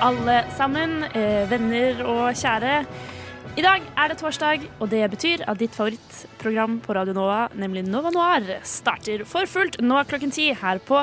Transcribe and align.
Alle 0.00 0.44
sammen, 0.56 1.02
eh, 1.04 1.48
venner 1.50 2.04
og 2.06 2.34
kjære. 2.34 2.86
I 3.58 3.62
dag 3.62 3.82
er 3.96 4.08
det 4.08 4.18
torsdag, 4.18 4.68
og 4.78 4.90
det 4.90 5.10
betyr 5.10 5.42
at 5.48 5.58
ditt 5.58 5.74
favorittprogram 5.74 6.78
på 6.80 6.94
Radio 6.94 7.12
Nova, 7.12 7.48
nemlig 7.58 7.82
Nova 7.88 8.10
Noir, 8.10 8.60
starter 8.62 9.24
for 9.26 9.46
fullt 9.46 9.80
nå 9.82 10.04
klokken 10.06 10.30
ti 10.30 10.52
her 10.54 10.78
på 10.78 11.02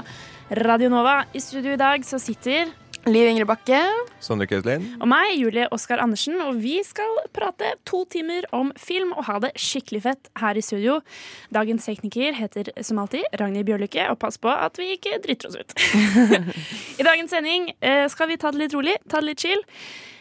Radio 0.51 0.89
Nova. 0.89 1.25
I 1.33 1.39
studio 1.39 1.73
i 1.73 1.81
dag 1.81 2.05
så 2.07 2.19
sitter 2.19 2.71
Liv 3.05 3.27
Ingrid 3.29 3.45
Bakke. 3.45 3.77
Sondre 4.23 4.47
Køslin. 4.49 4.87
og 4.97 5.05
meg, 5.07 5.35
Julie 5.37 5.67
Oskar 5.75 6.01
Andersen, 6.01 6.39
og 6.41 6.57
vi 6.57 6.79
skal 6.81 7.19
prate 7.37 7.75
to 7.85 8.01
timer 8.09 8.47
om 8.55 8.71
film 8.81 9.11
og 9.13 9.27
ha 9.27 9.35
det 9.43 9.51
skikkelig 9.61 10.01
fett 10.07 10.29
her 10.41 10.57
i 10.57 10.63
studio. 10.65 10.97
Dagens 11.53 11.85
tekniker 11.85 12.33
heter 12.33 12.71
som 12.81 12.97
alltid 13.03 13.21
Ragnhild 13.37 13.67
Bjørlykke, 13.69 14.07
og 14.09 14.17
pass 14.23 14.41
på 14.41 14.49
at 14.49 14.81
vi 14.81 14.95
ikke 14.95 15.19
driter 15.21 15.51
oss 15.51 15.59
ut. 15.59 15.77
I 16.99 17.05
dagens 17.05 17.29
sending 17.35 17.69
eh, 17.77 18.07
skal 18.09 18.31
vi 18.31 18.39
ta 18.41 18.49
det 18.49 18.63
litt 18.63 18.73
rolig, 18.73 18.97
ta 19.05 19.21
det 19.21 19.29
litt 19.29 19.45
chill. 19.45 19.61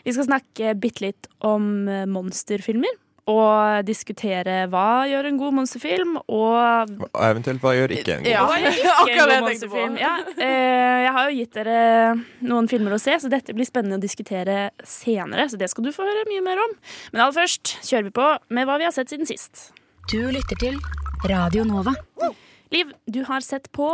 Vi 0.05 0.13
skal 0.13 0.29
snakke 0.29 0.77
bitte 0.77 1.07
litt 1.07 1.31
om 1.41 1.89
eh, 1.89 2.05
monsterfilmer. 2.05 3.01
Og 3.31 3.87
diskutere 3.89 4.67
hva 4.69 5.07
gjør 5.09 5.31
en 5.31 5.39
god 5.41 5.55
monsterfilm, 5.57 6.17
og 6.29 6.91
Og 7.07 7.21
eventuelt 7.25 7.63
hva 7.63 7.71
gjør 7.73 7.95
ikke 7.97 8.19
en 8.19 8.27
god 8.27 8.29
Ja, 8.29 8.43
ikke 8.53 9.15
en 9.15 9.31
god 9.31 9.47
monsterfilm. 9.47 9.95
Ja, 9.97 10.11
eh, 10.37 10.99
jeg 11.07 11.13
har 11.17 11.31
jo 11.31 11.39
gitt 11.39 11.57
dere 11.57 11.79
noen 12.45 12.69
filmer 12.69 12.97
å 12.97 13.01
se, 13.01 13.17
så 13.23 13.31
dette 13.33 13.57
blir 13.57 13.65
spennende 13.69 13.97
å 13.97 14.03
diskutere 14.03 14.59
senere. 14.85 15.49
Så 15.49 15.57
det 15.61 15.71
skal 15.73 15.89
du 15.89 15.93
få 15.97 16.05
høre 16.05 16.27
mye 16.29 16.45
mer 16.45 16.61
om. 16.67 16.77
Men 17.15 17.25
aller 17.25 17.39
først 17.39 17.79
kjører 17.89 18.11
vi 18.11 18.15
på 18.21 18.29
med 18.59 18.69
hva 18.69 18.77
vi 18.83 18.89
har 18.91 18.93
sett 18.97 19.15
siden 19.15 19.31
sist. 19.31 19.71
Du 20.13 20.19
lytter 20.29 20.61
til 20.61 20.77
Radio 21.31 21.65
Nova. 21.65 21.97
Liv, 22.75 22.93
du 23.09 23.23
har 23.25 23.41
sett 23.41 23.71
på 23.73 23.89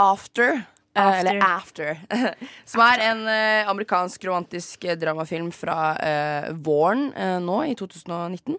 After. 0.00 0.62
After. 0.96 1.20
Eller 1.20 1.42
After. 1.44 2.00
Som 2.64 2.80
er 2.80 3.02
en 3.10 3.22
eh, 3.28 3.68
amerikansk 3.68 4.24
romantisk 4.24 4.84
eh, 4.84 4.96
dramafilm 4.96 5.50
fra 5.52 5.96
eh, 6.00 6.48
våren 6.52 7.12
eh, 7.16 7.36
nå, 7.42 7.58
i 7.68 7.74
2019. 7.76 8.56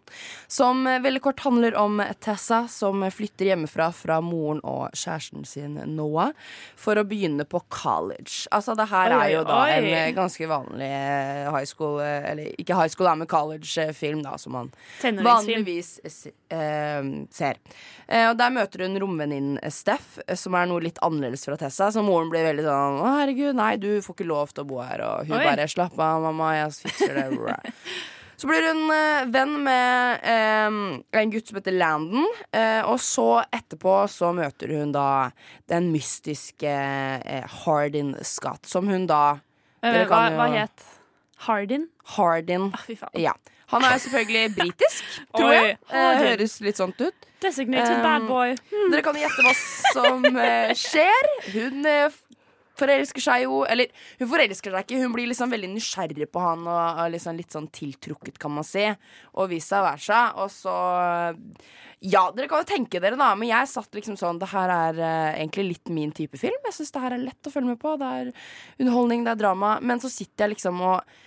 Som 0.47 0.87
eh, 0.87 0.99
veldig 1.01 1.21
kort 1.25 1.39
handler 1.45 1.75
om 1.79 2.01
Tessa 2.23 2.67
som 2.71 3.01
flytter 3.11 3.49
hjemmefra 3.51 3.89
fra 3.95 4.19
moren 4.21 4.61
og 4.67 4.93
kjæresten 4.93 5.45
sin 5.49 5.79
Noah 5.97 6.31
for 6.77 6.99
å 7.01 7.05
begynne 7.07 7.45
på 7.49 7.61
college. 7.73 8.45
Altså, 8.53 8.75
det 8.77 8.87
her 8.91 9.15
Oi, 9.15 9.19
er 9.23 9.33
jo 9.33 9.43
da 9.49 9.59
oi. 9.63 9.71
en 9.79 9.89
eh, 9.91 10.11
ganske 10.17 10.49
vanlig 10.49 10.91
high 11.47 11.65
school 11.67 11.99
Eller 12.03 12.53
ikke 12.61 12.77
high 12.77 12.91
school, 12.93 13.09
men 13.17 13.27
college-film, 13.29 14.21
da, 14.25 14.37
som 14.37 14.53
man 14.57 14.71
vanligvis 15.01 15.97
ser. 17.33 17.59
Og 18.27 18.37
Der 18.39 18.51
møter 18.53 18.85
hun 18.85 18.97
romvenninnen 19.01 19.71
Steff, 19.73 20.17
som 20.39 20.55
er 20.55 20.69
noe 20.69 20.83
litt 20.85 20.99
annerledes 21.03 21.45
fra 21.47 21.57
Tessa. 21.59 21.89
Som 21.91 22.07
moren 22.07 22.26
blir 22.31 22.43
veldig 22.47 22.63
sånn 22.65 22.99
'Å, 23.01 23.13
herregud, 23.21 23.55
nei, 23.55 23.75
du 23.77 24.01
får 24.01 24.15
ikke 24.15 24.27
lov 24.27 24.53
til 24.53 24.63
å 24.63 24.67
bo 24.67 24.81
her', 24.81 25.01
og 25.05 25.25
hun 25.27 25.37
Oi. 25.39 25.43
bare 25.45 25.67
'Slapp 25.67 25.97
av, 25.99 26.21
mamma, 26.21 26.53
jeg 26.55 26.71
fikser 26.83 27.15
det'. 27.15 27.73
Så 28.37 28.45
blir 28.45 28.61
hun 28.61 28.83
eh, 28.93 29.25
venn 29.33 29.63
med 29.63 30.19
eh, 30.21 31.19
en 31.19 31.31
gutt 31.33 31.47
som 31.49 31.57
heter 31.57 31.73
Landon, 31.73 32.27
eh, 32.53 32.83
og 32.85 32.99
så 33.01 33.41
etterpå 33.49 33.95
så 34.13 34.29
møter 34.31 34.69
hun 34.77 34.91
da 34.93 35.31
den 35.67 35.87
mystiske 35.91 36.69
eh, 36.69 37.47
Hardin 37.63 38.13
Scott, 38.21 38.67
som 38.69 38.85
hun 38.87 39.07
da 39.09 39.39
Dere 39.81 40.05
hva, 40.05 40.29
jo- 40.29 40.37
hva 40.37 40.47
het 40.53 40.85
Hardin? 41.47 41.87
Hardin 42.13 42.71
Ah. 42.77 43.09
Ja. 43.17 43.33
Han 43.73 43.83
er 43.83 43.97
selvfølgelig 43.97 44.55
britisk, 44.55 45.03
tror 45.35 45.51
jeg. 45.53 45.77
Eh, 45.89 46.17
høres 46.21 46.61
litt 46.61 46.77
sånt 46.77 47.01
ut. 47.01 47.26
Designated 47.43 48.01
bad 48.01 48.27
boy. 48.27 48.55
Dere 48.91 49.03
kan 49.05 49.17
gjette 49.19 49.43
hva 49.45 49.53
som 49.93 50.25
eh, 50.41 50.71
skjer. 50.77 51.29
Hun 51.53 51.85
eh, 51.85 52.15
forelsker 52.77 53.23
seg 53.23 53.45
jo 53.45 53.61
Eller 53.69 53.91
hun 54.19 54.29
forelsker 54.31 54.73
seg 54.73 54.85
ikke, 54.85 55.01
hun 55.01 55.13
blir 55.15 55.29
liksom 55.29 55.53
veldig 55.53 55.69
nysgjerrig 55.73 56.29
på 56.33 56.43
han 56.43 56.65
og 56.69 57.03
liksom 57.13 57.37
litt 57.37 57.53
sånn 57.53 57.69
tiltrukket, 57.73 58.39
kan 58.41 58.53
man 58.57 58.67
si. 58.67 58.85
Og 59.37 59.51
vice 59.53 59.83
versa. 59.85 60.23
Og 60.41 60.51
så 60.53 60.77
Ja, 62.05 62.27
dere 62.33 62.49
kan 62.49 62.61
jo 62.61 62.69
tenke 62.69 63.01
dere, 63.01 63.17
da, 63.17 63.31
men 63.35 63.49
jeg 63.49 63.69
satt 63.71 63.95
liksom 63.97 64.17
sånn 64.19 64.41
Det 64.41 64.51
her 64.51 64.69
er 64.73 64.99
uh, 65.01 65.31
egentlig 65.37 65.69
litt 65.71 65.93
min 65.93 66.11
type 66.13 66.37
film. 66.37 66.57
Jeg 66.69 66.77
syns 66.77 66.93
det 66.93 67.05
her 67.05 67.15
er 67.15 67.25
lett 67.25 67.49
å 67.49 67.53
følge 67.53 67.73
med 67.73 67.81
på. 67.81 67.95
Det 68.01 68.11
er 68.19 68.33
underholdning, 68.77 69.25
det 69.25 69.33
er 69.33 69.45
drama. 69.45 69.77
Men 69.81 70.01
så 70.03 70.11
sitter 70.13 70.45
jeg 70.45 70.57
liksom 70.57 70.83
og 70.85 71.17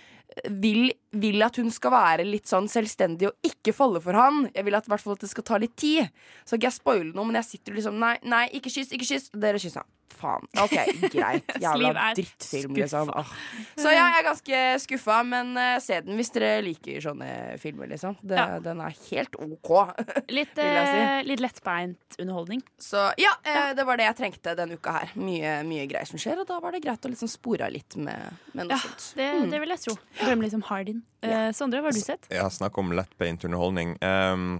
vil, 0.63 0.91
vil 1.11 1.43
at 1.43 1.57
hun 1.59 1.71
skal 1.73 1.93
være 1.93 2.25
litt 2.27 2.49
sånn 2.49 2.69
selvstendig 2.71 3.29
og 3.29 3.47
ikke 3.51 3.73
falle 3.75 4.01
for 4.03 4.17
han. 4.17 4.45
Jeg 4.55 4.67
vil 4.67 4.77
at, 4.77 4.87
hvert 4.91 5.03
fall 5.03 5.17
at 5.17 5.25
det 5.25 5.31
skal 5.31 5.47
ta 5.47 5.59
litt 5.61 5.75
tid. 5.79 6.11
Så 6.47 6.57
ikke 6.57 6.69
jeg 6.69 6.77
spoiler 6.77 7.11
noe, 7.15 7.27
men 7.27 7.39
jeg 7.41 7.49
sitter 7.49 7.77
liksom 7.77 7.99
Nei, 8.01 8.15
nei, 8.23 8.45
ikke 8.57 8.71
kyss, 8.71 8.93
ikke 8.95 9.09
kyss. 9.09 9.29
Dere 9.35 9.61
kyssa. 9.61 9.83
Faen. 10.15 10.45
OK, 10.61 10.75
greit. 11.13 11.51
Jævla 11.63 12.11
drittfilm, 12.17 12.75
liksom. 12.77 13.09
Åh. 13.15 13.31
Så 13.79 13.91
jeg 13.93 14.01
er 14.19 14.25
ganske 14.27 14.61
skuffa, 14.83 15.19
men 15.27 15.53
uh, 15.57 15.77
se 15.83 15.99
den 16.05 16.19
hvis 16.19 16.31
dere 16.35 16.61
liker 16.65 17.01
sånne 17.03 17.29
filmer, 17.61 17.89
liksom. 17.91 18.17
Det, 18.21 18.37
Ja. 18.41 18.59
Den 18.63 18.81
er 18.83 18.95
helt 19.09 19.35
OK. 19.41 19.71
Litt, 20.37 20.55
si. 20.57 20.65
eh, 20.65 21.21
litt 21.27 21.41
lettbeint 21.43 22.17
underholdning. 22.21 22.61
Så 22.81 23.07
ja, 23.21 23.31
eh, 23.47 23.71
det 23.77 23.85
var 23.87 23.99
det 23.99 24.07
jeg 24.09 24.17
trengte 24.21 24.55
denne 24.57 24.77
uka 24.79 24.93
her. 24.99 25.13
Mye, 25.19 25.57
mye 25.67 25.85
greier 25.89 26.07
som 26.09 26.19
skjer, 26.21 26.41
og 26.43 26.49
da 26.49 26.59
var 26.63 26.75
det 26.75 26.81
greit 26.85 27.05
å 27.05 27.11
liksom 27.11 27.29
spore 27.31 27.67
av 27.67 27.73
litt 27.75 27.95
med, 27.99 28.41
med 28.53 28.67
noe 28.69 28.75
Ja, 28.77 28.81
sånt. 28.83 29.11
det, 29.19 29.29
det 29.53 29.61
vil 29.63 29.73
jeg 29.75 29.83
tro. 29.87 29.95
Glemme 30.23 30.45
liksom 30.47 30.65
Hardin. 30.69 31.01
Ja. 31.21 31.47
Uh, 31.47 31.53
Sondre, 31.55 31.81
hva 31.83 31.91
har 31.91 31.97
du 31.97 32.01
sett? 32.03 32.27
Ja, 32.33 32.47
snakk 32.53 32.77
om 32.81 32.91
lettbeint 32.97 33.43
underholdning. 33.47 33.95
Um, 34.01 34.59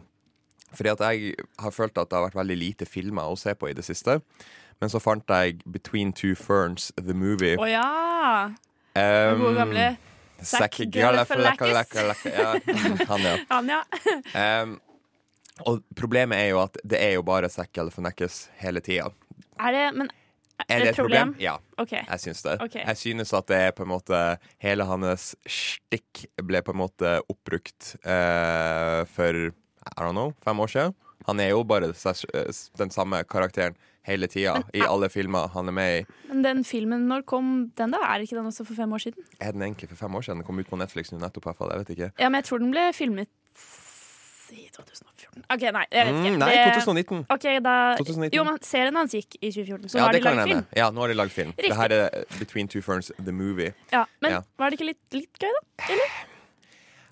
fordi 0.72 0.92
at 0.94 1.02
jeg 1.04 1.34
har 1.60 1.74
følt 1.76 1.98
at 2.00 2.08
det 2.12 2.16
har 2.16 2.28
vært 2.30 2.38
veldig 2.40 2.56
lite 2.62 2.86
filmer 2.88 3.28
å 3.28 3.36
se 3.40 3.52
på 3.60 3.68
i 3.72 3.74
det 3.76 3.84
siste. 3.84 4.20
Men 4.82 4.90
så 4.90 5.00
fant 5.02 5.30
jeg 5.30 5.62
Between 5.70 6.14
Two 6.14 6.34
Ferns, 6.36 6.90
The 6.98 7.14
Movie. 7.14 7.58
Å 7.62 7.68
ja! 7.70 7.90
Um, 8.98 9.44
gode 9.44 9.56
gamle 9.56 9.90
Zack 10.42 10.80
Galifianakis. 10.92 12.24
Ja, 12.26 12.56
han, 13.08 13.22
ja. 13.22 13.36
Han, 13.54 13.70
ja. 13.70 13.84
Um, 14.64 14.80
og 15.70 15.84
problemet 15.94 16.42
er 16.42 16.50
jo 16.56 16.64
at 16.64 16.80
det 16.82 16.98
er 16.98 17.14
jo 17.20 17.22
bare 17.26 17.50
Zack 17.54 17.70
Galifianakis 17.78 18.48
hele 18.62 18.82
tida. 18.82 19.12
Er 19.62 19.78
det 19.78 19.86
Men 20.00 20.10
Er 20.68 20.80
det 20.80 20.90
et 20.92 20.98
problem? 20.98 21.36
Ja. 21.40 21.56
okay. 21.78 22.02
Jeg 22.10 22.20
syns 22.26 22.42
det. 22.42 22.58
Okay. 22.62 22.82
Jeg 22.86 22.98
synes 22.98 23.34
at 23.34 23.48
det 23.48 23.58
er 23.58 23.72
på 23.78 23.86
en 23.86 23.90
måte 23.90 24.18
Hele 24.62 24.86
hans 24.86 25.32
stikk 25.50 26.26
ble 26.42 26.62
på 26.62 26.74
en 26.74 26.82
måte 26.82 27.14
oppbrukt 27.30 27.96
uh, 28.06 29.06
for 29.10 29.50
I 29.52 30.02
don't 30.02 30.18
know, 30.18 30.34
fem 30.46 30.60
år 30.62 30.70
siden. 30.70 30.94
Han 31.28 31.40
er 31.40 31.50
jo 31.54 31.64
bare 31.64 31.92
eh, 31.94 32.52
den 32.82 32.90
samme 32.94 33.24
karakteren 33.30 33.76
hele 34.08 34.26
tida 34.28 34.56
i 34.74 34.82
alle 34.82 35.10
filmer 35.14 35.48
han 35.54 35.68
er 35.70 35.76
med 35.78 36.00
i. 36.00 36.06
Men 36.32 36.42
den 36.42 36.64
filmen, 36.66 37.04
når 37.08 37.22
kom 37.30 37.52
den 37.78 37.92
da? 37.94 38.00
Er 38.10 38.24
ikke 38.26 38.36
den 38.40 38.48
også 38.50 38.66
for 38.66 38.74
fem 38.74 38.92
år 38.98 39.04
siden? 39.04 39.24
Er 39.40 39.52
den 39.54 39.62
egentlig 39.62 39.90
for 39.92 39.96
fem 40.00 40.16
år 40.18 40.22
siden? 40.26 40.42
Den 40.42 40.48
kom 40.48 40.58
ut 40.60 40.70
på 40.72 40.80
Netflix 40.82 41.12
nå 41.14 41.20
nettopp, 41.22 41.46
i 41.46 41.50
hvert 41.52 41.58
fall. 41.62 41.70
Jeg 41.76 41.84
vet 41.86 41.94
ikke. 41.98 42.12
Ja, 42.20 42.30
men 42.30 42.42
jeg 42.42 42.50
tror 42.50 42.64
den 42.64 42.72
ble 42.74 42.88
filmet 42.98 43.30
i 44.52 44.66
2014. 44.76 45.46
OK, 45.54 45.62
nei, 45.72 45.84
jeg 45.94 46.08
vet 46.10 46.16
ikke. 46.18 46.32
Mm, 46.34 46.40
nei, 46.42 46.50
Det- 46.52 46.74
2019. 46.84 47.22
Ok, 47.32 47.46
da 47.64 47.76
2019. 48.02 48.36
Jo, 48.36 48.44
men 48.44 48.58
serien 48.66 48.98
hans 49.00 49.14
gikk 49.16 49.38
i 49.40 49.52
2014, 49.54 49.88
så 49.94 49.96
ja, 49.96 50.02
nå 50.02 50.06
har 50.10 50.14
de 50.18 50.20
lagd 50.26 50.44
film. 50.50 50.66
Ja, 50.76 50.90
nå 50.92 51.00
har 51.06 51.08
de 51.08 51.14
lagd 51.22 51.32
film. 51.32 51.54
Riktig. 51.56 51.70
Det 51.70 51.78
her 51.78 51.92
er 52.00 52.26
Between 52.40 52.68
Two 52.68 52.82
Ferns, 52.82 53.12
The 53.24 53.32
Movie. 53.32 53.72
Ja, 53.94 54.06
men 54.22 54.32
Ja. 54.32 54.42
var 54.60 54.70
det 54.70 54.80
ikke 54.80 54.90
litt, 54.92 55.00
litt 55.14 55.40
gøy, 55.40 55.48
da? 55.56 55.86
Eller? 55.94 56.10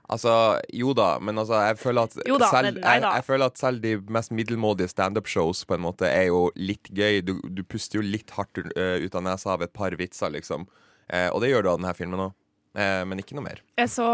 Altså, 0.10 0.32
jo 0.74 0.96
da, 0.98 1.20
men 1.22 1.38
altså, 1.38 1.60
jeg 1.68 1.78
føler 1.78 2.08
at 2.08 2.16
da, 2.18 2.50
selv, 2.50 2.80
men 2.80 2.82
jeg, 2.82 3.02
jeg 3.06 3.26
føler 3.28 3.52
at 3.52 3.60
selv 3.62 3.84
de 3.84 3.92
mest 4.10 4.34
middelmådige 4.34 4.90
standup-shows 4.90 5.62
på 5.70 5.78
en 5.78 5.84
måte 5.86 6.10
er 6.10 6.32
jo 6.32 6.48
litt 6.58 6.90
gøy. 6.90 7.22
Du, 7.26 7.36
du 7.46 7.62
puster 7.62 8.00
jo 8.00 8.06
litt 8.06 8.34
hardt 8.34 8.58
uh, 8.74 8.98
ut 8.98 9.18
av 9.20 9.26
nesa 9.28 9.54
av 9.54 9.66
et 9.68 9.74
par 9.76 9.94
vitser, 10.00 10.34
liksom. 10.34 10.66
Eh, 11.10 11.28
og 11.34 11.42
det 11.42 11.52
gjør 11.52 11.66
du 11.66 11.70
av 11.72 11.78
denne 11.78 11.94
filmen 11.98 12.26
òg. 12.26 12.34
Eh, 12.78 13.04
men 13.10 13.22
ikke 13.22 13.38
noe 13.38 13.46
mer. 13.46 13.62
Jeg 13.78 13.92
så 13.94 14.08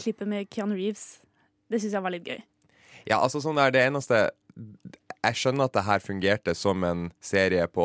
klippet 0.00 0.28
med 0.28 0.48
Keanu 0.52 0.76
Reeves. 0.76 1.18
Det 1.68 1.80
syns 1.80 1.96
jeg 1.96 2.04
var 2.04 2.14
litt 2.14 2.28
gøy. 2.28 2.40
Ja, 3.08 3.20
altså 3.20 3.40
sånn 3.44 3.56
der, 3.60 3.72
det 3.72 3.84
eneste 3.88 4.26
Jeg 5.26 5.34
skjønner 5.34 5.66
at 5.66 5.72
det 5.74 5.82
her 5.82 5.98
fungerte 5.98 6.52
som 6.54 6.84
en 6.86 7.00
serie 7.20 7.64
på 7.74 7.84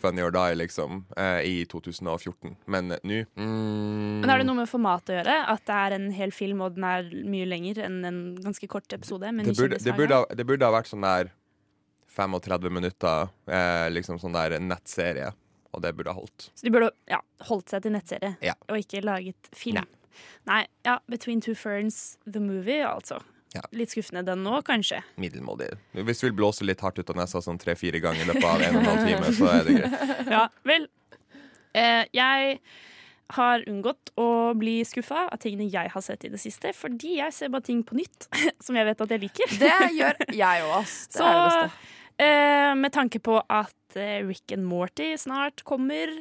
Funny 0.00 0.22
or 0.24 0.30
Die, 0.32 0.54
liksom, 0.56 1.02
eh, 1.20 1.42
i 1.44 1.64
2014, 1.68 2.54
men 2.72 2.88
nå 3.04 3.18
mm, 3.36 4.22
Men 4.22 4.30
har 4.32 4.40
det 4.40 4.46
noe 4.48 4.62
med 4.62 4.70
formatet 4.70 5.12
å 5.12 5.18
gjøre? 5.18 5.34
At 5.52 5.66
det 5.68 5.76
er 5.76 5.96
en 5.98 6.06
hel 6.16 6.32
film, 6.32 6.62
og 6.64 6.74
den 6.78 6.86
er 6.88 7.10
mye 7.28 7.46
lenger 7.50 7.82
enn 7.84 7.98
en 8.08 8.20
ganske 8.40 8.66
kort 8.72 8.88
episode? 8.96 9.28
Men 9.30 9.44
det, 9.44 9.56
burde, 9.58 9.76
det, 9.84 9.94
burde, 9.98 10.22
ha- 10.22 10.34
det 10.40 10.46
burde 10.48 10.64
ha 10.64 10.72
vært 10.72 10.88
sånn 10.88 11.04
der 11.04 11.30
35 12.16 12.70
minutter, 12.72 13.28
eh, 13.50 13.90
liksom 13.92 14.18
sånn 14.22 14.32
der 14.36 14.56
nettserie. 14.62 15.32
og 15.74 15.82
det 15.82 15.90
burde 15.98 16.12
ha 16.12 16.14
holdt. 16.20 16.44
Så 16.54 16.62
de 16.62 16.70
burde 16.70 16.92
ja, 17.10 17.18
holdt 17.48 17.72
seg 17.72 17.82
til 17.82 17.90
nettserie 17.96 18.36
Ja. 18.46 18.52
og 18.70 18.76
ikke 18.78 19.00
laget 19.02 19.48
film. 19.52 19.74
Nei. 19.82 20.22
Nei. 20.46 20.66
ja, 20.86 21.00
Between 21.10 21.40
Two 21.42 21.56
Ferns, 21.58 22.16
The 22.30 22.38
Movie, 22.38 22.78
altså. 22.86 23.18
Ja. 23.54 23.62
Litt 23.78 23.92
skuffende 23.94 24.24
den 24.26 24.42
nå, 24.42 24.56
kanskje. 24.66 24.98
Middelmådig. 25.22 25.68
Hvis 25.94 26.20
du 26.20 26.26
vil 26.26 26.36
blåse 26.40 26.66
litt 26.66 26.80
hardt 26.82 26.98
ut 26.98 27.10
av 27.12 27.20
nesa 27.20 27.38
sånn 27.44 27.60
tre-fire 27.62 28.00
ganger 28.02 28.24
i 28.24 28.30
løpet 28.32 28.48
av 28.50 28.64
en 28.66 28.76
og 28.76 28.82
en 28.82 28.88
halv 28.90 29.04
time, 29.06 29.30
så 29.36 29.50
er 29.52 29.68
det 29.68 29.76
greit. 29.78 30.10
Ja, 30.34 30.48
vel. 30.66 30.88
Eh, 31.74 32.02
jeg 32.14 32.58
har 33.34 33.62
unngått 33.70 34.10
å 34.20 34.26
bli 34.58 34.74
skuffa 34.86 35.24
av 35.32 35.38
tingene 35.42 35.68
jeg 35.72 35.90
har 35.94 36.02
sett 36.04 36.26
i 36.26 36.30
det 36.34 36.38
siste, 36.42 36.74
fordi 36.76 37.16
jeg 37.20 37.32
ser 37.34 37.48
bare 37.54 37.64
ting 37.66 37.80
på 37.86 37.96
nytt 37.98 38.26
som 38.64 38.76
jeg 38.78 38.86
vet 38.90 39.00
at 39.06 39.14
jeg 39.14 39.22
liker. 39.24 39.54
Det 39.62 39.72
gjør 39.96 40.20
jeg 40.34 40.66
òg, 40.66 40.74
ass. 40.82 40.98
Det 41.08 41.20
Så 41.20 41.30
er 41.30 41.38
det 41.38 41.46
beste. 41.46 41.94
eh, 42.26 42.72
med 42.82 42.92
tanke 42.98 43.22
på 43.24 43.38
at 43.48 43.96
eh, 43.98 44.18
Rick 44.28 44.52
and 44.58 44.66
Morty 44.68 45.12
snart 45.18 45.62
kommer 45.66 46.12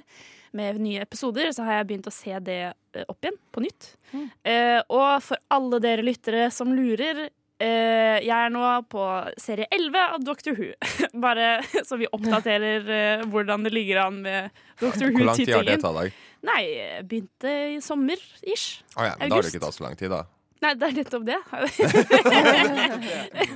med 0.57 0.79
nye 0.81 1.01
episoder, 1.03 1.51
så 1.55 1.61
har 1.67 1.73
jeg 1.79 1.87
begynt 1.91 2.09
å 2.09 2.13
se 2.13 2.33
det 2.45 2.59
eh, 2.71 3.05
opp 3.07 3.23
igjen 3.25 3.37
på 3.53 3.59
nytt. 3.63 3.81
Mm. 4.13 4.27
Eh, 4.53 4.79
og 4.93 5.11
for 5.25 5.37
alle 5.53 5.79
dere 5.83 6.05
lyttere 6.05 6.49
som 6.53 6.73
lurer 6.75 7.17
eh, 7.27 8.17
jeg 8.23 8.33
er 8.33 8.49
nå 8.53 8.63
på 8.91 9.03
serie 9.41 9.67
11 9.71 9.97
av 10.03 10.19
Doctor 10.25 10.53
Who. 10.57 10.69
Bare 11.25 11.47
så 11.85 11.93
vi 12.01 12.07
oppdaterer 12.11 12.79
eh, 12.99 13.25
hvordan 13.31 13.59
det 13.65 13.73
ligger 13.73 13.97
an 14.07 14.15
med 14.25 14.39
Doctor 14.81 15.05
Hvor 15.09 15.25
lang 15.31 15.37
tid 15.39 15.53
har 15.53 15.65
det 15.65 15.79
Who-tittelen. 15.79 15.83
tatt 15.83 15.97
deg? 16.01 16.09
Nei, 16.43 16.63
begynte 17.07 17.51
i 17.71 17.73
sommer, 17.81 18.19
ish. 18.43 18.81
Oh, 18.97 19.05
ja, 19.07 19.13
men 19.19 19.29
da 19.31 19.35
har 19.37 19.43
det 19.45 19.51
ikke 19.53 19.63
tatt 19.63 19.77
så 19.77 19.83
lang 19.85 19.95
tid, 19.99 20.09
da. 20.11 20.21
Nei, 20.63 20.71
det 20.79 20.85
er 20.87 20.93
nettopp 20.95 21.25
det. 21.27 21.39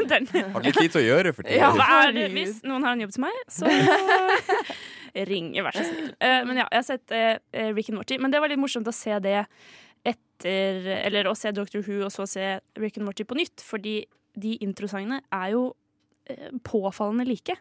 Den. 0.12 0.24
Har 0.54 0.62
tid 0.66 0.92
til 0.92 1.00
å 1.00 1.06
gjøre 1.06 1.32
for 1.36 1.44
tiden. 1.48 1.62
Ja? 1.62 1.68
Hvis 2.34 2.54
noen 2.68 2.84
har 2.84 2.92
en 2.98 3.04
jobb 3.06 3.14
til 3.16 3.24
meg, 3.24 3.36
så 3.52 3.64
ring, 5.26 5.52
vær 5.56 5.76
så 5.76 5.86
snill. 5.88 6.12
Eh, 6.22 6.40
men 6.48 6.62
ja, 6.62 6.68
jeg 6.72 6.84
har 6.84 6.88
sett 6.88 7.16
eh, 7.16 7.72
Rick 7.74 7.90
and 7.92 8.00
Morty. 8.00 8.20
Men 8.22 8.34
det 8.34 8.42
var 8.44 8.52
litt 8.52 8.62
morsomt 8.62 8.88
å 8.90 8.96
se 8.96 9.18
det 9.24 9.42
etter 10.08 10.86
Eller 11.02 11.28
å 11.28 11.34
se 11.36 11.50
Doctor 11.52 11.82
Who 11.82 12.04
og 12.06 12.12
så 12.14 12.28
se 12.30 12.60
Rick 12.78 13.00
and 13.00 13.08
Morty 13.08 13.26
på 13.28 13.38
nytt. 13.40 13.64
Fordi 13.66 14.00
de 14.38 14.58
introsangene 14.62 15.24
er 15.34 15.56
jo 15.56 15.72
eh, 16.30 16.52
påfallende 16.68 17.26
like. 17.28 17.58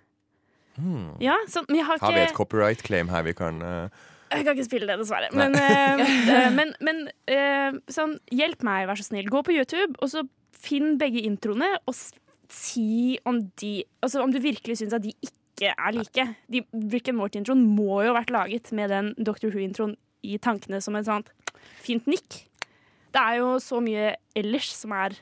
Ja, 1.24 1.36
så, 1.48 1.62
men 1.68 1.78
jeg 1.80 1.86
har 1.88 2.02
Har 2.02 2.12
vi 2.12 2.20
et 2.26 2.36
copyright 2.36 2.82
claim 2.84 3.08
her 3.08 3.22
vi 3.24 3.32
kan 3.32 3.62
eh, 3.64 3.88
Jeg 4.34 4.44
kan 4.44 4.56
ikke 4.56 4.66
spille 4.66 4.88
det, 4.90 4.98
dessverre. 5.00 5.30
Men, 5.32 5.54
eh, 5.56 6.02
eh, 6.34 6.50
men, 6.52 6.74
men 6.84 7.06
uh, 7.30 7.78
sånn, 7.92 8.16
hjelp 8.34 8.64
meg, 8.66 8.88
vær 8.90 8.98
så 8.98 9.06
snill. 9.06 9.30
Gå 9.32 9.40
på 9.46 9.54
YouTube, 9.54 9.94
og 10.02 10.10
så 10.12 10.26
finn 10.56 10.96
begge 11.00 11.22
introene, 11.24 11.70
og 11.86 11.96
si 12.52 13.16
om 13.26 13.40
de 13.60 13.80
Altså 14.04 14.22
om 14.22 14.30
du 14.30 14.38
virkelig 14.42 14.78
syns 14.80 14.94
at 14.96 15.02
de 15.02 15.14
ikke 15.14 15.34
er 15.64 15.92
like. 15.96 16.26
De, 16.52 16.62
Rick 16.92 17.08
and 17.08 17.16
Morty-introen 17.16 17.62
må 17.64 18.02
jo 18.04 18.12
ha 18.12 18.18
vært 18.20 18.34
laget 18.34 18.72
med 18.76 18.92
den 18.92 19.14
Doctor 19.16 19.48
Who-introen 19.48 19.96
i 20.26 20.36
tankene 20.42 20.82
som 20.84 20.96
et 20.98 21.08
sånt 21.08 21.30
fint 21.82 22.06
nikk. 22.10 22.42
Det 23.14 23.22
er 23.22 23.38
jo 23.40 23.56
så 23.62 23.80
mye 23.80 24.14
ellers 24.36 24.68
som 24.76 24.92
er 24.92 25.16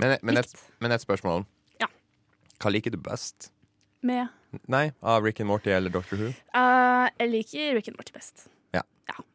men, 0.00 0.16
men, 0.22 0.38
et, 0.38 0.46
likt 0.46 0.62
men 0.80 0.94
et 0.94 1.02
spørsmål. 1.02 1.42
Ja. 1.82 1.90
Hva 2.62 2.70
liker 2.72 2.94
du 2.94 3.00
best? 3.02 3.50
med 4.00 4.28
Nei, 4.66 4.90
av 5.02 5.22
Rick 5.22 5.40
and 5.40 5.48
Morty 5.50 5.70
eller 5.70 5.92
Doctor 5.92 6.16
Who? 6.18 6.30
Uh, 6.54 7.06
Jeg 7.20 7.30
liker 7.30 7.74
Rick 7.76 7.90
and 7.90 7.98
Morty 7.98 8.14
best. 8.14 8.48
Ja. 8.74 8.82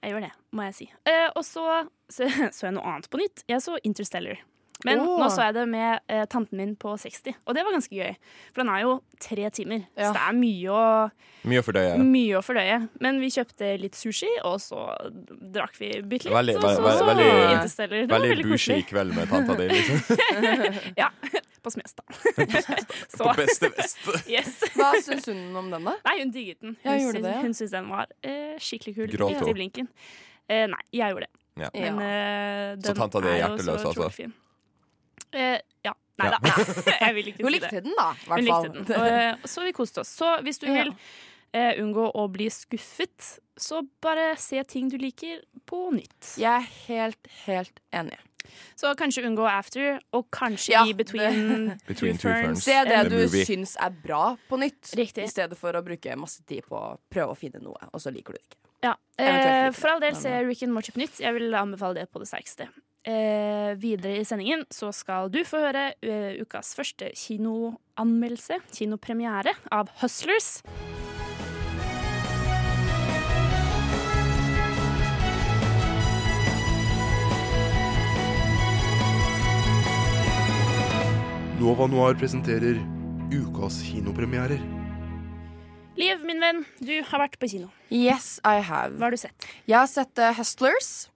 jeg 0.03 0.11
gjør 0.11 0.25
det, 0.25 0.31
må 0.51 0.65
jeg 0.67 0.75
si. 0.75 0.87
Uh, 1.07 1.29
og 1.35 1.45
så, 1.45 1.63
så 2.09 2.27
så 2.55 2.67
jeg 2.67 2.75
noe 2.75 2.83
annet 2.89 3.07
på 3.11 3.21
nytt. 3.21 3.45
Jeg 3.47 3.61
så 3.63 3.77
Interstellar. 3.87 4.41
Men 4.83 4.99
oh. 4.99 5.15
nå 5.21 5.29
så 5.31 5.45
jeg 5.47 5.55
det 5.55 5.63
med 5.71 6.01
eh, 6.11 6.25
tanten 6.29 6.59
min 6.59 6.73
på 6.75 6.91
60, 6.99 7.31
og 7.47 7.55
det 7.55 7.63
var 7.63 7.73
ganske 7.73 7.95
gøy. 7.95 8.11
For 8.51 8.61
den 8.61 8.71
er 8.73 8.81
jo 8.83 8.91
tre 9.23 9.47
timer, 9.55 9.85
Ja. 9.95 10.09
så 10.09 10.17
det 10.17 10.23
er 10.27 10.35
mye 10.35 10.73
å, 10.75 10.81
Mye 11.47 11.61
å 11.61 11.65
fordøye. 11.65 11.95
mye 12.03 12.35
å 12.37 12.41
fordøye. 12.43 12.77
Men 13.01 13.21
vi 13.23 13.29
kjøpte 13.33 13.69
litt 13.79 13.95
sushi, 13.95 14.29
og 14.43 14.59
så 14.59 14.83
drakk 15.55 15.79
vi 15.79 15.93
bitte 16.03 16.27
litt. 16.27 16.35
Veldig- 16.35 16.57
og 16.59 16.67
så 16.67 16.83
veldig- 16.83 16.99
så 16.99 17.07
veldig-. 17.87 18.07
Veldig 18.11 18.29
veldig 18.35 18.47
bushy 18.51 18.77
i 18.81 18.85
kveld 18.91 19.15
med 19.15 19.29
tanta 19.31 19.55
di, 19.55 19.69
liksom. 19.71 20.19
Ja, 21.01 21.09
på 21.63 21.71
Smestad. 21.71 22.05
så, 23.15 23.23
På 23.23 23.33
beste 23.39 23.71
vest. 23.73 23.97
yes. 24.29 24.59
Hva 24.75 24.91
syns 25.01 25.25
hun 25.31 25.55
om 25.55 25.71
den, 25.71 25.87
da? 25.87 25.95
Nei, 26.05 26.19
hun 26.19 26.31
digget 26.35 26.59
den. 26.61 26.75
Hun, 26.83 26.91
Ja, 26.91 26.99
syns, 26.99 27.21
det, 27.23 27.31
ja. 27.31 27.41
hun 27.41 27.53
syntes 27.57 27.71
den 27.79 27.89
var 27.89 28.11
eh, 28.21 28.55
skikkelig 28.61 28.95
kul. 28.99 29.07
Gråt 29.15 29.39
hun? 29.79 29.87
Eh, 30.51 30.67
nei, 30.69 30.83
jeg 30.93 31.15
gjorde 31.15 31.25
det. 31.25 31.41
Ja. 31.63 31.69
Men 31.73 32.01
eh, 32.03 32.75
Så 32.83 32.93
tanta 32.93 33.21
di 33.23 33.31
er 33.31 33.39
hjerteløs, 33.47 33.85
altså? 33.87 34.31
Eh, 35.35 35.59
ja. 35.85 35.93
Nei 36.17 36.29
Ja. 36.31 36.37
da. 36.39 36.65
Jeg 37.03 37.15
vil 37.17 37.31
ikke 37.33 37.43
Hun 37.45 37.51
si 37.51 37.57
likte 37.59 37.71
det. 37.75 37.83
den, 37.89 37.95
da. 37.99 38.09
Hvert 38.25 38.39
Hun 38.39 38.51
fall. 38.51 38.67
likte 38.69 38.83
den. 38.93 38.99
Og, 39.01 39.07
eh, 39.07 39.49
så 39.51 39.65
vi 39.67 39.73
koste 39.75 40.03
oss. 40.05 40.13
Så 40.15 40.29
hvis 40.47 40.61
du 40.61 40.67
vil 40.71 40.93
eh, 41.53 41.73
unngå 41.83 42.07
å 42.15 42.27
bli 42.31 42.47
skuffet, 42.51 43.33
så 43.57 43.81
bare 44.03 44.33
se 44.39 44.63
ting 44.67 44.87
du 44.91 44.97
liker, 44.99 45.41
på 45.65 45.89
nytt. 45.95 46.35
Jeg 46.37 46.51
er 46.51 46.65
helt, 46.87 47.27
helt 47.47 47.79
enig. 47.95 48.17
Så 48.77 48.91
kanskje 48.99 49.23
unngå 49.25 49.43
After, 49.49 49.95
og 50.13 50.27
kanskje 50.35 50.75
Ja, 50.75 50.83
i 50.85 50.93
Between, 50.93 51.71
Between 51.87 52.19
Two 52.19 52.29
Ferns. 52.29 52.61
Se 52.63 52.75
det 52.85 52.99
The 52.99 53.09
du 53.09 53.15
movie. 53.23 53.45
syns 53.47 53.73
er 53.81 53.89
bra 54.03 54.35
på 54.49 54.59
nytt, 54.61 54.91
Riktig. 54.99 55.25
i 55.25 55.31
stedet 55.31 55.57
for 55.57 55.73
å 55.73 55.81
bruke 55.83 56.13
masse 56.21 56.43
tid 56.45 56.61
på 56.69 56.77
å 56.77 56.91
prøve 57.11 57.33
å 57.33 57.39
finne 57.39 57.59
noe, 57.63 57.89
og 57.91 58.03
så 58.03 58.13
liker 58.13 58.35
du 58.35 58.37
det 58.37 58.43
ikke. 58.45 58.59
Ja. 58.85 58.93
Eventuelt 59.17 59.65
Eh, 59.65 59.71
for 59.79 59.95
all 59.95 60.03
del, 60.03 60.15
se 60.19 60.35
Rick 60.45 60.61
and 60.67 60.75
Morty 60.77 60.93
på 60.93 61.01
nytt. 61.01 61.17
Jeg 61.23 61.33
vil 61.39 61.55
anbefale 61.57 61.97
det 61.97 62.05
på 62.13 62.21
det 62.21 62.29
sterkeste. 62.29 62.67
Eh, 63.05 63.75
videre 63.77 64.17
i 64.17 64.25
sendingen 64.25 64.63
så 64.73 64.89
skal 64.89 65.29
du 65.29 65.43
få 65.45 65.59
høre 65.61 65.91
uh, 66.01 66.41
ukas 66.41 66.71
første 66.73 67.11
kinoanmeldelse, 67.13 68.57
kinopremiere, 68.73 69.53
av 69.69 69.91
Hustlers. 70.01 70.63
Nova 81.61 81.85
Noir 81.85 82.17
presenterer 82.17 82.81
ukas 83.29 83.83
kinopremierer. 83.85 84.65
Liv, 85.95 86.25
min 86.25 86.41
venn, 86.41 86.65
du 86.81 86.95
har 87.05 87.21
vært 87.21 87.37
på 87.37 87.53
kino. 87.53 87.69
Yes, 87.93 88.39
I 88.41 88.65
have. 88.65 88.97
Hva 88.97 89.11
har 89.11 89.13
du 89.13 89.21
sett? 89.21 89.45
Jeg 89.69 89.77
har 89.77 89.91
sett 89.93 90.17
uh, 90.17 90.33
Hustlers, 90.41 91.11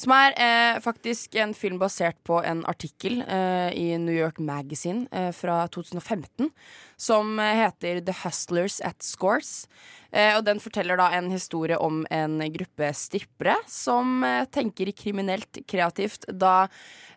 som 0.00 0.14
er 0.16 0.34
eh, 0.40 0.78
faktisk 0.80 1.34
en 1.40 1.52
film 1.56 1.78
basert 1.80 2.16
på 2.24 2.38
en 2.46 2.62
artikkel 2.68 3.20
eh, 3.20 3.68
i 3.76 3.98
New 4.00 4.14
York 4.14 4.38
Magazine 4.40 5.04
eh, 5.12 5.28
fra 5.36 5.66
2015, 5.68 6.48
som 6.96 7.38
eh, 7.38 7.58
heter 7.60 8.00
The 8.06 8.14
Hustlers 8.22 8.80
at 8.80 9.04
Scores. 9.04 9.68
Eh, 10.10 10.32
og 10.38 10.46
den 10.46 10.62
forteller 10.62 10.96
da 10.96 11.10
en 11.18 11.28
historie 11.32 11.76
om 11.76 12.06
en 12.10 12.40
gruppe 12.54 12.88
strippere 12.96 13.58
som 13.68 14.24
eh, 14.24 14.46
tenker 14.48 14.92
kriminelt 14.96 15.62
kreativt 15.68 16.28
da 16.32 16.68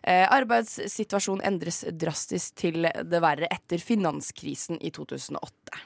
arbeidssituasjonen 0.04 1.40
endres 1.48 1.78
drastisk 1.96 2.58
til 2.60 2.84
det 2.84 3.20
verre 3.24 3.48
etter 3.48 3.80
finanskrisen 3.80 4.76
i 4.84 4.92
2008. 4.92 5.80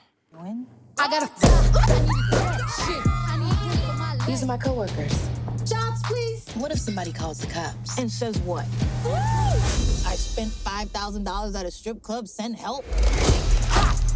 These 4.27 4.43
are 4.43 4.59
my. 4.59 5.38
Jobs. 6.59 6.63
What 6.63 6.73
if 6.73 6.79
somebody 6.79 7.13
calls 7.13 7.39
the 7.39 7.47
cops? 7.47 7.99
And 7.99 8.11
says 8.11 8.39
what? 8.41 8.65
I 10.07 10.15
spent 10.17 10.51
$5,000 10.51 11.55
at 11.59 11.67
a 11.67 11.71
strip 11.71 12.03
club. 12.03 12.29
Send 12.29 12.57
help. 12.57 12.85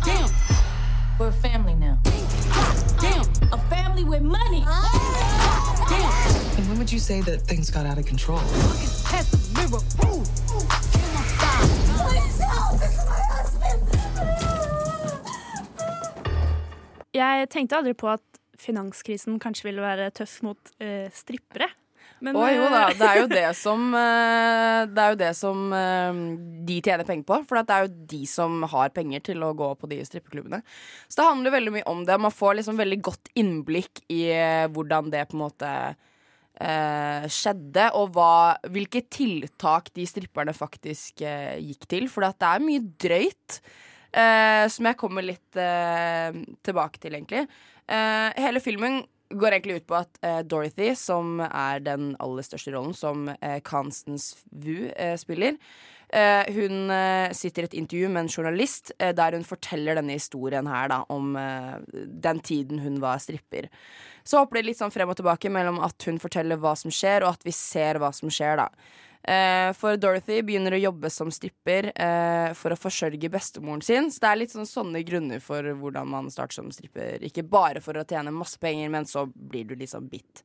Damn. 0.04 0.30
We're 1.18 1.28
a 1.28 1.32
family 1.32 1.75
now. 1.75 1.99
Damn. 3.00 3.26
A 3.52 3.58
family 3.70 4.04
with 4.04 4.22
money. 4.22 4.64
Damn. 5.88 6.12
And 6.56 6.68
when 6.68 6.78
would 6.78 6.92
you 6.92 6.99
say 6.99 7.20
that 7.22 7.42
things 7.42 7.70
got 7.70 7.87
out 7.87 7.99
of 7.99 8.06
control? 8.06 8.38
Pass 9.04 9.30
the 9.30 9.38
mirror. 9.54 9.82
Ooh. 10.06 10.25
Please 12.02 12.40
help. 12.40 12.80
This 12.80 12.92
is 12.92 13.06
my 13.06 13.22
husband. 13.34 13.82
Jeg 17.14 17.50
tenkte 17.50 17.76
aldri 17.76 17.92
på 17.92 18.08
at 18.08 18.25
finanskrisen 18.58 19.38
kanskje 19.38 19.68
ville 19.68 19.82
være 19.84 20.11
tøff 20.16 20.38
mot 20.42 20.70
eh, 20.80 21.11
strippere. 21.12 21.68
Men, 22.23 22.37
Å 22.38 22.47
jo 22.55 22.67
da, 22.71 22.83
eh, 22.87 22.97
det 23.00 23.09
er 23.09 23.19
jo 23.19 23.29
det 23.33 23.49
som 23.64 23.88
eh, 23.99 24.83
Det 24.93 25.02
er 25.02 25.14
jo 25.14 25.19
det 25.25 25.31
som 25.38 25.64
eh, 25.75 26.21
de 26.69 26.76
tjener 26.87 27.09
penger 27.09 27.26
på. 27.26 27.41
For 27.49 27.59
det 27.59 27.75
er 27.75 27.88
jo 27.88 28.07
de 28.14 28.23
som 28.31 28.62
har 28.71 28.93
penger 28.95 29.25
til 29.33 29.43
å 29.43 29.50
gå 29.59 29.73
på 29.81 29.91
de 29.91 29.99
strippeklubbene. 30.07 30.62
Så 31.09 31.19
det 31.21 31.29
handler 31.29 31.57
veldig 31.57 31.75
mye 31.81 31.88
om 31.91 32.05
det. 32.07 32.21
Man 32.23 32.35
får 32.35 32.61
liksom 32.61 32.79
veldig 32.79 33.00
godt 33.11 33.33
innblikk 33.43 34.05
i 34.12 34.23
eh, 34.37 34.69
hvordan 34.71 35.11
det 35.12 35.26
på 35.33 35.38
en 35.38 35.45
måte 35.49 35.73
eh, 36.62 37.26
skjedde, 37.33 37.88
og 37.99 38.14
hva, 38.17 38.33
hvilke 38.71 39.02
tiltak 39.12 39.91
de 39.97 40.07
stripperne 40.07 40.55
faktisk 40.57 41.25
eh, 41.26 41.57
gikk 41.62 41.88
til. 41.91 42.07
For 42.12 42.25
det 42.26 42.49
er 42.52 42.62
mye 42.62 42.85
drøyt. 43.02 43.59
eh, 44.12 44.69
som 44.69 44.87
jeg 44.91 44.99
kommer 45.00 45.25
litt 45.25 45.57
eh, 45.59 46.31
tilbake 46.62 47.00
til, 47.02 47.17
egentlig. 47.17 47.47
Eh, 47.88 48.29
hele 48.45 48.61
filmen 48.62 49.02
går 49.39 49.57
egentlig 49.57 49.81
ut 49.81 49.89
på 49.89 49.99
at 49.99 50.21
uh, 50.25 50.41
Dorothy, 50.47 50.93
som 50.99 51.41
er 51.45 51.83
den 51.85 52.12
aller 52.23 52.47
største 52.47 52.75
rollen, 52.75 52.95
som 52.97 53.27
uh, 53.33 53.59
Constance 53.67 54.43
Wu 54.51 54.89
uh, 54.93 55.17
spiller, 55.21 55.59
hun 56.12 56.93
sitter 57.33 57.65
i 57.65 57.69
et 57.71 57.75
intervju 57.79 58.11
med 58.12 58.27
en 58.27 58.29
journalist 58.29 58.91
der 59.01 59.33
hun 59.33 59.47
forteller 59.49 59.97
denne 59.97 60.12
historien 60.19 60.67
her 60.69 60.91
da, 60.93 60.99
om 61.09 61.31
den 62.05 62.43
tiden 62.45 62.83
hun 62.85 62.99
var 63.01 63.17
stripper. 63.25 63.71
Så 64.21 64.43
hopper 64.43 64.59
det 64.59 64.67
litt 64.67 64.81
sånn 64.83 64.93
frem 64.93 65.09
og 65.09 65.17
tilbake 65.17 65.49
mellom 65.49 65.81
at 65.81 66.05
hun 66.05 66.21
forteller 66.21 66.61
hva 66.61 66.75
som 66.77 66.93
skjer, 66.93 67.25
og 67.25 67.39
at 67.39 67.49
vi 67.49 67.55
ser 67.57 67.97
hva 67.97 68.12
som 68.12 68.29
skjer, 68.29 68.61
da. 68.61 68.69
Eh, 69.23 69.71
for 69.79 69.97
Dorothy 69.97 70.41
begynner 70.43 70.75
å 70.75 70.83
jobbe 70.83 71.11
som 71.12 71.31
stripper 71.31 71.93
eh, 71.95 72.50
for 72.59 72.75
å 72.75 72.79
forsørge 72.79 73.31
bestemoren 73.31 73.83
sin. 73.85 74.11
Så 74.11 74.25
det 74.25 74.31
er 74.31 74.41
litt 74.41 74.55
sånn 74.55 74.69
sånne 74.69 75.05
grunner 75.07 75.43
for 75.43 75.67
hvordan 75.79 76.11
man 76.11 76.31
starter 76.33 76.59
som 76.59 76.71
stripper. 76.75 77.23
Ikke 77.23 77.47
bare 77.47 77.83
for 77.85 77.99
å 77.99 78.07
tjene 78.09 78.35
masse 78.35 78.59
penger, 78.62 78.91
men 78.91 79.07
så 79.07 79.29
blir 79.31 79.69
du 79.69 79.76
liksom 79.79 80.09
bitt 80.11 80.43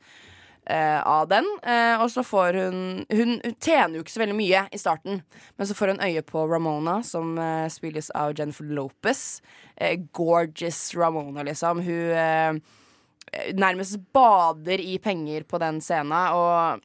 eh, 0.69 1.01
av 1.01 1.25
den. 1.31 1.47
Eh, 1.65 1.95
og 1.97 2.11
så 2.13 2.21
får 2.27 2.59
hun 2.61 3.05
Hun 3.09 3.39
tjener 3.57 3.97
jo 3.97 4.05
ikke 4.05 4.13
så 4.13 4.21
veldig 4.21 4.37
mye 4.37 4.65
i 4.69 4.81
starten, 4.81 5.23
men 5.57 5.67
så 5.67 5.77
får 5.77 5.95
hun 5.95 6.03
øye 6.05 6.21
på 6.21 6.43
Ramona, 6.45 6.99
som 7.03 7.37
eh, 7.41 7.69
spilles 7.73 8.11
av 8.13 8.35
Jennifer 8.37 8.67
Lopez. 8.77 9.41
Gorgeous 10.13 10.95
Ramona, 10.97 11.43
liksom. 11.45 11.81
Hun 11.85 12.61
nærmest 13.53 13.99
bader 14.13 14.81
i 14.81 14.95
penger 14.97 15.43
på 15.45 15.59
den 15.61 15.77
scenen. 15.85 16.15
Og 16.33 16.81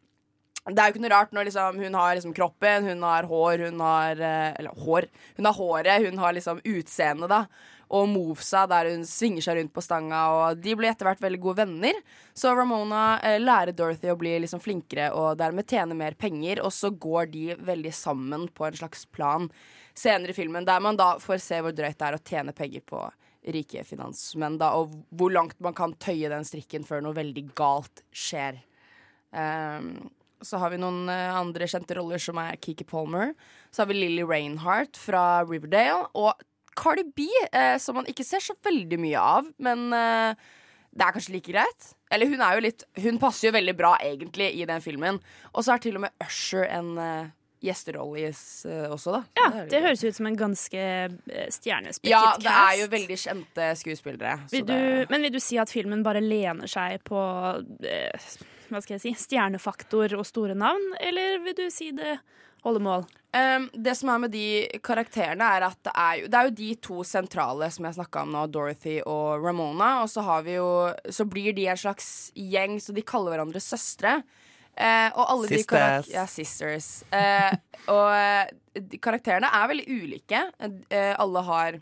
det 0.71 0.79
er 0.79 0.89
jo 0.89 0.95
ikke 0.95 1.03
noe 1.03 1.11
rart 1.11 1.33
når 1.35 1.49
liksom, 1.49 1.79
hun 1.83 1.95
har 1.99 2.15
liksom 2.15 2.35
kroppen, 2.37 2.85
hun 2.87 3.01
har 3.03 3.27
hår, 3.27 3.65
hun 3.67 3.81
har 3.83 4.21
eh, 4.23 4.51
Eller 4.61 4.85
hår. 4.85 5.09
Hun 5.37 5.49
har 5.49 5.57
håret, 5.59 6.07
hun 6.07 6.21
har 6.23 6.37
liksom 6.37 6.61
utseendet, 6.63 7.33
da. 7.33 7.47
Og 7.93 8.07
movesa 8.09 8.63
der 8.71 8.93
hun 8.93 9.03
svinger 9.05 9.45
seg 9.45 9.59
rundt 9.59 9.73
på 9.75 9.83
stanga, 9.85 10.21
og 10.33 10.63
de 10.63 10.77
blir 10.79 10.93
etter 10.93 11.09
hvert 11.09 11.21
veldig 11.21 11.41
gode 11.43 11.65
venner. 11.65 11.99
Så 12.33 12.55
Ramona 12.55 13.19
eh, 13.27 13.41
lærer 13.43 13.75
Dorothy 13.75 14.13
å 14.13 14.17
bli 14.21 14.37
liksom 14.45 14.63
flinkere 14.63 15.11
og 15.19 15.35
dermed 15.43 15.67
tjene 15.69 15.99
mer 15.99 16.15
penger, 16.15 16.63
og 16.63 16.71
så 16.73 16.93
går 16.95 17.33
de 17.35 17.45
veldig 17.59 17.93
sammen 17.99 18.47
på 18.55 18.69
en 18.69 18.79
slags 18.85 19.05
plan 19.11 19.51
senere 19.99 20.33
i 20.33 20.39
filmen, 20.39 20.65
der 20.65 20.81
man 20.81 20.97
da 20.97 21.17
får 21.21 21.43
se 21.43 21.59
hvor 21.61 21.75
drøyt 21.77 21.99
det 21.99 22.07
er 22.07 22.17
å 22.17 22.25
tjene 22.25 22.57
penger 22.57 22.87
på 22.87 23.03
rike 23.53 23.83
finansmenn, 23.85 24.57
da, 24.63 24.71
og 24.79 24.95
hvor 25.19 25.35
langt 25.35 25.59
man 25.61 25.75
kan 25.75 25.99
tøye 26.01 26.31
den 26.31 26.47
strikken 26.47 26.87
før 26.87 27.03
noe 27.03 27.19
veldig 27.19 27.49
galt 27.59 28.05
skjer. 28.15 28.63
Um, 29.35 30.13
så 30.47 30.59
har 30.63 30.71
vi 30.75 30.79
noen 30.83 31.05
eh, 31.13 31.35
andre 31.39 31.69
kjente 31.71 31.97
roller, 31.99 32.19
som 32.23 32.39
er 32.43 32.57
Kiki 32.63 32.85
Palmer. 32.89 33.35
Så 33.71 33.83
har 33.83 33.91
vi 33.93 33.99
Lily 34.01 34.25
Reinhardt 34.29 34.99
fra 35.01 35.43
Riverdale. 35.49 36.07
Og 36.19 36.33
Cardi 36.79 37.05
B, 37.17 37.27
eh, 37.53 37.77
som 37.83 37.99
man 38.01 38.07
ikke 38.09 38.25
ser 38.25 38.41
så 38.45 38.55
veldig 38.65 38.99
mye 39.03 39.21
av, 39.21 39.49
men 39.63 39.89
eh, 39.93 40.35
det 40.93 41.05
er 41.07 41.15
kanskje 41.17 41.35
like 41.37 41.53
greit. 41.53 41.91
Eller 42.13 42.29
hun 42.29 42.41
er 42.45 42.57
jo 42.59 42.65
litt 42.67 42.83
Hun 43.01 43.17
passer 43.21 43.49
jo 43.49 43.53
veldig 43.57 43.73
bra, 43.79 43.95
egentlig, 44.05 44.51
i 44.61 44.67
den 44.69 44.83
filmen. 44.85 45.21
Og 45.55 45.65
så 45.65 45.73
er 45.77 45.81
til 45.85 45.97
og 45.97 46.03
med 46.05 46.13
Usher 46.21 46.67
en 46.69 46.91
uh, 47.01 47.31
gjesterolle 47.65 48.27
eh, 48.29 48.89
også, 48.93 49.13
da. 49.15 49.21
Ja, 49.39 49.47
det, 49.55 49.63
det 49.71 49.81
høres 49.85 50.03
ut 50.05 50.17
som 50.19 50.27
en 50.29 50.37
ganske 50.37 50.81
eh, 50.83 51.47
stjernespekket 51.55 52.11
Ja, 52.11 52.23
cast. 52.35 52.43
det 52.45 52.55
er 52.59 52.79
jo 52.83 52.89
veldig 52.93 53.19
kjente 53.23 53.69
skuespillere. 53.79 54.33
så 54.51 54.57
Vil 54.57 54.67
du, 54.67 54.73
det- 54.75 55.07
men 55.15 55.23
vil 55.29 55.33
du 55.37 55.41
si 55.41 55.61
at 55.63 55.71
filmen 55.73 56.03
bare 56.05 56.21
lener 56.25 56.67
seg 56.69 56.99
på 57.07 57.21
eh, 57.87 58.27
hva 58.75 58.83
skal 58.85 58.99
jeg 58.99 59.05
si, 59.05 59.13
stjernefaktor 59.27 60.17
og 60.19 60.27
store 60.29 60.57
navn, 60.59 60.93
eller 61.01 61.41
vil 61.45 61.57
du 61.59 61.67
si 61.73 61.91
det 61.97 62.19
holder 62.63 62.85
mål? 62.85 63.07
Um, 63.33 63.69
det 63.73 63.95
som 63.99 64.11
er 64.13 64.21
med 64.23 64.33
de 64.35 64.47
karakterene, 64.85 65.47
er 65.57 65.67
at 65.67 65.79
det 65.87 65.93
er 65.93 66.21
jo, 66.21 66.31
det 66.31 66.39
er 66.39 66.49
jo 66.49 66.55
de 66.61 66.71
to 66.85 67.05
sentrale 67.09 67.69
som 67.73 67.89
jeg 67.89 67.97
snakka 67.97 68.25
om 68.27 68.35
nå, 68.35 68.45
Dorothy 68.53 68.99
og 69.09 69.43
Ramona. 69.43 69.93
Og 70.05 70.11
så 70.13 70.25
har 70.27 70.45
vi 70.47 70.59
jo 70.59 70.69
Så 71.11 71.25
blir 71.29 71.57
de 71.57 71.67
en 71.73 71.81
slags 71.81 72.31
gjeng, 72.37 72.79
så 72.81 72.95
de 72.95 73.05
kaller 73.07 73.35
hverandre 73.35 73.63
søstre. 73.63 74.21
Uh, 74.73 75.11
og 75.17 75.25
alle 75.25 75.49
de 75.49 75.61
Sisters. 75.61 76.13
Ja, 76.13 76.27
sisters. 76.31 76.91
Uh, 77.13 77.57
og 77.93 78.07
eh, 78.15 78.53
de 78.79 79.01
karakterene 79.03 79.51
er 79.53 79.69
veldig 79.69 79.89
ulike. 79.91 80.45
Uh, 80.63 81.13
alle 81.21 81.43
har 81.49 81.81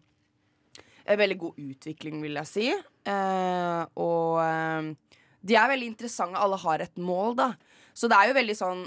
en 1.10 1.18
veldig 1.18 1.38
god 1.38 1.58
utvikling, 1.58 2.22
vil 2.22 2.38
jeg 2.40 2.50
si. 2.50 2.66
Eh, 3.10 3.82
og 3.98 4.40
de 5.40 5.56
er 5.56 5.70
veldig 5.72 5.92
interessante. 5.94 6.40
Alle 6.40 6.58
har 6.60 6.84
et 6.84 7.00
mål, 7.00 7.36
da. 7.38 7.52
Så 7.96 8.08
det 8.08 8.16
er 8.16 8.30
jo 8.30 8.36
veldig 8.36 8.54
sånn 8.56 8.82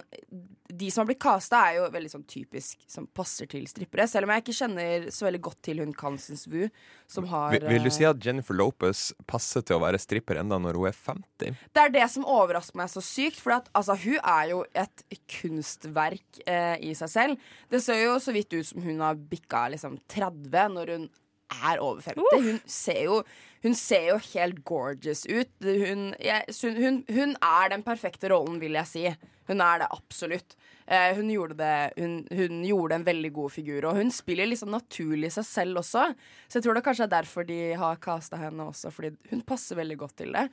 De 0.74 0.88
som 0.90 1.04
har 1.04 1.10
blitt 1.10 1.22
casta, 1.22 1.60
er 1.68 1.78
jo 1.78 1.88
veldig 1.94 2.10
sånn 2.10 2.24
typisk 2.30 2.82
som 2.90 3.06
passer 3.14 3.50
til 3.52 3.66
strippere. 3.70 4.08
Selv 4.10 4.26
om 4.26 4.34
jeg 4.34 4.44
ikke 4.46 4.56
kjenner 4.58 5.08
så 5.14 5.28
veldig 5.28 5.42
godt 5.46 5.60
til 5.68 5.82
hun 5.84 5.92
Constance 5.98 6.50
Wu, 6.50 6.66
som 7.12 7.28
har 7.30 7.54
Vil, 7.54 7.68
vil 7.70 7.86
du 7.86 7.92
eh, 7.92 7.96
si 7.98 8.08
at 8.10 8.22
Jennifer 8.24 8.58
Lopez 8.58 9.06
passer 9.30 9.66
til 9.66 9.78
å 9.78 9.84
være 9.84 10.02
stripper 10.02 10.42
enda 10.42 10.58
når 10.62 10.80
hun 10.80 10.90
er 10.90 10.98
50? 10.98 11.60
Det 11.76 11.84
er 11.84 11.94
det 11.94 12.08
som 12.16 12.26
overrasker 12.26 12.80
meg 12.80 12.90
så 12.94 13.04
sykt. 13.06 13.42
For 13.44 13.58
at, 13.60 13.70
altså, 13.78 13.98
hun 14.02 14.18
er 14.18 14.50
jo 14.54 14.64
et 14.74 15.06
kunstverk 15.36 16.44
eh, 16.48 16.78
i 16.90 16.94
seg 16.98 17.14
selv. 17.14 17.50
Det 17.70 17.84
ser 17.84 18.02
jo 18.06 18.18
så 18.24 18.34
vidt 18.34 18.56
ut 18.56 18.72
som 18.72 18.82
hun 18.86 19.04
har 19.04 19.20
bikka 19.20 19.68
liksom, 19.76 20.00
30 20.10 20.74
når 20.74 20.96
hun 20.96 21.10
er 21.54 21.82
over 21.84 22.02
50. 22.02 22.48
Hun 22.50 22.62
ser 22.66 23.04
jo 23.06 23.22
hun 23.64 23.76
ser 23.80 24.10
jo 24.12 24.18
helt 24.34 24.64
gorgeous 24.68 25.24
ut. 25.30 25.52
Hun, 25.64 26.10
jeg, 26.20 26.56
hun, 26.62 26.80
hun, 26.84 27.00
hun 27.08 27.36
er 27.40 27.72
den 27.72 27.86
perfekte 27.86 28.32
rollen, 28.34 28.60
vil 28.62 28.76
jeg 28.76 28.90
si. 28.90 29.06
Hun 29.48 29.64
er 29.64 29.84
det 29.84 29.90
absolutt. 29.96 30.56
Eh, 30.84 31.16
hun, 31.16 31.30
gjorde 31.32 31.56
det, 31.60 31.74
hun, 32.00 32.18
hun 32.28 32.62
gjorde 32.68 33.00
en 33.00 33.08
veldig 33.08 33.32
god 33.36 33.56
figur, 33.56 33.88
og 33.88 34.00
hun 34.00 34.12
spiller 34.12 34.50
liksom 34.52 34.72
naturlig 34.74 35.32
seg 35.36 35.48
selv 35.48 35.80
også. 35.84 36.10
Så 36.48 36.60
jeg 36.60 36.68
tror 36.68 36.80
det 36.80 36.86
kanskje 36.86 37.08
er 37.08 37.14
derfor 37.16 37.48
de 37.48 37.60
har 37.80 38.00
casta 38.04 38.40
henne 38.40 38.68
også, 38.68 38.92
fordi 38.92 39.14
hun 39.32 39.44
passer 39.48 39.80
veldig 39.80 40.00
godt 40.04 40.18
til 40.24 40.36
det. 40.36 40.50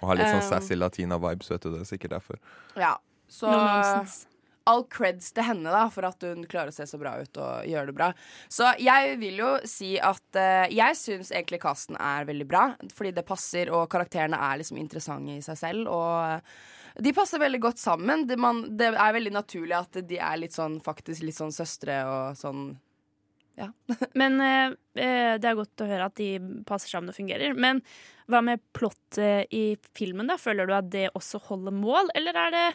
Og 0.00 0.10
har 0.10 0.20
litt 0.20 0.32
sånn 0.32 0.44
Um, 0.44 0.50
sassy 0.52 0.76
latina-vibes, 0.76 1.52
vet 1.52 1.64
du. 1.64 1.72
Det 1.76 1.84
er 1.84 1.90
sikkert 1.92 2.16
derfor. 2.18 2.40
Ja, 2.80 2.96
så 3.28 3.52
No. 3.52 4.04
All 4.70 4.84
creds 4.90 5.32
til 5.36 5.46
henne 5.46 5.72
da 5.72 5.84
for 5.92 6.06
at 6.08 6.24
hun 6.24 6.44
klarer 6.48 6.72
å 6.72 6.76
se 6.76 6.86
så 6.88 7.00
bra 7.00 7.16
ut 7.20 7.40
og 7.40 7.66
gjøre 7.68 7.90
det 7.90 7.96
bra. 7.96 8.10
Så 8.52 8.70
jeg 8.80 9.18
vil 9.20 9.42
jo 9.42 9.50
si 9.68 9.94
at 10.00 10.38
uh, 10.38 10.64
jeg 10.72 11.00
syns 11.00 11.32
egentlig 11.34 11.60
casten 11.64 11.98
er 12.00 12.28
veldig 12.28 12.46
bra, 12.48 12.68
fordi 12.94 13.12
det 13.16 13.26
passer, 13.28 13.72
og 13.74 13.90
karakterene 13.92 14.40
er 14.40 14.62
liksom 14.62 14.80
interessante 14.80 15.36
i 15.36 15.44
seg 15.44 15.60
selv. 15.60 15.92
Og 15.92 16.40
uh, 16.40 16.72
de 17.04 17.12
passer 17.16 17.42
veldig 17.42 17.60
godt 17.60 17.82
sammen. 17.82 18.24
Det, 18.28 18.38
man, 18.40 18.64
det 18.78 18.92
er 18.94 19.16
veldig 19.16 19.34
naturlig 19.34 19.76
at 19.76 20.00
de 20.08 20.20
er 20.22 20.40
litt 20.40 20.56
sånn 20.56 20.80
faktisk 20.84 21.26
litt 21.26 21.38
sånn 21.38 21.54
søstre 21.54 22.00
og 22.08 22.38
sånn 22.38 22.68
ja. 23.58 23.68
Men 24.18 24.40
eh, 24.42 24.74
det 25.38 25.46
er 25.46 25.58
godt 25.58 25.82
å 25.84 25.86
høre 25.86 26.08
at 26.08 26.16
de 26.18 26.38
passer 26.66 26.90
sammen 26.90 27.12
og 27.12 27.18
fungerer. 27.18 27.54
Men 27.54 27.82
hva 28.30 28.40
med 28.42 28.62
plottet 28.74 29.52
i 29.54 29.76
filmen? 29.94 30.30
da? 30.30 30.38
Føler 30.40 30.66
du 30.66 30.74
at 30.74 30.88
det 30.90 31.10
også 31.14 31.42
holder 31.50 31.74
mål, 31.76 32.10
eller 32.18 32.40
er 32.46 32.54
det 32.54 32.68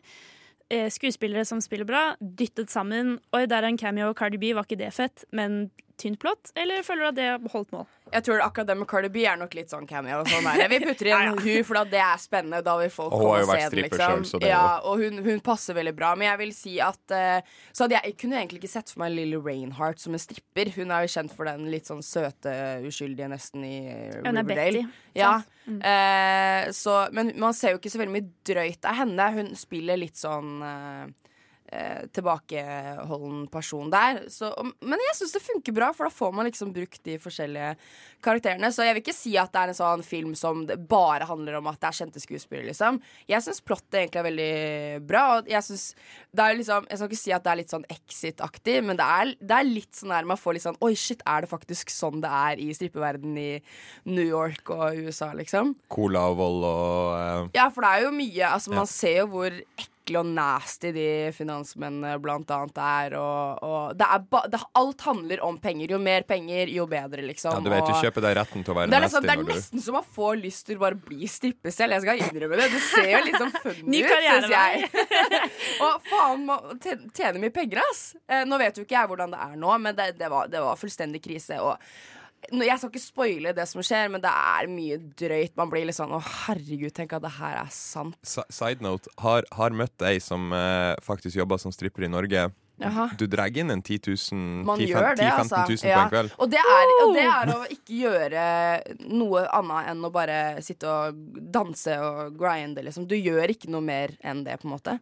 skuespillere 0.94 1.46
som 1.50 1.62
spiller 1.64 1.88
bra, 1.90 2.02
dyttet 2.22 2.70
sammen 2.70 3.16
Oi, 3.34 3.46
der 3.50 3.64
er 3.64 3.72
en 3.72 3.80
cameo, 3.80 4.14
Cardi 4.14 4.38
B, 4.38 4.52
var 4.54 4.68
ikke 4.68 4.80
det 4.80 4.92
fett? 4.94 5.26
Men 5.34 5.72
tynt 6.00 6.20
plott? 6.22 6.52
Eller 6.60 6.84
føler 6.88 7.06
du 7.06 7.10
at 7.10 7.18
det 7.20 7.52
holdt 7.54 7.74
mål? 7.76 7.88
Jeg 8.10 8.26
tror 8.26 8.42
akkurat 8.42 8.66
det 8.72 8.76
med 8.80 8.88
Cardi 8.90 9.10
B 9.14 9.22
er 9.30 9.36
nok 9.38 9.54
litt 9.54 9.70
sånn 9.70 9.86
Kenny 9.86 10.10
og 10.18 10.26
Sånn 10.32 10.48
der. 10.48 10.64
Vi 10.72 10.80
putter 10.82 11.10
inn 11.12 11.36
hun, 11.46 11.60
for 11.68 11.78
da 11.78 11.84
det 11.92 12.00
er 12.02 12.22
spennende. 12.22 12.62
Da 12.66 12.74
vil 12.80 12.90
folk 12.94 13.14
komme 13.14 13.36
og 13.44 13.52
se 13.52 13.68
den, 13.70 13.84
Liksom. 13.86 14.00
selv, 14.02 14.26
så 14.32 14.42
det 14.42 14.50
ja, 14.50 14.64
og 14.90 15.04
hun, 15.04 15.22
hun 15.28 15.44
passer 15.46 15.78
veldig 15.78 15.94
bra. 16.00 16.16
Men 16.18 16.32
jeg 16.32 16.42
vil 16.42 16.54
si 16.58 16.74
at 16.82 17.14
uh, 17.14 17.38
Så 17.70 17.86
hadde 17.86 18.00
jeg, 18.00 18.14
jeg 18.14 18.18
kunne 18.24 18.40
egentlig 18.42 18.64
ikke 18.64 18.72
sett 18.74 18.90
for 18.96 19.04
meg 19.04 19.14
Lille 19.14 19.38
Reinhardt 19.46 20.02
som 20.02 20.18
en 20.18 20.24
stripper. 20.24 20.74
Hun 20.80 20.90
er 20.96 21.06
jo 21.06 21.14
kjent 21.20 21.36
for 21.38 21.52
den 21.52 21.70
litt 21.70 21.92
sånn 21.92 22.02
søte, 22.06 22.56
uskyldige 22.90 23.30
nesten 23.30 23.68
i 23.68 23.76
Hun 23.92 24.32
er 24.32 24.42
Riverdale. 24.42 24.84
Betty, 24.84 24.86
Ja. 25.20 25.36
Mm. 25.70 25.82
Uh, 25.86 26.72
så, 26.74 26.96
men 27.14 27.34
man 27.38 27.54
ser 27.54 27.76
jo 27.76 27.82
ikke 27.84 27.92
så 27.94 28.02
veldig 28.02 28.16
mye 28.16 28.30
drøyt 28.50 28.90
av 28.90 28.98
henne. 29.04 29.30
Hun 29.38 29.54
spiller 29.60 30.00
litt 30.02 30.18
sånn 30.18 30.64
eh, 30.66 31.29
eh, 31.72 32.06
tilbakeholden 32.16 33.48
person 33.52 33.90
der. 33.94 34.24
Så, 34.32 34.50
men 34.82 35.00
jeg 35.08 35.18
syns 35.20 35.34
det 35.36 35.42
funker 35.46 35.76
bra, 35.76 35.92
for 35.96 36.08
da 36.10 36.14
får 36.14 36.34
man 36.36 36.48
liksom 36.50 36.74
brukt 36.76 37.02
de 37.06 37.18
forskjellige 37.22 37.74
karakterene. 38.26 38.72
Så 38.74 38.86
jeg 38.88 38.98
vil 38.98 39.04
ikke 39.04 39.16
si 39.16 39.36
at 39.40 39.52
det 39.54 39.62
er 39.64 39.74
en 39.74 39.80
sånn 39.80 40.06
film 40.06 40.34
som 40.38 40.66
bare 40.90 41.28
handler 41.30 41.60
om 41.60 41.70
at 41.72 41.80
det 41.82 41.90
er 41.92 42.00
kjente 42.02 42.24
skuespillere, 42.24 42.70
liksom. 42.72 43.00
Jeg 43.30 43.46
syns 43.46 43.62
plottet 43.66 44.02
egentlig 44.04 44.22
er 44.24 44.28
veldig 44.30 45.08
bra. 45.10 45.24
Og 45.40 45.50
jeg 45.52 45.66
syns 45.70 45.88
det 46.36 46.46
er 46.46 46.58
liksom 46.60 46.86
Jeg 46.90 47.00
skal 47.00 47.10
ikke 47.10 47.20
si 47.24 47.32
at 47.34 47.46
det 47.46 47.52
er 47.52 47.60
litt 47.62 47.74
sånn 47.74 47.86
Exit-aktig, 47.90 48.78
men 48.86 48.98
det 49.00 49.06
er, 49.06 49.32
det 49.40 49.56
er 49.60 49.68
litt 49.70 49.96
sånn 49.98 50.14
der 50.14 50.28
man 50.30 50.38
får 50.40 50.56
litt 50.58 50.66
sånn 50.66 50.78
Oi, 50.86 50.92
shit, 51.00 51.22
er 51.30 51.46
det 51.46 51.50
faktisk 51.52 51.90
sånn 51.94 52.22
det 52.24 52.30
er 52.30 52.62
i 52.62 52.68
strippeverdenen 52.76 53.38
i 53.42 53.50
New 54.10 54.26
York 54.26 54.70
og 54.76 55.00
USA, 55.08 55.32
liksom? 55.38 55.74
Cola 55.92 56.28
og 56.32 56.38
vold 56.40 56.68
og 56.70 57.16
uh... 57.16 57.50
Ja, 57.56 57.70
for 57.74 57.86
det 57.86 57.92
er 57.96 58.06
jo 58.08 58.14
mye 58.16 58.52
Altså, 58.54 58.74
man 58.76 58.86
Ja. 58.86 58.92
ser 58.94 59.18
jo 59.24 59.28
hvor 59.34 59.58
ekle 60.10 60.20
og 60.22 60.30
nasty 60.34 60.92
de 60.96 61.06
finansmennene 61.36 62.18
blant 62.22 62.50
annet 62.52 62.80
er, 62.82 63.16
og, 63.20 63.62
og 63.64 63.98
det 63.98 64.08
er 64.10 64.24
ba, 64.32 64.42
det, 64.50 64.60
alt 64.80 65.02
handler 65.06 65.44
om 65.46 65.58
penger. 65.62 65.94
Jo 65.94 66.00
mer 66.02 66.26
penger, 66.28 66.68
jo 66.74 66.86
bedre, 66.90 67.22
liksom. 67.26 67.54
Ja, 67.54 67.64
du 67.64 67.70
vet, 67.70 67.86
du 67.88 67.94
kjøper 68.02 68.26
deg 68.26 68.38
retten 68.40 68.66
til 68.66 68.74
å 68.74 68.78
være 68.80 68.90
det 68.92 68.98
er, 68.98 69.06
liksom, 69.06 69.26
nasty 69.26 69.44
det 69.46 69.54
er 69.54 69.56
nesten 69.56 69.86
så 69.86 69.96
man 69.96 70.08
får 70.18 70.40
lyst 70.42 70.66
til 70.68 70.80
å 70.80 70.84
bare 70.84 71.00
bli 71.10 71.30
strippe 71.30 71.74
selv. 71.74 71.98
Jeg 71.98 72.06
skal 72.06 72.24
innrømme 72.26 72.60
det. 72.60 72.70
Det 72.74 72.84
ser 72.90 73.10
jo 73.14 73.24
litt 73.28 73.40
sånn 73.40 73.56
funny 73.64 74.04
ut, 74.06 74.14
syns 74.28 74.54
jeg. 74.56 74.94
og 75.86 76.08
faen, 76.10 76.46
man 76.50 76.80
tjen- 76.84 77.10
tjener 77.14 77.42
mye 77.44 77.56
penger, 77.56 77.84
ass. 77.86 78.06
Eh, 78.28 78.46
nå 78.50 78.60
vet 78.62 78.80
jo 78.80 78.88
ikke 78.88 78.98
jeg 78.98 79.12
hvordan 79.14 79.36
det 79.36 79.44
er 79.50 79.60
nå, 79.60 79.76
men 79.86 79.98
det, 79.98 80.14
det, 80.20 80.32
var, 80.32 80.50
det 80.52 80.64
var 80.66 80.80
fullstendig 80.80 81.22
krise. 81.26 81.62
Og 81.64 81.76
jeg 82.48 82.80
skal 82.80 82.90
ikke 82.90 83.04
spoile 83.04 83.54
det 83.56 83.66
som 83.70 83.84
skjer, 83.86 84.08
men 84.14 84.24
det 84.24 84.32
er 84.32 84.70
mye 84.72 85.00
drøyt. 85.20 85.56
Man 85.60 85.72
blir 85.72 85.86
litt 85.88 85.98
sånn 85.98 86.16
å 86.16 86.22
herregud, 86.24 86.94
tenk 86.96 87.14
at 87.18 87.26
det 87.26 87.36
her 87.40 87.60
er 87.62 87.74
sant. 87.74 88.18
Side 88.24 88.86
note, 88.86 89.12
har, 89.24 89.48
har 89.56 89.76
møtt 89.76 90.08
ei 90.08 90.18
som 90.24 90.50
eh, 90.56 90.96
faktisk 91.06 91.40
jobber 91.40 91.62
som 91.62 91.76
stripper 91.76 92.08
i 92.08 92.12
Norge. 92.12 92.50
Aha. 92.80 93.10
Du 93.20 93.26
drar 93.28 93.52
inn 93.58 93.72
en 93.74 93.82
10 93.82 94.00
000 94.32 94.64
Man 94.68 94.80
10 94.80 94.88
gjør 94.94 95.10
det, 95.20 95.26
10 95.26 95.32
15 95.36 95.42
altså. 95.42 95.64
000 95.68 95.80
på 95.84 96.04
en 96.04 96.14
kveld. 96.14 96.36
Og 96.38 96.52
det, 96.52 96.62
er, 96.64 96.94
og 97.04 97.16
det 97.18 97.26
er 97.28 97.52
å 97.52 97.58
ikke 97.76 97.98
gjøre 97.98 98.46
noe 99.10 99.44
annet 99.58 99.90
enn 99.92 100.06
å 100.08 100.14
bare 100.14 100.38
sitte 100.64 100.88
og 100.88 101.20
danse 101.52 101.98
og 102.00 102.38
grinde, 102.40 102.86
liksom. 102.88 103.08
Du 103.10 103.18
gjør 103.20 103.52
ikke 103.52 103.72
noe 103.74 103.84
mer 103.84 104.16
enn 104.24 104.46
det, 104.48 104.56
på 104.62 104.70
en 104.70 104.76
måte. 104.78 104.96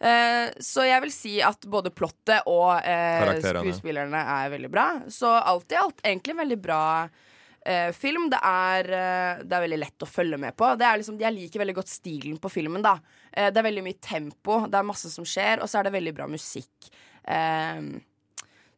Eh, 0.00 0.46
så 0.64 0.86
jeg 0.88 1.02
vil 1.04 1.12
si 1.12 1.34
at 1.44 1.66
både 1.68 1.90
plottet 1.92 2.46
og 2.48 2.78
eh, 2.80 3.20
skuespillerne 3.68 4.22
er 4.36 4.52
veldig 4.54 4.70
bra. 4.72 4.86
Så 5.12 5.28
alt 5.28 5.72
i 5.72 5.76
alt 5.80 6.00
egentlig 6.00 6.32
en 6.32 6.40
veldig 6.40 6.58
bra 6.64 6.82
eh, 7.66 7.90
film. 7.92 8.30
Det 8.32 8.40
er, 8.40 8.88
eh, 8.96 9.42
det 9.44 9.56
er 9.58 9.66
veldig 9.66 9.80
lett 9.82 10.06
å 10.06 10.08
følge 10.08 10.40
med 10.40 10.56
på. 10.56 10.72
Det 10.80 10.88
er 10.88 11.02
liksom, 11.02 11.20
jeg 11.20 11.36
liker 11.36 11.60
veldig 11.60 11.76
godt 11.82 11.92
stilen 11.92 12.40
på 12.40 12.52
filmen. 12.52 12.82
da 12.82 12.96
Eh, 13.32 13.50
Det 13.52 13.60
er 13.60 13.68
veldig 13.68 13.84
mye 13.86 14.00
tempo, 14.02 14.66
det 14.66 14.74
er 14.74 14.82
masse 14.88 15.10
som 15.12 15.22
skjer, 15.28 15.60
og 15.62 15.68
så 15.70 15.78
er 15.78 15.84
det 15.86 15.92
veldig 15.94 16.14
bra 16.16 16.26
musikk. 16.26 16.90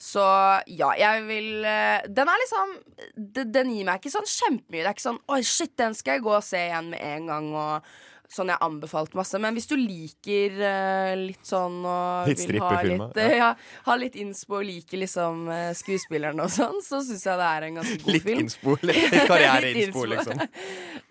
Så 0.03 0.23
ja, 0.67 0.89
jeg 0.99 1.23
vil 1.29 1.63
Den 1.63 2.29
er 2.29 2.41
liksom 2.43 2.73
Den 3.55 3.71
gir 3.71 3.87
meg 3.87 4.01
ikke 4.01 4.11
sånn 4.13 4.27
kjempemye. 4.29 4.83
Det 4.83 4.89
er 4.91 4.97
ikke 4.97 5.05
sånn 5.07 5.21
Oi, 5.31 5.39
shit, 5.47 5.73
den 5.79 5.95
skal 5.95 6.19
jeg 6.19 6.25
gå 6.27 6.35
og 6.35 6.43
se 6.45 6.59
igjen 6.67 6.91
med 6.91 7.01
en 7.07 7.31
gang. 7.31 7.47
Og 7.55 7.93
sånn 8.33 8.49
jeg 8.49 8.59
anbefalt 8.65 9.13
masse. 9.19 9.37
Men 9.43 9.53
hvis 9.57 9.67
du 9.69 9.75
liker 9.77 10.55
uh, 10.63 11.13
litt 11.21 11.45
sånn 11.45 11.81
og 11.85 12.29
Litt 12.31 12.45
vil 12.49 12.61
ha 12.63 12.71
litt, 12.87 13.19
uh, 13.19 13.35
ja, 13.37 13.49
ha 13.89 13.97
litt 14.01 14.15
innspo 14.17 14.61
og 14.61 14.65
liker 14.69 15.03
liksom 15.03 15.43
uh, 15.51 15.73
skuespillerne 15.77 16.47
og 16.47 16.53
sånn, 16.53 16.79
så 16.85 17.03
syns 17.05 17.27
jeg 17.29 17.41
det 17.43 17.49
er 17.51 17.67
en 17.69 17.81
ganske 17.81 17.99
god 18.05 18.13
Litt 18.17 18.25
film. 18.29 18.41
innspo, 18.47 18.77
litt 18.89 19.19
karriereinspo, 19.31 20.05
liksom. 20.15 20.41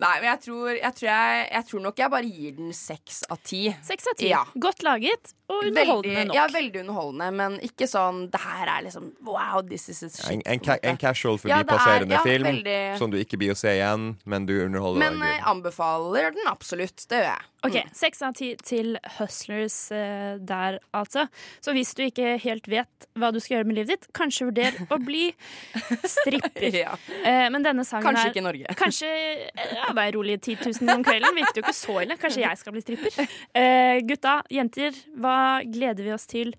Nei, 0.02 0.14
men 0.18 0.28
jeg 0.32 0.40
tror, 0.48 0.72
jeg, 0.74 0.92
tror 0.98 1.10
jeg, 1.12 1.44
jeg 1.52 1.68
tror 1.70 1.84
nok 1.86 2.02
jeg 2.02 2.14
bare 2.16 2.32
gir 2.40 2.56
den 2.58 2.72
seks 2.74 3.22
av 3.30 3.38
ti. 3.46 3.62
Seks 3.86 4.10
av 4.10 4.18
ti. 4.18 4.30
Ja. 4.32 4.42
Godt 4.58 4.82
laget 4.86 5.34
og 5.52 5.66
underholdende 5.68 6.16
Veldig, 6.16 6.28
nok. 6.30 6.36
ja, 6.38 6.44
veldig 6.48 6.80
underholdende, 6.80 7.26
men 7.36 7.56
ikke 7.66 7.84
sånn 7.90 8.22
Det 8.32 8.38
her 8.40 8.70
er 8.72 8.84
liksom 8.86 9.10
Wow, 9.26 9.58
this 9.68 9.84
is 9.92 9.98
a 10.06 10.08
shit. 10.08 10.30
En, 10.32 10.40
en, 10.48 10.62
ca 10.64 10.78
en 10.80 10.96
casual 10.96 11.36
Ja, 11.44 11.58
er- 11.58 11.66
forbipasserende 11.66 12.16
ja, 12.16 12.22
film 12.24 12.46
veldig- 12.48 12.96
som 12.98 13.12
du 13.12 13.18
ikke 13.20 13.36
blir 13.42 13.52
å 13.52 13.58
se 13.58 13.74
igjen, 13.76 14.06
men 14.24 14.46
du 14.48 14.54
underholder 14.64 15.02
Men 15.04 15.20
jeg 15.26 15.42
anbefaler 15.52 16.32
den 16.38 16.48
absolutt. 16.48 17.04
Det 17.12 17.18
gjør 17.20 17.26
jeg. 17.28 17.48
Ok, 17.62 17.76
Seks 17.94 18.22
av 18.26 18.32
ti 18.34 18.46
til 18.64 18.94
Hustlers 19.18 19.76
eh, 19.94 20.38
der, 20.42 20.78
altså. 20.96 21.26
Så 21.62 21.74
hvis 21.76 21.92
du 21.94 22.00
ikke 22.06 22.34
helt 22.42 22.66
vet 22.72 23.06
hva 23.20 23.28
du 23.34 23.38
skal 23.38 23.58
gjøre 23.58 23.68
med 23.68 23.76
livet 23.78 23.92
ditt, 23.92 24.08
kanskje 24.16 24.48
vurder 24.48 24.78
å 24.88 24.98
bli 25.02 25.26
stripper. 26.14 26.78
Ja. 26.80 26.96
Eh, 27.20 27.46
men 27.52 27.62
denne 27.66 27.84
sangen 27.86 28.08
Kanskje 28.08 28.24
her 28.24 28.32
ikke 28.32 28.42
i 28.42 28.46
Norge. 28.48 28.76
Kanskje 28.80 29.10
eh, 29.12 29.76
ja, 29.76 29.90
er 29.92 30.16
rolig 30.16 30.38
10 30.40 30.64
000 30.80 30.94
om 30.96 31.04
kvelden. 31.06 31.36
Virket 31.38 31.60
jo 31.60 31.66
ikke 31.66 31.76
så 31.76 31.98
ille. 32.02 32.16
Kanskje 32.24 32.42
jeg 32.46 32.62
skal 32.62 32.76
bli 32.76 32.84
stripper. 32.86 33.20
Eh, 33.62 34.00
gutta, 34.08 34.38
jenter, 34.50 34.96
hva 35.20 35.60
gleder 35.68 36.06
vi 36.06 36.12
oss 36.14 36.24
til 36.30 36.54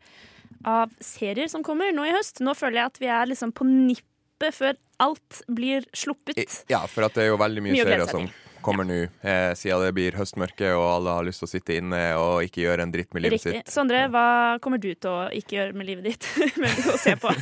av 0.70 0.92
serier 1.04 1.50
som 1.52 1.64
kommer 1.66 1.92
nå 1.96 2.06
i 2.08 2.14
høst? 2.14 2.44
Nå 2.46 2.54
føler 2.56 2.84
jeg 2.84 2.92
at 2.92 3.02
vi 3.02 3.10
er 3.12 3.30
liksom 3.32 3.52
på 3.56 3.66
nippet 3.68 4.56
før 4.56 4.78
alt 5.04 5.42
blir 5.52 5.88
sluppet. 5.96 6.62
Ja, 6.72 6.84
for 6.88 7.08
at 7.08 7.18
det 7.18 7.26
er 7.26 7.34
jo 7.34 7.40
veldig 7.42 7.66
mye 7.66 7.76
Mye 7.76 7.88
serier 7.88 8.08
som 8.08 8.28
som 8.30 8.43
kommer 8.66 8.88
nå, 8.88 9.00
eh, 9.22 9.52
siden 9.60 9.84
det 9.84 9.94
blir 9.98 10.18
høstmørke 10.18 10.72
og 10.78 10.86
alle 10.88 11.16
har 11.18 11.28
lyst 11.28 11.44
til 11.44 11.50
å 11.50 11.52
sitte 11.52 11.78
inne 11.78 12.02
og 12.20 12.46
ikke 12.48 12.64
gjøre 12.64 12.86
en 12.86 12.94
dritt 12.94 13.14
med 13.16 13.26
livet 13.26 13.40
Riktig. 13.40 13.64
sitt. 13.64 13.74
Sondre, 13.74 14.06
hva 14.14 14.26
kommer 14.64 14.82
du 14.82 14.90
til 14.94 15.12
å 15.12 15.28
ikke 15.36 15.58
gjøre 15.60 15.78
med 15.78 15.90
livet 15.90 16.08
ditt? 16.12 16.30
Men 16.62 16.94
å 16.94 16.98
se 17.02 17.18
på. 17.20 17.34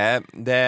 Eh, 0.00 0.20
det, 0.32 0.60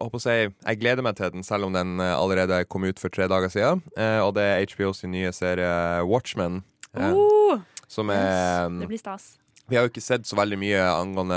håper 0.00 0.16
å 0.16 0.22
si, 0.22 0.34
jeg 0.48 0.78
gleder 0.80 1.04
meg 1.04 1.18
til 1.18 1.28
den, 1.34 1.44
selv 1.46 1.66
om 1.68 1.74
den 1.74 2.00
eh, 2.00 2.14
allerede 2.16 2.62
kom 2.70 2.86
ut 2.88 2.98
for 3.02 3.12
tre 3.12 3.26
dager 3.30 3.52
siden. 3.52 3.82
Eh, 3.92 4.18
og 4.24 4.32
det 4.38 4.46
er 4.46 4.72
HBO 4.72 4.94
sin 4.96 5.12
nye 5.12 5.30
serie 5.36 6.00
Watchmen. 6.08 6.62
Eh, 6.96 7.12
oh, 7.12 7.60
som 7.90 8.10
er 8.14 8.70
det 8.80 8.88
blir 8.90 9.02
stas. 9.02 9.34
Vi 9.70 9.76
har 9.78 9.86
jo 9.86 9.90
ikke 9.92 10.02
sett 10.02 10.26
så 10.26 10.34
veldig 10.38 10.56
mye 10.58 10.82
angående 10.90 11.36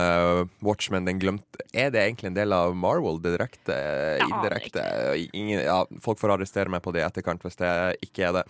Watchmen. 0.66 1.06
Den 1.06 1.20
glemte 1.22 1.62
Er 1.74 1.92
det 1.94 2.02
egentlig 2.02 2.32
en 2.32 2.38
del 2.38 2.54
av 2.56 2.74
Marvel 2.78 3.20
direkte? 3.22 3.76
Ja, 4.20 4.26
Indirekte? 4.26 4.86
Ingen, 5.38 5.62
ja, 5.62 5.84
folk 6.02 6.22
får 6.22 6.34
arrestere 6.38 6.74
meg 6.74 6.82
på 6.86 6.94
det 6.96 7.04
i 7.04 7.06
etterkant 7.08 7.46
hvis 7.46 7.60
det 7.62 7.70
ikke 8.08 8.26
er 8.30 8.40
det. 8.40 8.44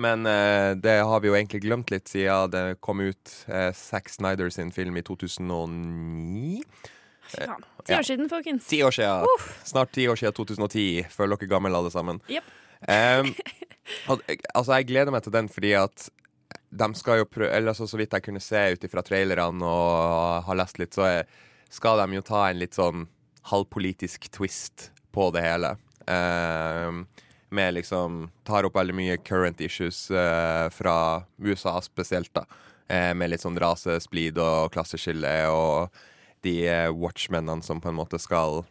Men 0.00 0.26
eh, 0.28 0.74
det 0.76 0.98
har 1.08 1.20
vi 1.24 1.30
jo 1.30 1.36
egentlig 1.36 1.62
glemt 1.64 1.92
litt 1.92 2.08
siden 2.12 2.50
det 2.52 2.64
kom 2.84 3.00
ut 3.00 3.32
uh, 3.48 3.70
Zack 3.76 4.10
Snyder 4.12 4.50
sin 4.52 4.72
film 4.72 4.96
i 5.00 5.04
2009. 5.04 6.60
Fy 7.26 7.40
faen. 7.46 7.64
Ti 7.86 7.92
Ja. 7.94 8.00
år 8.00 8.06
siden, 8.08 8.28
folkens. 8.28 8.66
Ti 8.68 8.82
år 8.84 8.92
siden. 8.96 9.46
Snart 9.64 9.92
ti 9.96 10.04
år 10.08 10.18
siden 10.20 10.34
2010. 10.36 11.06
Føler 11.12 11.36
dere 11.40 11.48
gamle 11.52 11.76
alle 11.76 11.90
sammen. 11.94 12.20
Yep. 12.28 12.52
Um, 12.86 13.32
altså, 14.54 14.76
jeg 14.76 14.88
gleder 14.90 15.14
meg 15.14 15.24
til 15.24 15.32
den 15.32 15.48
fordi 15.48 15.72
at 15.78 16.08
de 16.70 16.88
skal 16.98 17.20
jo 17.20 17.28
prøve 17.30 17.50
Eller 17.54 17.72
altså, 17.72 17.86
så 17.86 17.98
vidt 18.00 18.12
jeg 18.12 18.24
kunne 18.26 18.42
se 18.42 18.62
ut 18.74 18.84
ifra 18.84 19.02
trailerne 19.06 19.64
og 19.66 20.46
har 20.48 20.58
lest 20.58 20.80
litt, 20.82 20.94
så 20.96 21.06
er, 21.08 21.28
skal 21.72 22.02
de 22.02 22.18
jo 22.18 22.24
ta 22.26 22.46
en 22.48 22.60
litt 22.60 22.76
sånn 22.76 23.06
halvpolitisk 23.46 24.28
twist 24.34 24.90
på 25.14 25.30
det 25.34 25.44
hele. 25.44 25.76
Uh, 26.06 27.06
med 27.54 27.76
liksom 27.76 28.26
Tar 28.46 28.66
opp 28.66 28.74
veldig 28.78 28.94
mye 28.94 29.16
current 29.22 29.60
issues 29.62 30.08
uh, 30.10 30.66
fra 30.74 31.22
USA 31.38 31.78
spesielt, 31.82 32.32
da. 32.34 32.44
Uh, 32.90 33.14
med 33.14 33.30
litt 33.32 33.42
sånn 33.42 33.58
rasesplid 33.58 34.38
og 34.42 34.74
klasseskille 34.74 35.32
og 35.50 35.96
de 36.46 36.68
eh, 36.68 36.90
watchmennene 36.94 37.62
som 37.62 37.80
på 37.80 37.88
en 37.88 37.98
måte 37.98 38.18
skal 38.22 38.64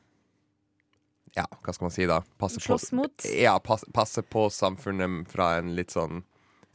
Ja, 1.35 1.43
hva 1.49 1.73
skal 1.75 1.89
man 1.89 1.91
si 1.95 2.05
da? 2.07 2.21
Passe 2.39 2.61
på, 2.61 2.69
Slåss 2.69 2.93
mot. 2.95 3.25
ja, 3.35 3.57
passe, 3.59 3.89
passe 3.91 4.23
på 4.23 4.47
samfunnet 4.53 5.27
fra 5.31 5.57
en 5.59 5.73
litt 5.75 5.91
sånn 5.91 6.23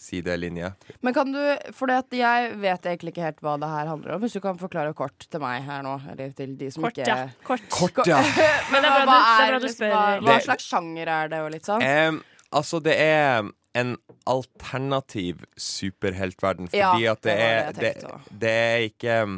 sidelinje. 0.00 0.72
Men 1.04 1.14
kan 1.16 1.30
du 1.32 1.40
For 1.76 1.90
jeg 1.92 2.56
vet 2.60 2.86
egentlig 2.88 3.12
ikke 3.14 3.26
helt 3.26 3.42
hva 3.44 3.56
det 3.60 3.68
her 3.70 3.90
handler 3.90 4.16
om. 4.16 4.24
Hvis 4.24 4.36
du 4.36 4.40
kan 4.44 4.58
forklare 4.60 4.94
kort 4.96 5.26
til 5.30 5.42
meg 5.42 5.62
her 5.66 5.84
nå, 5.86 5.94
eller 6.12 6.32
til 6.36 6.56
de 6.60 6.70
som 6.72 6.86
Kort, 6.86 6.98
ikke 6.98 7.08
ja. 7.08 7.28
Kort. 7.46 7.66
Kort, 7.70 8.02
ja. 8.08 8.20
Men 8.72 8.82
det 8.84 8.90
er 8.90 9.04
bra 9.04 9.06
hva, 9.06 9.20
det 9.20 9.46
er 9.46 9.54
bra 9.54 9.58
du 9.60 9.66
liksom- 9.68 9.94
hva, 9.94 10.04
hva 10.26 10.38
slags 10.46 10.68
sjanger 10.70 11.12
er 11.16 11.32
det, 11.32 11.42
og 11.44 11.52
litt 11.54 11.68
sånn? 11.68 11.84
Um, 11.84 12.22
altså, 12.50 12.80
det 12.84 12.96
er 12.96 13.50
en 13.80 13.94
alternativ 14.26 15.44
superheltverden, 15.60 16.70
Ja, 16.74 16.90
fordi 16.92 17.06
at 17.12 17.22
det, 17.22 17.36
det 17.36 17.50
er 17.50 17.72
det 17.72 17.92
det, 18.00 18.40
det 18.42 18.54
er 18.56 18.88
ikke 18.88 19.20
um, 19.28 19.36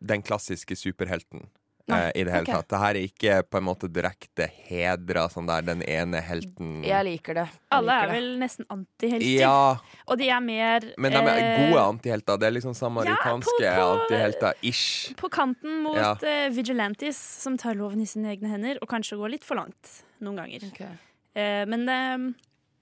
den 0.00 0.24
klassiske 0.26 0.76
superhelten. 0.78 1.46
Nei, 1.86 1.98
eh, 2.08 2.12
I 2.18 2.24
det 2.26 2.32
hele 2.34 2.42
okay. 2.42 2.54
tatt. 2.56 2.68
Det 2.72 2.78
her 2.82 2.96
er 2.98 3.04
ikke 3.06 3.34
på 3.46 3.58
en 3.60 3.64
måte 3.68 3.88
direkte 3.92 4.48
hedra 4.66 5.28
sånn 5.30 5.46
der 5.46 5.62
den 5.62 5.82
ene 5.86 6.18
helten 6.24 6.82
Jeg 6.82 7.06
liker 7.06 7.34
det. 7.38 7.44
Jeg 7.46 7.76
Alle 7.76 7.92
liker 7.94 8.02
er 8.02 8.06
det. 8.10 8.16
vel 8.16 8.38
nesten 8.40 8.66
antihelter. 8.74 9.28
Ja, 9.38 9.76
Og 10.08 10.18
de 10.18 10.28
er 10.28 10.40
mer 10.40 10.88
men 10.98 11.12
de 11.14 11.20
er 11.22 11.38
eh, 11.44 11.60
gode 11.70 11.84
antihelter. 11.84 12.40
Det 12.42 12.48
er 12.48 12.56
liksom 12.56 12.74
samaritanske 12.74 13.62
Ja, 13.62 13.76
på- 14.08 15.14
på- 15.16 15.30
kanten 15.30 15.82
mot 15.82 15.96
Ja. 15.96 16.12
uh, 16.18 16.48
vigilantes, 16.50 17.16
som 17.16 17.56
tar 17.56 17.74
loven 17.74 18.00
i 18.02 18.06
sine 18.06 18.34
egne 18.34 18.48
hender, 18.48 18.78
og 18.82 18.88
kanskje 18.88 19.16
går 19.18 19.30
litt 19.30 19.44
for 19.44 19.54
langt 19.56 20.02
noen 20.20 20.36
ganger. 20.42 20.66
Okay. 20.72 20.98
Uh, 21.36 21.64
men 21.70 21.88
eh, 21.88 22.32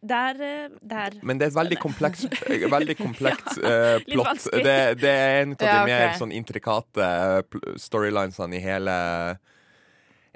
der, 0.04 0.40
eh, 0.44 0.68
der 0.84 1.16
Men 1.22 1.40
det 1.40 1.46
er 1.48 1.52
et 1.54 1.56
veldig 1.56 1.78
kompleks, 1.82 2.26
veldig 2.76 2.96
komplekt 2.98 3.56
ja, 3.62 3.96
litt 4.02 4.12
plott. 4.12 4.44
Det, 4.52 4.76
det 5.00 5.10
er 5.14 5.40
en 5.42 5.56
av 5.56 5.64
de 5.64 5.70
Ja, 5.70 5.80
ok. 5.80 5.90
mer 5.94 6.14
sånn 6.20 6.34
intrikate 6.36 7.08
eh, 7.08 7.58
storylinesene 7.80 8.60
i 8.60 8.62
hele 8.64 8.98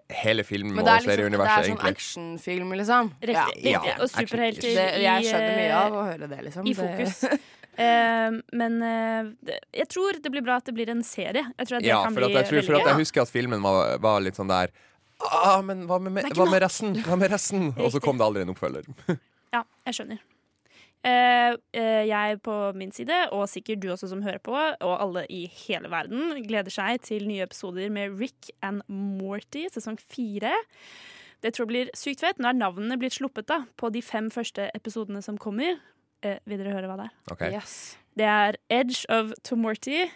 Hele 0.08 0.40
film- 0.40 0.70
Men 0.72 0.78
og 0.80 0.86
det 0.86 0.92
er, 0.94 1.20
liksom, 1.20 1.34
det 1.36 1.50
er 1.52 1.66
sånn 1.68 1.82
actionfilm, 1.84 2.70
liksom? 2.80 3.10
Riktig. 3.20 3.34
Ja. 3.36 3.44
riktig. 3.52 3.72
Ja, 3.74 3.96
Og 4.00 4.08
superhelter 4.08 4.68
i 4.70 5.02
jeg 5.04 5.26
skjønner 5.28 5.58
mye 5.58 5.74
av 5.76 5.92
å 5.98 6.04
høre 6.06 6.28
det, 6.30 6.38
liksom. 6.46 6.64
i 6.64 6.72
fokus. 6.78 7.18
uh, 7.28 8.38
men 8.62 8.78
uh, 8.80 9.52
jeg 9.76 9.88
tror 9.92 10.16
det 10.24 10.32
blir 10.32 10.46
bra 10.46 10.56
at 10.62 10.64
det 10.64 10.72
blir 10.78 10.88
en 10.94 11.04
serie. 11.04 11.44
Jeg 11.44 11.68
tror 11.68 11.76
at 11.76 11.84
det 11.84 11.90
Ja, 11.92 12.00
kan 12.06 12.16
for, 12.16 12.24
bli 12.24 12.32
jeg, 12.38 12.48
tror, 12.48 12.64
for 12.70 12.78
at 12.80 12.88
jeg 12.88 13.00
husker 13.02 13.26
at 13.26 13.34
filmen 13.36 13.60
var, 13.68 13.98
var 14.00 14.24
litt 14.24 14.40
sånn 14.40 14.48
der 14.48 14.72
ah, 15.28 15.60
Men 15.60 15.84
hva 15.90 16.00
med, 16.00 16.24
hva 16.32 16.48
med 16.48 16.64
resten? 16.64 16.96
Hva 17.04 17.20
med 17.20 17.32
resten? 17.36 17.68
Og 17.84 17.92
så 17.92 18.00
kom 18.00 18.16
det 18.16 18.24
aldri 18.30 18.46
en 18.48 18.54
oppfølger. 18.56 18.88
Ja, 19.54 19.62
jeg 19.86 19.98
skjønner. 19.98 20.24
Uh, 21.06 21.54
uh, 21.78 22.02
jeg 22.08 22.40
på 22.42 22.54
min 22.74 22.90
side, 22.92 23.20
og 23.32 23.46
sikkert 23.48 23.82
du 23.82 23.92
også 23.92 24.10
som 24.10 24.24
hører 24.24 24.42
på, 24.42 24.54
og 24.54 24.94
alle 24.98 25.24
i 25.30 25.44
hele 25.66 25.90
verden, 25.92 26.34
gleder 26.46 26.74
seg 26.74 27.04
til 27.06 27.28
nye 27.30 27.46
episoder 27.46 27.92
med 27.94 28.18
Rick 28.18 28.50
and 28.66 28.82
Morty, 28.88 29.68
sesong 29.72 29.98
fire. 30.02 30.56
Det 31.42 31.54
tror 31.54 31.68
jeg 31.68 31.70
blir 31.70 31.92
sykt 31.94 32.24
fett. 32.24 32.40
Nå 32.42 32.50
er 32.50 32.58
navnene 32.58 32.98
blitt 32.98 33.14
sluppet 33.14 33.46
da, 33.46 33.62
på 33.78 33.92
de 33.94 34.02
fem 34.02 34.26
første 34.34 34.70
episodene 34.74 35.22
som 35.22 35.38
kommer. 35.38 35.78
Uh, 36.26 36.34
vil 36.50 36.58
dere 36.58 36.74
høre 36.74 36.90
hva 36.90 36.98
det 36.98 37.06
er? 37.06 37.18
Okay. 37.30 37.54
Yes. 37.54 37.94
Det 38.18 38.26
er 38.26 38.58
Edge 38.74 39.06
of 39.08 39.30
Tomorty, 39.46 40.08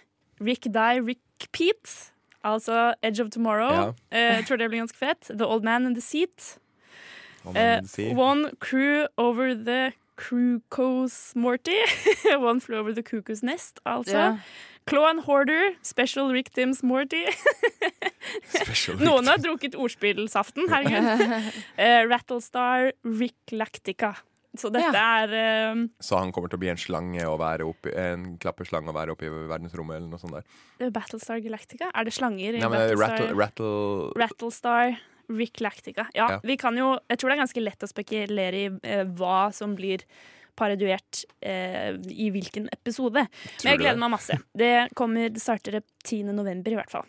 Rick 0.43 0.67
Die, 0.75 1.05
Rick 1.07 1.53
Pete. 1.55 2.11
Altså 2.43 2.95
Edge 3.03 3.23
of 3.23 3.31
Tomorrow. 3.31 3.95
Ja. 4.11 4.37
Eh, 4.39 4.45
tror 4.45 4.59
det 4.59 4.69
blir 4.69 4.83
ganske 4.83 4.99
fett. 4.99 5.31
The 5.31 5.47
Old 5.47 5.63
Man 5.63 5.87
in 5.87 5.95
the 5.95 6.03
Seat. 6.03 6.59
Eh, 7.55 7.81
one 8.15 8.51
crew 8.61 9.07
over 9.19 9.55
the 9.55 9.93
Cuckoo's 10.17 11.33
Morty. 11.35 11.79
one 12.39 12.61
flew 12.61 12.79
over 12.79 12.93
the 12.93 13.03
Cuckoo's 13.03 13.43
Nest, 13.43 13.81
altså. 13.87 14.13
Yeah. 14.13 14.39
Claw 14.85 15.11
and 15.11 15.21
Hoarder, 15.21 15.77
Special 15.83 16.33
Victims 16.33 16.83
Morty. 16.83 17.25
Special 18.51 18.99
Noen 18.99 19.31
har 19.31 19.39
drukket 19.39 19.77
ordspillsaften, 19.79 20.69
herregud. 20.71 21.53
Eh, 21.79 22.03
Rattlestar, 22.11 22.93
Rick 23.05 23.55
Lactica. 23.55 24.17
Så 24.59 24.69
dette 24.69 25.01
er 25.01 25.71
um, 25.73 25.87
Så 26.03 26.19
han 26.21 26.29
kommer 26.35 26.51
til 26.53 26.59
å 26.59 26.61
bli 26.61 26.69
en 26.69 26.81
slange 26.81 27.23
og 27.25 27.39
være 27.41 27.65
oppi, 27.65 27.95
en 27.97 28.35
klapperslange 28.43 28.91
og 28.93 28.97
være 28.99 29.15
oppe 29.15 29.25
i 29.25 29.31
verdensrommet 29.33 29.97
eller 29.97 30.11
noe 30.11 30.21
sånt 30.21 30.35
der. 30.37 30.45
er 30.83 30.93
Battlestar 30.93 31.41
Galactica. 31.41 31.89
Er 31.95 32.05
det 32.05 32.13
slanger 32.13 32.59
i 32.59 32.61
Nei, 32.61 32.69
men 32.69 32.83
Battlestar? 32.83 33.33
rattle, 33.33 33.39
rattle 33.39 34.21
Rattlestar 34.21 34.99
Rick 35.31 35.61
Lactica. 35.61 36.07
Ja, 36.15 36.29
Ja. 36.31 36.41
vi 36.43 36.57
kan 36.57 36.77
jo 36.77 36.99
Jeg 37.09 37.19
tror 37.19 37.31
det 37.31 37.37
er 37.39 37.43
ganske 37.45 37.63
lett 37.65 37.83
å 37.83 37.89
spekulere 37.91 38.55
i 38.55 38.71
eh, 38.83 39.05
hva 39.05 39.53
som 39.53 39.75
blir 39.77 40.05
parodiert 40.57 41.25
eh, 41.41 41.95
i 42.13 42.31
hvilken 42.31 42.69
episode. 42.73 43.27
Tror 43.59 43.65
Men 43.65 43.73
jeg 43.73 43.79
gleder 43.81 43.99
meg 44.03 44.11
masse. 44.11 44.37
Det, 44.55 44.89
kommer, 44.95 45.31
det 45.33 45.41
starter 45.41 45.81
10. 46.05 46.33
november 46.37 46.73
i 46.73 46.77
hvert 46.77 46.91
fall. 46.93 47.07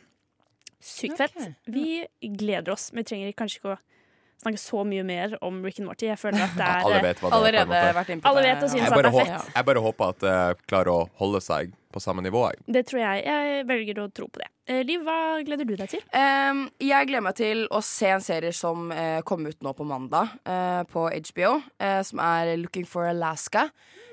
Sykt 0.83 1.17
fett. 1.17 1.35
Vi 1.67 2.05
gleder 2.21 2.71
oss. 2.75 2.89
Vi 2.93 3.03
trenger 3.03 3.31
kanskje 3.35 3.59
ikke 3.59 3.75
å 3.75 3.81
snakke 4.45 4.61
så 4.61 4.83
mye 4.87 5.05
mer 5.07 5.37
om 5.41 5.61
Rick 5.65 5.79
and 5.81 5.89
Morty. 5.89 6.07
Jeg 6.09 6.19
føler 6.21 6.43
at 6.45 6.57
det 6.57 6.65
er 6.67 6.87
Alle 6.87 7.03
vet 7.05 7.23
hva 7.23 7.29
det 7.29 7.37
er. 7.37 8.11
Alle 8.23 8.43
vet 8.45 8.65
og 8.65 8.73
synes 8.73 8.89
at 8.89 8.97
det 8.97 9.11
er 9.11 9.17
fett. 9.17 9.55
jeg 9.55 9.69
bare 9.69 9.85
håper 9.87 10.13
at 10.13 10.25
det 10.25 10.67
klarer 10.67 10.91
å 10.93 10.99
holde 11.21 11.41
seg 11.43 11.73
på 11.93 12.01
samme 12.01 12.23
nivå. 12.25 12.41
Jeg. 12.49 12.63
Det 12.73 12.85
tror 12.89 13.03
jeg. 13.03 13.23
Jeg 13.27 13.65
velger 13.69 14.01
å 14.01 14.07
tro 14.09 14.25
på 14.33 14.41
det. 14.41 14.49
Eh, 14.65 14.81
Liv, 14.87 15.03
hva 15.05 15.43
gleder 15.45 15.67
du 15.67 15.75
deg 15.77 15.91
til? 15.91 16.01
Um, 16.09 16.63
jeg 16.81 17.09
gleder 17.09 17.25
meg 17.27 17.35
til 17.37 17.65
å 17.69 17.83
se 17.85 18.09
en 18.15 18.23
serie 18.23 18.53
som 18.55 18.89
uh, 18.89 19.19
kom 19.27 19.45
ut 19.45 19.59
nå 19.61 19.75
på 19.77 19.85
mandag 19.85 20.33
uh, 20.49 20.81
på 20.89 21.05
HBO, 21.13 21.59
uh, 21.61 21.99
som 22.07 22.23
er 22.23 22.55
Looking 22.63 22.87
for 22.89 23.05
Alaska. 23.11 23.67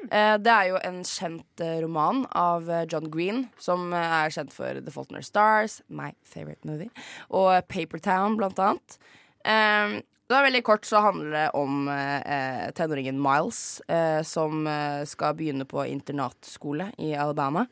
Eh, 0.09 0.37
det 0.41 0.53
er 0.53 0.69
jo 0.71 0.79
en 0.87 1.03
kjent 1.05 1.63
eh, 1.63 1.79
roman 1.85 2.23
av 2.37 2.71
eh, 2.73 2.87
John 2.89 3.11
Green, 3.13 3.45
som 3.61 3.93
eh, 3.93 4.15
er 4.25 4.33
kjent 4.33 4.55
for 4.55 4.81
The 4.81 4.93
Fault 4.95 5.13
in 5.13 5.19
Our 5.21 5.27
Stars, 5.27 5.81
my 5.89 6.15
favorite 6.25 6.65
movie, 6.65 6.89
og 7.29 7.53
Papertown, 7.69 8.39
blant 8.41 8.61
annet. 8.65 8.97
Ehm, 9.45 10.01
det 10.31 10.39
er 10.39 10.47
veldig 10.47 10.63
kort 10.67 10.87
så 10.87 11.03
handler 11.05 11.33
det 11.35 11.47
om 11.59 11.89
eh, 11.91 12.19
eh, 12.23 12.67
tenåringen 12.77 13.21
Miles, 13.21 13.81
eh, 13.91 14.21
som 14.27 14.67
eh, 14.71 15.03
skal 15.11 15.37
begynne 15.39 15.67
på 15.69 15.85
internatskole 15.91 16.91
i 17.03 17.13
Alabama 17.19 17.67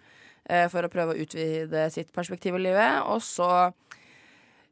eh, 0.45 0.67
for 0.73 0.83
å 0.83 0.93
prøve 0.93 1.15
å 1.15 1.21
utvide 1.25 1.89
sitt 1.95 2.11
perspektiv 2.15 2.59
i 2.59 2.65
livet. 2.67 3.03
Og 3.07 3.23
så 3.23 3.71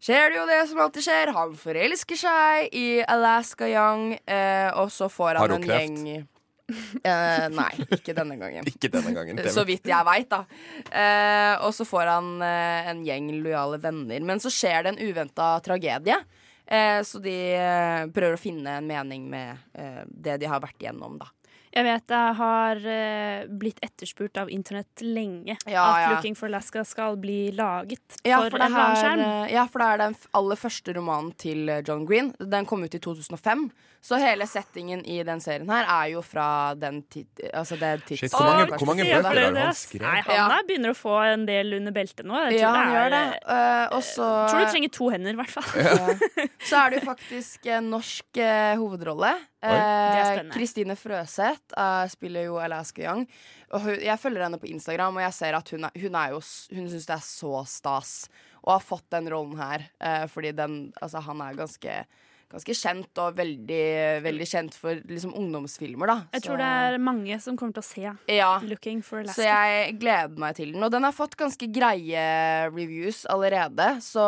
skjer 0.02 0.32
det 0.32 0.40
jo 0.40 0.46
det 0.50 0.62
som 0.70 0.82
alltid 0.82 1.06
skjer. 1.06 1.34
Han 1.36 1.58
forelsker 1.60 2.22
seg 2.26 2.74
i 2.74 2.88
Alaska 3.06 3.70
Young, 3.70 4.16
eh, 4.26 4.70
og 4.74 4.90
så 4.94 5.10
får 5.12 5.42
han 5.42 5.58
en 5.60 5.70
kreft? 5.70 6.02
gjeng 6.02 6.26
Uh, 6.66 7.46
nei, 7.54 7.84
ikke 7.94 8.10
denne 8.10 8.34
gangen. 8.40 8.66
Ikke 8.72 8.88
denne 8.90 9.12
gangen. 9.14 9.38
Så 9.54 9.62
vidt 9.68 9.86
jeg 9.86 10.06
veit, 10.08 10.26
da. 10.32 10.40
Uh, 10.90 11.66
og 11.68 11.70
så 11.76 11.86
får 11.86 12.10
han 12.10 12.32
uh, 12.42 12.88
en 12.90 13.04
gjeng 13.06 13.28
lojale 13.44 13.78
venner. 13.82 14.26
Men 14.26 14.42
så 14.42 14.50
skjer 14.50 14.82
det 14.82 14.96
en 14.96 14.98
uventa 15.06 15.52
tragedie. 15.62 16.18
Eh, 16.66 17.00
så 17.06 17.22
de 17.22 17.36
eh, 17.54 18.04
prøver 18.10 18.34
å 18.34 18.42
finne 18.42 18.78
en 18.80 18.86
mening 18.86 19.28
med 19.30 19.56
eh, 19.78 20.02
det 20.06 20.40
de 20.42 20.50
har 20.50 20.62
vært 20.64 20.82
igjennom, 20.82 21.18
da. 21.20 21.30
Jeg 21.76 21.84
vet 21.84 22.04
det 22.08 22.20
har 22.38 22.78
eh, 22.88 23.48
blitt 23.60 23.82
etterspurt 23.84 24.38
av 24.40 24.48
internett 24.52 25.02
lenge 25.04 25.58
Ja, 25.68 25.82
at 25.82 25.98
ja. 26.00 26.12
Looking 26.14 26.36
for 26.38 26.48
Alaska 26.48 26.86
skal 26.88 27.18
bli 27.20 27.50
laget 27.52 28.16
Ja, 28.24 28.38
for, 28.40 28.54
for, 28.54 28.64
en 28.64 28.72
her, 28.72 29.20
eh, 29.20 29.52
ja, 29.52 29.66
for 29.68 29.84
det 29.84 29.90
er 29.90 30.02
den 30.06 30.16
aller 30.40 30.60
første 30.60 30.94
romanen 30.96 31.34
til 31.36 31.68
eh, 31.68 31.82
John 31.84 32.06
Green. 32.08 32.32
Den 32.40 32.64
kom 32.68 32.86
ut 32.86 32.96
i 32.96 33.02
2005. 33.02 33.68
Så 34.06 34.18
hele 34.22 34.46
settingen 34.46 35.00
i 35.08 35.16
den 35.26 35.40
serien 35.42 35.66
her 35.72 35.86
er 35.90 36.10
jo 36.12 36.20
fra 36.22 36.74
den 36.78 37.00
tid... 37.10 37.26
Altså 37.50 37.74
det 37.80 37.88
tids... 38.06 38.20
Shit, 38.20 38.34
hvor 38.36 38.46
mange- 38.46 38.76
hvor 38.78 38.86
mange 38.92 39.02
bøker 39.08 39.24
har 39.26 39.40
han 39.48 39.56
det. 39.58 39.64
skrevet? 39.80 40.04
Nei, 40.06 40.20
han 40.28 40.36
Ja. 40.36 40.44
er 40.60 40.68
begynner 40.68 40.92
å 40.94 40.98
få 40.98 41.14
en 41.32 41.46
del 41.48 41.74
under 41.80 41.94
beltet 41.96 42.22
nå. 42.28 42.36
Jeg 42.44 42.52
tror 42.52 42.60
Ja, 42.60 42.70
han 42.76 42.86
det 42.86 42.94
gjør 42.94 43.06
er, 43.06 43.16
det. 43.16 43.40
Uh, 43.50 43.96
også, 43.98 44.28
Tror 44.52 44.62
du 44.62 44.70
trenger 44.76 44.92
to 44.94 45.08
hender, 45.10 45.34
i 45.34 45.40
hvert 45.40 45.54
fall. 45.56 45.70
Ja. 45.82 46.46
Så 46.68 46.78
er 46.84 46.90
det 46.94 47.00
jo 47.00 47.06
faktisk 47.08 47.66
en 47.74 47.90
norsk 47.96 48.40
eh, 48.46 48.76
hovedrolle. 48.78 49.32
Er 49.66 49.82
Eh. 50.36 50.42
Kristine 50.54 50.94
Frøseth 50.94 51.74
eh, 51.74 52.04
spiller 52.12 52.46
jo 52.46 52.60
Alaska 52.62 53.02
Young. 53.02 53.24
Og 53.74 53.80
hun, 53.82 53.96
jeg 53.98 54.20
følger 54.22 54.44
henne 54.46 54.60
på 54.62 54.68
Instagram, 54.70 55.16
og 55.18 55.24
jeg 55.24 55.34
ser 55.34 55.56
at 55.58 55.72
hun, 55.74 55.88
er, 55.88 55.96
hun, 56.04 56.14
er 56.14 56.36
jo, 56.36 56.38
hun 56.76 56.86
syns 56.92 57.08
det 57.08 57.16
er 57.16 57.24
så 57.26 57.64
stas 57.66 58.12
å 58.62 58.76
ha 58.76 58.78
fått 58.78 59.08
den 59.10 59.26
rollen 59.34 59.58
her. 59.58 59.88
eh, 59.98 60.28
fordi 60.30 60.52
den, 60.54 60.92
altså, 61.02 61.18
han 61.26 61.42
er 61.42 61.58
ganske, 61.58 61.96
ganske 62.52 62.74
kjent, 62.78 63.18
og 63.18 63.34
veldig, 63.36 64.22
veldig 64.22 64.46
kjent 64.46 64.74
for 64.78 64.94
liksom, 65.10 65.32
ungdomsfilmer, 65.34 66.06
da. 66.06 66.16
Jeg 66.32 66.42
Så- 66.42 66.46
tror 66.48 66.56
det 66.58 66.66
er 66.66 66.98
mange 67.02 67.40
som 67.42 67.56
kommer 67.56 67.74
til 67.74 67.82
å 67.82 67.84
se 67.84 68.34
ja. 68.36 68.58
Looking 68.60 69.02
for 69.02 69.18
Alaska. 69.20 69.42
Så 69.42 69.46
jeg 69.46 69.98
gleder 69.98 70.38
meg 70.38 70.54
til 70.56 70.72
den. 70.72 70.82
Og 70.82 70.90
den 70.90 71.02
har 71.02 71.12
fått 71.12 71.36
ganske 71.36 71.66
greie 71.72 72.70
reviews 72.70 73.24
allerede. 73.26 74.00
Så, 74.00 74.22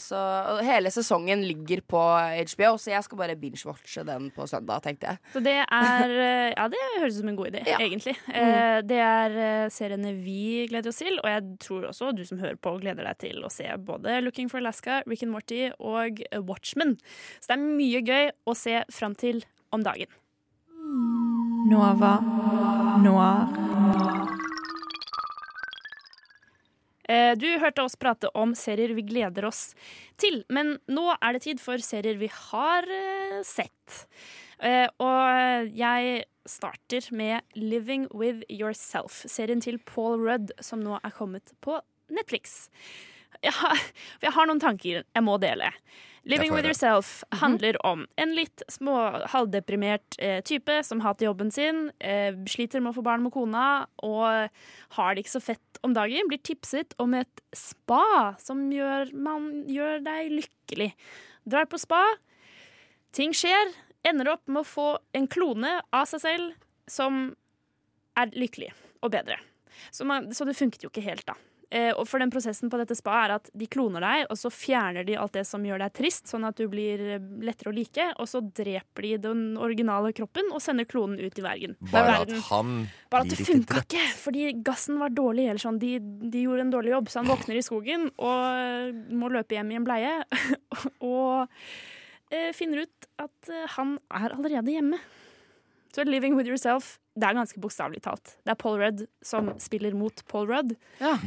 så 0.00 0.20
hele 0.62 0.90
sesongen 0.94 1.42
ligger 1.46 1.82
på 1.90 2.00
HBO, 2.00 2.76
så 2.78 2.92
jeg 2.94 3.04
skal 3.04 3.18
bare 3.18 3.36
binge-watche 3.36 4.04
den 4.06 4.30
på 4.34 4.46
søndag, 4.48 4.82
tenkte 4.86 5.10
jeg. 5.12 5.18
Så 5.34 5.42
det 5.42 5.56
er 5.66 6.14
eh, 6.14 6.54
Ja, 6.56 6.68
det 6.68 6.78
høres 7.00 7.16
ut 7.16 7.20
som 7.20 7.28
en 7.32 7.36
god 7.36 7.50
idé, 7.52 7.64
Ja. 7.66 7.78
egentlig. 7.78 8.16
Mm. 8.28 8.34
Eh, 8.36 8.80
Det 8.90 8.98
er 8.98 9.36
eh, 9.64 9.68
seriene 9.68 10.14
vi 10.24 10.66
gleder 10.70 10.88
oss 10.88 10.98
til, 11.02 11.18
og 11.22 11.28
jeg 11.28 11.58
tror 11.60 11.88
også 11.90 12.14
du 12.16 12.24
som 12.24 12.38
hører 12.38 12.56
på, 12.56 12.78
gleder 12.80 13.04
deg 13.04 13.18
til 13.18 13.42
å 13.44 13.50
se 13.52 13.64
både 13.78 14.22
Looking 14.24 14.48
for 14.50 14.58
Alaska, 14.58 15.02
Rick 15.06 15.22
and 15.22 15.32
Morty 15.32 15.70
og 15.78 16.20
Watchmen. 16.46 16.96
Så 17.40 17.50
det 17.50 17.56
er 17.56 17.64
mye 17.80 18.02
gøy 18.04 18.30
å 18.46 18.54
se 18.56 18.82
fram 18.92 19.14
til 19.18 19.42
om 19.72 19.82
dagen. 19.84 20.10
Nova 21.70 22.14
Noir. 23.00 23.46
Eh, 27.10 27.34
Du 27.38 27.46
hørte 27.58 27.82
oss 27.82 27.96
prate 27.98 28.30
om 28.38 28.52
serier 28.54 28.94
vi 28.94 29.02
gleder 29.02 29.46
oss 29.48 29.74
til, 30.20 30.44
men 30.48 30.76
nå 30.88 31.08
er 31.16 31.34
det 31.34 31.42
tid 31.48 31.62
for 31.62 31.82
serier 31.82 32.18
vi 32.20 32.28
har 32.30 32.86
eh, 32.86 33.40
sett. 33.46 34.04
Eh, 34.60 34.86
Og 35.00 35.70
jeg 35.74 36.24
starter 36.46 37.06
med 37.14 37.42
Living 37.54 38.06
With 38.14 38.44
Yourself, 38.48 39.24
serien 39.26 39.60
til 39.62 39.78
Paul 39.78 40.20
Rudd, 40.22 40.52
som 40.60 40.82
nå 40.82 40.98
er 41.02 41.14
kommet 41.14 41.52
på 41.62 41.80
Netflix. 42.10 42.68
Jeg 43.40 43.54
har, 43.56 43.82
jeg 44.20 44.32
har 44.36 44.48
noen 44.48 44.60
tanker 44.62 45.02
jeg 45.02 45.24
må 45.24 45.38
dele. 45.40 45.70
Living 46.28 46.52
With. 46.52 46.66
Yourself 46.66 47.24
handler 47.40 47.78
om 47.86 48.04
en 48.20 48.34
litt 48.36 48.62
små, 48.68 48.96
halvdeprimert 49.32 50.18
eh, 50.20 50.42
type 50.44 50.74
som 50.84 51.00
hater 51.00 51.30
jobben 51.30 51.50
sin, 51.54 51.86
eh, 51.98 52.36
sliter 52.50 52.82
med 52.84 52.92
å 52.92 52.98
få 52.98 53.04
barn 53.06 53.24
med 53.24 53.32
kona 53.32 53.86
og 54.04 54.52
har 54.98 55.14
det 55.16 55.24
ikke 55.24 55.32
så 55.38 55.42
fett 55.42 55.80
om 55.86 55.96
dagen. 55.96 56.28
Blir 56.28 56.42
tipset 56.44 56.92
om 57.00 57.16
et 57.16 57.44
spa 57.56 58.36
som 58.42 58.66
gjør, 58.74 59.14
man, 59.16 59.50
gjør 59.70 60.04
deg 60.04 60.34
lykkelig. 60.42 60.92
Drar 61.48 61.70
på 61.72 61.80
spa, 61.80 62.02
ting 63.16 63.32
skjer, 63.32 63.72
ender 64.04 64.34
opp 64.34 64.44
med 64.44 64.62
å 64.62 64.68
få 64.68 64.90
en 65.16 65.28
klone 65.30 65.78
av 65.88 66.04
seg 66.10 66.24
selv 66.26 66.52
som 66.90 67.30
er 68.20 68.32
lykkelig 68.36 68.74
og 69.00 69.14
bedre. 69.16 69.40
Så, 69.88 70.04
man, 70.04 70.28
så 70.36 70.44
det 70.44 70.58
funket 70.58 70.84
jo 70.84 70.92
ikke 70.92 71.06
helt, 71.06 71.24
da. 71.24 71.38
Eh, 71.70 71.92
og 71.94 72.02
for 72.10 72.18
den 72.18 72.32
prosessen 72.34 72.70
på 72.70 72.78
dette 72.80 72.96
spa 72.98 73.20
er 73.24 73.36
at 73.36 73.50
de 73.54 73.68
kloner 73.70 74.02
deg, 74.02 74.24
og 74.26 74.38
så 74.40 74.50
fjerner 74.50 75.06
de 75.06 75.14
alt 75.20 75.36
det 75.36 75.44
som 75.46 75.62
gjør 75.62 75.84
deg 75.84 75.94
trist, 75.94 76.26
sånn 76.26 76.46
at 76.48 76.58
du 76.58 76.66
blir 76.70 77.02
eh, 77.16 77.28
lettere 77.46 77.70
å 77.70 77.76
like, 77.76 78.08
og 78.18 78.26
så 78.30 78.42
dreper 78.42 79.06
de 79.06 79.12
den 79.28 79.44
originale 79.60 80.10
kroppen 80.16 80.50
og 80.50 80.62
sender 80.64 80.88
klonen 80.90 81.20
ut 81.22 81.38
i 81.38 81.44
verden. 81.46 81.76
Bare 81.92 82.18
at 82.24 82.34
han 82.48 82.74
Bare 83.10 83.22
at 83.22 83.30
det 83.30 83.46
funka 83.46 83.84
ikke, 83.84 84.02
fordi 84.18 84.48
gassen 84.66 84.98
var 85.02 85.14
dårlig. 85.14 85.46
Eller 85.50 85.62
sånn. 85.62 85.78
de, 85.82 85.96
de 86.00 86.44
gjorde 86.44 86.66
en 86.66 86.74
dårlig 86.74 86.94
jobb, 86.96 87.10
så 87.10 87.22
han 87.22 87.30
våkner 87.30 87.58
i 87.58 87.64
skogen 87.64 88.10
og 88.18 89.00
må 89.14 89.30
løpe 89.30 89.56
hjem 89.56 89.72
i 89.72 89.78
en 89.78 89.86
bleie. 89.86 90.12
og 91.12 91.48
eh, 92.34 92.50
finner 92.56 92.86
ut 92.86 93.10
at 93.22 93.50
eh, 93.50 93.66
han 93.76 93.96
er 94.10 94.34
allerede 94.36 94.74
hjemme. 94.74 95.00
Så 95.94 96.04
'Living 96.04 96.36
With 96.36 96.48
Yourself' 96.48 96.98
det 97.20 97.26
er 97.26 97.34
ganske 97.34 97.60
bokstavelig 97.60 98.00
talt. 98.04 98.36
Det 98.46 98.52
er 98.52 98.58
Paul 98.58 98.78
Rudd 98.80 99.02
som 99.26 99.50
spiller 99.60 99.94
mot 99.98 100.22
Paul 100.30 100.46
Rudd. 100.48 100.76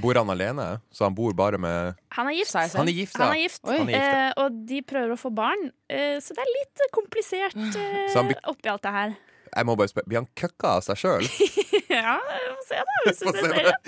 Bor 0.02 0.16
han 0.16 0.32
alene? 0.32 0.80
Så 0.92 1.04
han 1.06 1.16
bor 1.16 1.36
bare 1.38 1.60
med 1.62 2.00
Han 2.16 2.30
er 2.32 2.38
gift. 2.40 2.56
Han 2.56 2.88
er 2.88 2.96
gift. 2.96 3.18
Han 3.20 3.34
er 3.36 3.42
gift. 3.42 3.62
Han 3.68 3.90
er 3.90 3.92
gift. 3.92 4.16
Eh, 4.16 4.32
og 4.44 4.64
de 4.70 4.82
prøver 4.82 5.14
å 5.14 5.20
få 5.20 5.34
barn, 5.36 5.70
eh, 5.92 6.18
så 6.24 6.34
det 6.34 6.46
er 6.46 6.54
litt 6.56 6.86
komplisert 6.96 7.58
eh, 7.60 8.34
oppi 8.50 8.72
alt 8.72 8.84
det 8.88 8.96
her. 8.96 9.16
Jeg 9.54 9.68
må 9.70 9.76
bare 9.78 9.92
spørre, 9.92 10.10
Blir 10.10 10.24
han 10.24 10.30
køkka 10.40 10.78
av 10.80 10.86
seg 10.88 10.98
sjøl? 11.04 11.28
ja, 11.94 12.18
vi 12.18 12.54
får 12.56 12.68
se, 12.70 12.80
da. 12.80 13.00
Hvis 13.06 13.22
se 13.22 13.34
ser 13.40 13.72
det. 13.72 13.80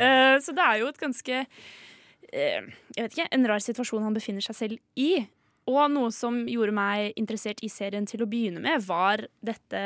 Eh, 0.00 0.36
så 0.40 0.54
det 0.56 0.64
er 0.64 0.76
jo 0.80 0.86
et 0.88 1.00
ganske 1.02 1.34
eh, 1.36 2.60
Jeg 2.94 3.02
vet 3.02 3.16
ikke, 3.16 3.26
en 3.34 3.42
rar 3.50 3.60
situasjon 3.60 4.04
han 4.06 4.14
befinner 4.16 4.44
seg 4.44 4.56
selv 4.56 4.78
i. 4.96 5.26
Og 5.70 5.84
noe 5.92 6.10
som 6.14 6.42
gjorde 6.50 6.74
meg 6.74 7.12
interessert 7.20 7.62
i 7.62 7.70
serien 7.70 8.08
til 8.08 8.24
å 8.24 8.30
begynne 8.30 8.62
med, 8.62 8.82
var 8.86 9.28
dette 9.44 9.84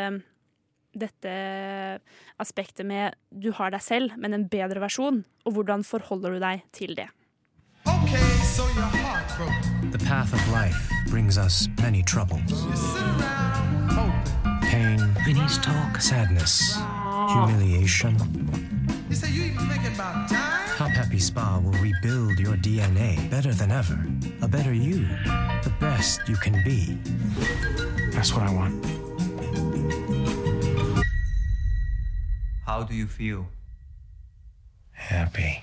dette 0.94 1.30
aspektet 2.38 2.86
med 2.86 3.16
du 3.30 3.50
har 3.58 3.72
deg 3.74 3.82
selv, 3.82 4.14
men 4.18 4.34
en 4.36 4.46
bedre 4.46 4.78
versjon. 4.82 5.24
Og 5.44 5.56
hvordan 5.56 5.84
forholder 5.86 6.36
du 6.36 6.42
deg 6.42 6.62
til 6.70 6.94
det? 6.94 7.08
The 9.94 9.98
path 10.06 10.32
of 10.32 10.48
life 10.50 10.78
brings 11.10 11.38
us 11.38 11.68
many 11.82 12.02
troubles. 12.02 12.52
Pain, 14.62 14.98
talk. 15.62 16.00
sadness, 16.00 16.76
humiliation. 17.28 18.16
Top 20.28 20.53
Happy 21.14 21.22
Spa 21.22 21.60
will 21.62 21.78
rebuild 21.78 22.40
your 22.40 22.56
DNA 22.56 23.30
better 23.30 23.54
than 23.54 23.70
ever. 23.70 23.98
A 24.42 24.48
better 24.48 24.74
you, 24.74 25.06
the 25.62 25.72
best 25.78 26.28
you 26.28 26.34
can 26.34 26.54
be. 26.64 26.98
That's 28.10 28.34
what 28.34 28.42
I 28.42 28.52
want. 28.52 28.84
How 32.66 32.82
do 32.82 32.96
you 32.96 33.06
feel? 33.06 33.46
Happy. 34.90 35.62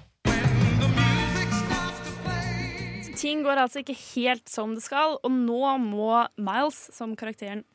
Ting 3.18 3.44
går 3.44 3.52
altså 3.52 3.80
ikke 3.80 3.98
helt 4.16 4.50
som 4.50 4.76
det 4.76 4.84
skal, 4.84 5.18
og 5.24 5.32
nå 5.32 5.78
må 5.84 6.28
Miles, 6.40 6.96
som 6.96 7.16
karakteren 7.16 7.66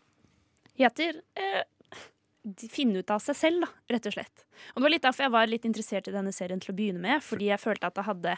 heter, 0.81 1.21
eh, 1.37 1.43
de- 1.61 1.76
finne 2.71 3.03
ut 3.03 3.11
av 3.11 3.21
seg 3.25 3.37
selv, 3.39 3.67
da, 3.67 3.69
rett 3.97 4.07
og 4.09 4.15
slett. 4.15 4.47
Og 4.73 4.81
det 4.81 4.87
var 4.87 4.93
litt 4.95 5.05
derfor 5.07 5.27
jeg 5.27 5.35
var 5.35 5.51
litt 5.51 5.67
interessert 5.69 6.09
i 6.09 6.15
denne 6.15 6.33
serien 6.35 6.63
til 6.63 6.73
å 6.73 6.77
begynne 6.79 7.03
med, 7.03 7.23
fordi 7.25 7.51
jeg 7.51 7.63
følte 7.63 7.91
at 7.91 7.97
det 7.99 8.05
hadde 8.07 8.35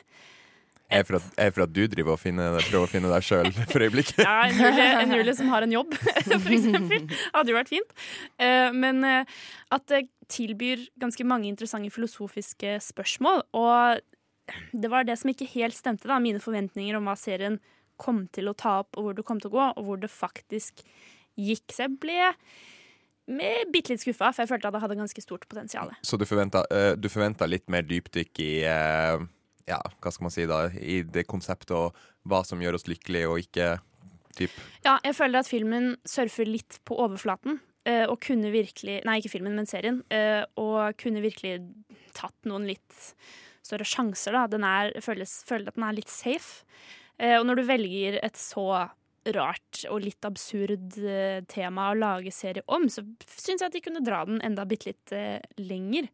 Er 0.88 1.02
for 1.04 1.18
at, 1.18 1.24
er 1.36 1.50
for 1.52 1.66
at 1.66 1.72
du 1.76 1.82
driver 1.92 2.14
og 2.14 2.20
finner, 2.22 2.56
prøver 2.70 2.86
å 2.86 2.90
finne 2.90 3.10
deg 3.12 3.26
sjøl 3.26 3.50
for 3.72 3.84
øyeblikket? 3.84 4.22
Ja, 4.24 4.46
en 4.48 4.56
Julie, 4.56 4.86
en 5.02 5.12
Julie 5.18 5.34
som 5.36 5.50
har 5.52 5.66
en 5.66 5.74
jobb, 5.74 5.92
for 6.46 6.54
eksempel. 6.56 7.04
Hadde 7.34 7.52
jo 7.52 7.58
vært 7.58 7.72
fint. 7.74 7.92
Eh, 8.40 8.70
Men 8.72 9.04
eh, 9.04 9.34
at 9.76 9.84
det 9.92 10.06
tilbyr 10.32 10.86
ganske 11.00 11.24
mange 11.28 11.48
interessante 11.48 11.92
filosofiske 11.92 12.78
spørsmål. 12.84 13.44
Og 13.56 14.00
det 14.72 14.88
var 14.92 15.04
det 15.04 15.18
som 15.20 15.28
ikke 15.32 15.48
helt 15.54 15.76
stemte, 15.76 16.08
da. 16.08 16.16
Mine 16.20 16.40
forventninger 16.40 16.96
om 16.96 17.08
hva 17.08 17.16
serien 17.20 17.60
kom 18.00 18.24
til 18.32 18.48
å 18.48 18.56
ta 18.56 18.78
opp, 18.80 18.96
og 18.96 19.04
hvor 19.04 19.16
det 19.16 19.24
kom 19.28 19.40
til 19.42 19.50
å 19.52 19.56
gå, 19.58 19.68
og 19.76 19.84
hvor 19.84 20.00
det 20.00 20.08
faktisk 20.12 20.80
gikk. 21.36 21.68
Så 21.74 21.84
jeg 21.84 21.96
ble 22.00 22.32
bitte 23.28 23.92
litt 23.92 24.00
skuffa, 24.02 24.30
for 24.32 24.42
jeg 24.44 24.48
følte 24.50 24.68
at 24.70 24.74
det 24.76 24.80
hadde 24.84 24.96
ganske 24.98 25.22
stort 25.24 25.44
potensial. 25.50 25.90
Så 26.02 26.16
du 26.18 26.24
forventa, 26.28 26.62
eh, 26.72 26.94
du 26.96 27.08
forventa 27.12 27.46
litt 27.48 27.68
mer 27.68 27.82
dypdykk 27.84 28.40
i 28.44 28.52
eh, 28.64 29.18
Ja, 29.68 29.80
hva 30.00 30.12
skal 30.14 30.24
man 30.24 30.32
si 30.32 30.46
da? 30.48 30.62
I 30.72 31.02
det 31.04 31.26
konseptet 31.28 31.74
og 31.76 31.96
hva 32.28 32.40
som 32.48 32.60
gjør 32.64 32.78
oss 32.78 32.88
lykkelige 32.88 33.28
og 33.28 33.42
ikke 33.44 33.66
typ 34.38 34.54
Ja, 34.86 34.98
jeg 35.04 35.14
føler 35.18 35.42
at 35.42 35.50
filmen 35.50 35.96
surfer 36.08 36.48
litt 36.48 36.80
på 36.88 36.96
overflaten. 37.04 37.60
eh, 37.84 38.06
Og 38.08 38.18
kunne 38.24 38.50
virkelig 38.54 39.02
Nei, 39.04 39.18
ikke 39.20 39.34
filmen, 39.36 39.54
men 39.56 39.66
serien. 39.68 40.00
Og 40.56 40.96
kunne 40.96 41.20
virkelig 41.24 41.58
tatt 42.16 42.36
noen 42.48 42.64
litt 42.66 43.14
større 43.62 43.84
sjanser, 43.84 44.32
da. 44.32 44.46
Den 44.48 44.64
er, 44.64 44.94
føles, 45.04 45.42
føler 45.44 45.68
at 45.68 45.76
den 45.76 45.84
er 45.84 45.92
litt 46.00 46.08
safe. 46.08 46.64
Og 47.18 47.44
når 47.44 47.58
du 47.58 47.62
velger 47.66 48.18
et 48.22 48.36
så 48.38 48.88
rart 49.36 49.82
og 49.90 50.02
litt 50.04 50.24
absurd 50.26 50.98
eh, 51.02 51.40
tema 51.50 51.90
å 51.90 51.96
lage 51.98 52.32
serie 52.34 52.64
om, 52.66 52.86
så 52.92 53.04
syns 53.30 53.62
jeg 53.62 53.68
at 53.68 53.76
de 53.76 53.82
kunne 53.84 54.04
dra 54.04 54.24
den 54.28 54.40
enda 54.44 54.66
bitte 54.68 54.92
litt 54.92 55.14
eh, 55.16 55.40
lenger. 55.60 56.08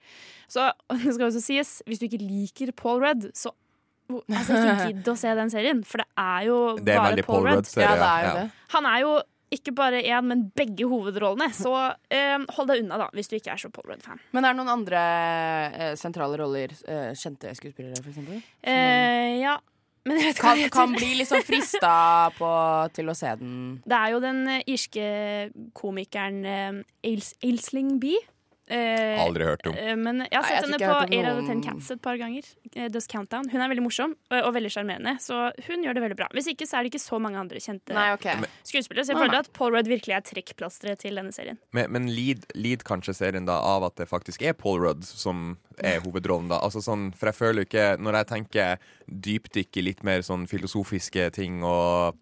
Så 0.51 0.71
det 1.05 1.17
skal 1.17 1.29
også 1.29 1.45
sies, 1.45 1.77
hvis 1.89 2.03
du 2.03 2.09
ikke 2.09 2.23
liker 2.23 2.75
Paul 2.79 3.05
Rudd, 3.05 3.29
så 3.37 3.55
altså, 4.13 4.59
ikke 4.59 4.89
gidd 4.91 5.13
å 5.15 5.19
se 5.19 5.37
den 5.39 5.53
serien, 5.53 5.85
for 5.89 6.05
det 6.05 6.11
er 6.21 6.49
jo 6.51 6.59
Det 6.81 6.97
er 6.97 7.07
bare 7.07 7.29
Paul 7.29 7.45
Paul 7.45 7.53
Rudd. 7.53 7.71
Ja, 7.79 7.95
det 8.01 8.11
er 8.11 8.27
jo 8.27 8.33
ja. 8.33 8.35
det. 8.43 8.51
Han 8.77 8.91
er 8.91 9.05
jo 9.05 9.15
ikke 9.55 9.75
bare 9.77 10.01
én, 10.03 10.27
men 10.27 10.49
begge 10.57 10.87
hovedrollene, 10.91 11.51
så 11.55 11.75
eh, 12.13 12.41
hold 12.57 12.71
deg 12.71 12.83
unna, 12.85 12.99
da, 13.05 13.09
hvis 13.15 13.31
du 13.31 13.37
ikke 13.39 13.53
er 13.55 13.61
så 13.61 13.71
Paul 13.75 13.93
Rudd-fan. 13.93 14.23
Men 14.35 14.47
er 14.47 14.55
det 14.55 14.61
noen 14.61 14.73
andre 14.73 15.03
eh, 15.69 15.93
sentrale 16.01 16.39
roller, 16.41 16.75
eh, 16.91 17.13
kjente 17.19 17.53
skuespillere, 17.55 18.01
for 18.01 18.11
eksempel? 18.11 18.41
Eh, 18.67 19.39
ja, 19.45 19.59
men 20.05 20.19
jeg 20.21 20.29
vet 20.29 20.39
ikke 20.39 20.51
hva 20.51 20.55
Kan, 20.61 20.75
kan 20.75 20.95
bli 20.99 21.11
liksom 21.21 21.43
frista 21.47 21.95
på, 22.37 22.51
til 22.97 23.09
å 23.09 23.17
se 23.17 23.33
den. 23.41 23.57
Det 23.89 23.97
er 23.99 24.13
jo 24.13 24.21
den 24.25 24.43
eh, 24.53 24.65
irske 24.75 25.09
komikeren 25.77 26.45
eh, 26.45 26.83
Ails 27.09 27.33
Aisling 27.45 27.97
Bee. 28.03 28.21
Eh, 28.67 29.21
Aldri 29.21 29.45
hørt 29.45 29.67
om. 29.69 29.75
eh, 29.77 29.95
Men 29.95 30.23
jeg 30.25 30.33
har 30.33 30.43
Nei, 30.43 30.49
sett 30.49 30.71
jeg 30.71 30.73
henne 30.73 30.79
på 30.81 31.13
Eight 31.13 31.27
out 31.29 31.41
of 31.43 31.49
Ten 31.51 31.61
Cats 31.63 31.91
et 31.93 32.01
par 32.01 32.17
ganger. 32.17 32.47
eh, 32.75 32.89
Does 32.89 33.07
Countdown. 33.07 33.49
Hun 33.53 33.61
er 33.61 33.69
veldig 33.69 33.83
morsom 33.85 34.15
og, 34.31 34.39
og 34.41 34.55
veldig 34.55 34.71
sjarmerende, 34.73 35.17
så 35.21 35.51
hun 35.67 35.85
gjør 35.85 35.95
det 35.99 36.03
veldig 36.07 36.17
bra. 36.17 36.29
Hvis 36.33 36.49
ikke 36.55 36.67
så 36.67 36.79
er 36.79 36.87
det 36.87 36.95
ikke 36.95 37.03
så 37.05 37.21
mange 37.21 37.37
andre 37.39 37.61
kjente 37.61 37.93
Nei, 37.93 38.07
okay. 38.17 38.41
skuespillere, 38.65 39.05
så 39.05 39.13
jeg 39.13 39.21
føler 39.21 39.39
at 39.43 39.53
Paul 39.53 39.75
Rudd 39.77 39.91
virkelig 39.93 40.17
er 40.17 40.25
trekkplasteret 40.31 40.99
til 41.05 41.15
denne 41.21 41.33
serien. 41.37 41.59
Men, 41.77 41.93
men 41.93 42.09
lid, 42.15 42.47
lid 42.57 42.85
kanskje 42.89 43.15
serien 43.21 43.45
da 43.45 43.59
av 43.61 43.85
at 43.91 43.97
det 44.01 44.09
faktisk 44.09 44.43
er 44.49 44.57
Paul 44.57 44.81
Rudd 44.81 45.05
som 45.05 45.59
er 45.83 46.01
hovedrollen, 46.01 46.49
da? 46.49 46.63
Altså 46.65 46.81
sånn, 46.81 47.11
for 47.19 47.29
jeg 47.33 47.35
føler 47.35 47.65
ikke 47.67 47.87
Når 47.99 48.15
jeg 48.21 48.27
tenker 48.31 48.77
dypdykk 49.11 49.77
i 49.81 49.83
litt 49.91 50.05
mer 50.07 50.23
sånn 50.25 50.47
filosofiske 50.49 51.29
ting 51.35 51.63
og 51.67 52.15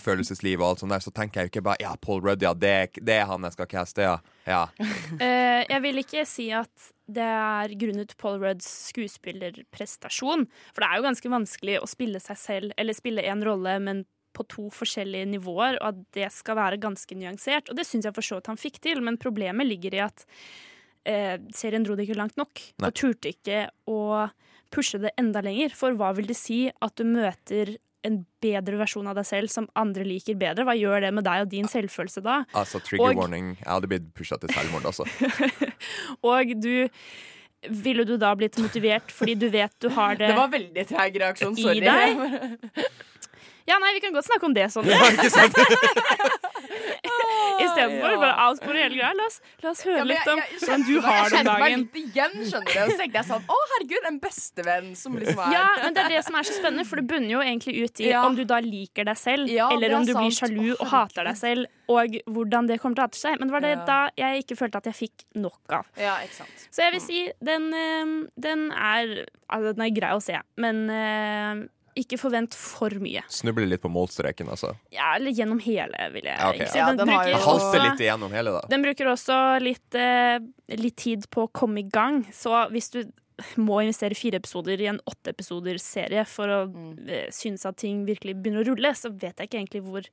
følelsesliv 0.00 0.60
og 0.60 0.68
alt 0.68 0.82
sånt 0.82 0.94
der, 0.94 1.04
så 1.04 1.12
tenker 1.14 1.40
jeg 1.40 1.48
jo 1.48 1.52
ikke 1.52 1.66
bare 1.68 1.82
Ja, 1.84 1.94
Paul 2.00 2.22
Rudd, 2.24 2.42
ja, 2.42 2.54
det, 2.54 3.00
det 3.04 3.18
er 3.20 3.28
han 3.30 3.46
jeg 3.46 3.56
skal 3.56 3.70
caste, 3.70 4.06
ja. 4.06 4.16
ja. 4.48 4.64
uh, 4.80 5.62
jeg 5.72 5.80
vil 5.84 6.02
ikke 6.02 6.24
si 6.28 6.48
at 6.54 6.90
det 7.04 7.28
er 7.28 7.76
grunnet 7.78 8.16
Paul 8.20 8.40
Rudds 8.40 8.66
skuespillerprestasjon. 8.88 10.46
For 10.72 10.80
det 10.80 10.88
er 10.88 10.98
jo 10.98 11.06
ganske 11.06 11.32
vanskelig 11.34 11.78
å 11.82 11.88
spille 11.90 12.20
seg 12.22 12.40
selv, 12.40 12.76
eller 12.80 12.96
spille 12.96 13.26
en 13.28 13.44
rolle, 13.44 13.76
men 13.84 14.04
på 14.34 14.46
to 14.50 14.68
forskjellige 14.74 15.28
nivåer, 15.30 15.78
og 15.80 15.92
at 15.92 16.00
det 16.16 16.30
skal 16.34 16.58
være 16.58 16.80
ganske 16.82 17.18
nyansert. 17.18 17.68
Og 17.70 17.78
det 17.78 17.86
syns 17.86 18.08
jeg 18.08 18.16
for 18.16 18.26
så 18.26 18.40
vidt 18.40 18.50
han 18.50 18.60
fikk 18.60 18.80
til, 18.82 19.02
men 19.04 19.20
problemet 19.20 19.68
ligger 19.68 19.94
i 19.94 20.02
at 20.08 20.24
eh, 21.06 21.36
serien 21.54 21.84
dro 21.86 21.96
det 21.96 22.08
ikke 22.08 22.18
langt 22.18 22.40
nok. 22.40 22.64
Nei. 22.80 22.88
Og 22.88 22.96
turte 22.98 23.30
ikke 23.30 23.68
å 23.90 24.26
pushe 24.74 24.98
det 25.02 25.14
enda 25.20 25.44
lenger. 25.44 25.76
For 25.78 25.94
hva 25.98 26.12
vil 26.16 26.28
det 26.30 26.38
si 26.38 26.64
at 26.72 26.96
du 26.98 27.06
møter 27.06 27.76
en 28.04 28.18
bedre 28.44 28.76
versjon 28.80 29.06
av 29.08 29.16
deg 29.16 29.24
selv 29.28 29.48
som 29.52 29.66
andre 29.80 30.04
liker 30.04 30.36
bedre? 30.40 30.64
Hva 30.68 30.74
gjør 30.76 31.06
det 31.06 31.12
med 31.16 31.24
deg 31.24 31.44
og 31.46 31.48
din 31.52 31.68
selvfølelse 31.70 32.22
da? 32.24 32.42
Altså, 32.54 32.80
trigger 32.84 33.10
Og- 33.14 33.16
warning. 33.22 33.54
Jeg 33.62 33.70
hadde 33.72 33.88
blitt 33.88 34.10
pusha 34.14 34.36
til 34.42 34.52
selvmord, 34.52 34.84
altså. 34.90 35.08
Og 36.34 36.54
du 36.60 36.88
Ville 37.64 38.04
du 38.04 38.18
da 38.20 38.34
blitt 38.36 38.58
motivert 38.60 39.08
fordi 39.08 39.34
du 39.40 39.46
vet 39.48 39.72
du 39.80 39.88
har 39.96 40.14
det 40.20 40.28
Det 40.28 40.36
var 40.36 40.50
veldig 40.52 40.84
treg 40.90 41.14
reaksjon, 41.22 41.56
i 41.56 41.62
sorry. 41.62 41.80
deg? 41.80 42.84
Ja, 43.64 43.78
nei, 43.80 43.94
vi 43.96 44.00
kan 44.04 44.12
godt 44.12 44.26
snakke 44.28 44.44
om 44.44 44.52
det 44.52 44.66
sånn. 44.68 44.84
Ja, 44.84 44.98
ikke 45.08 45.30
sant? 45.32 45.54
Istedenfor 46.64 48.14
ja. 48.14 48.18
bare 48.22 48.34
avspore 48.48 48.80
hele 48.80 48.96
greia. 48.96 49.12
La 49.14 49.28
oss, 49.28 49.38
la 49.62 49.70
oss 49.70 49.84
høre 49.84 50.00
Ja, 50.00 50.04
jeg, 50.04 50.10
litt 50.14 50.30
om 50.32 50.40
hvordan 50.64 50.86
du 50.88 50.94
har 51.04 51.04
det 51.04 51.20
om 51.20 51.20
Jeg 51.20 51.34
kjente 51.34 51.58
meg 51.60 51.76
litt 51.76 51.98
igjen, 52.00 52.34
skjønner 52.48 52.72
du. 52.72 52.80
Så 52.94 52.98
tenkte 53.02 53.20
jeg 53.20 53.28
sånn 53.28 53.44
Å, 53.54 53.60
herregud, 53.74 54.08
en 54.10 54.18
bestevenn 54.24 54.90
som 54.98 55.18
liksom 55.20 55.44
er 55.44 55.54
Ja, 55.54 55.66
men 55.84 55.96
det 55.96 56.04
er 56.06 56.16
det 56.16 56.24
som 56.26 56.40
er 56.40 56.48
så 56.48 56.56
spennende, 56.56 56.86
for 56.88 57.02
det 57.02 57.06
bunner 57.12 57.34
jo 57.36 57.44
egentlig 57.44 57.76
ut 57.84 58.00
i 58.00 58.10
Ja. 58.10 58.24
om 58.24 58.38
du 58.38 58.44
da 58.48 58.60
liker 58.64 59.08
deg 59.08 59.20
selv, 59.20 59.50
eller 59.50 59.98
om 59.98 60.06
du 60.08 60.14
du 60.14 60.20
blir 60.22 60.34
sjalu 60.34 60.74
og 60.78 60.86
hater 60.92 61.26
deg 61.28 61.38
selv, 61.38 61.70
og 61.90 62.16
hvordan 62.30 62.68
det 62.70 62.78
kommer 62.80 62.98
til 62.98 63.04
å 63.04 63.08
hate 63.08 63.20
seg. 63.20 63.38
Men 63.40 63.50
det 63.50 63.56
var 63.56 63.64
det 63.64 63.74
da 63.88 64.00
jeg 64.18 64.44
ikke 64.44 64.58
følte 64.58 64.80
at 64.80 64.88
jeg 64.90 64.98
fikk 65.02 65.24
nok 65.42 65.76
av. 65.80 65.88
Ja, 66.00 66.16
ikke 66.24 66.38
sant. 66.42 66.66
Så 66.70 66.86
jeg 66.86 66.94
vil 66.96 67.04
si 67.04 67.20
den, 67.44 67.72
eh, 67.74 68.14
den 68.40 68.70
er 68.72 69.24
Altså, 69.54 69.74
den 69.76 69.84
er 69.84 69.90
grei 69.92 70.10
å 70.16 70.22
se, 70.24 70.38
men 70.56 70.78
eh, 70.90 71.66
ikke 71.96 72.18
forvent 72.18 72.54
for 72.58 72.90
mye. 73.02 73.22
Snubler 73.30 73.66
litt 73.68 73.82
på 73.82 73.90
målstreken, 73.92 74.48
altså. 74.50 74.74
Ja, 74.92 75.14
eller 75.16 75.30
gjennom 75.30 75.60
hele, 75.62 76.08
vil 76.12 76.24
jeg 76.24 76.38
Ja, 76.38 76.52
si. 76.66 76.78
Ja, 76.78 76.92
den 76.92 77.06
bruker 77.06 77.34
også- 77.38 77.82
litt 77.90 78.00
igjennom 78.00 78.30
hele, 78.32 78.52
da. 78.52 78.62
Den 78.68 78.82
bruker 78.82 79.06
også 79.12 79.60
litt, 79.62 79.94
eh, 79.94 80.38
litt 80.76 80.96
tid 80.96 81.28
på 81.30 81.46
å 81.48 81.52
komme 81.52 81.78
i 81.78 81.88
gang. 81.88 82.24
Så 82.32 82.50
hvis 82.70 82.90
du 82.90 83.04
må 83.58 83.82
investere 83.82 84.14
fire 84.16 84.38
episoder 84.38 84.80
i 84.80 84.86
en 84.86 85.00
åtte 85.06 85.30
episoders 85.34 85.82
serie 85.82 86.24
for 86.26 86.46
å 86.46 86.72
Mm. 86.72 87.08
eh, 87.08 87.26
synes 87.30 87.64
at 87.66 87.76
ting 87.76 88.06
virkelig 88.06 88.40
begynner 88.42 88.64
å 88.64 88.68
rulle, 88.74 88.90
så 88.94 89.10
vet 89.10 89.36
jeg 89.36 89.48
ikke 89.50 89.58
egentlig 89.66 89.82
hvor 89.82 90.04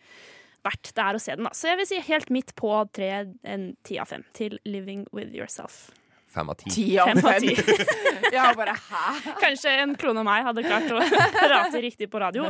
verdt 0.63 0.94
det 0.94 0.98
er 1.04 1.13
å 1.15 1.22
se 1.22 1.36
den. 1.36 1.44
Da. 1.46 1.50
Så 1.52 1.63
jeg 1.70 1.78
vil 1.78 1.86
si 1.88 2.00
helt 2.02 2.30
midt 2.30 2.56
på 2.56 2.91
tre, 2.94 3.26
en 3.44 3.76
ti 3.84 3.98
av 3.98 4.08
fem 4.08 4.24
til 4.34 4.60
Living 4.65 5.08
With 5.12 5.34
Yourself. 5.34 5.91
Fem 6.32 6.50
av 6.50 6.56
ti. 6.60 6.70
Ti 6.72 6.86
av 7.04 7.10
Fem 7.12 7.20
av 7.26 7.32
fem. 7.32 7.41
ti. 7.41 7.88
Ja, 8.32 8.46
bare 8.56 8.72
hæ? 8.80 9.34
Kanskje 9.41 9.72
en 9.82 9.91
klone 10.00 10.22
av 10.22 10.26
meg 10.30 10.46
hadde 10.46 10.62
klart 10.63 10.88
å 10.96 11.00
rate 11.52 11.82
riktig 11.84 12.08
på 12.13 12.20
radio. 12.22 12.46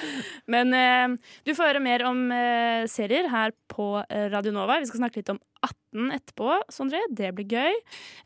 Men 0.54 0.70
eh, 0.78 1.16
du 1.42 1.50
får 1.58 1.72
høre 1.72 1.80
mer 1.82 2.04
om 2.06 2.20
eh, 2.30 2.84
serier 2.90 3.26
her 3.32 3.50
på 3.72 3.88
eh, 4.04 4.28
Radio 4.30 4.52
Nova. 4.54 4.76
Vi 4.78 4.86
skal 4.92 5.02
snakke 5.02 5.18
litt 5.22 5.32
om 5.34 5.40
18 5.66 6.12
etterpå, 6.14 6.60
Sondre. 6.70 7.00
Det 7.10 7.32
blir 7.34 7.50
gøy. 7.50 7.80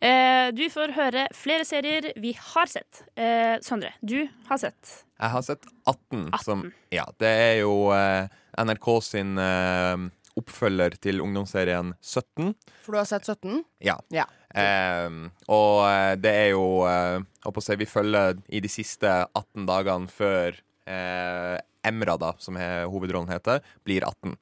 Eh, 0.05 0.51
du 0.53 0.66
får 0.75 0.92
høre 0.99 1.25
flere 1.37 1.64
serier 1.68 2.11
vi 2.21 2.35
har 2.37 2.68
sett. 2.68 3.01
Eh, 3.16 3.57
Sondre, 3.64 3.94
du 4.05 4.18
har 4.51 4.61
sett. 4.61 4.99
Jeg 5.18 5.33
har 5.33 5.47
sett 5.49 5.64
18, 5.88 6.29
som 6.44 6.66
Ja, 6.94 7.09
det 7.23 7.31
er 7.49 7.55
jo 7.62 7.88
eh, 7.97 8.29
NRK 8.61 8.90
sin 9.09 9.33
eh, 9.40 10.05
oppfølger 10.38 10.99
til 11.03 11.25
ungdomsserien 11.25 11.94
17. 12.05 12.53
For 12.85 12.94
du 12.94 13.01
har 13.01 13.09
sett 13.09 13.25
17? 13.33 13.62
Ja. 13.88 13.97
Ja. 14.14 14.29
Ehm, 14.56 15.28
og 15.52 15.82
eh, 15.84 16.14
det 16.16 16.32
er 16.32 16.48
jo 16.54 16.87
eh, 16.88 17.20
å 17.44 17.52
si, 17.61 17.76
Vi 17.76 17.88
følger 17.88 18.38
i 18.48 18.62
de 18.64 18.70
siste 18.72 19.11
18 19.37 19.66
dagene 19.68 20.08
før 20.08 20.56
eh, 20.88 21.58
Emra, 21.88 22.16
da, 22.20 22.32
som 22.42 22.56
hovedrollen 22.58 23.30
heter, 23.30 23.62
blir 23.87 24.04
18. 24.04 24.34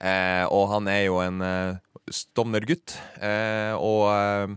Eh, 0.00 0.44
og 0.48 0.66
han 0.72 0.88
er 0.90 1.04
jo 1.06 1.20
en 1.22 1.44
eh, 1.44 1.78
Stovner-gutt, 2.10 2.96
og 3.78 4.56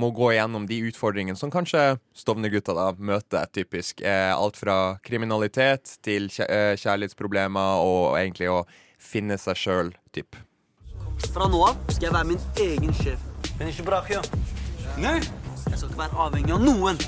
må 0.00 0.08
gå 0.16 0.30
igjennom 0.32 0.64
de 0.68 0.78
utfordringene 0.88 1.36
som 1.36 1.52
kanskje 1.52 1.98
Stovner-gutta 2.16 2.72
da 2.72 2.86
møter, 2.96 3.44
typisk. 3.52 4.00
Alt 4.06 4.56
fra 4.56 4.96
kriminalitet 5.04 5.98
til 6.06 6.30
kjærlighetsproblemer 6.32 7.84
og 7.84 8.16
egentlig 8.16 8.48
å 8.48 8.62
finne 8.96 9.36
seg 9.36 9.60
sjøl, 9.60 9.94
typ. 10.16 10.40
Fra 11.28 11.52
nå 11.52 11.66
av 11.68 11.76
skal 11.90 12.08
jeg 12.08 12.16
være 12.16 12.32
min 12.32 12.46
egen 12.70 12.96
sjef. 12.96 13.35
Men 13.58 13.68
ikke 13.68 13.82
bra, 13.82 14.02
ja. 14.10 14.20
Nei. 14.98 15.20
Jeg 15.70 15.78
skal 15.78 15.88
ikke 15.88 15.98
være 15.98 16.26
avhengig 16.26 16.52
av 16.52 16.60
noen. 16.60 17.00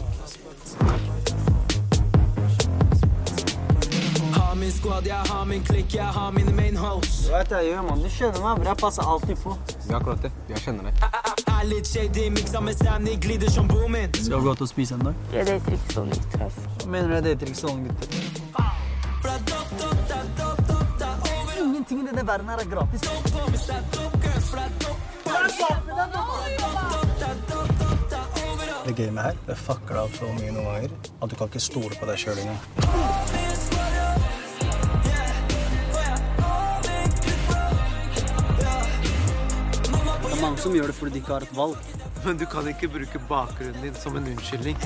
min 4.58 4.72
squad, 4.72 5.06
jeg 5.06 5.16
har 5.16 5.44
min 5.44 5.62
klikk, 5.64 5.94
jeg 5.94 6.04
har 6.04 6.32
mine 6.32 6.52
main 6.52 6.76
hoes. 6.76 7.26
Du 7.26 7.32
vet 7.32 7.50
jeg 7.50 7.64
gjør, 7.70 7.82
mann. 7.88 8.02
Du 8.02 8.08
skjønner 8.10 8.40
meg, 8.42 8.56
bror. 8.58 8.66
Jeg 8.68 8.76
passer 8.82 9.02
alltid 9.12 9.36
på. 9.42 9.54
Det 9.68 9.90
er 9.90 9.96
akkurat 9.96 10.22
det. 10.22 10.30
Jeg 10.48 10.58
kjenner 10.64 10.82
deg. 10.88 10.94
Er 11.54 11.64
litt 11.70 11.86
shady, 11.88 12.28
miksa 12.34 12.60
med 12.60 12.74
Sandy, 12.82 13.14
glider 13.22 13.50
som 13.50 13.68
boomin. 13.70 14.12
Skal 14.14 14.36
vi 14.36 14.44
gå 14.44 14.50
ut 14.52 14.62
og 14.66 14.70
spise 14.70 14.98
en 14.98 15.06
dag? 15.08 15.14
Jeg 15.32 15.46
dater 15.48 15.72
ikke 15.78 15.92
sånn, 15.94 16.10
gutter. 16.12 16.86
Mener 16.92 17.06
du 17.08 17.14
jeg 17.14 17.24
dater 17.30 17.46
ikke 17.52 17.62
sånn, 17.62 17.78
gutter? 17.88 18.08
Ingenting 21.58 21.98
i 22.02 22.06
denne 22.10 22.24
verden 22.26 22.48
her 22.52 22.58
er 22.58 22.68
gratis. 22.76 23.02
Det 28.88 28.94
gamet 28.96 29.24
her 29.24 29.36
det 29.46 29.54
fucker 29.60 29.94
deg 29.94 30.02
opp 30.06 30.14
så 30.16 30.28
mye 30.32 30.52
noen 30.54 30.64
ganger 30.64 30.92
at 30.96 31.28
du 31.28 31.34
kan 31.36 31.50
ikke 31.50 31.60
stole 31.60 31.92
på 32.00 32.08
deg 32.08 32.16
sjøl 32.22 32.38
engang. 32.40 32.60
Det 40.24 40.32
er 40.32 40.40
mange 40.40 40.62
som 40.62 40.72
gjør 40.78 40.88
det 40.88 40.96
fordi 40.96 41.14
de 41.18 41.20
ikke 41.20 41.34
har 41.36 41.44
et 41.44 41.56
valg. 41.58 41.76
Men 42.24 42.40
du 42.40 42.46
kan 42.50 42.66
ikke 42.72 42.88
bruke 42.90 43.20
bakgrunnen 43.28 43.84
din 43.84 43.94
som 43.94 44.16
en 44.16 44.26
unnskyldning. 44.32 44.76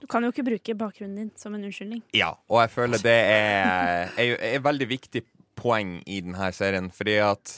Du 0.00 0.06
kan 0.10 0.26
jo 0.26 0.34
ikke 0.34 0.44
bruke 0.50 0.74
bakgrunnen 0.76 1.16
din 1.16 1.30
som 1.38 1.54
en 1.54 1.64
unnskyldning. 1.64 2.02
Ja, 2.12 2.34
og 2.50 2.60
jeg 2.60 2.70
føler 2.74 3.00
det 3.06 3.14
er, 3.14 4.10
er, 4.18 4.34
er 4.50 4.64
veldig 4.66 4.88
viktig 4.90 5.22
poeng 5.56 6.00
i 6.06 6.20
denne 6.26 6.50
serien, 6.52 6.90
fordi 6.92 7.16
at 7.24 7.54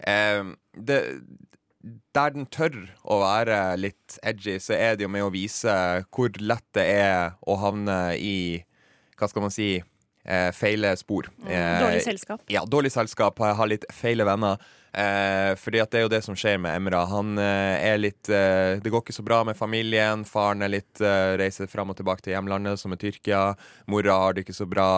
eh, 0.00 0.42
det, 0.76 1.00
Der 2.14 2.30
den 2.34 2.46
tør 2.50 2.76
å 3.04 3.20
være 3.22 3.76
litt 3.78 4.16
edgy, 4.22 4.56
så 4.62 4.74
er 4.76 4.96
det 4.96 5.06
jo 5.06 5.10
med 5.12 5.26
å 5.26 5.32
vise 5.34 5.74
hvor 6.10 6.32
lett 6.40 6.66
det 6.74 6.86
er 6.96 7.36
å 7.46 7.58
havne 7.62 8.16
i 8.18 8.64
Hva 9.16 9.28
skal 9.30 9.46
man 9.46 9.54
si? 9.54 9.76
Eh, 10.26 10.48
feile 10.50 10.90
spor. 10.98 11.28
Eh, 11.46 11.78
Dårlig 11.78 12.02
selskap. 12.02 12.40
Ja, 12.50 12.64
dårlig 12.66 12.90
selskap. 12.90 13.38
Ha 13.38 13.64
litt 13.70 13.84
feile 13.94 14.24
venner. 14.26 14.58
Eh, 14.96 15.52
fordi 15.60 15.78
at 15.78 15.92
det 15.92 16.00
er 16.00 16.04
jo 16.06 16.10
det 16.10 16.20
som 16.24 16.34
skjer 16.34 16.56
med 16.58 16.74
Emra. 16.80 17.04
Han 17.06 17.36
eh, 17.38 17.84
er 17.92 17.98
litt 18.00 18.30
eh, 18.32 18.80
Det 18.82 18.90
går 18.90 19.04
ikke 19.04 19.14
så 19.14 19.22
bra 19.22 19.42
med 19.46 19.54
familien. 19.54 20.24
Faren 20.26 20.66
er 20.66 20.72
litt 20.72 20.98
eh, 21.04 21.36
reiser 21.38 21.70
fram 21.70 21.92
og 21.94 21.98
tilbake 22.00 22.24
til 22.26 22.34
hjemlandet, 22.34 22.80
som 22.80 22.90
er 22.96 22.98
Tyrkia. 23.04 23.42
Mora 23.86 24.16
har 24.24 24.34
det 24.34 24.42
ikke 24.46 24.56
så 24.58 24.66
bra. 24.66 24.88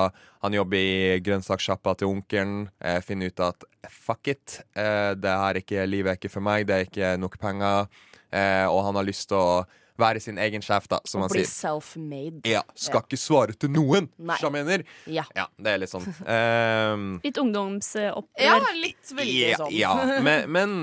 Han 0.46 0.56
jobber 0.56 0.78
i 0.80 1.18
grønnsakssjappa 1.26 1.98
til 2.00 2.14
onkelen. 2.14 2.70
Eh, 2.80 3.02
finner 3.04 3.28
ut 3.28 3.44
at 3.50 3.68
fuck 3.90 4.29
it, 4.29 4.61
eh, 4.77 5.14
det 5.18 5.31
her 5.31 5.51
er 5.57 5.61
ikke, 5.62 5.87
livet 5.88 6.12
er 6.14 6.20
ikke 6.20 6.31
for 6.33 6.44
meg, 6.44 6.66
det 6.68 6.74
er 6.81 6.87
ikke 6.88 7.12
nok 7.20 7.38
penger. 7.42 7.88
Eh, 8.33 8.66
og 8.68 8.83
han 8.85 8.94
har 9.01 9.07
lyst 9.09 9.29
til 9.31 9.38
å 9.40 9.64
være 9.98 10.20
sin 10.22 10.37
egen 10.38 10.62
sjef, 10.62 10.85
da, 10.87 11.01
som 11.11 11.24
og 11.24 11.27
han 11.27 11.33
bli 11.35 11.40
sier. 11.42 11.51
self-made. 11.72 12.42
Ja, 12.46 12.61
skal 12.79 13.01
ikke 13.03 13.18
svare 13.18 13.57
til 13.59 13.72
noen, 13.74 14.07
Nei. 14.22 14.37
som 14.38 14.55
jeg 14.55 14.62
mener. 14.68 14.85
Ja. 15.11 15.24
Ja, 15.35 15.48
det 15.59 15.72
er 15.72 15.81
litt 15.83 15.90
sånn. 15.90 16.07
Eh, 16.22 16.92
Litt 17.24 17.40
ungdomsopprør. 17.42 18.44
Ja, 18.44 18.61
litt 18.79 19.11
veldig 19.11 19.40
ja, 19.48 19.57
sånn. 19.59 19.72
ja. 19.74 19.94
Men, 20.29 20.46
men 20.55 20.77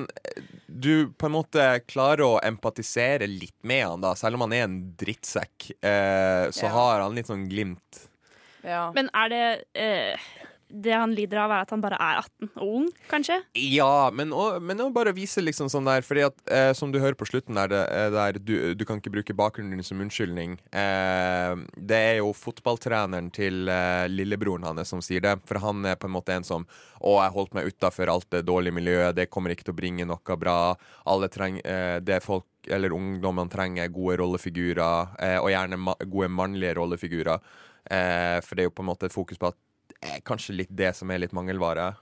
du 0.67 1.07
på 1.15 1.29
en 1.29 1.35
måte 1.37 1.63
klarer 1.87 2.25
å 2.25 2.33
empatisere 2.43 3.29
litt 3.31 3.55
med 3.63 3.85
han, 3.87 4.01
da. 4.03 4.11
Selv 4.19 4.35
om 4.35 4.43
han 4.49 4.57
er 4.57 4.65
en 4.65 4.75
drittsekk, 4.99 5.69
eh, 5.79 6.49
så 6.51 6.65
Ja. 6.67 6.73
har 6.75 7.05
han 7.05 7.15
litt 7.15 7.31
sånn 7.31 7.47
glimt. 7.47 8.01
Men 8.65 9.07
er 9.13 9.29
det 9.29 9.45
eh, 9.77 10.17
Det 10.67 10.93
han 10.95 11.11
lider 11.13 11.37
av, 11.43 11.51
er 11.53 11.61
at 11.61 11.71
han 11.71 11.81
bare 11.83 11.97
er 12.01 12.19
18 12.23 12.47
og 12.55 12.69
ung, 12.79 12.85
kanskje? 13.11 13.37
Ja, 13.59 14.09
men 14.09 14.31
å, 14.33 14.57
men 14.57 14.79
å 14.81 14.87
bare 14.93 15.13
vise 15.13 15.43
liksom 15.43 15.69
sånn 15.69 15.85
der 15.85 16.05
Fordi 16.05 16.23
at, 16.25 16.39
eh, 16.49 16.71
som 16.77 16.89
du 16.91 16.97
hører 16.99 17.17
på 17.19 17.27
slutten 17.29 17.57
der, 17.59 17.69
det, 17.69 17.81
eh, 17.93 18.07
der 18.13 18.39
du, 18.41 18.55
du 18.73 18.85
kan 18.87 18.97
ikke 18.97 19.13
bruke 19.13 19.35
bakgrunnen 19.37 19.77
din 19.77 19.85
som 19.85 20.01
unnskyldning. 20.01 20.55
Eh, 20.73 21.53
det 21.77 21.99
er 22.09 22.17
jo 22.17 22.31
fotballtreneren 22.35 23.29
til 23.35 23.69
eh, 23.69 24.07
lillebroren 24.09 24.65
hans 24.65 24.89
som 24.89 25.03
sier 25.05 25.21
det. 25.21 25.35
For 25.45 25.61
han 25.61 25.85
er 25.85 25.99
på 26.01 26.09
en 26.09 26.15
måte 26.15 26.33
en 26.33 26.47
som 26.47 26.65
Å, 27.05 27.11
jeg 27.21 27.35
holdt 27.35 27.53
meg 27.53 27.69
utafor 27.69 28.09
alt 28.09 28.27
det 28.33 28.45
dårlige 28.47 28.73
miljøet, 28.73 29.13
det 29.17 29.27
kommer 29.29 29.53
ikke 29.53 29.67
til 29.67 29.75
å 29.75 29.77
bringe 29.77 30.07
noe 30.09 30.37
bra. 30.41 30.57
Alle 31.11 31.29
trenger 31.29 31.61
eh, 31.61 31.99
Det 32.01 32.17
folk 32.25 32.49
eller 32.65 32.95
ungdommene 32.97 33.51
trenger, 33.53 33.85
er 33.85 33.93
gode 33.93 34.17
rollefigurer, 34.23 35.11
eh, 35.21 35.37
og 35.37 35.51
gjerne 35.53 35.77
ma 35.77 35.93
gode 36.01 36.31
mannlige 36.33 36.73
rollefigurer. 36.79 37.53
For 37.85 38.57
det 38.57 38.63
er 38.63 38.65
jo 38.65 38.73
på 38.73 38.81
en 38.81 38.87
måte 38.89 39.05
et 39.05 39.13
fokus 39.13 39.37
på 39.37 39.51
at 39.51 39.59
eh, 40.01 40.19
kanskje 40.25 40.55
litt 40.63 40.71
det 40.75 40.95
som 40.97 41.11
er 41.11 41.19
litt 41.23 41.31
mangelvare. 41.35 41.93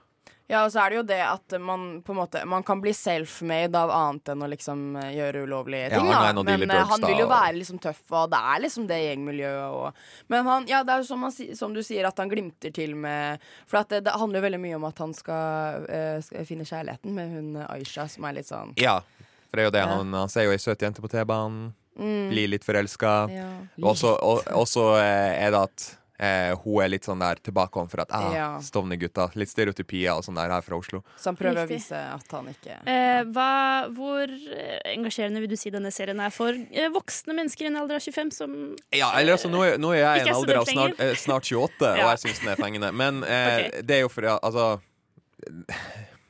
Ja, 0.46 0.66
og 0.66 0.72
så 0.74 0.82
er 0.82 0.90
det 0.92 0.96
jo 0.98 1.02
det 1.08 1.20
at 1.24 1.54
man 1.56 2.02
på 2.04 2.12
en 2.12 2.18
måte 2.18 2.42
Man 2.44 2.60
kan 2.68 2.76
bli 2.84 2.90
self-made 2.92 3.78
av 3.80 3.88
annet 3.88 4.28
enn 4.28 4.42
å 4.44 4.48
liksom 4.52 4.82
eh, 5.00 5.14
gjøre 5.16 5.40
ulovlige 5.46 5.86
Ja, 5.88 5.96
ting, 6.02 6.10
han 6.12 6.36
da. 6.36 6.42
er 6.52 6.58
Men 6.58 6.68
eh, 6.68 6.74
drugs, 6.74 6.90
han 6.90 7.06
vil 7.08 7.22
jo 7.22 7.28
være 7.30 7.54
liksom 7.56 7.78
tøff, 7.80 8.02
og 8.12 8.26
det 8.34 8.40
er 8.52 8.60
liksom 8.60 8.84
det 8.90 8.98
gjengmiljøet 9.06 9.78
og 9.78 10.02
Men 10.28 10.44
han 10.50 10.66
Ja, 10.68 10.82
det 10.84 10.92
er 10.92 11.00
jo 11.00 11.06
som, 11.08 11.24
han, 11.24 11.32
som 11.56 11.72
du 11.72 11.80
sier, 11.80 12.04
at 12.10 12.20
han 12.20 12.28
glimter 12.28 12.74
til 12.76 12.92
med 12.94 13.40
For 13.64 13.80
at 13.80 13.88
det, 13.94 14.02
det 14.04 14.18
handler 14.20 14.42
jo 14.42 14.44
veldig 14.44 14.60
mye 14.66 14.76
om 14.82 14.84
at 14.90 15.00
han 15.06 15.16
skal, 15.16 15.88
uh, 15.88 16.18
skal 16.28 16.44
finne 16.52 16.68
kjærligheten 16.68 17.16
med 17.16 17.32
hun 17.38 17.48
eh, 17.62 17.72
Aisha, 17.78 18.04
som 18.12 18.28
er 18.28 18.36
litt 18.42 18.50
sånn 18.52 18.76
Ja, 18.84 18.98
for 19.48 19.56
det 19.56 19.64
er 19.64 19.70
jo 19.70 19.74
det. 19.78 19.86
Ja. 19.86 19.96
Han, 19.96 20.12
han 20.12 20.28
ser 20.28 20.44
jo 20.44 20.52
ei 20.52 20.60
søt 20.60 20.84
jente 20.84 21.00
på 21.00 21.08
T-banen, 21.08 21.72
Mm. 21.94 22.24
blir 22.32 22.48
litt 22.50 22.64
forelska. 22.66 23.10
Ja. 23.30 23.48
Og 23.86 23.94
så 24.66 24.86
eh, 24.98 25.44
er 25.46 25.52
det 25.54 25.60
at 25.70 25.84
eh, 26.18 26.52
hun 26.64 26.82
er 26.84 26.88
litt 26.92 27.04
sånn 27.08 27.18
der 27.22 27.40
tilbakeholden 27.42 27.90
for 27.90 28.02
at 28.04 28.12
ah, 28.14 28.28
Ja. 28.34 28.46
Stovner-gutta. 28.62 29.30
Litt 29.40 29.50
stereotypier 29.50 30.12
og 30.14 30.22
sånn 30.26 30.36
der 30.38 30.50
her 30.54 30.62
fra 30.62 30.76
Oslo. 30.78 31.02
Så 31.18 31.30
han 31.32 31.36
prøver 31.40 31.64
Riktig. 31.66 31.76
å 31.76 31.80
vise 31.82 32.00
at 32.14 32.36
han 32.36 32.48
ikke 32.52 32.76
Eh, 32.86 33.22
hva, 33.34 33.48
hvor 33.96 34.30
eh, 34.30 34.78
engasjerende 34.94 35.40
vil 35.42 35.50
du 35.50 35.56
si 35.58 35.70
denne 35.74 35.90
serien 35.94 36.20
er 36.20 36.30
for 36.34 36.54
eh, 36.54 36.88
voksne 36.94 37.34
mennesker 37.34 37.66
i 37.66 37.72
en 37.72 37.80
alder 37.82 37.98
av 37.98 38.06
25 38.06 38.30
som 38.32 38.54
Ja, 38.94 39.10
eller 39.18 39.34
altså, 39.38 39.50
nå, 39.50 39.62
er- 39.66 39.78
nå 39.78 39.92
er 39.94 40.02
jeg 40.04 40.16
i 40.16 40.20
en 40.24 40.28
er 40.28 40.38
alder 40.38 40.60
av 40.62 40.66
snart, 40.70 41.00
eh, 41.00 41.14
snart 41.18 41.50
28, 41.50 41.92
og 41.98 42.02
jeg 42.14 42.22
syns 42.26 42.40
den 42.44 42.52
er 42.54 42.62
fengende. 42.62 42.92
Men 42.94 43.22
eh, 43.24 43.54
Ok. 43.68 43.80
det 43.86 43.96
er 43.98 44.04
jo 44.06 44.08
fordi 44.12 44.34
altså 44.38 44.68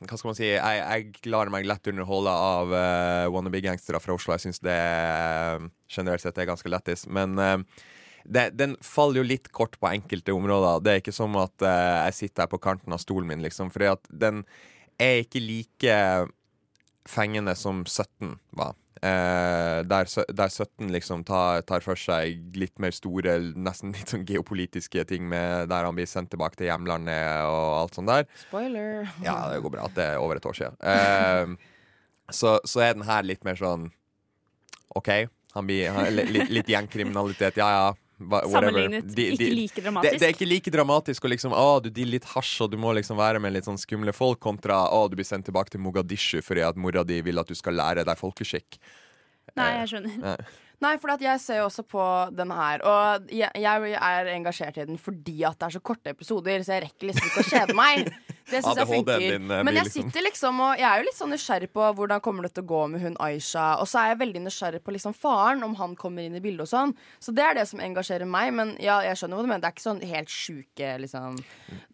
hva 0.05 0.17
skal 0.19 0.27
man 0.29 0.35
si, 0.37 0.45
jeg, 0.51 0.59
jeg 0.59 1.29
lar 1.31 1.49
meg 1.49 1.65
lett 1.65 1.87
underholde 1.89 2.29
av 2.29 2.69
uh, 2.75 3.25
wannabe-gangstere 3.33 3.97
fra 4.03 4.13
Oslo. 4.13 4.35
Jeg 4.35 4.43
syns 4.43 4.59
det 4.61 4.75
generelt 5.89 6.21
sett 6.21 6.37
er 6.37 6.49
ganske 6.49 6.69
lættis. 6.69 7.05
Men 7.09 7.39
eh, 7.39 7.57
det, 8.25 8.49
den 8.57 8.75
faller 8.83 9.21
jo 9.21 9.27
litt 9.27 9.51
kort 9.53 9.77
på 9.79 9.89
enkelte 9.91 10.33
områder. 10.33 10.81
Det 10.85 10.93
er 10.93 11.01
ikke 11.03 11.13
som 11.15 11.35
at 11.41 11.65
uh, 11.65 12.05
jeg 12.07 12.17
sitter 12.21 12.45
her 12.45 12.51
på 12.51 12.61
kanten 12.63 12.95
av 12.95 13.01
stolen 13.03 13.29
min, 13.29 13.43
liksom. 13.45 13.69
At 13.89 14.09
den 14.09 14.43
er 15.01 15.21
ikke 15.25 15.41
like 15.43 15.99
fengende 17.05 17.53
som 17.55 17.83
17 17.85 18.35
var. 18.57 18.73
Uh, 19.03 19.83
der, 19.85 20.07
der 20.33 20.49
17 20.49 20.87
liksom 20.93 21.21
tar, 21.27 21.61
tar 21.67 21.83
for 21.85 21.99
seg 21.99 22.55
litt 22.57 22.79
mer 22.81 22.95
store, 22.95 23.35
nesten 23.53 23.91
litt 23.93 24.09
sånn 24.09 24.23
geopolitiske 24.25 25.03
ting 25.11 25.27
med 25.29 25.67
der 25.69 25.85
han 25.85 25.97
blir 25.97 26.09
sendt 26.09 26.31
tilbake 26.33 26.57
til 26.57 26.71
hjemlandet 26.71 27.43
og 27.45 27.67
alt 27.83 27.99
sånt 27.99 28.09
der. 28.09 28.25
Spoiler. 28.47 29.05
Ja, 29.21 29.35
det 29.51 29.59
går 29.61 29.75
bra 29.75 29.85
at 29.89 29.97
det 29.99 30.07
er 30.15 30.23
over 30.23 30.39
et 30.39 30.47
år 30.49 30.57
siden. 30.57 30.79
Uh, 30.81 31.53
så, 32.33 32.55
så 32.65 32.81
er 32.87 32.95
den 32.97 33.05
her 33.05 33.27
litt 33.27 33.45
mer 33.45 33.59
sånn 33.59 33.91
OK, 34.95 35.11
han 35.53 35.67
blir 35.67 35.91
han, 35.93 36.07
li- 36.15 36.25
litt, 36.31 36.49
litt 36.55 36.71
gjengkriminalitet. 36.71 37.59
Ja 37.61 37.69
ja. 37.75 37.85
Sammenlignet, 38.17 39.09
De- 39.15 39.27
ikke 39.33 39.49
like 39.51 39.81
dramatisk. 39.83 40.13
Det, 40.13 40.19
det 40.21 40.27
er 40.27 40.35
ikke 40.35 40.47
like 40.47 40.71
dramatisk. 40.71 41.25
Og 41.27 41.33
liksom, 41.33 41.55
å, 41.55 41.79
du 41.83 41.89
dealer 41.89 42.15
litt 42.17 42.27
hasj, 42.31 42.53
og 42.65 42.71
du 42.71 42.77
må 42.79 42.93
liksom 42.95 43.19
være 43.19 43.41
med 43.43 43.55
litt 43.55 43.67
sånn 43.67 43.79
skumle 43.81 44.13
folk, 44.15 44.39
kontra 44.43 44.85
å, 44.95 45.05
du 45.11 45.17
blir 45.19 45.27
sendt 45.27 45.49
tilbake 45.49 45.73
til 45.73 45.83
Mogadishu 45.83 46.39
fordi 46.45 46.63
at 46.63 46.79
mora 46.79 47.03
di 47.07 47.19
vil 47.25 47.41
at 47.41 47.51
du 47.51 47.57
skal 47.57 47.75
lære 47.75 48.05
deg 48.07 48.21
folkeskikk. 48.21 48.79
Nei, 49.55 49.71
jeg 49.81 49.91
skjønner. 49.93 50.15
Nei. 50.23 50.37
Nei, 50.83 50.95
for 50.99 51.13
at 51.13 51.21
jeg 51.23 51.39
ser 51.39 51.61
jo 51.61 51.67
også 51.69 51.85
på 51.87 52.05
den 52.35 52.51
her, 52.51 52.81
og 52.83 53.29
jeg, 53.31 53.47
jeg 53.63 53.93
er 53.95 54.31
engasjert 54.33 54.79
i 54.81 54.87
den 54.89 54.97
fordi 54.99 55.37
at 55.47 55.55
det 55.59 55.69
er 55.69 55.75
så 55.77 55.83
korte 55.83 56.11
episoder, 56.11 56.65
så 56.67 56.75
jeg 56.75 56.83
rekker 56.89 57.09
liksom 57.09 57.29
ikke 57.29 57.43
å 57.45 57.51
kjede 57.51 57.77
meg. 57.77 58.09
Det 58.49 58.61
syns 58.61 58.77
jeg 58.77 58.87
funker. 58.87 59.19
din, 59.19 59.51
eh, 59.51 59.63
Men 59.63 59.73
jeg 59.75 59.85
liksom- 59.85 60.11
sitter 60.11 60.21
liksom 60.21 60.59
og 60.59 60.77
Jeg 60.77 60.85
er 60.85 60.97
jo 60.99 61.05
litt 61.05 61.15
sånn 61.15 61.31
nysgjerrig 61.33 61.69
på 61.73 61.95
hvordan 61.95 62.21
kommer 62.21 62.43
det 62.43 62.53
til 62.53 62.63
å 62.63 62.67
gå 62.67 62.89
med 62.89 63.01
hun 63.01 63.15
Aisha, 63.19 63.79
og 63.79 63.87
så 63.87 63.99
er 64.03 64.15
jeg 64.15 64.19
veldig 64.19 64.41
nysgjerrig 64.45 64.81
på 64.83 64.91
liksom 64.93 65.15
faren, 65.15 65.63
om 65.63 65.73
han 65.75 65.95
kommer 65.95 66.21
inn 66.23 66.35
i 66.35 66.39
bildet 66.39 66.61
og 66.61 66.67
sånn. 66.67 66.95
Så 67.19 67.33
det 67.33 67.43
er 67.43 67.53
det 67.55 67.67
som 67.67 67.79
engasjerer 67.79 68.27
meg, 68.27 68.53
men 68.53 68.77
ja, 68.79 68.99
jeg 69.01 69.15
skjønner 69.17 69.37
hva 69.37 69.41
du 69.41 69.47
mener. 69.47 69.61
Det 69.61 69.69
er 69.69 69.73
ikke 69.73 69.89
sånn 69.89 70.03
helt 70.03 70.27
sjuke, 70.27 70.99
liksom 70.99 71.43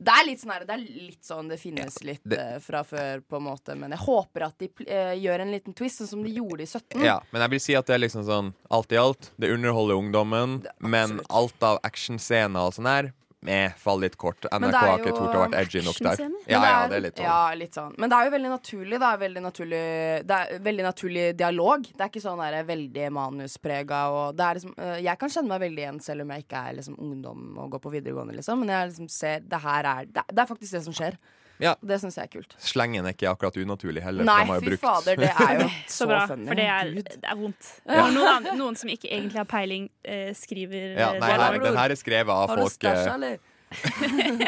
Det 0.02 0.12
er 0.12 0.26
litt 0.26 0.40
sånn 0.40 0.52
her, 0.52 0.66
det 0.66 0.70
er 0.70 0.78
litt 0.78 1.22
sånn 1.24 1.48
det 1.48 1.60
finnes 1.60 2.04
litt 2.04 2.22
det- 2.28 2.40
eh, 2.40 2.60
fra 2.60 2.84
før, 2.84 3.22
på 3.22 3.38
en 3.38 3.44
måte, 3.44 3.78
men 3.78 3.92
jeg 3.92 4.00
håper 4.00 4.46
at 4.46 4.58
de 4.58 4.68
uh, 4.68 5.16
gjør 5.16 5.40
en 5.42 5.52
liten 5.52 5.74
twist, 5.74 6.02
sånn 6.02 6.08
som 6.08 6.24
de 6.24 6.34
gjorde 6.34 6.62
i 6.62 6.66
17. 6.66 7.04
Ja, 7.04 7.20
men 7.32 7.42
jeg 7.42 7.50
vil 7.52 7.60
si 7.60 7.76
at 7.76 7.86
det 7.86 7.96
er 7.96 8.08
liksom 8.08 8.26
sånn 8.26 8.54
alt 8.70 8.92
i 8.92 8.98
alt. 8.98 9.32
Det 9.40 9.50
underholder 9.50 9.96
ungdommen, 9.96 10.66
men 10.80 11.22
alt 11.30 11.62
av 11.64 11.80
actionscener 11.84 12.60
og 12.60 12.74
sånn 12.74 12.88
her 12.88 13.14
eh, 13.48 13.74
fall 13.78 14.02
litt 14.04 14.18
kort. 14.20 14.46
NRK 14.46 14.78
har 14.78 15.00
ikke 15.02 15.14
tort 15.16 15.36
å 15.36 15.44
vært 15.46 15.58
edgy 15.62 15.82
nok 15.86 15.98
der. 16.06 16.24
Ja, 16.52 16.62
ja, 16.62 16.88
det 16.92 16.98
er 16.98 17.06
litt 17.06 17.18
sånn. 17.18 17.26
Ja, 17.26 17.40
litt 17.58 17.78
sånn. 17.78 17.96
Men 17.98 18.12
det 18.12 18.18
er 18.18 18.30
jo 18.30 18.34
veldig 18.36 18.54
naturlig. 18.54 19.00
Det 19.02 19.10
er 19.10 19.22
veldig 19.24 19.44
naturlig, 19.48 19.82
det 20.30 20.38
er 20.38 20.64
veldig 20.70 20.88
naturlig 20.88 21.26
dialog. 21.40 21.90
Det 21.90 22.06
er 22.06 22.14
ikke 22.14 22.24
sånn 22.24 22.44
der 22.44 22.70
veldig 22.70 23.10
manusprega. 23.18 24.02
Og 24.16 24.38
det 24.38 24.50
liksom, 24.60 24.74
øh, 24.78 24.98
jeg 25.02 25.22
kan 25.22 25.36
kjenne 25.36 25.54
meg 25.54 25.66
veldig 25.66 25.86
igjen, 25.86 26.02
selv 26.06 26.26
om 26.26 26.34
jeg 26.36 26.46
ikke 26.46 26.64
er 26.70 26.80
liksom 26.80 26.98
ungdom 27.02 27.46
og 27.58 27.76
går 27.76 27.86
på 27.86 27.94
videregående, 27.98 28.38
liksom. 28.40 28.62
Men 28.62 28.76
jeg 28.76 28.92
liksom 28.94 29.12
ser 29.12 29.46
det 29.46 29.62
her 29.66 29.90
er 29.96 30.06
Det, 30.12 30.24
det 30.30 30.42
er 30.44 30.50
faktisk 30.50 30.78
det 30.78 30.84
som 30.86 30.96
skjer. 30.96 31.18
Ja. 31.62 31.76
Det 31.86 32.00
syns 32.02 32.16
jeg 32.18 32.26
er 32.26 32.32
kult. 32.34 32.56
Slengen 32.58 33.06
er 33.06 33.14
ikke 33.14 33.30
akkurat 33.30 33.58
unaturlig 33.62 34.02
heller. 34.02 34.26
Nei, 34.26 34.40
fy 34.50 34.66
brukt- 34.66 34.82
fader, 34.82 35.16
det 35.22 35.30
er 35.30 35.60
jo 35.62 35.68
Så 35.86 35.92
så 36.02 36.08
bra, 36.10 36.24
funny. 36.32 36.48
for 36.50 36.56
det 36.58 36.66
er, 36.74 36.92
det 37.06 37.22
er 37.22 37.38
vondt. 37.38 37.70
Ja. 37.86 38.02
Når 38.02 38.12
Noen, 38.18 38.50
noen 38.58 38.76
som 38.82 38.90
ikke 38.90 39.12
egentlig 39.14 39.38
har 39.38 39.46
peiling, 39.52 39.86
eh, 40.04 40.32
skriver 40.34 40.98
Ja, 40.98 41.12
eh, 41.14 41.20
nei, 41.22 41.32
her, 41.38 41.60
den 41.62 41.78
her 41.78 41.94
er 41.94 42.00
skrevet 42.02 42.34
av 42.34 42.50
Har 42.50 42.58
du 42.58 42.66
Har 42.66 42.70
du 42.70 42.76
stæsja, 42.76 43.14
eller? 43.16 43.40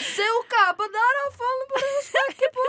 Se 0.00 0.22
hva 0.50 0.66
på 0.78 0.86
der, 0.94 1.16
da! 1.18 1.22
Faen, 1.34 1.62
bare 1.72 1.88
å 1.88 2.02
snakke 2.06 2.48
på! 2.54 2.66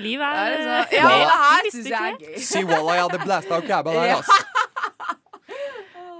Livet 0.00 0.24
er 0.24 0.36
er 0.38 0.52
eh, 0.52 0.62
liksom- 0.62 0.94
Ja, 0.96 1.08
det 1.10 1.34
her 1.42 1.68
syns 1.74 1.88
jeg 1.90 1.98
er 2.00 2.16
gøy. 2.22 2.38
Si 2.40 2.62
walla, 2.64 2.94
jeg 2.96 3.02
hadde 3.08 3.20
blæsta 3.26 3.58
av 3.58 3.62
kæba 3.66 3.92
der, 3.92 4.14
ass. 4.16 4.30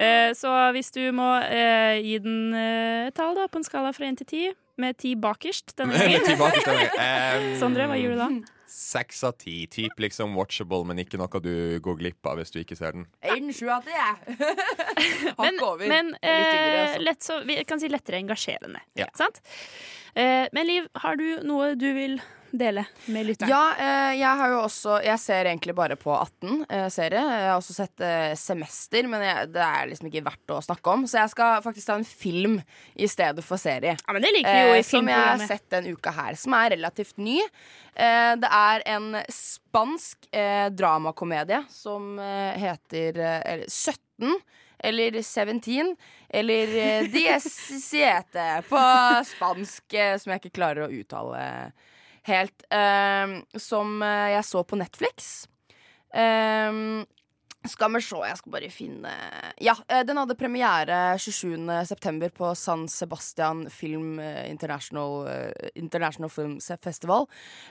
Eh, 0.03 0.33
Så 0.35 0.51
hvis 0.75 0.91
du 0.93 1.01
må 1.15 1.29
eh, 1.47 2.01
gi 2.03 2.19
den 2.19 2.53
eh, 2.59 3.07
et 3.09 3.15
tall 3.15 3.35
da, 3.39 3.47
på 3.47 3.57
en 3.61 3.65
skala 3.65 3.93
fra 3.95 4.05
1 4.11 4.19
til 4.19 4.27
10, 4.27 4.53
med 4.83 4.99
ti 5.01 5.15
bakerst 5.19 5.77
denne 5.79 5.97
Med 5.97 6.27
gangen. 6.27 7.55
Sondre, 7.63 7.87
hva 7.91 7.97
gir 8.01 8.15
du 8.15 8.21
da? 8.21 8.29
Seks 8.73 9.21
av 9.29 9.35
ti. 9.41 9.67
Typ 9.71 9.99
liksom 10.01 10.37
watchable, 10.39 10.83
men 10.89 11.03
ikke 11.03 11.21
noe 11.21 11.41
du 11.45 11.79
går 11.85 11.99
glipp 12.01 12.29
av 12.31 12.41
hvis 12.41 12.55
du 12.55 12.61
ikke 12.63 12.79
ser 12.79 12.97
den. 12.97 13.07
En 13.21 13.51
sju 13.53 13.67
av 13.73 13.85
det. 13.89 13.97
jeg. 13.97 14.37
Hakk 15.41 15.65
over. 15.67 15.87
men 15.91 16.15
Litt 16.15 16.29
eh, 16.29 16.79
altså. 16.87 17.03
lett 17.05 17.27
så, 17.27 17.41
vi 17.49 17.59
kan 17.69 17.83
si 17.83 17.91
lettere 17.93 18.23
engasjerende. 18.23 18.81
Ja. 18.99 19.11
Sant? 19.19 19.43
Eh, 20.15 20.49
men 20.57 20.69
Liv, 20.69 20.89
har 21.05 21.21
du 21.21 21.27
noe 21.47 21.75
du 21.77 21.91
vil 21.97 22.19
dele 22.53 22.85
med 23.13 23.27
lytteren? 23.27 23.51
Ja, 23.51 23.63
eh, 23.79 24.13
jeg 24.21 24.39
har 24.41 24.53
jo 24.53 24.59
også 24.63 24.99
Jeg 25.05 25.19
ser 25.23 25.49
egentlig 25.51 25.75
bare 25.75 25.97
på 25.97 26.13
18-serie. 26.15 27.23
jeg 27.23 27.49
har 27.49 27.57
også 27.57 27.77
sett 27.77 28.05
eh, 28.05 28.35
Semester, 28.39 29.09
men 29.11 29.25
jeg, 29.25 29.51
det 29.55 29.65
er 29.67 29.91
liksom 29.91 30.11
ikke 30.11 30.25
verdt 30.29 30.55
å 30.55 30.61
snakke 30.65 30.95
om. 30.95 31.07
Så 31.11 31.19
jeg 31.23 31.33
skal 31.35 31.63
faktisk 31.65 31.89
ta 31.91 31.99
en 32.01 32.09
film 32.09 32.59
i 32.95 33.09
stedet 33.11 33.45
for 33.45 33.61
serie. 33.61 33.97
Ja, 33.99 34.13
men 34.15 34.23
det 34.25 34.33
liker 34.37 34.53
vi 34.53 34.65
jo 34.69 34.75
i 34.75 34.83
Eh, 34.83 34.89
som 34.93 35.09
jeg 35.09 35.19
har 35.29 35.47
sett 35.47 35.69
denne 35.73 35.93
uka 35.95 36.13
her, 36.17 36.35
som 36.39 36.57
er 36.59 36.75
relativt 36.77 37.17
ny. 37.23 37.39
Eh, 37.95 38.33
det 38.41 38.51
er 38.53 38.85
en 38.97 39.13
spansk 39.33 40.29
eh, 40.33 40.69
dramakomedie 40.73 41.63
som 41.73 42.19
eh, 42.19 42.59
heter 42.61 43.19
eh, 43.19 43.65
17. 43.69 44.37
Eller 44.83 45.15
17, 45.23 45.93
eller 46.35 46.73
eh, 46.75 47.05
17 47.07 48.65
på 48.67 48.81
spansk, 49.29 49.95
eh, 49.95 50.17
som 50.19 50.33
jeg 50.33 50.43
ikke 50.43 50.57
klarer 50.59 50.89
å 50.89 50.91
uttale 50.91 51.43
helt. 52.29 52.69
eh, 52.71 53.41
som 53.59 54.03
eh, 54.03 54.35
jeg 54.37 54.47
så 54.49 54.63
på 54.65 54.79
Netflix. 54.81 55.49
Um, 56.13 57.05
skal 57.65 57.93
vi 57.95 58.01
se, 58.03 58.19
jeg 58.27 58.37
skal 58.37 58.53
bare 58.53 58.69
finne 58.75 59.11
Ja, 59.63 59.73
den 60.03 60.19
hadde 60.19 60.35
premiere 60.37 61.15
27.9. 61.15 62.25
på 62.35 62.51
San 62.59 62.83
Sebastian 62.91 63.63
Film 63.71 64.19
International, 64.19 65.31
International 65.79 66.29
Film 66.29 66.57
Festival. 66.59 67.29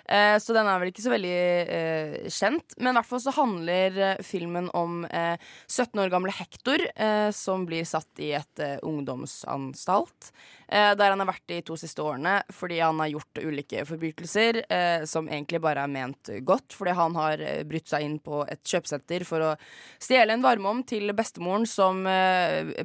Så 0.08 0.56
den 0.56 0.70
er 0.72 0.80
vel 0.80 0.94
ikke 0.94 1.04
så 1.04 1.12
veldig 1.12 2.32
kjent. 2.32 2.78
Men 2.80 2.94
i 2.94 3.02
hvert 3.02 3.10
fall 3.12 3.24
så 3.26 3.36
handler 3.36 4.24
filmen 4.24 4.72
om 4.72 5.04
eh, 5.12 5.36
17 5.68 6.00
år 6.06 6.16
gamle 6.16 6.34
Hector, 6.40 6.88
som 7.36 7.68
blir 7.68 7.84
satt 7.84 8.24
i 8.24 8.32
et 8.40 8.64
ungdomsanstalt. 8.88 10.32
Eh, 10.72 10.92
Der 10.98 11.14
han 11.14 11.22
har 11.22 11.30
vært 11.30 11.48
de 11.52 11.60
to 11.68 11.78
siste 11.80 12.04
årene 12.04 12.40
fordi 12.56 12.80
han 12.82 13.00
har 13.04 13.12
gjort 13.12 13.42
ulike 13.44 13.84
forbrytelser 13.88 14.62
eh, 14.66 15.04
som 15.10 15.30
egentlig 15.30 15.62
bare 15.64 15.86
er 15.86 15.92
ment 15.92 16.32
godt. 16.48 16.76
Fordi 16.78 16.96
han 16.98 17.18
har 17.20 17.44
eh, 17.46 17.64
brutt 17.68 17.92
seg 17.92 18.06
inn 18.08 18.18
på 18.24 18.44
et 18.48 18.64
kjøpesenter 18.64 19.26
for 19.28 19.46
å 19.46 19.52
stjele 20.02 20.36
en 20.36 20.46
varmeovn 20.46 20.84
til 20.90 21.14
bestemoren 21.18 21.68
som 21.70 22.04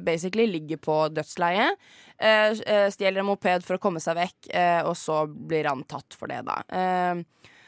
basically 0.03 0.45
ligger 0.49 0.79
på 0.83 0.95
dødsleie. 1.15 1.69
Stjeler 2.17 3.21
en 3.21 3.29
moped 3.29 3.65
for 3.65 3.77
å 3.77 3.81
komme 3.81 4.01
seg 4.03 4.17
vekk, 4.17 4.49
og 4.87 4.93
så 4.97 5.19
blir 5.27 5.69
han 5.69 5.83
tatt 5.89 6.17
for 6.17 6.31
det, 6.31 6.41
da. 6.47 6.61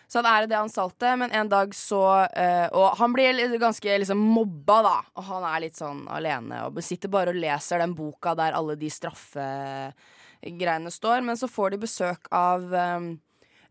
Eh, 0.10 0.12
så 0.12 0.20
han 0.20 0.26
er 0.26 0.44
i 0.44 0.48
det 0.50 0.58
ansaltet, 0.58 1.20
men 1.20 1.32
en 1.32 1.50
dag 1.50 1.76
så 1.76 2.26
uh, 2.26 2.68
Og 2.74 2.98
han 2.98 3.14
blir 3.14 3.58
ganske 3.60 3.98
liksom 4.00 4.18
mobba, 4.18 4.82
da. 4.82 5.04
Og 5.16 5.24
han 5.24 5.44
er 5.44 5.60
litt 5.62 5.76
sånn 5.78 6.08
alene 6.10 6.68
og 6.68 6.84
sitter 6.84 7.10
bare 7.10 7.30
og 7.30 7.36
leser 7.40 7.80
den 7.80 7.96
boka 7.96 8.36
der 8.36 8.54
alle 8.54 8.76
de 8.76 8.90
straffegreiene 8.90 10.92
står. 10.92 11.22
Men 11.22 11.38
så 11.38 11.48
får 11.48 11.70
de 11.72 11.78
besøk 11.78 12.28
av 12.32 12.74
eh, 12.74 13.00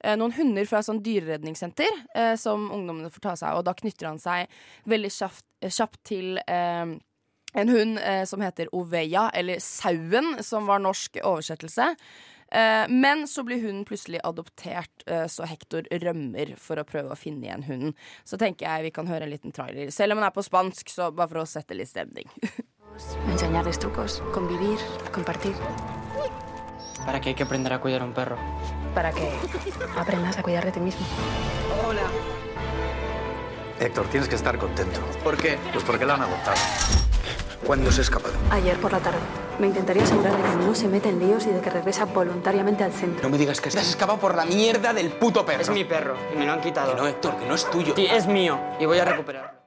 eh, 0.05 0.17
noen 0.17 0.33
hunder 0.37 0.67
fra 0.67 0.79
et 0.79 0.87
sånn 0.87 1.03
dyreredningssenter 1.03 1.91
eh, 2.15 2.37
som 2.37 2.71
ungdommene 2.71 3.11
får 3.11 3.21
ta 3.25 3.37
seg 3.37 3.49
av. 3.51 3.59
Og 3.59 3.65
da 3.67 3.75
knytter 3.75 4.07
han 4.11 4.19
seg 4.23 4.47
veldig 4.89 5.11
kjapt, 5.11 5.45
kjapt 5.67 6.01
til 6.07 6.39
eh, 6.47 6.99
en 7.55 7.69
hund 7.69 7.99
eh, 7.99 8.25
som 8.29 8.43
heter 8.45 8.69
Oveia, 8.77 9.31
eller 9.35 9.63
Sauen, 9.65 10.37
som 10.45 10.69
var 10.69 10.83
norsk 10.85 11.17
oversettelse. 11.25 11.95
Eh, 12.53 12.89
men 12.89 13.27
så 13.29 13.43
blir 13.45 13.61
hunden 13.61 13.85
plutselig 13.85 14.21
adoptert, 14.25 15.03
eh, 15.07 15.27
så 15.27 15.45
Hector 15.45 15.85
rømmer 15.91 16.55
for 16.57 16.81
å 16.81 16.87
prøve 16.89 17.13
å 17.13 17.19
finne 17.19 17.45
igjen 17.45 17.67
hunden. 17.67 17.95
Så 18.25 18.39
tenker 18.41 18.67
jeg 18.67 18.89
vi 18.89 18.95
kan 18.97 19.11
høre 19.11 19.29
en 19.29 19.33
liten 19.35 19.53
trailer, 19.53 19.93
selv 19.93 20.17
om 20.17 20.23
den 20.23 20.29
er 20.29 20.35
på 20.35 20.45
spansk, 20.45 20.89
så 20.89 21.11
bare 21.13 21.29
for 21.29 21.43
å 21.45 21.49
sette 21.49 21.77
litt 21.77 21.93
stemning. 21.93 22.29
Enseñarles 23.31 23.79
trucos, 23.79 24.23
convivir, 24.35 24.81
compartir. 25.13 25.55
¿Para 27.05 27.21
que 27.21 27.31
hay 27.31 27.35
que 27.35 27.45
aprender 27.45 27.73
a 27.73 27.81
cuidar 27.81 28.03
a 28.03 28.05
un 28.05 28.13
perro? 28.13 28.37
Para 28.95 29.13
que 29.13 29.31
aprendas 29.97 30.39
a 30.39 30.43
cuidar 30.43 30.65
de 30.65 30.73
ti 30.73 30.81
mismo. 30.81 31.07
Hola. 31.87 32.11
Héctor, 33.79 34.09
tienes 34.11 34.29
que 34.29 34.35
estar 34.35 34.59
contento. 34.59 35.01
¿Por 35.23 35.37
qué? 35.37 35.57
Pues 35.73 35.85
porque 35.85 36.05
la 36.05 36.15
han 36.15 36.23
adoptado. 36.23 37.08
¿Cuándo 37.69 37.93
se 37.93 38.01
ha 38.01 38.05
escapado? 38.05 38.33
Ayer 38.51 38.79
por 38.79 38.91
la 38.93 38.99
tarde. 38.99 39.19
Me 39.59 39.67
intentaría 39.67 40.03
asegurar 40.03 40.35
de 40.35 40.43
que 40.43 40.57
no 40.65 40.75
se 40.75 40.89
mete 40.89 41.11
en 41.11 41.19
líos 41.19 41.45
y 41.45 41.51
de 41.51 41.61
que 41.61 41.69
regresa 41.69 42.07
voluntariamente 42.07 42.83
al 42.83 42.95
centro. 42.95 43.23
No 43.25 43.29
me 43.29 43.37
digas 43.37 43.61
que 43.61 43.69
te 43.69 43.79
has 43.79 43.91
escapado 43.91 44.19
por 44.19 44.35
la 44.35 44.47
mierda 44.47 44.95
del 44.95 45.11
puto 45.11 45.45
perro. 45.45 45.61
Es 45.61 45.69
mi 45.69 45.85
perro 45.85 46.17
y 46.33 46.39
me 46.39 46.47
lo 46.47 46.53
han 46.53 46.63
quitado. 46.63 46.95
no, 46.95 47.07
Héctor, 47.07 47.37
que 47.37 47.45
no 47.45 47.55
es 47.55 47.71
tuyo. 47.71 47.95
Sí, 47.95 48.07
es 48.07 48.27
mío 48.27 48.59
y 48.81 48.87
voy 48.87 48.99
a 48.99 49.05
recuperarlo. 49.05 49.59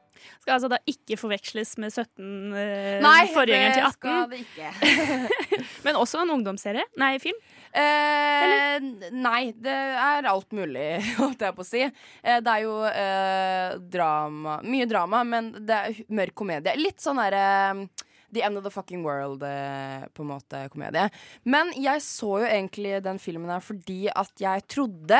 Skal 0.42 0.56
altså 0.56 0.72
da 0.74 0.80
ikke 0.90 1.14
forveksles 1.22 1.76
med 1.78 1.92
17 1.94 2.58
eh, 2.58 2.98
Nei, 3.04 3.28
forgjengeren 3.30 3.76
til 3.76 3.84
det 3.84 3.90
18. 3.92 3.94
skal 3.94 4.30
det 4.32 4.40
ikke. 4.42 4.70
Men 5.86 6.00
også 6.02 6.24
en 6.24 6.32
ungdomsserie? 6.34 6.88
Nei, 6.98 7.20
film? 7.22 7.38
Eh, 7.72 8.78
nei, 9.16 9.54
det 9.56 9.78
er 10.04 10.28
alt 10.28 10.52
mulig, 10.56 10.88
holdt 11.22 11.46
jeg 11.46 11.56
på 11.56 11.64
å 11.64 11.68
si. 11.68 11.84
Eh, 11.88 12.40
det 12.44 12.54
er 12.54 12.66
jo 12.66 12.78
eh, 12.90 13.76
drama 13.94 14.60
Mye 14.68 14.88
drama, 14.90 15.24
men 15.28 15.54
det 15.60 15.78
er 15.78 16.00
mørk 16.12 16.36
komedie. 16.44 16.76
Litt 16.80 17.04
sånn 17.04 17.22
derre 17.22 17.46
The 18.32 18.44
End 18.44 18.58
of 18.58 18.64
the 18.64 18.72
Fucking 18.72 19.04
World, 19.04 19.44
eh, 19.44 20.08
på 20.14 20.24
en 20.24 20.30
måte, 20.32 20.64
komedie. 20.72 21.10
Men 21.44 21.72
jeg 21.76 22.04
så 22.04 22.38
jo 22.42 22.48
egentlig 22.48 23.02
den 23.04 23.20
filmen 23.20 23.52
her 23.52 23.64
fordi 23.64 24.06
at 24.08 24.32
jeg 24.40 24.64
trodde 24.72 25.20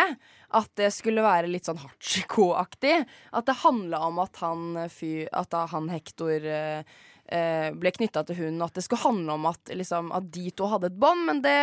at 0.52 0.72
det 0.80 0.90
skulle 0.96 1.24
være 1.24 1.50
litt 1.52 1.68
sånn 1.68 1.80
Hachiko-aktig. 1.82 3.02
At 3.36 3.48
det 3.48 3.60
handla 3.64 4.04
om 4.08 4.20
at 4.24 4.40
han, 4.44 4.86
fyr, 4.92 5.28
at 5.36 5.56
han 5.74 5.92
Hector 5.92 6.40
eh, 6.40 6.80
eh, 6.80 7.00
ble 7.32 7.92
knytta 7.96 8.24
til 8.28 8.38
hunden, 8.42 8.62
at 8.66 8.76
det 8.76 8.84
skulle 8.84 9.02
handle 9.06 9.36
om 9.38 9.46
at, 9.50 9.72
liksom, 9.78 10.10
at 10.16 10.26
de 10.34 10.52
to 10.58 10.68
hadde 10.72 10.90
et 10.92 10.98
bånd, 11.00 11.24
men 11.30 11.42
det, 11.44 11.58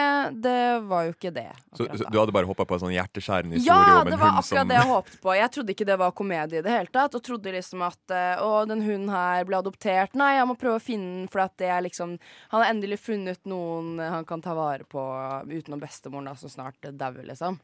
det 0.45 0.61
var 0.89 1.09
jo 1.09 1.13
ikke 1.13 1.33
det. 1.35 1.51
Så, 1.75 1.85
så 1.85 2.09
du 2.09 2.19
hadde 2.19 2.35
bare 2.35 2.49
hoppa 2.49 2.65
på 2.69 2.79
en 2.79 2.83
sånn 2.87 2.95
hjerteskjærende 2.95 3.59
historie 3.59 3.77
Ja, 3.77 4.01
om 4.01 4.07
en 4.07 4.13
det 4.15 4.21
var 4.21 4.33
hund 4.33 4.41
akkurat 4.41 4.63
som 4.63 4.73
det 4.73 4.79
jeg 4.79 4.91
håpet 4.93 5.19
på. 5.23 5.35
Jeg 5.39 5.53
trodde 5.57 5.75
ikke 5.75 5.89
det 5.89 5.99
var 6.01 6.15
komedie 6.17 6.63
i 6.63 6.65
det 6.65 6.73
hele 6.73 6.93
tatt. 6.95 7.17
Og 7.19 7.25
trodde 7.25 7.55
liksom 7.55 7.85
at 7.87 8.15
eh, 8.15 8.45
å, 8.45 8.51
den 8.69 8.85
hunden 8.87 9.13
her 9.13 9.45
ble 9.49 9.61
adoptert. 9.61 10.17
Nei, 10.19 10.33
jeg 10.39 10.49
må 10.51 10.57
prøve 10.61 10.81
å 10.81 10.85
finne 10.85 11.11
den, 11.21 11.29
for 11.33 11.45
at 11.45 11.55
det 11.61 11.69
er 11.73 11.85
liksom 11.85 12.17
Han 12.53 12.63
har 12.63 12.71
endelig 12.73 13.01
funnet 13.03 13.41
noen 13.49 13.99
han 14.01 14.27
kan 14.29 14.43
ta 14.45 14.55
vare 14.57 14.87
på 14.89 15.03
utenom 15.49 15.81
bestemoren, 15.81 16.31
da, 16.31 16.37
som 16.39 16.53
snart 16.53 16.89
dauer, 16.99 17.25
liksom. 17.27 17.59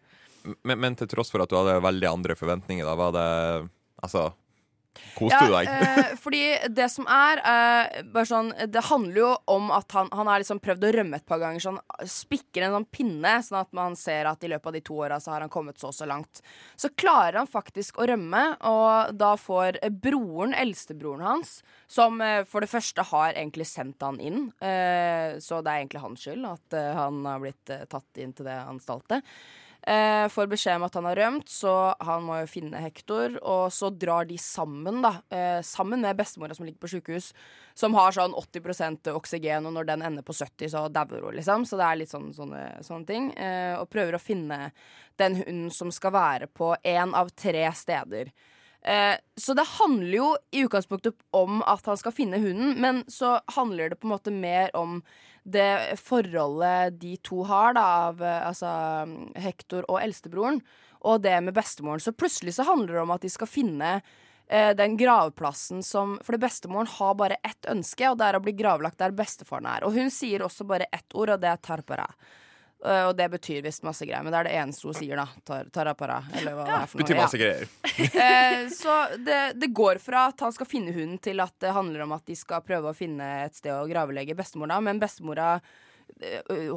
men, 0.63 0.81
men 0.81 0.97
til 0.99 1.09
tross 1.11 1.33
for 1.33 1.45
at 1.45 1.51
du 1.51 1.57
hadde 1.59 1.79
veldig 1.85 2.09
andre 2.11 2.37
forventninger, 2.39 2.87
da 2.87 2.95
var 2.99 3.15
det 3.17 3.29
Altså, 4.05 4.27
koste 5.17 5.41
du 5.47 5.55
deg? 5.55 5.71
eh, 5.71 6.13
fordi 6.21 6.43
det 6.75 6.89
som 6.93 7.09
er 7.11 7.43
eh, 7.43 8.03
bare 8.15 8.29
sånn, 8.29 8.53
Det 8.71 8.85
handler 8.89 9.21
jo 9.21 9.31
om 9.55 9.71
at 9.75 9.93
han, 9.97 10.11
han 10.13 10.31
har 10.31 10.43
liksom 10.43 10.61
prøvd 10.65 10.89
å 10.89 10.93
rømme 10.99 11.21
et 11.21 11.27
par 11.27 11.43
ganger. 11.43 11.63
Så 11.63 11.75
han 11.75 12.11
spikker 12.11 12.67
en 12.67 12.77
sånn 12.79 12.89
pinne, 12.95 13.35
sånn 13.45 13.61
at 13.63 13.73
man 13.77 13.97
ser 13.99 14.29
at 14.31 14.45
i 14.45 14.51
løpet 14.53 14.71
av 14.71 14.77
de 14.77 14.85
to 14.85 14.99
åra 15.07 15.21
så 15.23 15.35
har 15.35 15.45
han 15.45 15.53
kommet 15.53 15.81
så 15.81 15.91
og 15.91 15.97
så 15.97 16.09
langt. 16.09 16.41
Så 16.77 16.91
klarer 16.97 17.41
han 17.43 17.51
faktisk 17.51 17.99
å 18.01 18.09
rømme, 18.09 18.45
og 18.67 19.15
da 19.19 19.35
får 19.41 19.81
broren, 20.03 20.55
eldstebroren 20.57 21.25
hans, 21.27 21.59
som 21.91 22.21
eh, 22.25 22.43
for 22.49 22.65
det 22.65 22.71
første 22.73 23.05
har 23.11 23.35
egentlig 23.35 23.67
sendt 23.71 24.03
han 24.05 24.21
inn, 24.23 24.49
eh, 24.65 25.37
så 25.45 25.61
det 25.63 25.73
er 25.73 25.83
egentlig 25.83 26.05
hans 26.05 26.25
skyld 26.25 26.49
at 26.49 26.79
eh, 26.79 26.93
han 26.97 27.21
har 27.29 27.43
blitt 27.43 27.75
eh, 27.75 27.85
tatt 27.91 28.23
inn 28.23 28.35
til 28.37 28.49
det 28.49 28.57
anstaltet. 28.65 29.37
Eh, 29.87 30.29
får 30.29 30.47
beskjed 30.49 30.79
om 30.79 30.87
at 30.87 30.95
han 30.97 31.05
har 31.05 31.19
rømt, 31.19 31.49
så 31.53 31.73
han 32.01 32.25
må 32.25 32.39
jo 32.41 32.49
finne 32.49 32.81
Hector. 32.81 33.35
Og 33.43 33.67
så 33.75 33.91
drar 33.93 34.25
de 34.29 34.39
sammen, 34.41 35.03
da. 35.05 35.19
Eh, 35.29 35.61
sammen 35.67 36.01
med 36.01 36.17
bestemora 36.17 36.57
som 36.57 36.65
ligger 36.65 36.81
på 36.81 36.93
sjukehus, 36.95 37.33
som 37.77 37.97
har 37.99 38.17
sånn 38.17 38.33
80 38.33 39.13
oksygen, 39.13 39.69
og 39.69 39.77
når 39.77 39.91
den 39.91 40.07
ender 40.09 40.25
på 40.25 40.33
70, 40.33 40.71
så 40.73 40.87
dauer 40.89 41.27
hun, 41.27 41.37
liksom. 41.37 41.69
Så 41.69 41.77
det 41.77 41.91
er 41.91 42.01
litt 42.01 42.15
sånn, 42.15 42.33
sånne, 42.33 42.65
sånne 42.87 43.09
ting. 43.11 43.31
Eh, 43.37 43.77
og 43.77 43.91
prøver 43.93 44.17
å 44.17 44.23
finne 44.23 44.73
den 45.21 45.37
hunden 45.43 45.71
som 45.71 45.93
skal 45.93 46.17
være 46.17 46.49
på 46.49 46.73
én 46.81 47.13
av 47.15 47.35
tre 47.37 47.69
steder. 47.77 48.33
Eh, 48.85 49.17
så 49.37 49.55
det 49.57 49.65
handler 49.79 50.17
jo 50.17 50.31
i 50.53 50.65
utgangspunktet 50.65 51.17
om 51.33 51.63
at 51.65 51.87
han 51.89 51.97
skal 51.97 52.13
finne 52.13 52.41
hunden, 52.41 52.75
men 52.81 53.05
så 53.09 53.39
handler 53.57 53.93
det 53.93 54.01
på 54.01 54.09
en 54.09 54.17
måte 54.17 54.33
mer 54.33 54.73
om 54.77 54.99
det 55.45 55.99
forholdet 56.01 56.99
de 57.01 57.17
to 57.23 57.45
har, 57.45 57.75
da, 57.77 57.85
av 58.09 58.23
eh, 58.25 58.43
altså 58.49 58.71
Hector 59.37 59.85
og 59.91 60.01
eldstebroren, 60.01 60.63
og 61.05 61.21
det 61.25 61.37
med 61.45 61.57
bestemoren. 61.57 62.01
Så 62.01 62.15
plutselig 62.17 62.57
så 62.57 62.65
handler 62.65 62.97
det 62.97 63.03
om 63.03 63.13
at 63.13 63.25
de 63.25 63.33
skal 63.33 63.51
finne 63.51 63.91
eh, 64.49 64.73
den 64.77 64.97
gravplassen 65.01 65.85
som 65.85 66.17
For 66.25 66.41
bestemoren 66.41 66.89
har 66.97 67.19
bare 67.21 67.41
ett 67.45 67.69
ønske, 67.69 68.09
og 68.09 68.19
det 68.21 68.31
er 68.31 68.39
å 68.41 68.45
bli 68.45 68.57
gravlagt 68.57 69.03
der 69.03 69.17
bestefaren 69.17 69.69
er. 69.69 69.85
Og 69.85 69.97
hun 69.99 70.09
sier 70.13 70.47
også 70.47 70.65
bare 70.69 70.89
ett 70.93 71.13
ord, 71.13 71.37
og 71.37 71.45
det 71.45 71.53
er 71.53 71.61
Tarpara. 71.61 72.09
Eh, 72.85 73.05
og 73.09 73.15
det 73.17 73.31
betyr 73.33 73.63
visst 73.65 73.83
masse 73.87 74.05
greier, 74.05 74.21
men 74.23 74.33
det 74.35 74.41
er 74.43 74.49
det 74.51 74.57
eneste 74.61 74.85
hun 74.91 74.97
sier, 74.99 75.17
da. 75.17 75.25
Tar, 75.49 75.71
tarapara, 75.73 76.19
eller 76.37 76.53
hva 76.59 76.65
det 76.69 76.75
er 76.77 76.91
for 76.91 77.01
noe. 77.01 77.07
Betyr 77.07 77.21
masse 77.23 77.39
Ja. 77.41 77.45
greier. 77.45 77.71
Eh, 78.25 78.69
så 78.75 78.95
det, 79.25 79.39
det 79.61 79.69
går 79.73 79.99
fra 80.03 80.27
at 80.33 80.41
han 80.45 80.53
skal 80.53 80.67
finne 80.69 80.93
hunden, 80.93 81.19
til 81.23 81.41
at 81.41 81.55
det 81.63 81.73
handler 81.73 82.03
om 82.05 82.13
at 82.17 82.25
de 82.29 82.37
skal 82.37 82.61
prøve 82.67 82.91
å 82.93 82.97
finne 82.97 83.25
et 83.47 83.57
sted 83.57 83.73
å 83.73 83.87
gravlegge 83.89 84.37
bestemora, 84.37 84.81
men 84.85 85.01
bestemora 85.01 85.55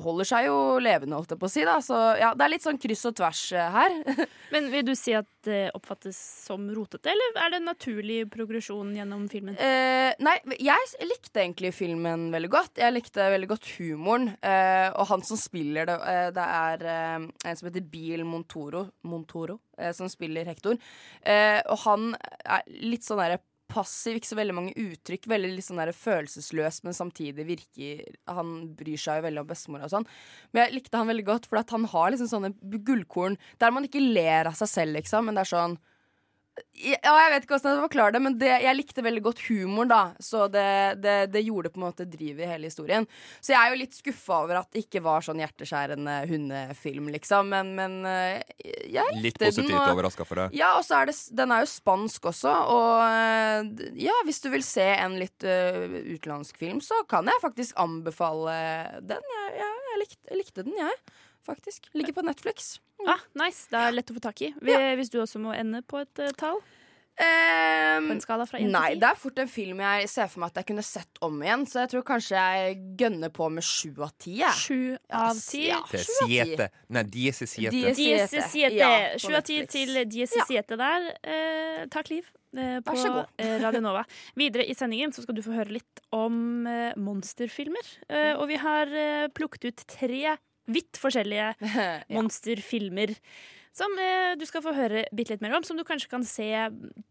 holder 0.02 0.28
seg 0.28 0.48
jo 0.48 0.58
levende, 0.82 1.16
holdt 1.18 1.34
jeg 1.34 1.40
på 1.42 1.48
å 1.48 1.52
si. 1.52 1.64
da 1.68 1.78
Så 1.84 1.98
ja, 2.20 2.34
det 2.38 2.46
er 2.46 2.52
litt 2.52 2.66
sånn 2.66 2.80
kryss 2.82 3.06
og 3.10 3.16
tvers 3.20 3.42
eh, 3.56 3.74
her. 3.74 3.98
Men 4.54 4.70
vil 4.74 4.86
du 4.88 4.94
si 4.98 5.14
at 5.18 5.30
det 5.48 5.70
oppfattes 5.78 6.18
som 6.48 6.66
rotete, 6.74 7.12
eller 7.14 7.40
er 7.44 7.54
det 7.54 7.60
en 7.62 7.70
naturlig 7.70 8.20
progresjon 8.34 8.92
gjennom 8.98 9.28
filmen? 9.32 9.58
Eh, 9.62 10.12
nei, 10.24 10.36
jeg 10.60 11.08
likte 11.08 11.44
egentlig 11.44 11.74
filmen 11.78 12.28
veldig 12.34 12.52
godt. 12.52 12.82
Jeg 12.82 12.96
likte 12.96 13.30
veldig 13.34 13.52
godt 13.54 13.70
humoren. 13.78 14.32
Eh, 14.42 14.90
og 14.92 15.08
han 15.12 15.26
som 15.28 15.40
spiller 15.40 15.88
det, 15.90 16.00
eh, 16.12 16.30
det 16.36 16.48
er 16.62 16.88
eh, 16.94 17.28
en 17.28 17.60
som 17.60 17.70
heter 17.70 17.88
Bil 17.92 18.26
Montoro, 18.28 18.88
Montoro 19.08 19.60
eh, 19.78 19.94
som 19.96 20.10
spiller 20.12 20.50
Hector. 20.50 20.80
Eh, 21.22 21.62
og 21.68 21.86
han 21.86 22.12
er 22.44 22.66
litt 22.84 23.08
sånn 23.08 23.22
derre 23.22 23.40
passiv, 23.72 24.18
ikke 24.18 24.30
så 24.30 24.38
veldig 24.40 24.56
mange 24.58 24.76
uttrykk. 24.80 25.28
Veldig 25.32 25.52
litt 25.54 25.68
sånn 25.68 25.82
der 25.82 25.94
følelsesløs, 25.96 26.82
men 26.86 26.96
samtidig 26.98 27.48
virker 27.48 28.04
Han 28.38 28.56
bryr 28.78 29.02
seg 29.02 29.20
jo 29.20 29.28
veldig 29.28 29.44
om 29.44 29.50
bestemora 29.50 29.90
og 29.90 29.94
sånn. 29.94 30.08
Men 30.52 30.66
jeg 30.66 30.78
likte 30.78 31.02
han 31.02 31.12
veldig 31.12 31.28
godt, 31.28 31.50
for 31.50 31.62
han 31.62 31.92
har 31.94 32.14
liksom 32.14 32.32
sånne 32.32 32.54
gullkorn 32.88 33.38
der 33.62 33.76
man 33.76 33.88
ikke 33.88 34.04
ler 34.04 34.50
av 34.50 34.58
seg 34.60 34.72
selv, 34.72 34.98
liksom, 35.00 35.28
men 35.28 35.38
det 35.38 35.46
er 35.46 35.54
sånn 35.54 35.78
ja, 36.78 37.12
jeg 37.22 37.32
vet 37.34 37.44
ikke 37.46 37.54
hvordan 37.56 37.72
jeg 37.72 37.78
skal 37.78 37.86
forklare 37.88 38.14
det, 38.16 38.22
men 38.26 38.36
det, 38.42 38.50
jeg 38.64 38.78
likte 38.78 39.04
veldig 39.06 39.24
godt 39.26 39.42
humoren, 39.48 39.90
da. 39.92 40.00
Så 40.24 40.46
det, 40.54 40.66
det, 41.04 41.16
det 41.34 41.44
gjorde 41.46 41.72
på 41.74 41.80
en 41.82 41.86
måte 41.88 42.06
drivet 42.10 42.46
i 42.46 42.50
hele 42.50 42.70
historien. 42.72 43.08
Så 43.42 43.54
jeg 43.54 43.60
er 43.62 43.74
jo 43.74 43.80
litt 43.82 43.98
skuffa 43.98 44.40
over 44.46 44.60
at 44.62 44.70
det 44.74 44.84
ikke 44.86 45.02
var 45.06 45.26
sånn 45.26 45.42
hjerteskjærende 45.44 46.16
hundefilm, 46.30 47.12
liksom. 47.16 47.52
Men, 47.54 47.74
men 47.78 47.98
eh, 48.10 48.42
jeg 48.90 49.18
Litt 49.18 49.26
likte 49.30 49.50
positivt 49.52 49.72
den. 49.74 49.78
og- 49.82 49.94
overraska 49.98 50.26
for 50.30 50.44
deg. 50.44 50.58
Ja, 50.58 50.74
og 50.80 50.86
så 50.88 51.02
er 51.02 51.12
det, 51.12 51.18
den 51.42 51.54
er 51.56 51.64
jo 51.66 51.70
spansk 51.72 52.30
også, 52.34 52.56
og 52.74 53.06
eh, 53.06 53.94
ja, 54.08 54.16
hvis 54.28 54.42
du 54.46 54.50
vil 54.54 54.66
se 54.66 54.86
en 54.98 55.18
litt 55.22 55.46
uh, 55.48 55.86
utenlandsk 56.14 56.58
film, 56.62 56.82
så 56.86 57.02
kan 57.10 57.28
jeg 57.30 57.42
faktisk 57.44 57.78
anbefale 57.82 58.58
den. 59.02 59.24
Jeg, 59.38 59.56
jeg, 59.62 59.74
jeg, 59.92 60.00
likte, 60.04 60.22
jeg 60.32 60.42
likte 60.42 60.66
den, 60.68 60.78
jeg. 60.80 60.98
Faktisk. 61.48 61.88
Ligger 61.96 62.14
på 62.18 62.26
Netflix. 62.28 62.74
Ah, 63.08 63.22
nice. 63.40 63.70
Det 63.72 63.80
er 63.80 63.96
lett 63.96 64.12
å 64.12 64.18
få 64.18 64.24
tak 64.28 64.42
i. 64.44 64.52
Hvis 65.00 65.12
du 65.14 65.22
også 65.24 65.40
må 65.40 65.56
ende 65.56 65.80
på 65.88 66.02
et 66.04 66.20
uh, 66.28 66.34
tall? 66.38 66.60
Um, 67.18 68.12
på 68.12 68.14
en 68.14 68.20
skala 68.22 68.46
fra 68.46 68.60
1 68.62 68.68
Nei, 68.70 68.92
til 68.92 69.00
10? 69.00 69.02
det 69.02 69.08
er 69.10 69.16
fort 69.18 69.40
en 69.42 69.48
film 69.50 69.80
jeg 69.82 70.10
ser 70.12 70.28
for 70.30 70.44
meg 70.44 70.52
at 70.52 70.60
jeg 70.62 70.68
kunne 70.70 70.84
sett 70.86 71.22
om 71.26 71.40
igjen, 71.42 71.64
så 71.66 71.80
jeg 71.82 71.90
tror 71.96 72.04
kanskje 72.06 72.44
jeg 72.44 72.76
gønner 73.00 73.32
på 73.34 73.48
med 73.56 73.66
sju 73.66 73.90
av 74.06 74.12
ti. 74.22 74.36
Sju 74.54 74.78
av 75.18 75.40
ti? 75.42 75.64
Ja, 75.72 75.80
siete. 75.98 76.68
Nei, 76.94 77.04
diese 77.10 77.48
siete. 77.50 77.74
Diese- 77.98 78.44
Siete. 78.52 78.92
Sju 79.24 79.34
av 79.34 79.42
ti 79.50 79.58
til 79.66 79.98
Diese 80.06 80.46
Siete 80.46 80.78
der. 80.78 81.08
Eh, 81.26 81.88
takk, 81.90 82.12
Liv. 82.14 82.30
Eh, 82.54 82.78
på 82.86 82.94
Vær 82.94 83.02
så 83.02 83.10
god. 83.16 83.34
eh, 83.42 83.58
Radio 83.66 83.82
Nova. 83.82 84.06
Videre 84.38 84.70
i 84.70 84.78
sendingen 84.78 85.10
så 85.12 85.26
skal 85.26 85.36
du 85.36 85.42
få 85.42 85.58
høre 85.58 85.74
litt 85.74 86.04
om 86.14 86.68
eh, 86.70 86.94
monsterfilmer. 87.02 87.90
Eh, 88.14 88.36
og 88.38 88.46
vi 88.54 88.62
har 88.62 88.94
plukket 89.34 89.72
ut 89.72 89.88
tre 89.90 90.38
vidt 90.68 91.00
forskjellige 91.02 91.54
monsterfilmer. 92.16 93.16
Som 93.78 93.94
eh, 94.02 94.34
du 94.40 94.46
skal 94.50 94.64
få 94.66 94.74
høre 94.74 95.06
bitte 95.14 95.36
litt 95.36 95.44
mer 95.46 95.58
om, 95.58 95.66
som 95.66 95.78
du 95.78 95.86
kanskje 95.86 96.10
kan 96.10 96.26
se 96.26 96.50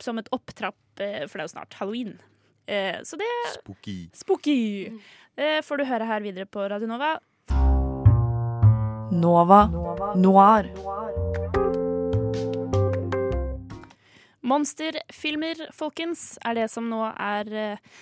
som 0.03 0.19
et 0.19 0.31
opptrapp, 0.35 0.79
eh, 0.99 1.23
for 1.29 1.39
det 1.39 1.45
er 1.45 1.49
jo 1.49 1.55
snart 1.55 1.79
halloween. 1.79 2.17
Eh, 2.67 2.99
så 3.07 3.19
det 3.21 3.31
Spooky. 3.61 3.99
Spooky! 4.15 4.61
Det 5.37 5.61
får 5.67 5.79
du 5.79 5.85
høre 5.87 6.09
her 6.09 6.25
videre 6.25 6.49
på 6.51 6.65
Radio 6.67 6.89
Nova. 6.91 7.17
Nova 9.13 9.61
Noir. 10.19 10.73
Monsterfilmer, 14.47 15.69
folkens, 15.75 16.37
er 16.47 16.55
det 16.59 16.69
som 16.71 16.87
nå 16.91 17.03
er 17.11 17.51
eh, 17.55 17.95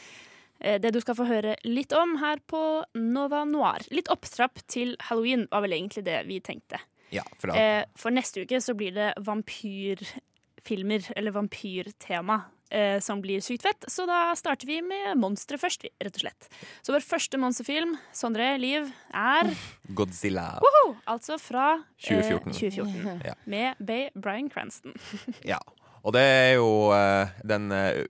det 0.61 0.91
du 0.95 1.01
skal 1.03 1.17
få 1.19 1.25
høre 1.29 1.57
litt 1.67 1.93
om 1.93 2.17
her 2.23 2.39
på 2.49 2.61
Nova 2.97 3.43
Noir. 3.45 3.83
Litt 3.93 4.09
opptrapp 4.13 4.63
til 4.71 4.95
halloween 5.11 5.47
var 5.51 5.61
vel 5.67 5.73
egentlig 5.77 6.05
det 6.07 6.23
vi 6.29 6.39
tenkte. 6.41 6.79
Ja, 7.13 7.23
for 7.39 7.51
da. 7.53 7.59
Eh, 7.61 7.85
for 8.01 8.11
neste 8.15 8.43
uke 8.47 8.59
så 8.65 8.73
blir 8.75 8.95
det 8.97 9.11
vampyrfilmer, 9.23 11.13
eller 11.17 11.31
vampyrtema, 11.37 12.41
eh, 12.71 12.99
som 13.01 13.21
blir 13.23 13.41
sykt 13.45 13.63
fett. 13.63 13.85
Så 13.89 14.07
da 14.09 14.33
starter 14.37 14.67
vi 14.67 14.81
med 14.83 15.17
monstre 15.21 15.59
først, 15.61 15.85
rett 16.01 16.17
og 16.17 16.25
slett. 16.25 16.49
Så 16.83 16.95
vår 16.95 17.05
første 17.05 17.39
monsterfilm, 17.39 17.97
Sondre 18.13 18.55
Liv, 18.59 18.91
er 19.13 19.53
Godzilla. 19.95 20.59
Woho! 20.65 20.97
altså 21.07 21.39
fra 21.39 21.75
eh, 22.09 22.09
2014. 22.09 22.53
2014 22.53 23.25
Ja. 23.29 23.35
med 23.47 23.75
Bay 23.85 24.09
Bryan 24.15 24.51
Cranston. 24.51 24.95
Ja. 25.45 25.59
Og 26.05 26.13
det 26.13 26.21
er 26.21 26.51
jo 26.59 26.91
eh, 26.93 27.31
den 27.49 27.71
eh, 27.73 28.05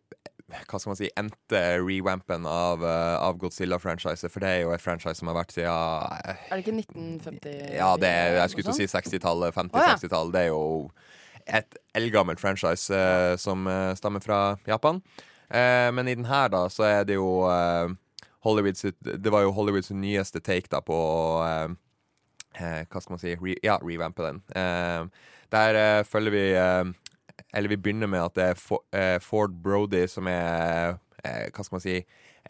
hva 0.52 0.78
skal 0.78 0.90
man 0.90 0.98
si, 0.98 1.08
endte 1.16 1.60
rewampen 1.80 2.44
av, 2.48 2.82
uh, 2.84 3.16
av 3.24 3.38
Godzilla-franchiset. 3.40 4.28
For 4.32 4.44
det 4.44 4.50
er 4.50 4.62
jo 4.64 4.74
et 4.74 4.82
franchise 4.84 5.16
som 5.20 5.30
har 5.30 5.38
vært 5.38 5.54
siden 5.56 5.72
eh, 5.72 6.46
Er 6.50 6.60
det 6.60 6.64
ikke 6.66 6.76
1950? 6.82 7.54
Ja, 7.78 7.90
det 8.00 8.10
er, 8.10 8.38
jeg 8.42 8.52
skulle 8.52 8.68
til 8.68 8.74
å 8.74 8.78
si 8.78 8.88
60-tallet. 8.92 9.56
50-60-tallet. 9.56 10.34
Det 10.36 10.42
er 10.42 10.50
jo 10.52 10.64
et 11.44 11.78
eldgammelt 11.96 12.40
franchise 12.40 12.92
eh, 12.92 13.34
som 13.40 13.66
eh, 13.70 13.92
stammer 13.98 14.24
fra 14.24 14.40
Japan. 14.68 15.00
Eh, 15.48 15.88
men 15.96 16.08
i 16.08 16.16
den 16.16 16.28
her, 16.28 16.50
da, 16.52 16.66
så 16.72 16.86
er 16.88 17.08
det 17.08 17.16
jo 17.16 17.44
eh, 17.48 17.94
Hollywoods 18.44 18.84
Det 19.00 19.32
var 19.32 19.44
jo 19.44 19.52
Hollywoods 19.56 19.92
nyeste 19.96 20.40
take 20.44 20.68
da 20.72 20.80
på 20.84 20.98
eh, 21.44 21.68
eh, 22.60 22.82
Hva 22.88 23.00
skal 23.00 23.16
man 23.16 23.22
si? 23.22 23.36
Re, 23.40 23.56
ja, 23.64 23.78
revampe 23.80 24.28
den. 24.28 24.42
Eh, 24.56 25.32
der 25.54 25.80
eh, 25.80 26.04
følger 26.08 26.34
vi 26.34 26.44
eh, 26.58 26.92
Eller 27.54 27.68
vi 27.72 27.76
begynner 27.76 28.06
med 28.10 28.22
at 28.22 28.34
det 28.34 28.44
er 28.52 28.60
eh, 28.98 29.18
Ford 29.22 29.54
Brody 29.62 30.04
som 30.10 30.26
er 30.30 30.96
eh, 31.24 31.48
Hva 31.54 31.64
skal 31.64 31.76
man 31.78 31.84
si? 31.84 31.96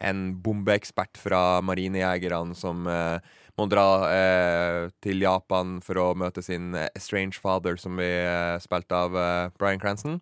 En 0.01 0.35
bombeekspert 0.43 1.15
fra 1.21 1.61
marinejegerne 1.63 2.55
som 2.59 2.85
eh, 2.91 3.19
må 3.57 3.69
dra 3.71 3.85
eh, 4.11 4.89
til 5.05 5.21
Japan 5.23 5.77
for 5.85 5.95
å 6.01 6.07
møte 6.19 6.43
sin 6.43 6.73
Strange 6.99 7.39
father, 7.39 7.77
som 7.79 7.95
vi 8.01 8.09
spilte 8.59 8.97
av 9.05 9.13
Brian 9.15 9.53
Bryan 9.57 9.79
Cranston. 9.79 10.17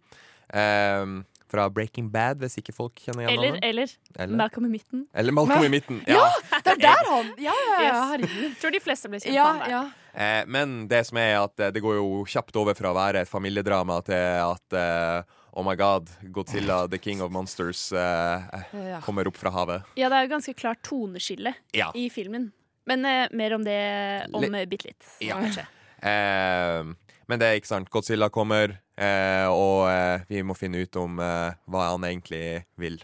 Fra 1.53 1.67
Breaking 1.69 2.07
Bad, 2.13 2.39
hvis 2.41 2.57
ikke 2.61 2.73
folk 2.73 2.97
kjenner 3.01 3.27
igjen 3.27 3.33
Eller, 3.37 3.57
eller, 3.65 3.91
Eller? 4.17 4.37
Malcolm 4.39 4.65
i 4.65 4.71
midten. 4.73 5.03
Eller 5.13 5.35
Malcolm 5.37 5.65
i 5.67 5.69
midten. 5.69 5.99
Ja, 6.09 6.21
Ja. 6.23 6.61
det 6.65 6.71
er 6.73 6.79
der 6.81 7.09
han 7.13 7.27
Ja, 7.37 7.53
ja, 7.53 7.73
ja, 7.73 7.83
Yes. 7.83 7.99
herregud. 8.13 8.55
Tror 8.61 8.73
de 8.73 8.81
fleste 8.81 9.09
blir 9.11 9.21
kjent 9.21 9.35
Ja, 9.35 9.45
han 9.51 9.59
der. 9.61 9.69
ja. 9.75 9.83
Eh, 10.13 10.43
men 10.47 10.87
det 10.87 11.05
som 11.07 11.17
er 11.17 11.39
at 11.41 11.59
eh, 11.59 11.71
det 11.73 11.81
går 11.81 11.95
jo 11.97 12.23
kjapt 12.29 12.55
over 12.61 12.75
fra 12.77 12.91
å 12.91 12.97
være 12.97 13.23
et 13.23 13.29
familiedrama 13.31 14.01
til 14.05 14.41
at 14.45 14.77
eh, 14.77 15.39
Oh 15.55 15.61
my 15.65 15.75
god, 15.77 16.07
Godzilla, 16.33 16.87
the 16.89 16.97
king 16.97 17.21
of 17.21 17.31
monsters, 17.31 17.91
eh, 17.93 18.41
Ja. 18.73 18.99
kommer 19.05 19.27
opp 19.29 19.37
fra 19.37 19.51
havet. 19.53 19.83
Ja, 19.95 20.09
det 20.09 20.17
er 20.17 20.25
jo 20.27 20.31
ganske 20.35 20.53
klart 20.57 20.81
toneskille 20.85 21.53
Ja. 21.73 21.91
i 21.93 22.09
filmen. 22.09 22.51
Men 22.85 23.05
eh, 23.05 23.27
mer 23.31 23.53
om 23.55 23.63
det 23.63 24.27
om 24.33 24.41
Le- 24.41 24.65
bitte 24.65 24.85
litt. 24.91 25.03
Ja. 25.21 25.35
kanskje. 25.41 25.65
Eh, 26.03 26.83
men 27.29 27.39
det 27.39 27.47
er 27.47 27.55
ikke 27.55 27.69
sant. 27.69 27.87
Godzilla 27.89 28.27
kommer, 28.29 28.73
eh, 28.99 29.45
og 29.47 29.87
eh, 29.87 30.25
vi 30.27 30.41
må 30.43 30.51
finne 30.57 30.81
ut 30.83 30.97
om 30.99 31.15
eh, 31.23 31.53
hva 31.71 31.85
han 31.93 32.03
egentlig 32.03 32.65
vil. 32.75 32.97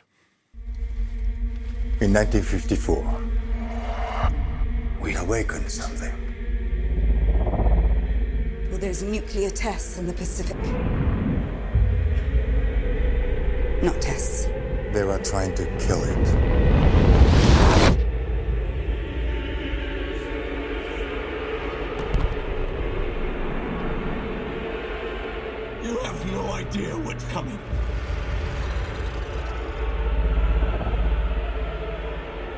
In 2.02 2.12
1954, 2.12 3.00
we 5.02 5.16
awakened 5.16 5.70
something. 5.72 6.12
Well, 8.80 8.86
there's 8.86 9.04
nuclear 9.04 9.50
tests 9.50 9.98
in 9.98 10.08
the 10.08 10.14
Pacific. 10.14 10.56
Not 13.84 14.02
tests. 14.02 14.46
They 14.94 15.04
were 15.04 15.18
trying 15.18 15.54
to 15.56 15.66
kill 15.80 16.02
it. 16.02 16.18
You 25.84 25.98
have 25.98 26.32
no 26.32 26.54
idea 26.54 26.96
what's 27.00 27.26
coming. 27.26 27.60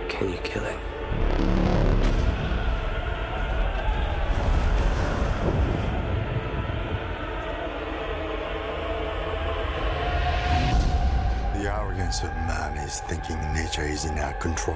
Can 0.08 0.30
you 0.30 0.38
kill 0.44 0.66
it? 0.66 0.91
Nature 13.72 13.94
is 13.94 14.06
in 14.06 14.18
our 14.20 14.34
control. 14.34 14.76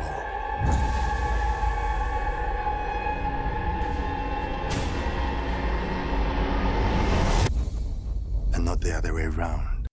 And 8.54 8.64
not 8.64 8.82
the 8.82 8.96
other 8.98 9.14
way 9.14 9.24
around. 9.24 9.88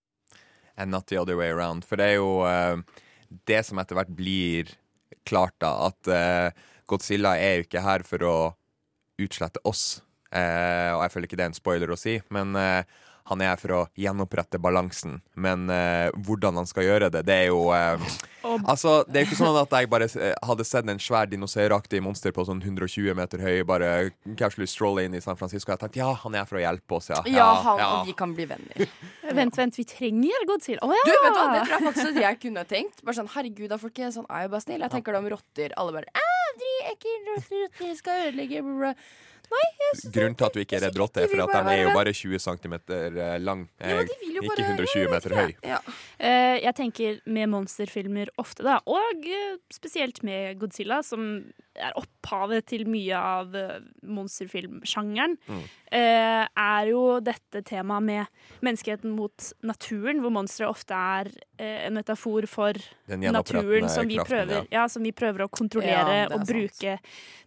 And 0.77 0.91
not 0.91 1.07
the 1.07 1.17
other 1.17 1.35
way 1.35 1.49
around. 1.49 1.83
For 1.85 1.95
det 1.95 2.05
er 2.05 2.13
jo 2.13 2.43
uh, 2.47 2.79
det 3.47 3.65
som 3.65 3.79
etter 3.79 3.95
hvert 3.95 4.15
blir 4.15 4.71
klart, 5.27 5.55
da. 5.59 5.89
At 5.89 6.07
uh, 6.07 6.63
Godzilla 6.87 7.35
er 7.37 7.59
jo 7.59 7.67
ikke 7.67 7.83
her 7.83 8.07
for 8.07 8.23
å 8.23 8.37
utslette 9.19 9.59
oss. 9.67 10.01
Uh, 10.31 10.95
og 10.95 11.03
jeg 11.03 11.13
føler 11.13 11.27
ikke 11.27 11.41
det 11.41 11.47
er 11.49 11.51
en 11.51 11.59
spoiler 11.59 11.91
å 11.91 11.99
si, 11.99 12.21
men 12.33 12.55
eh, 12.57 12.87
han 13.29 13.41
er 13.41 13.53
her 13.53 13.59
for 13.61 13.75
å 13.77 13.81
gjenopprette 13.99 14.59
balansen. 14.61 15.21
Men 15.39 15.69
eh, 15.71 16.09
hvordan 16.27 16.59
han 16.59 16.67
skal 16.69 16.87
gjøre 16.87 17.09
det, 17.13 17.23
det 17.27 17.41
er 17.45 17.51
jo 17.51 17.65
eh, 17.75 17.99
Altså, 18.43 19.05
Det 19.07 19.21
er 19.21 19.23
jo 19.23 19.29
ikke 19.29 19.39
sånn 19.39 19.55
at 19.55 19.71
jeg 19.71 19.87
bare 19.87 20.07
eh, 20.19 20.33
hadde 20.43 20.65
sett 20.67 20.89
en 20.91 20.99
svær 20.99 21.29
dinosauraktig 21.31 22.01
monster 22.03 22.33
på 22.35 22.43
sånn 22.43 22.59
120 22.59 23.15
meter 23.15 23.39
høy 23.39 23.61
bare 23.67 24.11
casually 24.39 24.67
strolle 24.67 25.05
inn 25.07 25.15
i 25.15 25.21
San 25.23 25.39
Francisco. 25.39 25.71
Jeg 25.71 25.79
tenkte 25.79 26.01
ja, 26.01 26.09
han 26.25 26.35
er 26.35 26.43
her 26.43 26.49
for 26.49 26.59
å 26.59 26.63
hjelpe 26.65 26.97
oss, 26.99 27.07
ja. 27.13 27.21
Ja, 27.31 27.47
han 27.63 27.79
og 27.85 28.09
de 28.09 28.15
kan 28.19 28.35
bli 28.35 28.47
venner. 28.51 28.83
Vent, 29.39 29.55
vent, 29.57 29.77
vi 29.79 29.85
trenger 29.87 30.43
Godzilla. 30.49 30.83
Å 30.83 30.91
ja! 30.91 31.05
Du, 31.07 31.13
vet 31.15 31.31
du 31.31 31.39
hva, 31.39 31.45
Det 31.53 31.61
tror 31.63 31.73
jeg 31.77 31.85
faktisk 31.87 32.09
at 32.11 32.21
jeg 32.25 32.39
kunne 32.43 32.65
tenkt. 32.67 32.99
Bare 33.07 33.17
sånn, 33.21 33.31
Herregud, 33.33 33.69
da 33.71 33.79
folkens, 33.81 34.11
er 34.11 34.17
sånn, 34.19 34.27
er 34.27 34.43
jo 34.45 34.51
bare 34.51 34.65
snill. 34.65 34.83
Jeg 34.83 34.93
tenker 34.97 35.15
da 35.15 35.21
om 35.23 35.29
rotter. 35.31 35.75
Alle 35.79 35.95
bare 35.95 36.11
«Ah, 36.19 36.49
dri, 36.59 36.73
ekkel, 36.91 37.21
rotter, 37.31 37.63
rotter 37.63 37.95
skal 37.97 38.27
ødelegge 38.27 38.65
bla, 38.67 38.75
bla. 38.81 38.93
Nei, 39.51 39.67
Grunnen 40.09 40.33
til 40.33 40.47
at 40.47 40.55
du 40.55 40.59
ikke 40.63 40.77
er 40.79 40.83
redd 40.87 40.95
rotte, 40.97 41.21
er 41.21 41.27
de 41.27 41.35
for 41.35 41.43
at 41.43 41.51
den 41.53 41.67
de 41.69 41.73
er 41.75 41.83
jo 41.83 41.91
bare 41.93 42.13
20 42.15 42.39
cm 42.41 42.73
lang. 43.45 43.59
Ja, 43.77 43.89
eh, 43.99 44.13
vil 44.23 44.39
jo 44.39 44.45
ikke 44.47 44.63
120 44.65 45.11
meter 45.11 45.35
høy. 45.37 45.51
Ja. 45.67 45.77
Uh, 46.17 46.55
jeg 46.63 46.73
tenker 46.79 47.19
med 47.29 47.51
monsterfilmer 47.51 48.31
ofte, 48.41 48.65
da, 48.65 48.79
og 48.89 49.27
uh, 49.27 49.59
spesielt 49.73 50.23
med 50.25 50.57
Godzilla, 50.61 51.01
som 51.05 51.27
er 51.77 51.93
opphavet 51.97 52.65
til 52.69 52.83
mye 52.89 53.17
av 53.17 53.55
eh, 53.57 53.79
monsterfilmsjangeren, 54.05 55.37
Mm. 55.49 55.61
uh, 55.93 56.43
er 56.57 56.89
jo 56.91 57.19
dette 57.25 57.63
temaet 57.65 58.03
med 58.05 58.25
menneskeheten 58.65 59.13
mot 59.13 59.47
naturen, 59.65 60.21
hvor 60.21 60.33
monstre 60.33 60.67
ofte 60.69 60.93
er 60.93 61.31
en 61.63 61.93
metafor 61.97 62.45
for 62.49 62.77
naturen 63.07 63.89
som 63.89 64.07
vi, 64.07 64.17
kraften, 64.17 64.29
prøver, 64.29 64.53
ja. 64.71 64.81
ja, 64.81 64.85
som 64.89 65.03
vi 65.05 65.11
prøver 65.15 65.45
å 65.45 65.49
kontrollere 65.53 65.93
Ja, 65.93 66.23
er 66.25 66.33
og 66.33 66.43
sant. 66.43 66.49
bruke 66.53 66.95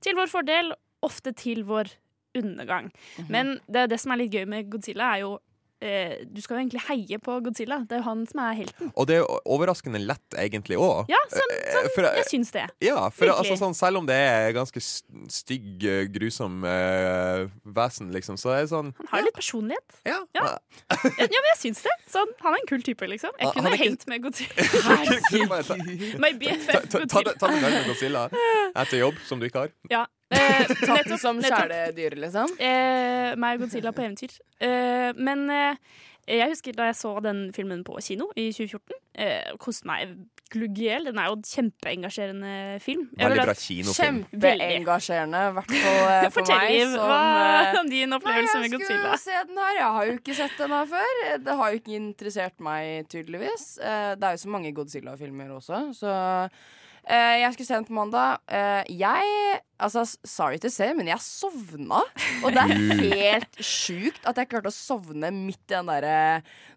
til 0.04 0.18
vår 0.18 0.30
fordel, 0.32 0.72
ofte 1.02 1.32
til 1.36 1.64
vår 1.64 1.90
undergang. 2.36 2.92
Mhm. 3.18 3.28
Men 3.32 3.60
det, 3.68 3.88
det 3.90 4.00
som 4.00 4.12
er 4.12 4.16
litt 4.24 4.32
gøy 4.32 4.46
med 4.46 4.70
Godzilla, 4.70 5.14
er 5.16 5.20
jo 5.24 5.38
eh, 5.80 6.24
Du 6.32 6.40
skal 6.40 6.56
jo 6.56 6.62
egentlig 6.66 6.80
heie 6.88 7.18
på 7.20 7.34
Godzilla. 7.44 7.78
Det 7.88 7.96
er 7.96 8.00
jo 8.00 8.04
han 8.08 8.26
som 8.26 8.40
er 8.40 8.54
helten. 8.62 8.90
Og 8.96 9.06
det 9.06 9.16
er 9.16 9.20
jo 9.22 9.38
overraskende 9.52 10.00
lett, 10.00 10.36
egentlig 10.40 10.76
òg. 10.80 11.04
Ja, 11.12 11.18
sånn, 11.32 11.52
sånn, 11.72 11.88
for- 11.94 12.08
jeg 12.16 12.24
syns 12.30 12.50
det. 12.52 12.66
Ja, 12.84 13.08
for 13.12 13.28
altså, 13.32 13.56
sånn, 13.60 13.74
selv 13.76 13.98
om 14.00 14.06
det 14.08 14.16
er 14.16 14.52
ganske 14.56 14.80
stygg, 14.80 15.84
eh, 15.84 16.04
grusom 16.12 16.64
eh, 16.64 17.46
vesen, 17.76 18.10
liksom, 18.12 18.36
så 18.40 18.52
er 18.56 18.64
det 18.64 18.70
sånn 18.72 18.92
Han 18.98 19.06
har 19.12 19.20
jo 19.20 19.28
litt 19.28 19.36
personlighet. 19.40 20.00
Ja. 20.08 20.20
Ja, 20.34 20.44
ja 20.48 21.28
men 21.28 21.50
jeg 21.52 21.60
syns 21.60 21.82
det. 21.84 21.92
Sånn, 22.08 22.32
han 22.40 22.52
er 22.56 22.60
en 22.64 22.68
kul 22.72 22.82
type, 22.82 23.08
liksom. 23.12 23.32
Jeg 23.40 23.52
kunne 23.52 23.68
er 23.72 23.76
ikke- 23.76 23.84
hengt 23.84 24.06
med 24.08 24.22
Godzilla. 24.24 26.20
My 26.20 26.32
BFF 26.36 26.72
Ta, 26.72 26.80
ta, 26.80 27.06
ta, 27.06 27.22
Godzilla. 27.22 27.38
ta 27.38 27.48
med 27.52 27.86
Godzilla 27.86 28.28
etter 28.76 28.98
jobb, 29.00 29.14
som 29.28 29.40
du 29.40 29.46
ikke 29.48 29.66
har. 29.66 29.72
Ja. 29.90 30.04
Eh, 30.34 30.66
Tatt 30.88 31.06
den 31.06 31.18
som 31.22 31.38
kjæledyr, 31.42 32.16
liksom. 32.26 32.56
Eh, 32.58 33.34
meg 33.38 33.58
og 33.60 33.66
Godzilla 33.66 33.92
på 33.94 34.02
eventyr. 34.06 34.34
Eh, 34.60 35.12
men 35.16 35.44
eh, 35.54 35.76
jeg 36.26 36.50
husker 36.50 36.74
da 36.74 36.88
jeg 36.90 36.96
så 36.98 37.12
den 37.22 37.52
filmen 37.54 37.84
på 37.86 37.94
kino 38.02 38.26
i 38.34 38.48
2014. 38.50 38.96
Eh, 39.22 39.52
Koste 39.62 39.86
meg 39.86 40.16
glugg 40.50 40.78
i 40.78 40.88
hjel. 40.88 41.06
Den 41.08 41.18
er 41.22 41.28
jo 41.30 41.36
en 41.38 41.44
kjempeengasjerende 41.46 42.50
film. 42.82 43.04
Veldig 43.18 43.44
bra 43.46 43.54
kinofilm. 43.58 44.18
Kjempeengasjerende, 44.32 45.42
i 45.50 45.54
hvert 45.56 45.72
fall 45.76 46.10
eh, 46.16 46.26
for 46.26 46.40
Fortell, 46.40 46.58
meg. 46.58 46.74
Liv, 46.74 46.96
hva 46.98 47.20
eh, 47.22 47.70
er 47.80 47.90
din 47.90 48.16
opplevelse 48.18 48.62
med 48.62 48.74
Godzilla. 48.74 49.12
jeg 49.12 49.20
skulle 49.22 49.22
se 49.24 49.44
den 49.52 49.62
her. 49.62 49.74
Jeg 49.78 49.92
har 49.98 50.10
jo 50.10 50.16
ikke 50.20 50.36
sett 50.40 50.58
den 50.62 50.74
her 50.76 50.90
før. 50.96 51.22
Det 51.46 51.56
har 51.60 51.70
jo 51.72 51.80
ikke 51.82 51.96
interessert 52.00 52.66
meg, 52.70 53.06
tydeligvis. 53.14 53.68
Eh, 53.78 54.12
Det 54.18 54.26
er 54.30 54.36
jo 54.38 54.42
så 54.42 54.52
mange 54.58 54.74
Godzilla-filmer 54.74 55.54
også, 55.60 55.82
så 56.02 56.16
jeg 57.14 57.54
skulle 57.54 57.68
se 57.68 57.78
den 57.78 57.86
på 57.86 57.96
mandag. 57.96 58.38
Eh, 58.50 58.82
Jeg 58.98 59.62
Altså, 59.76 60.06
sorry 60.24 60.56
to 60.56 60.70
say, 60.72 60.94
men 60.96 61.08
jeg 61.10 61.20
sovna. 61.20 61.98
Og 62.40 62.54
det 62.54 62.62
er 62.62 63.02
helt 63.02 63.58
sjukt 63.60 64.24
at 64.24 64.38
jeg 64.40 64.48
klarte 64.48 64.70
å 64.70 64.74
sovne 64.74 65.28
midt 65.34 65.60
i 65.68 65.74
den 65.74 65.90
derre 65.90 66.14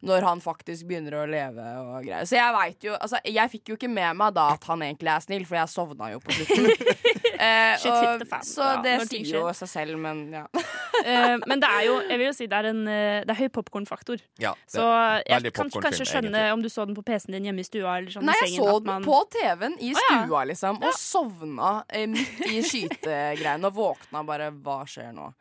Når 0.04 0.28
han 0.28 0.42
faktisk 0.44 0.90
begynner 0.90 1.16
å 1.22 1.24
leve 1.30 1.64
og 1.80 2.04
greier. 2.04 2.28
Så 2.28 2.36
jeg 2.36 2.56
veit 2.58 2.90
jo 2.90 2.98
Altså, 3.00 3.22
jeg 3.24 3.54
fikk 3.56 3.72
jo 3.72 3.80
ikke 3.80 3.92
med 3.92 4.20
meg 4.20 4.36
da 4.36 4.50
at 4.58 4.68
han 4.68 4.84
egentlig 4.84 5.14
er 5.14 5.24
snill, 5.24 5.48
for 5.48 5.62
jeg 5.62 5.72
sovna 5.72 6.12
jo 6.12 6.22
på 6.24 6.36
slutten. 6.36 6.70
Eh, 7.40 7.80
og, 7.88 8.24
så 8.44 8.66
det 8.84 8.98
sier 9.08 9.30
jo 9.38 9.46
seg 9.56 9.70
selv, 9.72 9.96
men 10.04 10.26
ja. 10.36 10.42
Eh, 11.06 11.38
men 11.48 11.60
det 11.64 11.70
er 11.70 11.86
jo 11.88 11.96
jeg 12.10 12.18
vil 12.20 12.26
jo 12.28 12.34
si 12.36 12.48
det 12.52 12.58
er, 12.60 12.70
en, 12.72 12.82
eh, 12.88 13.22
det 13.24 13.34
er 13.36 13.40
høy 13.44 13.50
popkornfaktor. 13.56 14.20
Ja, 14.42 14.54
Så 14.68 14.84
jeg 15.28 15.54
kan 15.54 15.70
kanskje 15.72 16.06
skjønne 16.06 16.34
egentlig. 16.36 16.54
om 16.54 16.62
du 16.66 16.70
så 16.70 16.86
den 16.86 16.96
på 16.98 17.04
PC-en 17.08 17.38
din 17.38 17.50
hjemme 17.50 17.64
i 17.64 17.68
stua. 17.68 17.98
Eller 18.00 18.12
sånn 18.12 18.28
Nei, 18.28 18.36
jeg 18.42 18.50
sengen, 18.54 18.66
så 18.68 18.78
den 18.84 18.92
man- 18.94 19.04
på 19.08 19.20
TV-en 19.32 19.78
i 19.80 19.94
stua, 19.96 20.46
liksom, 20.50 20.82
og 20.84 20.94
sovna 21.00 21.74
eh, 21.90 22.06
midt 22.08 22.42
i 22.52 22.62
skytegreiene 22.70 23.66
og 23.72 23.74
våkna 23.76 24.26
bare 24.26 24.52
Hva 24.52 24.82
skjer 24.90 25.14
nå? 25.16 25.34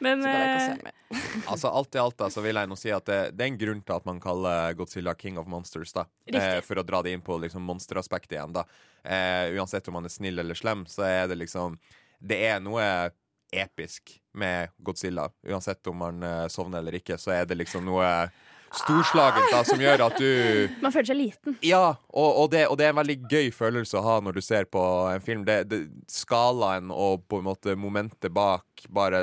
Men 0.00 0.22
Så 0.22 0.30
kan 0.32 0.40
jeg 0.40 0.56
ikke 0.56 0.66
se 0.76 0.84
mer. 0.84 0.96
Altså 1.52 1.70
Alt 1.76 1.94
i 1.94 1.98
alt 2.00 2.16
da, 2.16 2.28
så 2.32 2.40
vil 2.40 2.56
jeg 2.56 2.68
nå 2.70 2.76
si 2.78 2.90
at 2.94 3.04
det, 3.04 3.18
det 3.36 3.44
er 3.44 3.50
en 3.50 3.58
grunn 3.60 3.82
til 3.84 3.96
at 3.98 4.06
man 4.08 4.20
kaller 4.22 4.72
Godzilla 4.78 5.12
King 5.18 5.36
of 5.38 5.46
Monsters. 5.46 5.92
da 5.92 6.04
eh, 6.32 6.60
For 6.64 6.80
å 6.80 6.84
dra 6.86 7.02
det 7.02 7.12
inn 7.12 7.20
på 7.20 7.36
liksom 7.42 7.60
monsteraspektet 7.68 8.38
igjen. 8.38 8.52
da 8.56 8.64
eh, 9.04 9.50
Uansett 9.58 9.88
om 9.88 9.98
man 9.98 10.04
er 10.08 10.14
snill 10.14 10.38
eller 10.40 10.54
slem, 10.56 10.86
så 10.88 11.04
er 11.04 11.26
det 11.28 11.36
liksom 11.42 11.76
Det 12.20 12.38
er 12.48 12.60
noe 12.64 13.10
episk 13.52 14.16
med 14.32 14.70
Godzilla. 14.78 15.28
Uansett 15.48 15.86
om 15.86 15.96
man 15.96 16.22
eh, 16.22 16.46
sovner 16.48 16.78
eller 16.78 16.98
ikke, 17.00 17.18
så 17.18 17.34
er 17.34 17.50
det 17.50 17.58
liksom 17.60 17.84
noe 17.86 18.30
storslagent 18.70 19.50
da 19.50 19.62
som 19.66 19.80
gjør 19.82 20.04
at 20.06 20.18
du 20.20 20.30
Man 20.84 20.94
føler 20.94 21.08
seg 21.10 21.18
liten. 21.18 21.56
Ja, 21.66 21.96
og, 22.08 22.30
og, 22.30 22.50
det, 22.52 22.66
og 22.70 22.78
det 22.78 22.86
er 22.86 22.94
en 22.94 23.00
veldig 23.00 23.18
gøy 23.30 23.50
følelse 23.54 23.98
å 23.98 24.04
ha 24.06 24.16
når 24.22 24.38
du 24.38 24.42
ser 24.44 24.68
på 24.70 24.82
en 25.10 25.24
film. 25.24 25.44
Det, 25.48 25.62
det, 25.70 25.80
skalaen 26.10 26.92
og 26.94 27.26
på 27.30 27.40
en 27.40 27.48
måte 27.50 27.74
momentet 27.78 28.30
bak 28.34 28.86
bare 28.88 29.22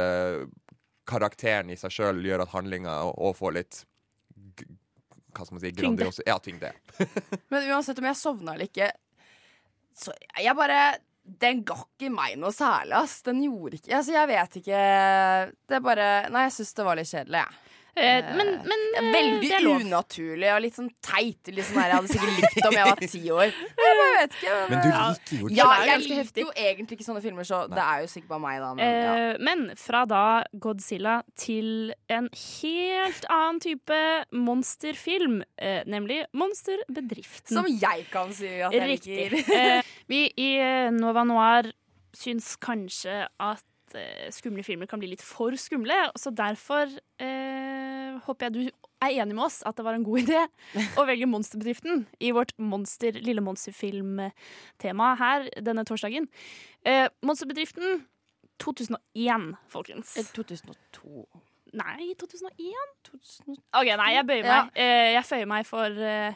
karakteren 1.08 1.72
i 1.72 1.80
seg 1.80 1.94
sjøl 1.94 2.20
gjør 2.26 2.44
at 2.44 2.52
handlinga 2.52 3.00
òg 3.14 3.38
får 3.38 3.54
litt 3.62 3.84
Hva 5.32 5.46
skal 5.46 5.56
man 5.56 5.64
si? 5.64 5.72
Tyngde. 5.72 5.82
Grandiose. 5.82 6.26
Ja, 6.28 6.40
tyngde. 6.44 6.74
Men 7.54 7.70
uansett 7.72 8.00
om 8.02 8.10
jeg 8.10 8.20
sovna 8.20 8.58
eller 8.58 8.68
ikke, 8.68 8.92
så 9.98 10.12
jeg 10.38 10.54
bare 10.58 10.82
Den 11.28 11.64
ga 11.68 11.76
ikke 11.84 12.10
meg 12.14 12.38
noe 12.40 12.54
særlig, 12.56 12.96
ass. 13.02 13.20
Den 13.28 13.42
gjorde 13.44 13.76
ikke 13.82 13.96
Altså, 13.98 14.14
jeg 14.16 14.30
vet 14.32 14.60
ikke 14.62 14.84
Det 15.68 15.82
bare 15.84 16.06
Nei, 16.32 16.46
jeg 16.48 16.54
syns 16.56 16.78
det 16.78 16.86
var 16.88 17.00
litt 17.00 17.12
kjedelig, 17.12 17.42
jeg. 17.44 17.67
Eh, 17.98 18.28
men, 18.38 18.50
men 18.68 18.84
eh, 19.00 19.08
Veldig 19.14 19.42
det 19.50 19.56
er 19.58 19.64
lov. 19.66 19.82
unaturlig 19.82 20.50
og 20.54 20.62
litt 20.62 20.76
sånn 20.78 20.90
teit. 21.02 21.50
Litt 21.50 21.66
sånn 21.66 21.80
her, 21.82 21.90
jeg 21.92 21.98
hadde 21.98 22.12
sikkert 22.14 22.42
likt 22.44 22.68
om 22.70 22.78
jeg 22.78 22.90
var 22.92 23.02
ti 23.02 23.22
år. 23.34 23.48
Jeg 23.52 23.98
bare 24.02 24.12
vet 24.18 24.36
ikke. 24.38 24.58
Men 24.70 24.84
du 24.84 24.90
liker 24.92 25.42
jo 25.42 25.52
Ja, 25.58 25.68
Det 25.68 25.78
er 25.78 25.88
jeg 25.92 26.04
liker 26.04 26.22
heftig. 26.22 26.46
jo 26.46 26.52
egentlig 26.68 26.98
ikke 27.00 27.08
sånne 27.10 27.24
filmer, 27.26 27.48
så 27.50 27.62
det 27.72 27.84
er 27.84 28.04
jo 28.04 28.12
sikkert 28.14 28.32
bare 28.36 28.44
meg, 28.46 28.60
da. 28.62 28.70
Men, 28.78 28.98
ja. 29.08 29.16
Eh, 29.18 29.42
men 29.50 29.66
fra 29.82 30.04
da 30.10 30.24
Godzilla 30.68 31.16
til 31.40 31.72
en 32.14 32.30
helt 32.36 33.26
annen 33.34 33.60
type 33.66 34.02
monsterfilm, 34.48 35.42
eh, 35.58 35.82
nemlig 35.90 36.24
Monsterbedriften. 36.38 37.54
Som 37.58 37.68
jeg 37.72 38.06
kan 38.14 38.32
si 38.36 38.50
at 38.62 38.74
jeg 38.76 38.92
Riktig. 38.94 39.32
liker. 39.32 39.56
Eh, 39.58 39.82
vi 40.12 40.22
i 40.38 40.52
eh, 40.62 40.90
Nova 40.94 41.24
Noir 41.28 41.72
syns 42.18 42.54
kanskje 42.64 43.24
at 43.40 43.96
eh, 43.98 44.28
skumle 44.34 44.64
filmer 44.66 44.88
kan 44.90 45.00
bli 45.02 45.10
litt 45.14 45.24
for 45.26 45.56
skumle, 45.60 45.96
så 46.20 46.32
derfor 46.36 46.90
eh, 47.22 47.57
håper 48.26 48.48
jeg 48.48 48.54
du 48.54 48.62
er 49.06 49.14
enig 49.22 49.36
med 49.38 49.44
oss 49.46 49.60
at 49.68 49.78
det 49.78 49.86
var 49.86 49.94
en 49.98 50.04
god 50.08 50.20
idé 50.26 50.40
å 50.98 51.06
velge 51.08 51.28
Monsterbedriften 51.30 52.06
i 52.24 52.32
vårt 52.36 52.54
monster, 52.58 53.12
lille 53.22 53.44
monsterfilmtema 53.46 55.12
her 55.20 55.50
denne 55.62 55.86
torsdagen. 55.88 56.28
Eh, 56.86 57.08
Monsterbedriften 57.26 58.06
2001, 58.64 59.52
folkens. 59.70 60.16
2002. 60.34 61.28
Nei, 61.78 62.14
2001? 62.18 63.12
OK, 63.76 63.90
nei, 64.00 64.12
jeg 64.16 64.26
bøyer 64.26 64.46
Ja. 64.48 64.62
meg. 64.64 64.72
Eh, 64.80 65.12
jeg 65.14 65.26
føyer 65.28 65.46
meg 65.52 65.66
for 65.68 65.86
eh, 65.92 66.34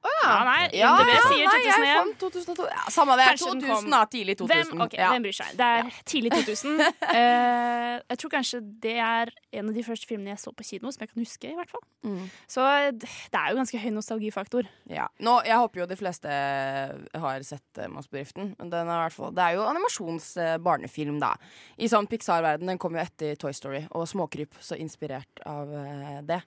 ja, 0.00 0.44
nei, 0.44 0.70
Ja, 0.78 0.90
ja, 1.04 1.20
sier 1.28 1.44
nei, 1.44 1.60
jeg 1.64 1.96
fant 1.98 2.18
2002. 2.22 2.66
Ja, 2.70 2.84
samme 2.92 3.16
det. 3.20 3.26
Kanskje 3.28 3.50
2000, 3.52 3.68
kom- 3.68 3.90
da. 3.90 4.00
Tidlig 4.06 4.36
2000. 4.40 4.70
Hvem, 4.70 4.82
ok, 4.86 4.94
Ja. 4.96 5.10
hvem 5.12 5.22
bryr 5.26 5.36
seg? 5.36 5.50
Det 5.56 5.66
er 5.66 5.90
tidlig 6.08 6.30
2000. 6.32 6.80
uh, 6.80 8.00
jeg 8.10 8.18
tror 8.22 8.30
kanskje 8.30 8.60
det 8.80 8.96
er 8.96 9.32
en 9.52 9.68
av 9.68 9.74
de 9.74 9.84
første 9.84 10.06
filmene 10.08 10.32
jeg 10.32 10.40
så 10.40 10.52
på 10.56 10.64
kino, 10.64 10.90
som 10.90 11.04
jeg 11.04 11.12
kan 11.12 11.22
huske. 11.24 11.50
i 11.50 11.54
hvert 11.58 11.70
fall 11.70 11.84
Mm. 12.00 12.30
Så 12.48 12.64
det 12.96 13.36
er 13.36 13.50
jo 13.50 13.58
ganske 13.58 13.76
høy 13.78 13.90
nostalgifaktor. 13.92 14.64
Ja. 14.88 15.08
Nå, 15.20 15.34
jeg 15.44 15.58
håper 15.60 15.82
jo 15.82 15.86
de 15.86 15.98
fleste 16.00 16.28
har 16.32 17.42
sett 17.44 17.76
uh, 17.76 17.88
Mossbedriften. 17.92 18.54
Men 18.58 18.70
den 18.72 18.88
er 18.88 19.10
fall, 19.12 19.34
det 19.36 19.44
er 19.44 19.58
jo 19.58 19.66
animasjons-barnefilm, 19.68 21.18
da. 21.20 21.34
I 21.76 21.90
sånn 21.92 22.08
Pixar-verden. 22.08 22.66
Den 22.72 22.78
kom 22.80 22.96
jo 22.96 23.02
etter 23.04 23.36
Toy 23.36 23.52
Story 23.52 23.82
og 23.90 24.08
Småkryp, 24.08 24.56
så 24.64 24.78
inspirert 24.80 25.44
av 25.44 25.68
uh, 25.68 26.20
det. 26.24 26.40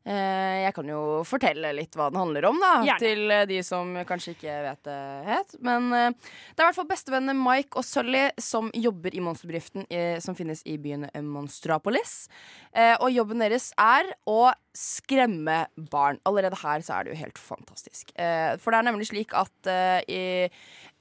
Eh, 0.00 0.62
jeg 0.64 0.72
kan 0.72 0.88
jo 0.88 1.00
fortelle 1.28 1.74
litt 1.76 1.96
hva 1.98 2.06
den 2.08 2.20
handler 2.22 2.46
om, 2.48 2.60
da. 2.62 2.70
Gjerne. 2.86 3.02
Til 3.02 3.34
eh, 3.34 3.44
de 3.50 3.58
som 3.66 3.92
kanskje 4.08 4.32
ikke 4.32 4.54
vet 4.64 4.88
det 4.88 5.00
helt. 5.26 5.56
Men 5.66 5.90
eh, 5.92 6.14
det 6.14 6.56
er 6.56 6.64
i 6.64 6.68
hvert 6.70 6.78
fall 6.78 6.88
bestevennene 6.88 7.36
Mike 7.36 7.76
og 7.76 7.84
Sully 7.84 8.24
som 8.40 8.70
jobber 8.72 9.14
i 9.16 9.22
monsterbedriften 9.24 9.84
som 10.22 10.36
finnes 10.38 10.62
i 10.68 10.78
byen 10.80 11.04
Monstrapolis. 11.26 12.30
Eh, 12.72 12.94
og 12.96 13.12
jobben 13.12 13.44
deres 13.44 13.70
er 13.80 14.08
å 14.30 14.52
skremme 14.76 15.64
barn. 15.92 16.20
Allerede 16.28 16.58
her 16.62 16.84
så 16.86 16.96
er 16.96 17.04
det 17.04 17.14
jo 17.14 17.20
helt 17.20 17.40
fantastisk. 17.42 18.14
Eh, 18.16 18.56
for 18.62 18.72
det 18.72 18.80
er 18.80 18.88
nemlig 18.88 19.10
slik 19.10 19.34
at 19.36 19.72
i 20.10 20.48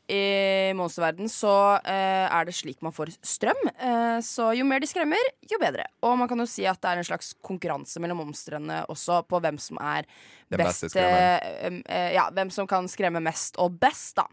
i 0.09 0.73
monsterverden 0.77 1.29
så 1.29 1.53
eh, 1.83 2.25
er 2.25 2.47
det 2.47 2.55
slik 2.57 2.81
man 2.85 2.93
får 2.95 3.11
strøm. 3.25 3.59
Eh, 3.77 4.17
så 4.25 4.49
jo 4.57 4.65
mer 4.67 4.81
de 4.81 4.89
skremmer, 4.89 5.31
jo 5.49 5.59
bedre. 5.61 5.85
Og 6.05 6.17
man 6.17 6.29
kan 6.29 6.41
jo 6.41 6.47
si 6.49 6.65
at 6.69 6.81
det 6.81 6.91
er 6.91 7.01
en 7.01 7.09
slags 7.11 7.35
konkurranse 7.45 8.01
mellom 8.01 8.23
monstrene 8.23 8.81
også 8.89 9.21
på 9.29 9.41
hvem 9.43 9.59
som 9.61 9.77
er 9.81 10.07
Den 10.49 10.63
best 10.63 10.97
eh, 10.97 11.37
eh, 11.77 12.09
Ja, 12.15 12.29
hvem 12.33 12.49
som 12.53 12.67
kan 12.69 12.89
skremme 12.89 13.21
mest 13.23 13.59
og 13.61 13.77
best, 13.81 14.17
da. 14.17 14.25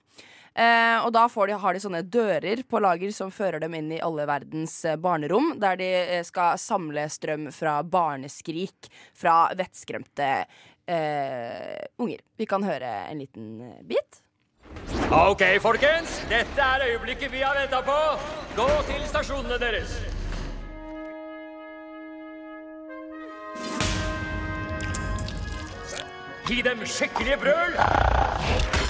Eh, 0.56 0.98
og 1.04 1.10
da 1.12 1.26
får 1.28 1.50
de, 1.50 1.56
har 1.60 1.76
de 1.76 1.82
sånne 1.84 2.02
dører 2.08 2.62
på 2.64 2.80
lager 2.80 3.12
som 3.12 3.32
fører 3.34 3.60
dem 3.60 3.76
inn 3.76 3.90
i 3.92 4.00
alle 4.00 4.24
verdens 4.28 4.78
eh, 4.88 4.96
barnerom, 4.96 5.52
der 5.60 5.76
de 5.76 5.90
skal 6.24 6.56
samle 6.60 7.04
strøm 7.12 7.50
fra 7.52 7.82
barneskrik 7.84 8.88
fra 9.12 9.42
vettskremte 9.56 10.30
unger. 10.86 12.20
Vi 12.38 12.46
kan 12.46 12.62
høre 12.62 12.86
en 13.10 13.18
liten 13.18 13.48
bit. 13.90 14.20
Ok, 15.10 15.42
folkens. 15.60 16.22
Dette 16.28 16.60
er 16.60 16.86
øyeblikket 16.90 17.32
vi 17.32 17.38
har 17.38 17.54
venta 17.60 17.80
på. 17.80 17.98
Gå 18.56 18.68
til 18.88 19.08
stasjonene 19.08 19.58
deres. 19.58 20.00
Gi 26.48 26.62
dem 26.62 26.86
skikkelige 26.86 27.36
brøl 27.36 27.72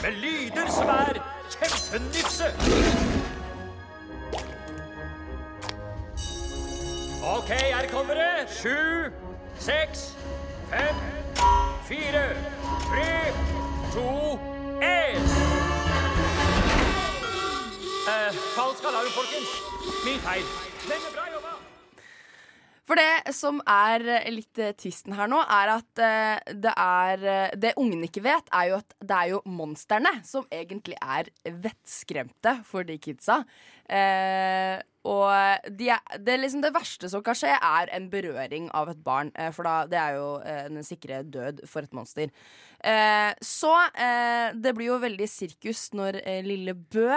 med 0.02 0.12
lyder 0.12 0.70
som 0.70 0.88
er 0.88 1.20
kjempenifse. 1.50 2.44
Ok, 7.26 7.48
her 7.48 7.88
kommer 7.92 8.14
det. 8.14 8.48
Sju, 8.62 9.10
seks, 9.58 10.16
fem, 10.70 10.96
fire, 11.88 12.24
tre, 12.88 13.32
to, 13.94 14.38
én. 14.82 15.55
Eh, 18.06 18.34
falsk 18.54 18.84
alarm, 18.86 19.08
folkens. 19.10 19.50
Min 20.06 20.20
feil. 20.22 20.44
For 22.86 22.94
det 22.94 23.34
som 23.34 23.56
er 23.66 24.04
eh, 24.20 24.28
litt 24.30 24.60
eh, 24.62 24.76
tvisten 24.78 25.16
her 25.18 25.26
nå, 25.26 25.40
er 25.42 25.72
at 25.74 26.02
det 26.54 26.70
er 26.70 27.24
Det 27.58 27.72
ungene 27.82 28.06
ikke 28.06 28.22
vet, 28.22 28.46
er 28.54 28.68
jo 28.70 28.76
at 28.78 28.94
det 29.02 29.16
er 29.16 29.32
jo 29.32 29.40
monstrene 29.50 30.12
som 30.22 30.46
egentlig 30.54 30.94
er 31.02 31.32
vettskremte 31.64 32.60
for 32.68 32.86
de 32.86 32.94
kidsa. 33.02 33.40
Eh, 33.90 34.78
og 35.06 35.66
de 35.78 35.90
er, 35.94 36.14
det, 36.18 36.38
liksom 36.44 36.62
det 36.62 36.72
verste 36.74 37.10
som 37.10 37.26
kan 37.26 37.34
skje, 37.38 37.58
er 37.58 37.90
en 37.94 38.06
berøring 38.10 38.70
av 38.74 38.90
et 38.90 39.02
barn. 39.02 39.34
For 39.54 39.66
da, 39.66 39.74
det 39.90 39.98
er 39.98 40.16
jo 40.18 40.30
den 40.42 40.86
sikre 40.86 41.20
død 41.26 41.62
for 41.70 41.86
et 41.86 41.94
monster. 41.94 42.30
Eh, 42.86 43.32
så 43.40 43.72
eh, 43.98 44.52
det 44.54 44.74
blir 44.76 44.92
jo 44.92 45.02
veldig 45.02 45.26
sirkus 45.30 45.88
når 45.96 46.20
eh, 46.22 46.42
lille 46.44 46.74
Bø 46.76 47.08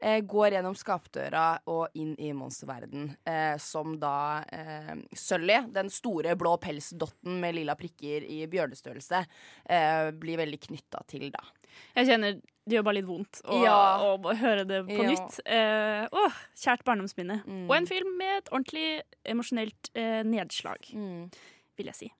går 0.00 0.50
gjennom 0.56 0.74
skapdøra 0.78 1.60
og 1.68 1.88
inn 2.00 2.14
i 2.18 2.30
monsterverden, 2.32 3.10
eh, 3.28 3.56
som 3.60 3.98
da 4.00 4.42
eh, 4.50 4.94
Sully, 5.16 5.58
den 5.74 5.90
store 5.92 6.36
blå 6.40 6.54
pelsdotten 6.62 7.38
med 7.42 7.54
lilla 7.58 7.74
prikker 7.76 8.24
i 8.24 8.46
bjørnestørrelse, 8.50 9.24
eh, 9.68 10.10
blir 10.16 10.40
veldig 10.40 10.60
knytta 10.68 11.02
til, 11.06 11.28
da. 11.30 11.42
Jeg 11.94 12.08
kjenner 12.08 12.40
det 12.70 12.76
gjør 12.76 12.84
bare 12.86 12.94
litt 13.00 13.06
vondt 13.08 13.40
å, 13.50 13.56
Ja. 13.64 13.76
å, 14.04 14.14
å 14.22 14.34
høre 14.36 14.64
det 14.68 14.84
på 14.86 14.94
Ja. 14.94 15.02
Mm. 15.02 15.10
nytt. 15.10 15.40
Eh, 15.44 16.08
åh, 16.12 16.32
kjært 16.54 16.84
barndomsminne. 16.86 17.40
Og 17.68 17.74
en 17.76 17.86
film 17.86 18.16
med 18.18 18.36
et 18.38 18.50
ordentlig 18.52 19.02
emosjonelt 19.24 19.90
eh, 19.94 20.22
nedslag, 20.22 20.78
vil 20.94 21.86
jeg 21.90 21.94
si. 21.96 22.10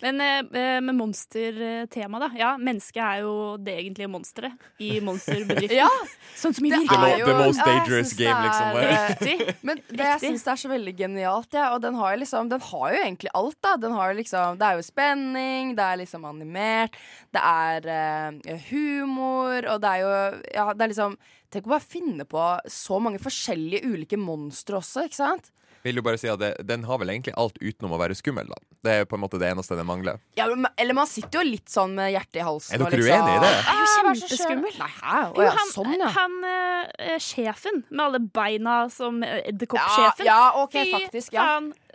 Men 0.00 0.20
eh, 0.20 0.80
med 0.82 0.94
monstertema, 0.94 2.18
da. 2.18 2.28
Ja, 2.38 2.50
mennesket 2.58 3.02
er 3.02 3.20
jo 3.22 3.34
det 3.62 3.74
egentlige 3.78 4.10
monsteret 4.10 4.66
i 4.82 4.96
monsterbedriften. 5.04 5.78
Ja, 5.82 5.88
sånn 6.36 6.54
som 6.54 6.66
i 6.66 6.70
det 6.72 6.80
virkeligheten. 6.82 7.28
the 7.28 7.36
most 7.38 7.62
dangerous 7.64 8.12
ja, 8.18 8.32
game, 8.32 8.48
liksom. 8.48 8.80
Riktig. 8.92 9.54
Men 9.68 9.82
det 9.88 10.08
jeg 10.08 10.22
syns 10.24 10.46
er 10.50 10.60
så 10.60 10.70
veldig 10.72 10.94
genialt, 10.98 11.50
ja, 11.56 11.68
og 11.74 11.82
den 11.84 11.96
har, 11.98 12.16
liksom, 12.20 12.50
den 12.52 12.64
har 12.66 12.88
jo 12.92 13.02
egentlig 13.04 13.32
alt, 13.38 13.58
da. 13.64 13.76
Den 13.80 13.96
har 13.96 14.16
liksom, 14.18 14.58
det 14.60 14.68
er 14.68 14.80
jo 14.80 14.86
spenning, 14.86 15.76
det 15.78 15.86
er 15.86 16.02
liksom 16.02 16.26
animert, 16.28 16.98
det 17.34 17.44
er 17.52 17.88
eh, 17.96 18.66
humor, 18.70 19.70
og 19.72 19.82
det 19.82 19.94
er 19.94 20.02
jo 20.02 20.10
Ja, 20.52 20.66
det 20.74 20.84
er 20.84 20.92
liksom 20.92 21.16
Tenk 21.52 21.66
å 21.68 21.74
bare 21.74 21.84
finne 21.84 22.24
på 22.24 22.42
så 22.72 22.96
mange 23.02 23.20
forskjellige 23.20 23.84
ulike 23.84 24.16
monstre 24.16 24.78
også, 24.78 25.04
ikke 25.04 25.18
sant? 25.18 25.50
Vil 25.82 25.98
jo 25.98 26.04
bare 26.06 26.18
si 26.20 26.28
at 26.30 26.38
det, 26.38 26.52
Den 26.66 26.84
har 26.86 27.00
vel 27.02 27.10
egentlig 27.10 27.34
alt 27.38 27.56
utenom 27.58 27.96
å 27.96 27.98
være 28.00 28.14
skummel. 28.18 28.46
da 28.50 28.58
Det 28.86 28.94
er 29.00 29.08
på 29.08 29.18
en 29.18 29.22
måte 29.24 29.40
det 29.42 29.50
eneste 29.50 29.76
den 29.78 29.88
mangler. 29.88 30.20
Ja, 30.38 30.46
men, 30.50 30.68
eller 30.78 30.96
man 30.96 31.08
sitter 31.10 31.42
jo 31.42 31.44
litt 31.48 31.72
sånn 31.72 31.96
med 31.98 32.12
hjertet 32.14 32.40
i 32.42 32.46
halsen. 32.46 32.76
Er 32.76 32.84
dere 32.84 33.00
liksom, 33.00 33.26
uenige 33.26 33.36
i 33.36 33.42
det? 33.42 33.52
Jeg 33.52 33.72
er 33.72 33.82
jo 33.82 34.14
kjempeskummel. 34.22 34.76
Nei, 34.78 34.90
hæ? 35.00 35.20
Å, 35.26 35.46
ja, 35.46 35.54
han, 35.58 35.72
sånn, 35.74 35.94
ja. 35.98 36.10
han 36.16 36.38
eh, 36.52 37.16
sjefen 37.22 37.82
med 37.90 38.04
alle 38.06 38.22
beina 38.40 38.76
som 38.92 39.22
eh, 39.26 39.40
edderkoppsjefen. 39.52 40.26
Ja, 40.28 40.38
ja, 40.38 40.62
ok, 40.62 40.78
Fy 40.78 40.94
faktisk, 40.96 41.36
ja. 41.38 41.48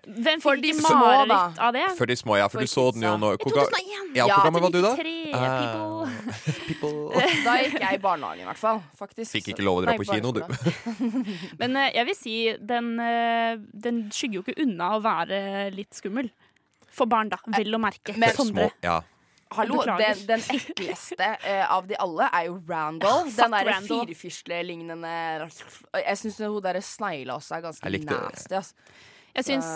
Hvem 0.07 0.39
fikk 0.39 0.61
de 0.63 0.69
ikke 0.71 0.83
små, 0.85 0.99
mareritt 1.03 1.57
av 1.67 1.73
det? 1.75 1.85
For 1.97 2.07
de 2.09 2.15
små, 2.15 2.37
ja. 2.39 2.45
For, 2.47 2.61
For 2.61 2.67
du 2.67 2.71
så 2.71 2.85
den 2.95 3.03
jo 3.03 3.13
nå. 3.19 3.33
I 3.35 3.39
hvor 3.41 3.55
ga- 3.57 3.65
2001. 3.67 4.15
Ja, 4.15 4.27
hvor 4.31 4.45
gammel 4.47 4.63
var 4.63 4.71
du 4.71 4.79
da? 4.85 4.93
Uh, 4.95 6.13
people. 6.69 7.25
Da 7.47 7.55
gikk 7.59 7.75
jeg 7.81 7.99
i 7.99 8.01
barnehagen, 8.03 8.45
i 8.45 8.47
hvert 8.47 8.61
fall. 8.61 8.79
Faktisk. 8.99 9.31
Fikk 9.35 9.51
ikke 9.53 9.65
lov 9.67 9.81
å 9.81 9.85
dra 9.85 9.97
på 9.99 10.07
kino, 10.07 10.31
du. 10.31 10.41
Men 11.59 11.75
uh, 11.75 11.89
jeg 11.91 12.07
vil 12.11 12.17
si 12.17 12.37
den, 12.71 12.93
uh, 13.01 13.59
den 13.87 14.05
skygger 14.15 14.39
jo 14.39 14.45
ikke 14.45 14.57
unna 14.63 14.93
å 14.95 15.03
være 15.03 15.41
litt 15.75 15.93
skummel. 15.99 16.31
For 16.87 17.09
barn, 17.09 17.29
da. 17.33 17.41
Vel 17.57 17.75
å 17.75 17.81
merke. 17.83 18.15
Men- 18.17 18.35
Sondre. 18.37 18.71
Ja. 18.85 19.01
Hallo, 19.55 19.77
den, 19.85 20.25
den 20.27 20.41
ekleste 20.51 21.23
uh, 21.39 21.65
av 21.71 21.85
de 21.87 21.95
alle 22.03 22.25
er 22.35 22.49
jo 22.49 22.57
Randall. 22.67 23.21
Ah, 23.21 23.29
den 23.31 23.53
derre 23.55 23.75
Randall. 23.77 24.01
firefisle-lignende 24.03 25.11
Jeg 26.01 26.17
syns 26.19 26.41
hun 26.43 26.57
derre 26.65 26.81
snegla 26.83 27.37
også 27.39 27.55
er 27.55 27.63
ganske 27.69 27.93
nasty. 28.09 28.57
ass. 28.59 28.73
Jeg 29.37 29.45
syns, 29.45 29.67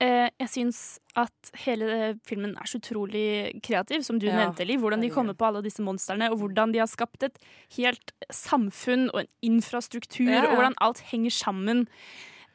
eh, 0.00 0.30
jeg 0.40 0.48
syns 0.48 0.78
at 1.20 1.50
hele 1.66 2.14
filmen 2.24 2.54
er 2.56 2.68
så 2.70 2.78
utrolig 2.80 3.60
kreativ, 3.62 4.02
som 4.06 4.18
du 4.18 4.26
Ja, 4.30 4.38
nevnte, 4.38 4.64
Liv. 4.66 4.80
Hvordan 4.80 5.02
de 5.04 5.10
kommer 5.12 5.34
på 5.36 5.44
alle 5.50 5.60
disse 5.62 5.84
monstrene, 5.84 6.30
og 6.32 6.38
hvordan 6.40 6.72
de 6.72 6.80
har 6.80 6.88
skapt 6.88 7.22
et 7.28 7.36
helt 7.76 8.14
samfunn 8.32 9.10
og 9.12 9.20
en 9.20 9.30
infrastruktur, 9.42 10.24
Ja, 10.30 10.42
ja. 10.44 10.48
og 10.48 10.56
hvordan 10.56 10.74
alt 10.80 11.00
henger 11.12 11.30
sammen, 11.36 11.86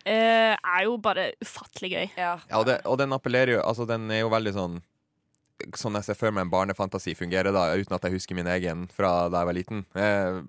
eh, 0.05 0.55
er 0.57 0.84
jo 0.86 0.97
bare 0.97 1.32
ufattelig 1.41 1.91
gøy. 1.91 2.09
Ja. 2.18 2.39
Ja, 2.49 2.57
og, 2.57 2.66
det, 2.66 2.80
og 2.86 2.97
den 2.97 3.13
appellerer 3.13 3.57
jo 3.57 3.61
Altså, 3.61 3.86
den 3.86 4.09
er 4.11 4.22
jo 4.26 4.30
veldig 4.30 4.53
sånn 4.53 4.82
Sånn 5.80 5.95
jeg 5.95 6.10
ser 6.10 6.18
for 6.20 6.36
meg 6.36 6.45
en 6.45 6.51
barnefantasi 6.51 7.14
fungerer, 7.16 7.53
da, 7.56 7.70
uten 7.80 7.95
at 7.95 8.06
jeg 8.08 8.18
husker 8.18 8.38
min 8.38 8.49
egen 8.51 8.86
fra 8.91 9.30
da 9.32 9.41
jeg 9.41 9.49
var 9.49 9.58
liten. 9.58 9.84
Eh, 9.95 10.41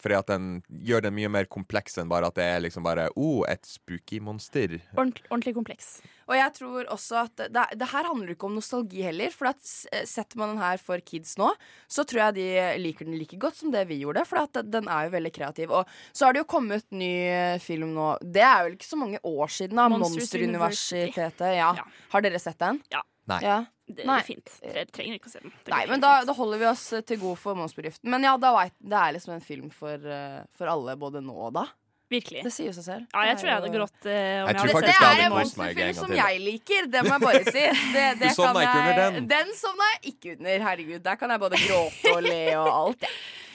fordi 0.00 0.18
at 0.18 0.30
den 0.32 0.48
gjør 0.68 1.06
den 1.06 1.16
mye 1.16 1.30
mer 1.32 1.48
kompleks 1.50 1.96
enn 2.00 2.10
bare 2.10 2.28
at 2.28 2.36
det 2.36 2.44
er 2.44 2.64
liksom 2.66 2.84
bare 2.84 3.08
oh, 3.16 3.40
et 3.48 3.64
spooky 3.68 4.20
monster. 4.24 4.78
Ordentlig, 4.96 5.24
ordentlig 5.30 5.56
kompleks. 5.56 5.94
Og 6.30 6.36
jeg 6.38 6.54
tror 6.60 6.90
også 6.94 7.16
at 7.24 7.42
det, 7.50 7.64
det 7.80 7.88
her 7.90 8.06
handler 8.06 8.34
ikke 8.36 8.46
om 8.46 8.54
nostalgi 8.54 9.02
heller. 9.02 9.32
For 9.34 9.50
at 9.50 9.64
setter 9.64 10.38
man 10.38 10.54
den 10.54 10.62
her 10.62 10.78
for 10.78 11.02
kids 11.02 11.34
nå, 11.40 11.48
så 11.90 12.04
tror 12.06 12.28
jeg 12.28 12.36
de 12.38 12.46
liker 12.84 13.08
den 13.08 13.18
like 13.18 13.38
godt 13.40 13.58
som 13.58 13.72
det 13.74 13.82
vi 13.90 13.98
gjorde. 14.04 14.22
For 14.28 14.44
at 14.44 14.60
den 14.70 14.86
er 14.86 15.08
jo 15.08 15.14
veldig 15.16 15.34
kreativ. 15.34 15.74
Og 15.74 15.90
så 16.12 16.28
har 16.28 16.36
det 16.36 16.44
jo 16.44 16.50
kommet 16.52 16.86
ny 16.94 17.10
eh, 17.26 17.58
film 17.62 17.96
nå. 17.96 18.12
Det 18.22 18.44
er 18.46 18.62
vel 18.68 18.78
ikke 18.78 18.92
så 18.92 19.00
mange 19.00 19.22
år 19.26 19.56
siden, 19.56 19.80
da. 19.80 19.88
Monsteruniversitetet. 19.90 21.50
Ja. 21.58 21.72
Har 22.14 22.26
dere 22.26 22.42
sett 22.42 22.60
den? 22.62 22.78
Ja. 22.94 23.02
Nei. 23.30 23.42
Ja. 23.44 23.58
Det 23.96 24.06
Nei. 24.08 24.20
er 24.20 24.26
fint. 24.26 24.54
Dere 24.62 24.86
trenger 24.88 25.18
ikke 25.18 25.30
å 25.30 25.34
se 25.34 25.42
den. 25.42 25.52
Det 25.66 25.74
Nei, 25.74 25.82
men 25.90 26.02
da, 26.02 26.14
da 26.28 26.34
holder 26.36 26.62
vi 26.62 26.68
oss 26.70 26.86
eh, 26.96 27.04
til 27.06 27.20
god 27.22 27.40
for 27.42 27.58
Monsterbedriften. 27.58 28.10
Men 28.12 28.24
ja, 28.26 28.36
da 28.40 28.54
vet, 28.56 28.76
det 28.78 28.98
er 29.02 29.14
liksom 29.16 29.36
en 29.36 29.44
film 29.44 29.70
for, 29.74 29.94
eh, 29.96 30.40
for 30.56 30.70
alle, 30.72 30.96
både 31.00 31.22
nå 31.24 31.36
og 31.48 31.54
da. 31.58 31.66
Virkelig. 32.10 32.40
Det 32.42 32.50
sier 32.50 32.72
seg 32.74 32.84
selv. 32.86 33.04
Ja, 33.14 33.28
jeg 33.28 33.38
tror 33.38 33.48
jeg 33.50 33.58
hadde 33.60 33.68
grått 33.70 33.98
Uh, 34.00 34.10
om 34.10 34.16
Jeg 34.16 34.46
jeg 34.50 34.56
tror 34.56 34.72
hadde 34.74 34.80
Det, 34.80 34.94
det 34.96 35.10
er 35.10 35.20
en 35.22 35.34
monsterfilm 35.36 35.92
som 35.94 36.14
jeg 36.16 36.40
liker, 36.42 36.88
det 36.90 37.02
må 37.06 37.12
jeg 37.12 37.22
bare 37.22 37.42
si. 37.46 37.66
Det, 37.94 38.06
det 38.22 38.30
Du 38.32 38.34
sovna 38.34 38.64
kan 38.64 38.64
ikke 38.64 38.80
under 38.80 38.98
den. 39.02 39.28
Den 39.30 39.52
sovna 39.54 39.90
jeg 39.92 40.00
ikke 40.14 40.32
under, 40.34 40.64
herregud. 40.66 41.04
Der 41.04 41.20
kan 41.20 41.34
jeg 41.34 41.42
både 41.44 41.60
gråte 41.68 42.14
og 42.16 42.26
le 42.26 42.40
og 42.58 42.70
alt. 42.72 43.06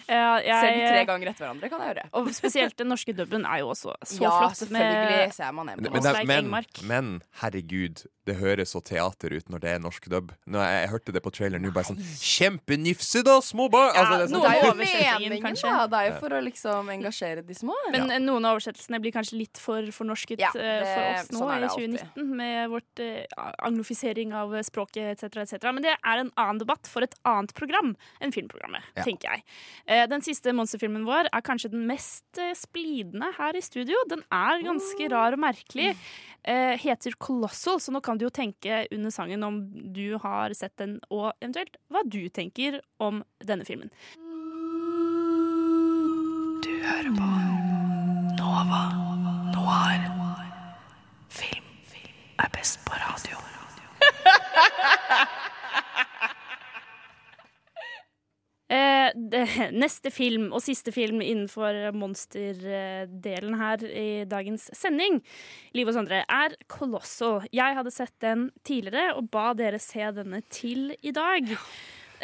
Ja, 0.10 0.36
jeg, 0.43 0.56
Selv 0.62 0.82
tre 0.86 1.06
ganger 1.10 1.32
etter 1.32 1.45
hverandre 1.45 1.70
kan 1.72 1.82
jeg 1.84 1.93
gjøre. 1.93 2.08
Og 2.20 2.30
spesielt 2.38 2.78
den 2.78 2.91
norske 2.93 3.16
dubben 3.18 3.45
er 3.49 3.62
jo 3.64 3.72
også 3.74 3.95
så 4.06 4.22
ja, 4.22 4.34
flott. 4.39 4.60
selvfølgelig 4.62 5.34
ser 5.34 5.56
man 5.56 5.72
Men, 5.72 5.88
men, 5.91 6.51
men, 6.51 6.68
men 6.86 7.10
herregud, 7.41 8.06
det 8.26 8.36
høres 8.39 8.74
så 8.74 8.82
teater 8.86 9.36
ut 9.36 9.49
når 9.53 9.62
det 9.64 9.72
er 9.76 9.82
norsk 9.82 10.08
dubb. 10.10 10.34
Når 10.49 10.66
jeg, 10.66 10.78
jeg 10.82 10.91
hørte 10.93 11.16
det 11.16 11.22
på 11.26 11.34
traileren 11.34 11.66
nå, 11.66 11.72
bare 11.76 11.89
sånn 11.91 12.01
Kjempenifse, 12.01 13.22
da, 13.26 13.38
små 13.45 13.68
barn! 13.74 13.91
Ja, 13.93 14.06
Altså, 14.06 14.18
det 14.18 14.26
er 14.26 14.30
sånn, 14.30 14.43
Det 14.45 14.49
er 14.49 14.62
jo 14.62 14.74
meningen, 15.26 15.58
da. 15.62 15.88
Det 15.89 15.99
er 15.99 16.08
jo 16.10 16.16
for 16.22 16.36
å 16.38 16.41
liksom 16.45 16.89
engasjere 16.93 17.43
de 17.45 17.58
små. 17.58 17.76
Men 17.93 18.14
ja. 18.14 18.20
noen 18.22 18.47
av 18.47 18.58
oversettelsene 18.58 18.99
blir 19.03 19.14
kanskje 19.16 19.39
litt 19.39 19.62
for 19.62 19.89
fornorsket 19.95 20.41
Ja, 20.41 20.51
det, 20.56 20.74
for 20.86 21.06
oss 21.10 21.32
nå 21.34 21.41
sånn 21.41 21.53
i 21.56 21.60
det 21.64 21.70
alltid. 21.72 21.97
2019, 22.01 22.36
med 22.41 22.74
vårt 22.74 23.03
uh, 23.06 23.51
anglofisering 23.70 24.36
av 24.38 24.56
språket 24.68 25.16
etc., 25.16 25.41
etc. 25.45 25.70
Men 25.72 25.86
det 25.86 25.95
er 25.95 26.24
en 26.24 26.32
annen 26.34 26.62
debatt 26.62 26.89
for 26.89 27.06
et 27.06 27.16
annet 27.30 27.53
program 27.58 27.93
enn 28.22 28.34
filmprogrammet, 28.36 28.86
Ja. 28.95 29.06
tenker 29.06 29.36
jeg. 29.36 29.45
Eh, 29.86 29.95
Den 30.12 30.24
siste 30.26 30.54
monsterfilmen 30.56 31.06
vår 31.08 31.30
er 31.32 31.43
kanskje 31.46 31.72
den 31.74 31.86
mest 31.89 32.39
eh, 32.41 32.54
splidende 32.58 33.32
her 33.38 33.56
i 33.56 33.64
studio. 33.64 34.00
Den 34.12 34.24
er 34.34 34.64
ganske 34.66 35.10
rar 35.14 35.38
og 35.38 35.41
merkelig. 35.43 35.93
Eh, 36.46 36.76
heter 36.82 37.16
Colossal, 37.18 37.80
så 37.82 37.93
nå 37.93 38.02
kan 38.06 38.20
du 38.20 38.28
jo 38.28 38.34
tenke 38.34 38.84
under 38.93 39.14
sangen 39.14 39.43
om 39.48 39.62
du 39.96 40.18
har 40.22 40.54
sett 40.54 40.76
den, 40.78 41.00
og 41.10 41.32
eventuelt 41.39 41.80
hva 41.89 42.04
du 42.06 42.28
tenker 42.30 42.82
om 43.02 43.24
denne 43.41 43.66
filmen. 43.66 43.89
Du 46.66 46.72
hører 46.86 47.12
på 47.18 47.32
Nova 48.38 48.84
Noir. 49.56 50.06
Film 51.34 51.66
er 52.38 52.50
best 52.54 52.86
på 52.86 52.93
radio. 52.93 53.41
Eh, 58.76 59.11
det, 59.15 59.43
neste 59.84 60.11
film 60.13 60.49
og 60.51 60.63
siste 60.65 60.93
film 60.95 61.21
innenfor 61.23 61.91
monsterdelen 61.95 63.59
her 63.59 63.84
i 63.88 64.07
dagens 64.30 64.69
sending, 64.76 65.21
Liv 65.78 65.91
og 65.91 65.97
Sondre, 65.97 66.23
er 66.26 66.57
Colossal. 66.71 67.45
Jeg 67.55 67.78
hadde 67.78 67.93
sett 67.93 68.15
den 68.26 68.49
tidligere 68.67 69.13
og 69.19 69.30
ba 69.34 69.51
dere 69.57 69.82
se 69.82 70.09
denne 70.15 70.41
til 70.51 70.91
i 71.01 71.13
dag. 71.15 71.55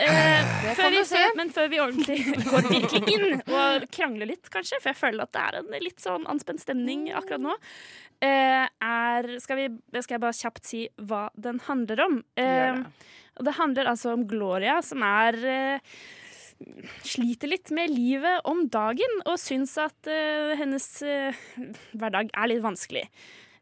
Eh, 0.02 0.52
før 0.78 0.94
vi, 0.94 1.02
før, 1.06 1.34
men 1.38 1.50
før 1.54 1.68
vi 1.72 1.82
ordentlig 1.84 2.20
går 2.52 2.70
virkelig 2.72 3.02
inn 3.12 3.42
og 3.44 3.88
krangler 3.94 4.30
litt, 4.32 4.48
kanskje, 4.52 4.80
for 4.80 4.94
jeg 4.94 5.02
føler 5.02 5.26
at 5.26 5.34
det 5.36 5.42
er 5.44 5.60
en 5.60 5.84
litt 5.84 6.04
sånn 6.04 6.28
anspent 6.32 6.64
stemning 6.64 7.10
akkurat 7.12 7.44
nå, 7.44 7.58
eh, 8.24 8.66
er 8.66 9.30
skal, 9.44 9.60
vi, 9.60 9.68
skal 10.00 10.18
jeg 10.18 10.24
bare 10.24 10.40
kjapt 10.40 10.72
si 10.72 10.86
hva 11.12 11.26
den 11.36 11.60
handler 11.68 12.06
om. 12.08 12.18
Eh, 12.40 12.82
det 13.42 13.58
handler 13.60 13.92
altså 13.92 14.16
om 14.16 14.26
Gloria, 14.32 14.80
som 14.86 15.04
er 15.06 15.38
eh, 15.52 15.94
sliter 17.08 17.52
litt 17.52 17.72
med 17.76 17.92
livet 17.94 18.42
om 18.50 18.66
dagen 18.72 19.22
og 19.26 19.40
syns 19.42 19.78
at 19.82 20.10
uh, 20.10 20.54
hennes 20.60 20.88
uh, 21.06 21.38
hverdag 21.98 22.32
er 22.34 22.52
litt 22.52 22.64
vanskelig. 22.64 23.06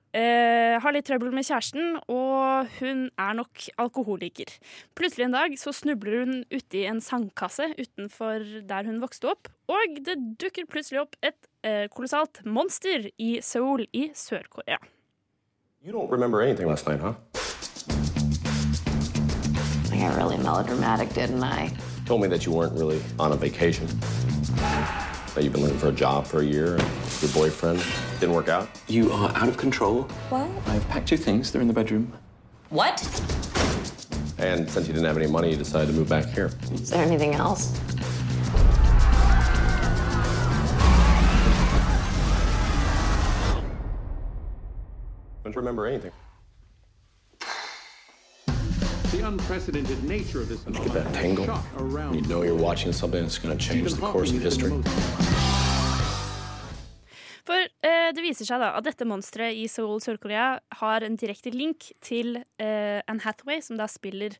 Uh, 0.09 0.79
har 0.81 0.95
litt 0.95 1.05
trøbbel 1.05 1.33
med 1.35 1.45
kjæresten, 1.45 1.99
og 2.09 2.69
hun 2.79 3.03
er 3.13 3.35
nok 3.37 3.67
alkoholiker. 3.81 4.55
Plutselig 4.97 5.27
en 5.27 5.35
dag 5.37 5.53
så 5.61 5.73
snubler 5.75 6.23
hun 6.23 6.39
uti 6.49 6.85
en 6.89 7.01
sandkasse 7.03 7.71
utenfor 7.77 8.45
der 8.69 8.89
hun 8.89 9.01
vokste 9.03 9.29
opp, 9.35 9.51
og 9.69 9.99
det 10.05 10.17
dukker 10.41 10.65
plutselig 10.69 11.03
opp 11.05 11.19
et 11.21 11.37
kolossalt 11.93 12.39
monster 12.47 13.09
i 13.19 13.35
Seoul 13.43 13.83
i 13.93 14.07
Sør-Korea. 14.15 14.79
You 15.83 15.93
don't 15.93 16.09
remember 16.09 16.41
anything 16.41 16.67
last 16.67 16.87
night, 16.87 16.99
huh? 16.99 17.13
I 19.93 19.99
got 19.99 20.17
really 20.17 20.37
melodramatic, 20.37 21.13
didn't 21.13 21.43
I? 21.43 21.71
Told 22.09 22.21
me 22.23 22.27
that 22.29 22.43
you 22.43 22.51
weren't 22.51 22.73
really 22.73 22.99
on 23.19 23.33
a 23.33 23.35
vacation. 23.35 23.85
That 24.55 25.43
you've 25.43 25.53
been 25.53 25.61
looking 25.61 25.77
for 25.77 25.89
a 25.89 25.91
job 25.91 26.25
for 26.25 26.39
a 26.39 26.43
year 26.43 26.73
and 26.73 26.81
your 27.21 27.29
boyfriend 27.35 27.85
didn't 28.19 28.33
work 28.33 28.47
out. 28.47 28.67
You 28.87 29.11
are 29.11 29.29
out 29.35 29.47
of 29.47 29.57
control. 29.57 30.01
What? 30.29 30.49
I've 30.65 30.89
packed 30.89 31.11
your 31.11 31.19
things. 31.19 31.51
They're 31.51 31.61
in 31.61 31.67
the 31.67 31.73
bedroom. 31.75 32.11
What? 32.69 32.99
And 34.39 34.67
since 34.67 34.87
you 34.87 34.93
didn't 34.93 35.05
have 35.05 35.17
any 35.17 35.27
money, 35.27 35.51
you 35.51 35.55
decided 35.55 35.89
to 35.89 35.93
move 35.93 36.09
back 36.09 36.25
here. 36.25 36.49
Is 36.73 36.89
there 36.89 37.05
anything 37.05 37.35
else? 37.35 37.79
Don't 45.43 45.53
you 45.53 45.59
remember 45.61 45.85
anything? 45.85 46.11
The 49.11 49.27
unprecedented 49.27 50.03
nature 50.03 50.39
of 50.39 50.49
this 50.49 50.59
Don't 50.61 50.77
you 50.85 50.93
that 50.93 51.11
tangle. 51.15 51.45
You 52.13 52.21
know 52.29 52.43
you're 52.43 52.53
watching 52.53 52.93
something 52.93 53.23
that's 53.23 53.39
going 53.39 53.57
to 53.57 53.63
change 53.67 53.93
the 53.93 54.01
course 54.01 54.31
of 54.31 54.39
history. 54.39 54.69
For 57.49 57.57
eh, 57.57 58.11
det 58.13 58.21
viser 58.21 58.45
seg 58.45 58.61
da 58.61 58.75
at 58.77 58.85
dette 58.85 59.07
monsteret 59.09 59.57
i 59.57 59.65
Seoul, 59.65 59.97
Sør-Korea 60.05 60.59
har 60.83 61.01
en 61.01 61.17
direkte 61.17 61.49
link 61.49 61.89
til 62.05 62.37
eh, 62.61 63.01
Anne 63.09 63.25
Hathaway, 63.25 63.63
som 63.65 63.79
da 63.79 63.87
spiller 63.89 64.37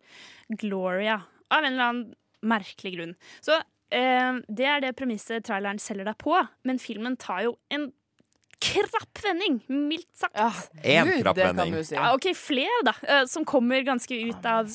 Gloria, 0.54 1.18
av 1.50 1.66
en 1.66 1.72
eller 1.72 1.88
annen 1.88 2.14
merkelig 2.46 2.94
grunn. 2.94 3.16
Så 3.42 3.58
eh, 3.58 4.38
det 4.46 4.70
er 4.70 4.86
det 4.86 4.94
premisset 5.02 5.50
traileren 5.50 5.82
selger 5.82 6.12
deg 6.12 6.22
på, 6.22 6.38
men 6.70 6.78
filmen 6.78 7.18
tar 7.18 7.48
jo 7.48 7.58
en 7.74 7.90
krapp 8.60 9.20
vending, 9.24 9.60
mildt 9.68 10.10
sagt. 10.18 10.36
En 10.84 11.08
Gud, 11.08 11.22
krapp 11.24 11.38
vending. 11.38 11.76
si. 11.86 11.96
Ja, 11.96 12.14
ok, 12.16 12.30
flere, 12.38 12.84
da, 12.86 12.94
eh, 13.08 13.26
som 13.32 13.46
kommer 13.46 13.82
ganske 13.88 14.16
ut 14.16 14.46
av 14.46 14.70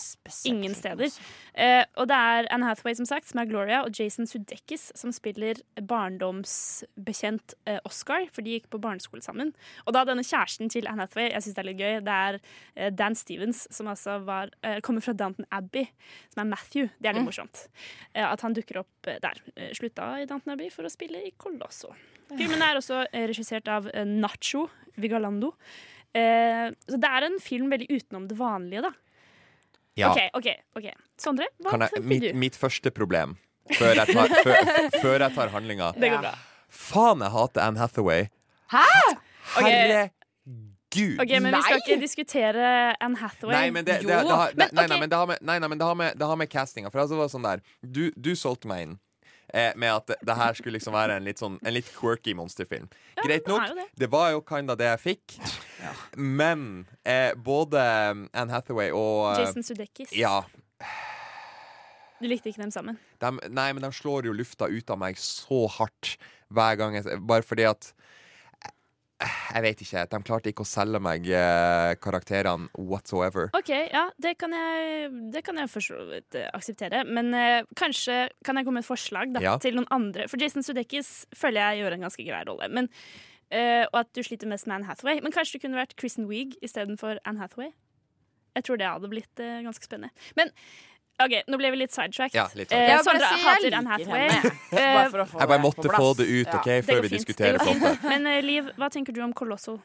ingen 0.45 0.75
steder. 0.75 1.11
Eh, 1.55 1.85
og 2.01 2.09
det 2.11 2.17
er 2.19 2.49
Anne 2.51 2.67
Hathaway, 2.67 2.95
som 2.99 3.07
sagt, 3.07 3.29
som 3.31 3.39
er 3.39 3.47
Gloria, 3.47 3.83
og 3.87 3.95
Jason 3.95 4.27
Sudeikis, 4.27 4.89
som 4.99 5.13
spiller 5.15 5.61
barndomsbekjent 5.81 7.55
eh, 7.71 7.79
Oscar, 7.87 8.27
for 8.35 8.43
de 8.45 8.57
gikk 8.57 8.67
på 8.73 8.81
barneskole 8.83 9.23
sammen. 9.25 9.53
Og 9.87 9.95
da 9.97 10.03
denne 10.09 10.25
kjæresten 10.27 10.71
til 10.73 10.89
Anne 10.91 11.05
Hathaway, 11.07 11.31
jeg 11.33 11.45
syns 11.47 11.57
det 11.57 11.63
er 11.63 11.69
litt 11.69 11.81
gøy, 11.83 11.95
det 12.07 12.17
er 12.29 12.39
eh, 12.75 12.91
Dan 12.95 13.15
Stevens, 13.19 13.65
som 13.75 13.91
altså 13.93 14.19
var, 14.27 14.51
eh, 14.67 14.81
kommer 14.85 15.05
fra 15.05 15.15
Downton 15.17 15.47
Abbey, 15.55 15.87
som 16.35 16.43
er 16.45 16.51
Matthew. 16.51 16.91
Det 16.99 17.11
er 17.11 17.15
litt 17.19 17.23
Mm. 17.25 17.31
morsomt. 17.31 17.69
Eh, 18.15 18.25
at 18.27 18.41
han 18.43 18.53
dukker 18.57 18.81
opp 18.83 19.07
eh, 19.09 19.21
der. 19.23 19.39
Slutta 19.79 20.11
i 20.21 20.27
Downton 20.27 20.53
Abbey 20.57 20.71
for 20.75 20.85
å 20.85 20.91
spille 20.93 21.23
i 21.25 21.31
Colosso. 21.39 21.95
Filmen 22.35 22.61
er 22.65 22.77
også 22.81 23.05
regissert 23.15 23.69
av 23.71 23.87
Nacho 24.09 24.67
Vigalando. 24.99 25.53
Så 26.15 26.97
det 27.03 27.09
er 27.11 27.25
en 27.27 27.39
film 27.43 27.71
veldig 27.73 27.89
utenom 27.91 28.27
det 28.31 28.37
vanlige, 28.39 28.83
da. 28.87 28.93
Ja. 29.99 30.11
OK, 30.11 30.21
OK. 30.35 30.49
ok 30.81 30.89
Sondre, 31.21 31.47
hva 31.63 31.75
Kan 31.75 31.85
jeg, 31.85 31.95
tenker 31.95 32.09
mitt, 32.11 32.25
du? 32.27 32.39
mitt 32.45 32.57
første 32.59 32.91
problem 32.95 33.37
før 33.79 33.95
jeg 33.97 34.11
tar, 34.11 34.33
før, 34.45 34.73
før 35.01 35.23
jeg 35.23 35.35
tar 35.37 35.53
handlinga 35.55 35.93
Det 35.97 36.11
går 36.13 36.25
bra. 36.27 36.35
Faen, 36.75 37.23
jeg 37.23 37.31
hater 37.31 37.63
Anne 37.63 37.79
Hathaway. 37.79 38.27
Hæ?! 38.75 38.83
Herregud. 39.55 40.11
Ok, 41.23 41.31
men 41.43 41.55
Vi 41.55 41.63
skal 41.63 41.81
ikke 41.81 42.01
diskutere 42.03 42.67
Anne 43.03 43.19
Hathaway. 43.19 43.55
Nei, 43.55 43.71
men 43.71 43.87
det, 43.87 44.01
det, 44.03 44.11
det, 44.11 44.19
har, 44.31 44.53
nei, 44.59 44.69
nei, 44.73 44.87
nei, 44.91 44.99
men 45.01 45.11
det 45.11 45.19
har 45.19 45.31
med, 45.31 45.41
nei, 45.43 45.59
nei, 45.63 45.71
men 45.71 45.81
det 45.81 45.87
har 45.87 45.97
med, 45.99 46.19
det 46.19 46.29
har 46.31 46.39
med 46.39 46.51
castinga 46.51 46.91
For 46.91 47.03
altså, 47.03 47.15
det 47.17 47.23
var 47.23 47.33
sånn 47.33 47.47
der 47.47 47.63
Du, 47.83 48.05
du 48.17 48.35
solgte 48.39 48.71
meg 48.71 48.87
inn 48.87 48.95
eh, 49.55 49.73
med 49.77 49.93
at 49.95 50.11
det, 50.11 50.19
det 50.27 50.37
her 50.39 50.59
skulle 50.59 50.79
liksom 50.79 50.97
være 50.97 51.19
en 51.19 51.27
litt, 51.27 51.41
sånn, 51.41 51.57
en 51.63 51.77
litt 51.77 51.89
quirky 51.97 52.35
monsterfilm. 52.37 52.89
Greit 53.23 53.49
nok. 53.51 53.69
det 53.71 53.79
det. 53.79 53.89
Det 54.05 54.11
var 54.13 54.33
jo 54.35 54.43
kinda 54.47 54.77
det 54.79 54.91
jeg 54.91 55.03
fikk. 55.05 55.39
Men 56.19 56.85
eh, 57.07 57.33
både 57.39 57.81
Anne 57.81 58.51
Hathaway 58.51 58.91
og 58.91 59.31
eh, 59.33 59.45
Jason 59.45 59.67
Sudeikis. 59.67 60.15
Ja. 60.17 60.43
Du 62.21 62.29
likte 62.31 62.51
ikke 62.51 62.63
dem 62.63 62.73
sammen? 62.75 62.99
De, 63.23 63.31
nei, 63.53 63.69
men 63.77 63.83
de 63.85 63.91
slår 63.95 64.31
jo 64.31 64.35
lufta 64.37 64.71
ut 64.71 64.91
av 64.91 65.01
meg 65.01 65.19
så 65.21 65.65
hardt 65.79 66.17
hver 66.55 66.79
gang. 66.81 66.97
Jeg, 66.99 67.21
bare 67.27 67.47
fordi 67.47 67.67
at 67.69 67.93
Jeg 69.55 69.63
vet 69.65 69.83
ikke. 69.85 70.03
De 70.11 70.19
klarte 70.27 70.51
ikke 70.53 70.65
å 70.65 70.69
selge 70.69 71.01
meg 71.03 71.27
eh, 71.31 71.93
karakterene 72.03 72.69
whatsoever. 72.79 73.51
OK, 73.57 73.71
ja, 73.93 74.07
det 74.21 74.35
kan 74.41 74.55
jeg, 74.57 75.11
det 75.35 75.43
kan 75.47 75.59
jeg 75.61 75.71
for 75.73 75.85
så 75.85 76.01
vidt 76.09 76.39
eh, 76.41 76.49
akseptere. 76.57 77.05
Men 77.07 77.31
eh, 77.39 77.63
kanskje 77.79 78.25
kan 78.45 78.57
jeg 78.61 78.67
komme 78.69 78.81
med 78.81 78.87
et 78.87 78.91
forslag 78.91 79.35
da, 79.37 79.43
Ja. 79.45 79.55
til 79.63 79.77
noen 79.79 79.89
andre. 79.95 80.27
For 80.31 80.41
Jason 80.41 80.63
Sudeikis 80.67 81.13
føler 81.37 81.63
jeg 81.73 81.85
gjør 81.85 81.97
en 81.99 82.07
ganske 82.09 82.27
grei 82.27 82.43
rolle. 82.49 82.69
Men, 82.75 82.89
eh, 83.51 83.85
og 83.93 84.01
at 84.05 84.13
du 84.17 84.23
sliter 84.27 84.51
mest 84.51 84.67
med 84.69 84.79
Anne 84.81 84.91
Hathaway. 84.91 85.21
Men 85.25 85.33
kanskje 85.35 85.59
det 85.59 85.65
kunne 85.67 85.81
vært 85.81 85.97
Kristen 86.01 86.29
Wiig 86.31 86.57
istedenfor 86.65 87.21
Anne 87.25 87.41
Hathaway? 87.45 87.71
Jeg 88.55 88.69
tror 88.69 88.79
det 88.79 88.87
hadde 88.87 89.09
blitt 89.11 89.41
eh, 89.43 89.63
ganske 89.67 89.83
spennende. 89.87 90.15
Men 90.39 90.53
OK, 91.23 91.35
nå 91.47 91.59
ble 91.61 91.71
vi 91.71 91.79
litt 91.85 91.95
sidetracked. 91.95 92.35
Ja, 92.35 92.49
litt 92.59 92.73
Eh, 92.73 92.89
sidetracked. 92.91 93.07
Bare 93.07 93.07
Sondre 93.07 93.31
jeg 93.31 93.47
hater 93.47 93.79
Anne 93.79 93.91
Hathaway. 93.95 94.53
Eh, 94.75 94.95
Bare 94.99 95.11
for 95.13 95.23
å 95.23 95.27
få 95.31 95.41
Jeg 95.45 95.51
bare 95.53 95.63
måtte 95.63 95.91
få 95.95 96.13
det 96.19 96.27
ut, 96.27 96.49
ok, 96.59 96.71
ja. 96.73 96.83
før 96.83 97.03
vi 97.05 97.11
fint, 97.11 97.19
diskuterer 97.21 97.59
det. 97.63 97.99
Men 98.03 98.27
uh, 98.27 98.39
Liv, 98.43 98.71
hva 98.81 98.89
tenker 98.91 99.15
du 99.15 99.21
om 99.23 99.35
Colosso? 99.37 99.77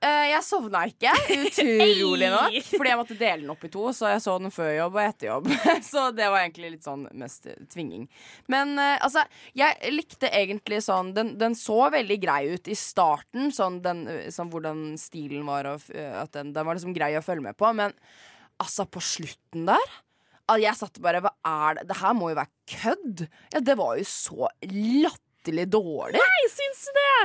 Uh, 0.00 0.24
jeg 0.30 0.40
sovna 0.44 0.82
ikke, 0.88 1.12
utrolig 1.36 2.28
nok. 2.32 2.54
Fordi 2.70 2.88
jeg 2.92 2.98
måtte 3.00 3.16
dele 3.20 3.42
den 3.42 3.52
opp 3.52 3.64
i 3.64 3.70
to, 3.72 3.82
så 3.96 4.12
jeg 4.14 4.22
så 4.24 4.36
den 4.40 4.52
før 4.54 4.70
jobb 4.72 4.94
og 4.96 5.00
etter 5.02 5.28
jobb. 5.28 5.48
Så 5.90 6.04
det 6.16 6.28
var 6.32 6.40
egentlig 6.40 6.70
litt 6.76 6.86
sånn 6.88 7.02
mest 7.20 7.48
eh, 7.52 7.58
tvinging. 7.72 8.06
Men 8.52 8.72
uh, 8.80 8.96
altså, 9.04 9.26
jeg 9.56 9.92
likte 9.92 10.30
egentlig 10.32 10.80
sånn 10.86 11.12
Den, 11.16 11.34
den 11.40 11.56
så 11.56 11.90
veldig 11.92 12.16
grei 12.22 12.42
ut 12.54 12.68
i 12.72 12.76
starten, 12.80 13.48
sånn, 13.52 13.80
den, 13.84 14.06
eh, 14.08 14.28
sånn 14.32 14.48
hvordan 14.52 14.94
stilen 15.00 15.44
var, 15.48 15.68
og 15.68 15.88
eh, 15.92 16.14
at 16.22 16.32
den, 16.36 16.54
den 16.56 16.68
var 16.68 16.80
liksom 16.80 16.96
grei 16.96 17.12
å 17.20 17.24
følge 17.24 17.50
med 17.50 17.60
på. 17.60 17.68
Men 17.76 17.92
altså, 18.60 18.88
på 18.88 19.04
slutten 19.04 19.68
der 19.68 19.98
Jeg 20.58 20.74
satt 20.78 21.00
bare 21.02 21.20
Hva 21.24 21.32
er 21.46 21.80
det? 21.80 21.88
Det 21.90 21.96
her 22.00 22.14
må 22.18 22.30
jo 22.32 22.38
være 22.40 22.50
kødd. 22.74 23.26
Ja, 23.54 23.60
det 23.70 23.76
var 23.78 23.96
jo 24.00 24.06
så 24.08 24.50
latterlig 24.66 25.66
dårlig. 25.72 26.20
Nei, 26.20 26.42
syns 26.52 26.84
du 26.88 26.98
det? 26.98 27.16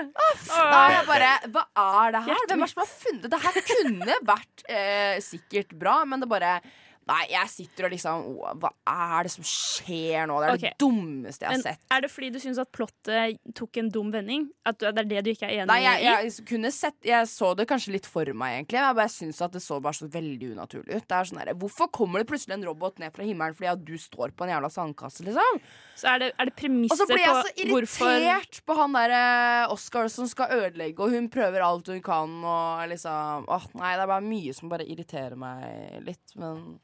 Nei, 0.53 0.85
jeg 0.93 1.05
bare 1.09 1.31
Hva 1.55 1.65
er 1.85 2.15
det 2.15 2.23
her? 2.27 2.41
Hvem 2.45 2.63
er 2.63 2.65
det 2.65 2.71
som 2.73 2.83
har 2.83 2.91
funnet 2.91 3.29
Det 3.33 3.41
her 3.45 3.61
kunne 3.71 4.19
vært 4.31 4.65
eh, 4.69 5.15
sikkert 5.25 5.75
bra, 5.79 5.97
men 6.05 6.23
det 6.23 6.29
bare 6.31 6.57
Nei, 7.05 7.21
jeg 7.29 7.49
sitter 7.51 7.85
og 7.85 7.91
liksom 7.93 8.23
å, 8.31 8.51
Hva 8.61 8.71
er 8.89 9.27
det 9.27 9.31
som 9.35 9.45
skjer 9.45 10.25
nå? 10.29 10.39
Det 10.41 10.47
er 10.47 10.55
okay. 10.57 10.71
det 10.73 10.81
dummeste 10.81 11.45
jeg 11.45 11.51
har 11.51 11.59
Men 11.59 11.65
sett. 11.67 11.83
er 11.93 12.01
det 12.01 12.09
fordi 12.09 12.29
du 12.33 12.39
syns 12.41 12.61
at 12.63 12.71
plottet 12.73 13.41
tok 13.57 13.77
en 13.81 13.91
dum 13.93 14.09
vending? 14.13 14.47
At 14.65 14.79
det 14.81 15.03
er 15.03 15.09
det 15.11 15.21
du 15.27 15.29
ikke 15.35 15.45
er 15.45 15.59
enig 15.59 15.69
Nei, 15.69 15.79
jeg, 15.83 16.01
i? 16.01 16.07
jeg 16.09 16.47
kunne 16.49 16.71
sett 16.73 17.05
Jeg 17.05 17.29
så 17.29 17.51
det 17.57 17.67
kanskje 17.69 17.93
litt 17.93 18.09
for 18.09 18.29
meg, 18.33 18.57
egentlig. 18.57 18.79
Jeg 18.81 18.97
bare 18.97 19.13
syns 19.13 19.41
at 19.45 19.53
det 19.53 19.61
så 19.61 19.77
bare 19.83 19.99
så 19.99 20.09
veldig 20.09 20.51
unaturlig 20.55 20.97
ut. 20.97 21.05
Det 21.05 21.17
er 21.19 21.29
sånn 21.29 21.41
her, 21.43 21.51
Hvorfor 21.61 21.91
kommer 21.93 22.23
det 22.23 22.29
plutselig 22.31 22.57
en 22.57 22.65
robot 22.71 22.97
ned 23.03 23.13
fra 23.13 23.27
himmelen 23.27 23.57
fordi 23.57 23.69
at 23.75 23.83
du 23.85 23.93
står 24.01 24.33
på 24.33 24.47
en 24.47 24.55
jævla 24.55 24.71
sandkasse, 24.73 25.27
liksom? 25.27 25.61
Så 25.95 26.09
er 26.09 26.23
det, 26.23 26.31
er 26.41 26.49
det 26.49 26.71
Og 26.89 26.97
så 26.97 27.07
blir 27.07 27.21
jeg 27.21 27.35
så 27.37 27.53
på 27.53 27.69
hvorfor 27.69 28.15
irritert 28.15 28.63
på 28.65 28.79
han 28.79 28.97
der 28.97 29.13
eh, 29.15 29.73
Oscar 29.73 30.09
som 30.11 30.27
skal 30.29 30.51
ødelegge, 30.57 31.05
og 31.05 31.13
hun 31.13 31.29
prøver 31.31 31.63
alt 31.65 31.93
hun 31.93 32.01
kan, 32.03 32.33
og 32.41 32.89
liksom 32.91 33.45
Åh, 33.51 33.69
nei, 33.77 33.93
det 33.95 34.03
er 34.03 34.11
bare 34.11 34.25
mye 34.25 34.57
som 34.57 34.71
bare 34.71 34.87
irriterer 34.89 35.37
meg 35.39 36.01
litt, 36.07 36.35
men 36.39 36.75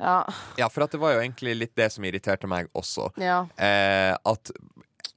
Ja. 0.00 0.24
Ja, 0.58 0.68
for 0.72 0.82
at 0.86 0.90
det 0.96 1.00
var 1.02 1.12
jo 1.14 1.20
egentlig 1.20 1.54
litt 1.60 1.74
det 1.76 1.90
som 1.92 2.04
irriterte 2.08 2.48
meg 2.48 2.70
også. 2.74 3.10
Ja. 3.20 3.42
Eh, 3.60 4.16
at 4.16 4.50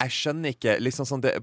jeg 0.04 0.10
skjønner 0.12 0.52
ikke 0.58 0.78
liksom 0.84 1.08
sånn 1.08 1.22
det 1.24 1.38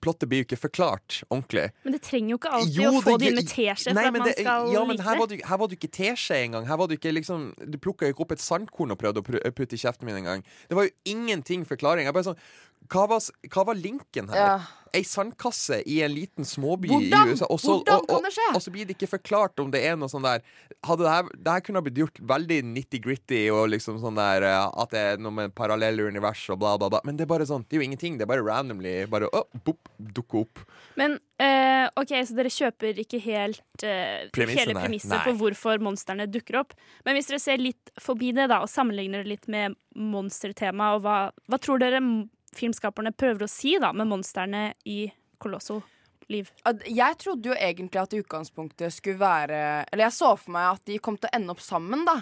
Plottet 0.00 0.30
blir 0.30 0.40
jo 0.40 0.44
ikke 0.46 0.56
forklart 0.56 1.18
ordentlig. 1.28 1.66
Men 1.84 1.92
det 1.92 1.98
trenger 2.06 2.30
jo 2.32 2.36
ikke 2.38 2.52
alltid 2.56 2.72
Jo, 2.78 2.86
å 2.88 3.02
få 3.04 3.10
det- 3.10 3.18
det 3.20 3.26
inn 3.28 3.34
med 3.36 3.48
teskje 3.50 3.92
Nei, 3.92 4.00
for 4.00 4.08
at 4.08 4.12
man 4.16 4.22
det- 4.28 4.38
skal 4.38 4.72
ja, 4.72 4.84
men 4.88 4.98
her 4.98 5.18
var, 5.18 5.26
det. 5.26 5.38
du, 5.42 5.46
her 5.46 5.56
var 5.58 5.68
du 5.68 5.76
ikke 5.76 5.90
teskje 5.92 6.38
engang. 6.46 6.64
Her 6.66 6.76
var 6.78 6.86
Du 6.88 6.96
ikke 6.96 7.12
liksom 7.12 7.52
Du 7.70 7.76
plukka 7.76 8.08
ikke 8.08 8.20
opp 8.24 8.32
et 8.32 8.38
sandkorn 8.40 8.90
og 8.92 8.98
prøvde 8.98 9.20
å 9.20 9.52
putte 9.52 9.74
i 9.74 9.76
kjeften 9.76 10.04
min 10.08 10.16
engang. 10.16 10.42
Det 10.70 10.74
var 10.74 10.84
jo 10.84 10.90
ingenting 11.04 11.66
forklaring. 11.66 12.04
Jeg 12.08 12.14
bare 12.14 12.24
sånn 12.32 12.38
hva 12.88 13.06
var, 13.10 13.24
hva 13.52 13.64
var 13.68 13.78
linken 13.78 14.30
her? 14.32 14.40
Ja. 14.40 14.60
Ei 14.90 15.04
sandkasse 15.06 15.82
i 15.86 16.00
en 16.02 16.10
liten 16.10 16.44
småby 16.44 16.88
Hvordan? 16.90 17.28
i 17.28 17.36
USA. 17.36 17.46
Også, 17.46 17.76
Hvordan 17.78 18.06
kan 18.08 18.24
det 18.26 18.32
skje? 18.34 18.46
og 18.56 18.62
så 18.64 18.72
blir 18.74 18.88
det 18.88 18.96
ikke 18.96 19.10
forklart 19.12 19.60
om 19.62 19.70
det 19.70 19.84
er 19.86 19.94
noe 19.98 20.10
sånn 20.10 20.24
der 20.26 20.42
Hadde 20.82 21.04
det 21.04 21.12
her, 21.12 21.28
det 21.36 21.54
her 21.54 21.62
kunne 21.62 21.78
ha 21.78 21.84
blitt 21.86 22.00
gjort 22.00 22.18
veldig 22.32 22.56
nitty-gritty 22.72 23.42
og 23.54 23.68
liksom 23.70 24.00
sånn 24.02 24.18
der 24.18 24.46
eh, 24.48 24.64
At 24.82 24.90
det 24.94 25.02
er 25.12 25.22
noe 25.22 25.36
med 25.36 25.54
parallelle 25.54 26.08
univers 26.08 26.42
og 26.50 26.58
bla, 26.62 26.72
bla, 26.80 26.88
bla. 26.90 27.02
Men 27.06 27.18
det 27.18 27.26
er 27.26 27.30
bare 27.30 27.46
sånn 27.46 27.66
Det 27.68 27.76
er 27.76 27.84
jo 27.84 27.86
ingenting. 27.86 28.16
Det 28.18 28.26
er 28.26 28.32
bare 28.32 28.46
randomly 28.46 28.96
bare 29.12 29.28
oh, 29.36 29.46
boop, 29.62 29.92
dukke 30.00 30.42
opp. 30.42 30.64
Men 30.98 31.18
eh, 31.38 31.86
OK, 32.00 32.16
så 32.26 32.40
dere 32.40 32.50
kjøper 32.50 32.98
ikke 33.04 33.22
helt 33.28 33.86
eh, 33.86 34.26
hele 34.34 34.74
premisset 34.74 35.22
på 35.28 35.36
hvorfor 35.38 35.78
monstrene 35.84 36.26
dukker 36.26 36.62
opp. 36.64 36.74
Men 37.06 37.14
hvis 37.18 37.30
dere 37.30 37.42
ser 37.44 37.62
litt 37.62 37.94
forbi 38.00 38.34
det 38.34 38.50
da 38.50 38.62
og 38.64 38.72
sammenligner 38.72 39.22
det 39.22 39.36
litt 39.36 39.48
med 39.52 39.78
monstertema, 39.94 40.94
og 40.96 41.06
hva, 41.06 41.20
hva 41.46 41.62
tror 41.62 41.78
dere 41.82 42.02
filmskaperne 42.56 43.12
prøver 43.16 43.46
å 43.46 43.50
si 43.50 43.76
da 43.80 43.92
med 43.96 44.08
monstrene 44.10 44.70
i 44.88 45.04
Colosso 45.40 45.80
liv? 46.30 46.50
Jeg 46.86 47.18
trodde 47.22 47.50
jo 47.50 47.56
egentlig 47.56 48.02
at 48.02 48.16
utgangspunktet 48.20 48.94
skulle 48.94 49.20
være 49.20 49.62
Eller 49.90 50.06
jeg 50.08 50.16
så 50.18 50.34
for 50.38 50.54
meg 50.56 50.68
at 50.76 50.84
de 50.90 50.98
kom 51.02 51.16
til 51.18 51.30
å 51.30 51.36
ende 51.38 51.54
opp 51.54 51.62
sammen, 51.64 52.04
da. 52.08 52.20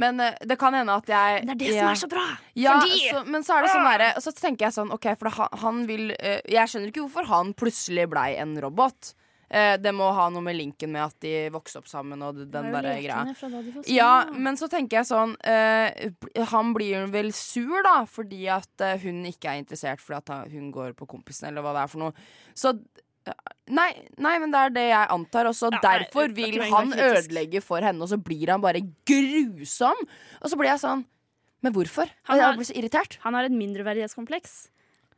Men 0.00 0.20
eh, 0.22 0.36
det 0.46 0.54
kan 0.60 0.74
hende 0.76 0.94
at 0.94 1.08
jeg 1.10 1.40
Det 1.48 1.54
er 1.56 1.60
det 1.64 1.70
som 1.74 1.88
er 1.90 1.98
så 1.98 2.10
bra! 2.10 2.26
Ja, 2.54 2.76
Fordi- 2.78 3.08
så, 3.10 3.24
men 3.26 3.42
så 3.46 3.56
er 3.56 3.64
det 3.66 3.72
sånn 3.74 3.88
derre 3.88 4.10
Så 4.22 4.34
tenker 4.38 4.68
jeg 4.68 4.76
sånn 4.76 4.92
OK, 4.94 5.08
for 5.18 5.34
han, 5.34 5.56
han 5.64 5.80
vil 5.88 6.12
eh, 6.18 6.38
Jeg 6.46 6.70
skjønner 6.70 6.92
ikke 6.92 7.06
hvorfor 7.08 7.26
han 7.32 7.54
plutselig 7.58 8.06
blei 8.12 8.28
en 8.38 8.54
robot. 8.62 9.14
Eh, 9.50 9.76
det 9.82 9.90
må 9.92 10.06
ha 10.14 10.28
noe 10.30 10.44
med 10.46 10.54
linken 10.54 10.92
med 10.94 11.02
at 11.02 11.16
de 11.24 11.48
vokste 11.50 11.80
opp 11.80 11.88
sammen 11.90 12.20
og 12.22 12.36
den 12.38 12.68
er 12.68 12.70
derre 12.76 12.92
greia. 13.02 13.34
fra 13.34 13.48
da 13.50 13.62
de. 13.66 13.82
Ja, 13.90 14.12
men 14.30 14.54
så 14.60 14.68
tenker 14.70 15.00
jeg 15.00 15.08
sånn 15.08 15.32
eh, 15.42 16.44
Han 16.52 16.70
blir 16.76 17.08
vel 17.10 17.32
sur, 17.34 17.82
da, 17.82 18.04
fordi 18.06 18.44
at 18.54 18.80
eh, 18.86 18.96
hun 19.02 19.24
ikke 19.26 19.50
er 19.50 19.58
interessert 19.64 19.98
fordi 20.04 20.20
at 20.22 20.52
hun 20.54 20.70
går 20.70 20.94
på 20.94 21.08
kompisen, 21.10 21.48
eller 21.50 21.66
hva 21.66 21.72
det 21.74 21.82
er 21.82 21.90
for 21.90 22.04
noe. 22.04 22.14
Så 22.54 22.76
eh, 23.26 23.34
Nei, 23.70 23.90
nei, 24.18 24.38
men 24.42 24.50
det 24.50 24.58
er 24.58 24.70
det 24.74 24.86
jeg 24.88 25.10
antar. 25.14 25.46
Også. 25.50 25.68
Ja, 25.74 25.78
derfor 25.82 26.24
er 26.26 26.32
vil 26.34 26.56
han 26.70 26.90
ødelegge 26.94 27.60
for 27.62 27.82
henne, 27.82 28.02
og 28.02 28.08
så 28.10 28.16
blir 28.22 28.50
han 28.50 28.62
bare 28.62 28.80
grusom. 29.06 29.98
Og 30.40 30.50
så 30.50 30.58
blir 30.58 30.70
jeg 30.72 30.82
sånn 30.82 31.04
Men 31.62 31.74
hvorfor? 31.76 32.08
Han 32.30 32.38
jeg 32.38 32.46
har- 32.46 32.56
blir 32.56 32.64
så 32.70 32.74
irritert. 32.78 33.18
Han 33.22 33.34
har 33.34 33.44
et 33.44 33.52
mindreverdighetskompleks. 33.52 34.70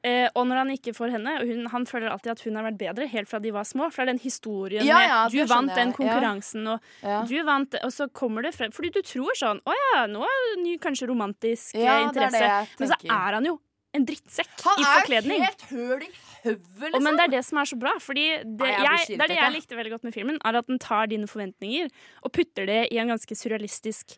Eh, 0.02 0.26
og 0.34 0.48
når 0.50 0.58
han 0.58 0.70
ikke 0.74 0.92
får 0.96 1.12
henne 1.14 1.32
hun, 1.46 1.66
Han 1.70 1.84
føler 1.86 2.10
alltid 2.10 2.32
at 2.32 2.40
hun 2.42 2.56
har 2.58 2.64
vært 2.66 2.78
bedre 2.80 3.06
helt 3.06 3.28
fra 3.30 3.38
de 3.38 3.52
var 3.54 3.62
små. 3.68 3.86
For 3.92 4.02
det 4.02 4.08
er 4.08 4.12
den 4.16 4.22
historien 4.24 4.86
Ja, 4.86 4.98
ja, 5.06 5.18
med 5.28 5.36
Du 5.36 5.52
vant 5.52 5.74
den 5.78 5.92
konkurransen, 5.94 6.66
og 6.66 6.80
Ja. 7.06 7.20
du 7.22 7.36
vant 7.46 7.76
Og 7.84 7.92
så 7.94 8.08
kommer 8.10 8.42
det 8.42 8.54
frem 8.56 8.72
Fordi 8.74 8.90
du 8.90 9.02
tror 9.02 9.30
sånn 9.38 9.60
Å 9.62 9.76
ja, 9.78 10.06
nå 10.10 10.24
er 10.26 10.40
det 10.48 10.62
ny 10.64 10.78
kanskje 10.82 11.06
romantisk 11.06 11.76
eh, 11.76 11.86
Ja, 11.86 12.00
det 12.10 12.18
det 12.18 12.26
interesse. 12.26 12.78
Men 12.80 12.88
så 12.88 12.98
er 13.06 13.38
han 13.38 13.46
jo 13.46 13.60
en 13.92 14.06
drittsekk 14.08 14.62
Han 14.64 14.80
i 14.80 14.84
er 14.88 15.42
helt 15.44 15.64
høl 15.68 16.02
i 16.06 16.10
høvet, 16.42 16.94
Og, 16.94 17.02
men 17.02 17.12
liksom. 17.12 17.16
det 17.18 17.24
er 17.24 17.32
det 17.34 17.42
som 17.44 17.58
er 17.60 17.68
så 17.68 17.78
bra. 17.78 17.92
Fordi 18.00 18.24
det, 18.42 18.56
Nei, 18.64 18.70
jeg 18.72 18.88
jeg, 18.88 19.18
det 19.18 19.24
er 19.26 19.28
det 19.28 19.36
jeg 19.36 19.54
likte 19.58 19.78
veldig 19.78 19.92
godt 19.92 20.06
med 20.08 20.14
filmen, 20.16 20.38
er 20.42 20.58
at 20.58 20.70
den 20.70 20.80
tar 20.82 21.10
dine 21.12 21.28
forventninger 21.30 21.90
og 22.24 22.32
putter 22.32 22.66
det 22.66 22.80
i 22.90 22.98
en 23.02 23.12
ganske 23.12 23.36
surrealistisk 23.36 24.16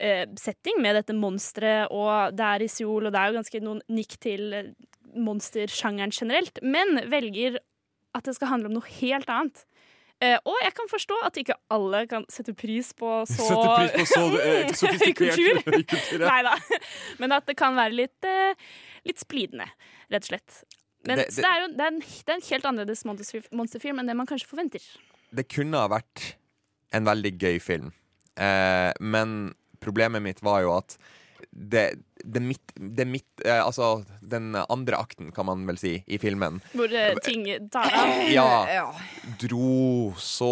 eh, 0.00 0.24
setting 0.40 0.80
med 0.80 0.96
dette 0.96 1.12
monsteret, 1.16 1.92
og 1.92 2.32
det 2.36 2.46
er 2.48 2.64
i 2.64 2.70
Seoul, 2.72 3.06
og 3.10 3.12
det 3.12 3.20
er 3.20 3.30
jo 3.30 3.38
ganske 3.42 3.62
noen 3.66 3.82
nikk 3.92 4.16
til 4.24 4.54
eh, 4.56 4.72
monstersjangeren 5.16 6.12
generelt, 6.14 6.58
men 6.62 7.00
velger 7.10 7.58
at 8.16 8.26
det 8.26 8.34
skal 8.36 8.50
handle 8.52 8.70
om 8.70 8.78
noe 8.78 8.92
helt 9.00 9.28
annet. 9.30 9.64
Uh, 10.20 10.36
og 10.44 10.56
jeg 10.60 10.74
kan 10.76 10.88
forstå 10.90 11.16
at 11.24 11.38
ikke 11.40 11.54
alle 11.72 12.02
kan 12.10 12.26
sette 12.28 12.52
pris 12.52 12.90
på 12.92 13.08
så 13.30 13.46
Sette 13.46 13.76
pris 13.78 13.94
på 13.94 14.04
så, 14.10 14.24
sofistikert 14.82 15.38
kultur. 15.38 15.60
kultur. 15.94 16.24
Nei 16.26 16.40
da. 16.44 16.56
Men 17.22 17.32
at 17.38 17.46
det 17.48 17.56
kan 17.56 17.78
være 17.78 17.96
litt, 18.02 18.28
uh, 18.28 18.52
litt 19.08 19.22
splidende, 19.22 19.70
rett 20.12 20.26
og 20.26 20.32
slett. 20.34 20.58
Men, 21.08 21.22
Det- 21.22 21.30
så 21.32 21.40
det 21.46 21.48
er 21.54 21.62
jo 21.62 21.70
det 21.72 21.86
er 21.86 21.94
en, 21.94 22.02
det 22.04 22.34
er 22.34 22.36
en 22.36 22.46
helt 22.50 22.68
annerledes 22.68 23.06
monsterfilm, 23.08 24.02
enn 24.02 24.10
det 24.12 24.18
man 24.18 24.28
kanskje 24.28 24.50
forventer. 24.50 24.84
Det 25.32 25.46
kunne 25.48 25.80
ha 25.80 25.88
vært 25.88 26.34
en 26.92 27.06
veldig 27.06 27.32
gøy 27.40 27.56
film, 27.62 27.92
men 29.00 29.34
problemet 29.80 30.20
mitt 30.24 30.40
var 30.44 30.64
jo 30.66 30.72
at 30.74 30.96
det, 31.52 31.94
det 32.24 32.40
mitt, 32.40 32.72
det 32.76 33.04
mitt 33.10 33.42
eh, 33.44 33.58
Altså, 33.58 34.04
den 34.22 34.54
andre 34.54 34.96
akten, 35.02 35.32
kan 35.34 35.46
man 35.48 35.64
vel 35.66 35.78
si, 35.80 35.96
i 36.06 36.18
filmen 36.22 36.60
Hvor 36.76 36.92
eh, 36.94 37.16
ting 37.24 37.46
tar 37.72 37.90
av. 37.90 38.12
Ja. 38.36 38.92
Dro 39.40 40.12
så 40.16 40.50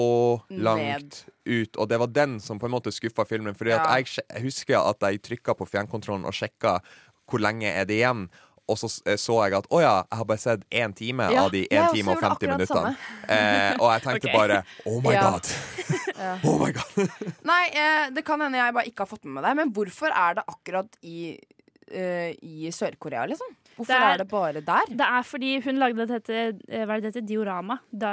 Ned. 0.50 0.62
langt 0.64 1.20
ut. 1.44 1.76
Og 1.76 1.88
det 1.88 1.98
var 2.02 2.10
den 2.12 2.38
som 2.40 2.58
på 2.58 2.66
en 2.66 2.74
måte 2.74 2.92
skuffa 2.92 3.24
filmen. 3.28 3.54
Fordi 3.54 3.70
Ja. 3.76 3.84
jeg, 3.96 4.10
jeg 4.28 4.42
husker 4.48 4.78
at 4.82 5.00
jeg 5.06 5.22
trykka 5.22 5.54
på 5.54 5.68
fjernkontrollen 5.70 6.26
og 6.28 6.34
sjekka 6.36 6.78
hvor 7.28 7.42
lenge 7.44 7.68
er 7.70 7.84
det 7.84 7.98
igjen. 8.00 8.26
Og 8.68 8.76
så 8.78 8.88
så 8.92 9.36
jeg 9.48 9.56
at 9.58 9.68
å 9.72 9.80
ja, 9.80 9.94
jeg 10.04 10.18
har 10.20 10.26
bare 10.28 10.42
sett 10.42 10.64
én 10.70 10.92
time 10.96 11.28
Ja, 11.32 11.46
av 11.46 11.52
de 11.54 11.62
jeg 11.64 11.72
1 11.72 11.86
også 11.86 11.96
time 11.96 12.12
og 12.12 12.18
gjorde 12.18 12.28
50 12.28 12.52
minuttene. 12.52 12.90
Eh, 13.28 13.72
og 13.78 13.86
jeg 13.94 14.02
tenkte 14.04 14.28
okay. 14.28 14.36
bare 14.36 14.58
oh 14.84 14.98
my 15.04 15.14
Ja. 15.16 15.22
god. 15.30 15.52
Oh 16.48 16.56
my 16.58 16.72
god. 16.74 17.12
Nei, 17.50 17.62
eh, 17.78 18.08
det 18.14 18.24
kan 18.26 18.42
hende 18.42 18.58
jeg 18.58 18.74
bare 18.74 18.90
ikke 18.90 19.04
har 19.06 19.10
fått 19.12 19.24
med 19.24 19.38
meg 19.38 19.46
det. 19.46 19.54
Men 19.60 19.72
hvorfor 19.76 20.12
er 20.12 20.34
det 20.40 20.44
akkurat 20.50 20.98
i, 21.06 21.38
eh, 21.92 22.32
i 22.42 22.72
Sør-Korea, 22.74 23.24
liksom? 23.30 23.54
Hvorfor 23.78 23.92
Det 23.92 23.96
er, 23.96 24.10
er- 24.10 24.18
det 24.20 24.28
bare 24.28 24.60
der? 24.66 24.90
Det 25.00 25.06
er 25.08 25.22
fordi 25.28 25.50
hun 25.64 25.78
lagde 25.80 26.06
dette 26.10 26.34
eh, 26.68 26.84
Hva 26.84 26.96
er 26.98 27.00
det 27.04 27.12
dette. 27.14 27.22
Diorama. 27.28 27.78
Da, 27.94 28.10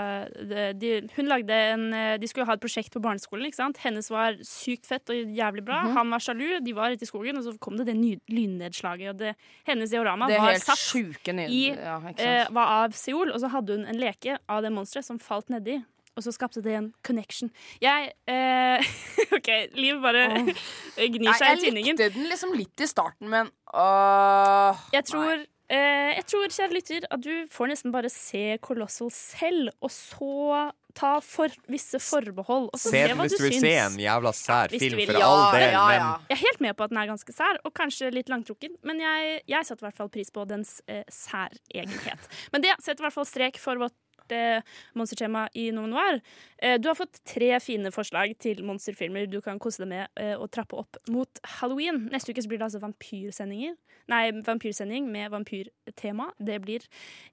de, 0.78 0.91
hun 1.18 1.26
lagde 1.32 1.57
en 1.74 1.88
eh, 1.93 2.18
De 2.22 2.30
skulle 2.30 2.45
ha 2.47 2.53
et 2.55 2.61
prosjekt 2.63 2.93
på 2.93 3.01
barneskolen. 3.03 3.47
ikke 3.49 3.59
sant? 3.59 3.82
Hennes 3.84 4.09
var 4.13 4.38
sykt 4.45 4.86
fett 4.89 5.09
og 5.09 5.16
jævlig 5.36 5.66
bra. 5.66 5.82
Mhm. 5.88 5.97
Han 5.97 6.13
var 6.16 6.24
sjalu. 6.24 6.45
De 6.63 6.74
var 6.78 6.93
ute 6.95 7.03
i 7.03 7.09
skogen, 7.09 7.38
og 7.41 7.43
så 7.49 7.55
kom 7.59 7.76
det 7.82 7.88
det 7.89 7.97
ny- 7.97 8.22
lynnedslaget. 8.30 9.09
Og 9.16 9.18
det, 9.26 9.36
hennes 9.68 9.89
diorama 9.89 10.28
Det 10.30 10.38
var 10.39 10.53
satt 10.61 11.36
i 11.49 11.66
ja, 11.74 11.97
eh, 12.18 12.45
Var 12.53 12.72
av 12.86 12.91
Seoul, 12.93 13.32
og 13.34 13.41
så 13.41 13.49
hadde 13.51 13.76
hun 13.80 13.86
en 13.89 13.99
leke 13.99 14.38
av 14.47 14.61
det 14.63 14.72
monsteret 14.72 15.05
som 15.05 15.20
falt 15.20 15.49
nedi. 15.49 15.82
Og 16.16 16.24
så 16.24 16.32
skapte 16.32 16.61
det 16.63 16.72
en 16.78 16.93
connection. 17.03 17.49
Jeg 17.84 18.13
eh, 18.32 18.80
OK, 19.36 19.49
Liv 19.76 19.97
bare 19.99 20.28
gnir 21.11 21.28
Nei, 21.28 21.34
seg 21.36 21.59
i 21.59 21.66
jeg 21.66 21.74
likte 21.76 22.07
den 22.16 22.30
liksom 22.32 22.53
litt 22.55 22.80
i 22.80 22.88
starten, 22.88 23.28
men 23.28 23.49
åh, 23.74 24.80
Jeg 24.93 25.03
tror, 25.09 25.34
eh, 25.34 25.43
jeg 25.74 26.26
tror, 26.30 26.47
kjære 26.53 26.74
lytter, 26.76 27.05
at 27.11 27.22
du 27.26 27.32
får 27.51 27.72
nesten 27.72 27.93
bare 27.95 28.09
se 28.13 28.57
Colossal 28.61 29.09
selv, 29.13 29.72
og 29.82 29.89
så 29.93 30.72
ta 30.95 31.16
for, 31.26 31.51
visse 31.68 31.99
forbehold. 31.99 32.70
Og 32.72 32.80
så 32.80 32.91
Se 32.93 33.01
se 33.03 33.16
hva 33.18 33.26
hvis 33.26 33.34
du 33.34 33.39
du 33.41 33.43
vil 33.47 33.55
syns. 33.57 33.66
se 33.66 33.72
en 33.82 33.97
jævla 33.99 34.32
sær 34.38 34.72
ja, 34.72 34.80
film, 34.80 35.01
for 35.09 35.18
Ja, 35.20 35.28
all 35.28 35.57
del, 35.57 35.66
ja, 35.74 35.82
men. 35.89 36.28
Jeg 36.30 36.38
er 36.38 36.41
helt 36.45 36.61
med 36.63 36.78
på 36.78 36.86
at 36.88 36.93
den 36.93 37.01
er 37.01 37.09
ganske 37.09 37.36
sær, 37.36 37.59
og 37.68 37.74
kanskje 37.76 38.13
litt 38.16 38.30
langtrukken, 38.32 38.78
men 38.88 39.01
jeg, 39.03 39.41
jeg 39.51 39.68
setter 39.68 39.84
i 39.84 39.89
hvert 39.89 39.99
fall 40.03 40.13
pris 40.13 40.32
på 40.32 40.45
dens 40.47 40.78
eh, 40.88 41.03
særegenhet. 41.11 42.30
Men 42.53 42.63
det 42.63 42.78
setter 42.80 43.01
i 43.03 43.07
hvert 43.09 43.18
fall 43.18 43.28
strek 43.28 43.59
for 43.59 43.82
vårt 43.82 43.97
eh, 44.34 44.64
monstertema 44.98 45.46
i 45.54 45.68
Noe 45.76 45.90
Noir. 45.92 46.22
Eh, 46.58 46.78
du 46.82 46.90
har 46.90 46.98
fått 46.98 47.22
tre 47.28 47.52
fine 47.64 47.92
forslag 47.94 48.36
til 48.42 48.64
monsterfilmer 48.66 49.28
du 49.30 49.40
kan 49.46 49.60
kose 49.62 49.84
deg 49.84 49.92
med 49.92 50.22
eh, 50.22 50.34
og 50.34 50.50
trappe 50.56 50.78
opp 50.80 51.00
mot 51.12 51.42
halloween. 51.60 52.06
Neste 52.14 52.34
uke 52.34 52.44
så 52.44 52.52
blir 52.52 52.62
det 52.62 52.70
altså 52.70 52.84
vampyrsendinger. 52.84 53.78
Nei, 54.12 54.24
vampyrsending 54.46 55.08
med 55.12 55.32
vampyrtema. 55.34 56.32
Det 56.38 56.60
blir 56.64 56.86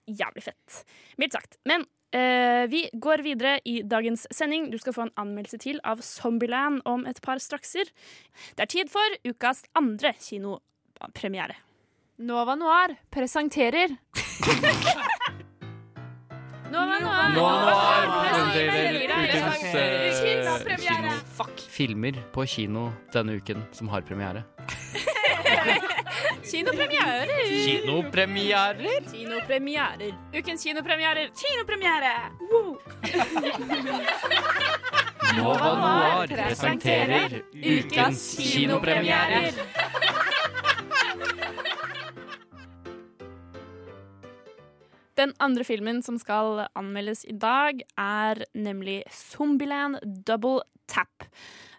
jævlig 0.09 0.47
fett. 0.49 0.85
Mildt 1.21 1.37
sagt. 1.37 1.59
Men 1.69 1.87
eh, 2.17 2.69
vi 2.73 2.85
går 2.93 3.25
videre 3.27 3.59
i 3.69 3.81
dagens 3.83 4.27
sending. 4.35 4.71
Du 4.73 4.79
skal 4.81 4.97
få 4.97 5.09
en 5.09 5.17
anmeldelse 5.21 5.61
til 5.63 5.83
av 5.85 6.05
Zombieland 6.07 6.83
om 6.89 7.07
et 7.09 7.21
par 7.25 7.43
strakser. 7.43 7.93
Det 8.57 8.67
er 8.67 8.73
tid 8.79 8.93
for 8.93 9.21
ukas 9.29 9.65
andre 9.79 10.15
kinopremiere. 10.21 11.59
Nova 12.23 12.55
Noir 12.55 12.95
presenterer 13.11 13.97
Nova 16.73 16.97
Noir, 16.99 18.09
presenterer 18.25 18.97
ukens 19.21 19.61
filmer 21.69 22.17
på 22.33 22.47
kino 22.49 22.87
denne 23.13 23.33
uken 23.37 23.61
som 23.77 23.89
har 23.93 24.01
premiere. 24.09 24.41
Kinopremierer! 26.53 27.29
Kinopremierer? 27.67 29.01
Kinopremierer. 29.13 30.13
Ukens 30.33 30.65
kinopremierer. 30.65 31.29
Kinopremiere! 31.43 32.15
Woo! 32.51 32.79
Nova 35.37 35.71
Noir 35.83 36.27
presenterer 36.27 37.31
ukens 37.53 38.37
kinopremierer. 38.53 39.53
Den 45.19 45.35
andre 45.45 45.65
filmen 45.69 46.01
som 46.05 46.17
skal 46.21 46.65
anmeldes 46.79 47.27
i 47.29 47.35
dag, 47.37 47.83
er 48.01 48.45
nemlig 48.57 49.03
Zombieland 49.13 50.01
Double 50.27 50.63
Tap. 50.89 51.29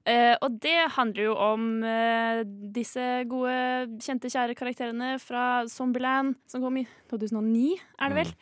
Uh, 0.04 0.36
og 0.44 0.60
det 0.60 0.92
handler 0.98 1.30
jo 1.30 1.34
om 1.40 1.68
uh, 1.80 2.44
disse 2.76 3.24
gode, 3.32 3.56
kjente, 4.04 4.28
kjære 4.28 4.56
karakterene 4.60 5.16
fra 5.24 5.64
Zombieland, 5.72 6.36
som 6.46 6.64
kom 6.64 6.82
i 6.82 6.88
2009, 7.12 7.70
er 8.04 8.12
det 8.12 8.20
vel? 8.20 8.34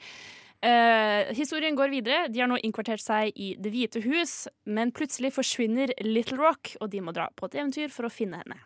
Uh, 0.62 1.30
historien 1.38 1.78
går 1.78 1.94
videre. 1.94 2.26
De 2.34 2.42
har 2.42 2.50
nå 2.50 2.58
innkvartert 2.62 3.02
seg 3.02 3.32
i 3.38 3.54
Det 3.62 3.72
hvite 3.74 4.02
hus, 4.06 4.48
men 4.66 4.94
plutselig 4.94 5.34
forsvinner 5.38 5.94
Little 6.06 6.42
Rock, 6.42 6.76
og 6.82 6.92
de 6.94 7.02
må 7.06 7.14
dra 7.14 7.30
på 7.34 7.50
et 7.50 7.62
eventyr 7.62 7.94
for 7.94 8.10
å 8.10 8.14
finne 8.14 8.42
henne. 8.42 8.60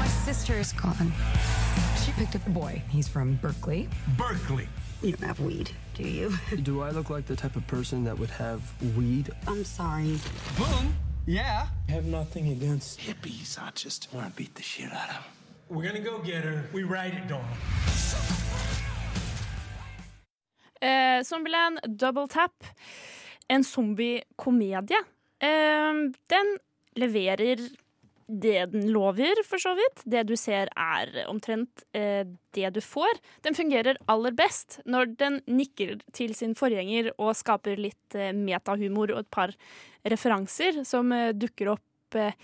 My 0.00 0.08
sister 0.24 0.56
is 0.60 0.72
gone. 0.72 1.12
She 2.18 2.24
picked 2.24 2.34
up 2.34 2.46
a 2.48 2.50
boy. 2.50 2.82
He's 2.88 3.06
from 3.06 3.36
Berkeley. 3.36 3.88
Berkeley. 4.16 4.66
You 5.02 5.12
don't 5.12 5.28
have 5.28 5.38
weed, 5.38 5.70
do 5.94 6.02
you? 6.02 6.32
Do 6.64 6.82
I 6.82 6.90
look 6.90 7.10
like 7.10 7.26
the 7.26 7.36
type 7.36 7.54
of 7.54 7.64
person 7.68 8.02
that 8.06 8.18
would 8.18 8.30
have 8.30 8.60
weed? 8.96 9.30
I'm 9.46 9.64
sorry. 9.64 10.18
Boom. 10.56 10.96
Yeah. 11.26 11.68
I 11.88 11.92
have 11.92 12.06
nothing 12.06 12.48
against 12.48 12.98
Hippies. 12.98 13.56
I 13.60 13.70
just 13.72 14.12
want 14.12 14.26
to 14.26 14.32
beat 14.32 14.52
the 14.56 14.62
shit 14.62 14.90
out 14.90 15.08
of 15.10 15.14
them. 15.14 15.22
We're 15.68 15.84
gonna 15.84 16.00
go 16.00 16.18
get 16.18 16.42
her. 16.42 16.64
We 16.72 16.82
ride 16.82 17.14
it, 17.14 17.28
Dawn. 17.28 17.44
Eh, 20.82 21.22
Zombieland 21.22 21.78
Double 21.96 22.26
Tap. 22.26 22.52
En 23.46 23.62
zombiekomedie. 23.64 25.02
Eh, 25.38 26.10
den 26.26 26.60
leverer 26.92 27.58
det 28.28 28.66
den 28.72 28.90
lover, 28.92 29.40
for 29.48 29.60
så 29.62 29.72
vidt. 29.76 30.02
Det 30.04 30.22
du 30.28 30.34
ser, 30.36 30.68
er 30.76 31.24
omtrent 31.28 31.84
eh, 31.96 32.28
det 32.54 32.70
du 32.76 32.80
får. 32.84 33.20
Den 33.46 33.56
fungerer 33.56 33.98
aller 34.06 34.36
best 34.36 34.80
når 34.84 35.14
den 35.18 35.40
nikker 35.48 35.96
til 36.16 36.34
sin 36.36 36.54
forgjenger 36.58 37.10
og 37.16 37.36
skaper 37.38 37.80
litt 37.80 38.18
eh, 38.18 38.34
metahumor 38.36 39.14
og 39.14 39.24
et 39.24 39.30
par 39.32 39.54
referanser 40.08 40.82
som 40.88 41.12
eh, 41.16 41.32
dukker 41.32 41.72
opp 41.72 42.20
eh, 42.20 42.36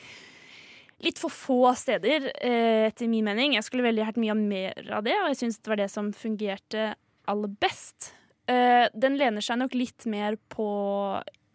litt 1.05 1.21
for 1.21 1.33
få 1.33 1.75
steder, 1.77 2.31
eh, 2.41 2.89
etter 2.89 3.11
min 3.11 3.27
mening. 3.27 3.59
Jeg 3.59 3.67
skulle 3.67 3.85
veldig 3.85 4.07
gjerne 4.07 4.25
mye 4.25 4.41
mer 4.41 4.93
av 4.97 5.05
det, 5.05 5.17
og 5.21 5.33
jeg 5.33 5.43
syns 5.43 5.61
det 5.61 5.73
var 5.75 5.83
det 5.83 5.91
som 5.93 6.13
fungerte 6.17 6.95
aller 7.31 7.57
best. 7.61 8.15
Eh, 8.49 8.87
den 8.93 9.19
lener 9.21 9.45
seg 9.45 9.61
nok 9.61 9.77
litt 9.77 10.09
mer 10.09 10.39
på 10.53 10.69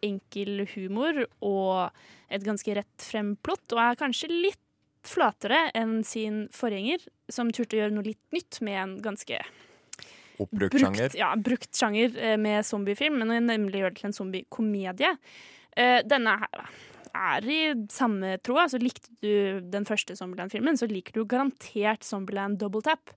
enkel 0.06 0.64
humor 0.74 1.24
og 1.40 2.02
et 2.30 2.44
ganske 2.46 2.74
rett 2.78 3.06
frem 3.06 3.34
plott, 3.42 3.64
og 3.74 3.82
er 3.82 4.00
kanskje 4.00 4.30
litt 4.30 4.60
flatere 5.06 5.70
enn 5.76 6.00
sin 6.04 6.44
forgjenger, 6.52 7.06
som 7.32 7.50
turte 7.54 7.76
å 7.78 7.82
gjøre 7.82 7.96
noe 7.96 8.10
litt 8.10 8.36
nytt 8.36 8.60
med 8.64 8.80
en 8.82 8.94
ganske 9.04 9.40
Oppbrukt 10.40 10.78
sjanger. 10.80 11.16
ja, 11.18 11.32
brukt 11.36 11.76
sjanger 11.76 12.14
eh, 12.16 12.36
med 12.40 12.64
zombiefilm, 12.64 13.18
men 13.20 13.48
nemlig 13.48 13.82
gjør 13.82 13.92
det 13.92 14.00
til 14.00 14.08
en 14.10 14.16
zombiekomedie. 14.16 15.10
Eh, 15.76 15.98
Denne 16.08 16.36
her 16.40 16.64
er 17.16 17.46
i 17.50 17.60
samme 17.92 18.36
tråd. 18.44 18.72
Så 18.72 18.80
likte 18.80 19.12
du 19.20 19.60
den 19.72 19.86
første 19.88 20.16
Zombieland-filmen, 20.16 20.78
så 20.80 20.88
liker 20.90 21.16
du 21.16 21.24
garantert 21.28 22.06
Zombieland 22.06 22.60
Double 22.60 22.82
Tap. 22.86 23.12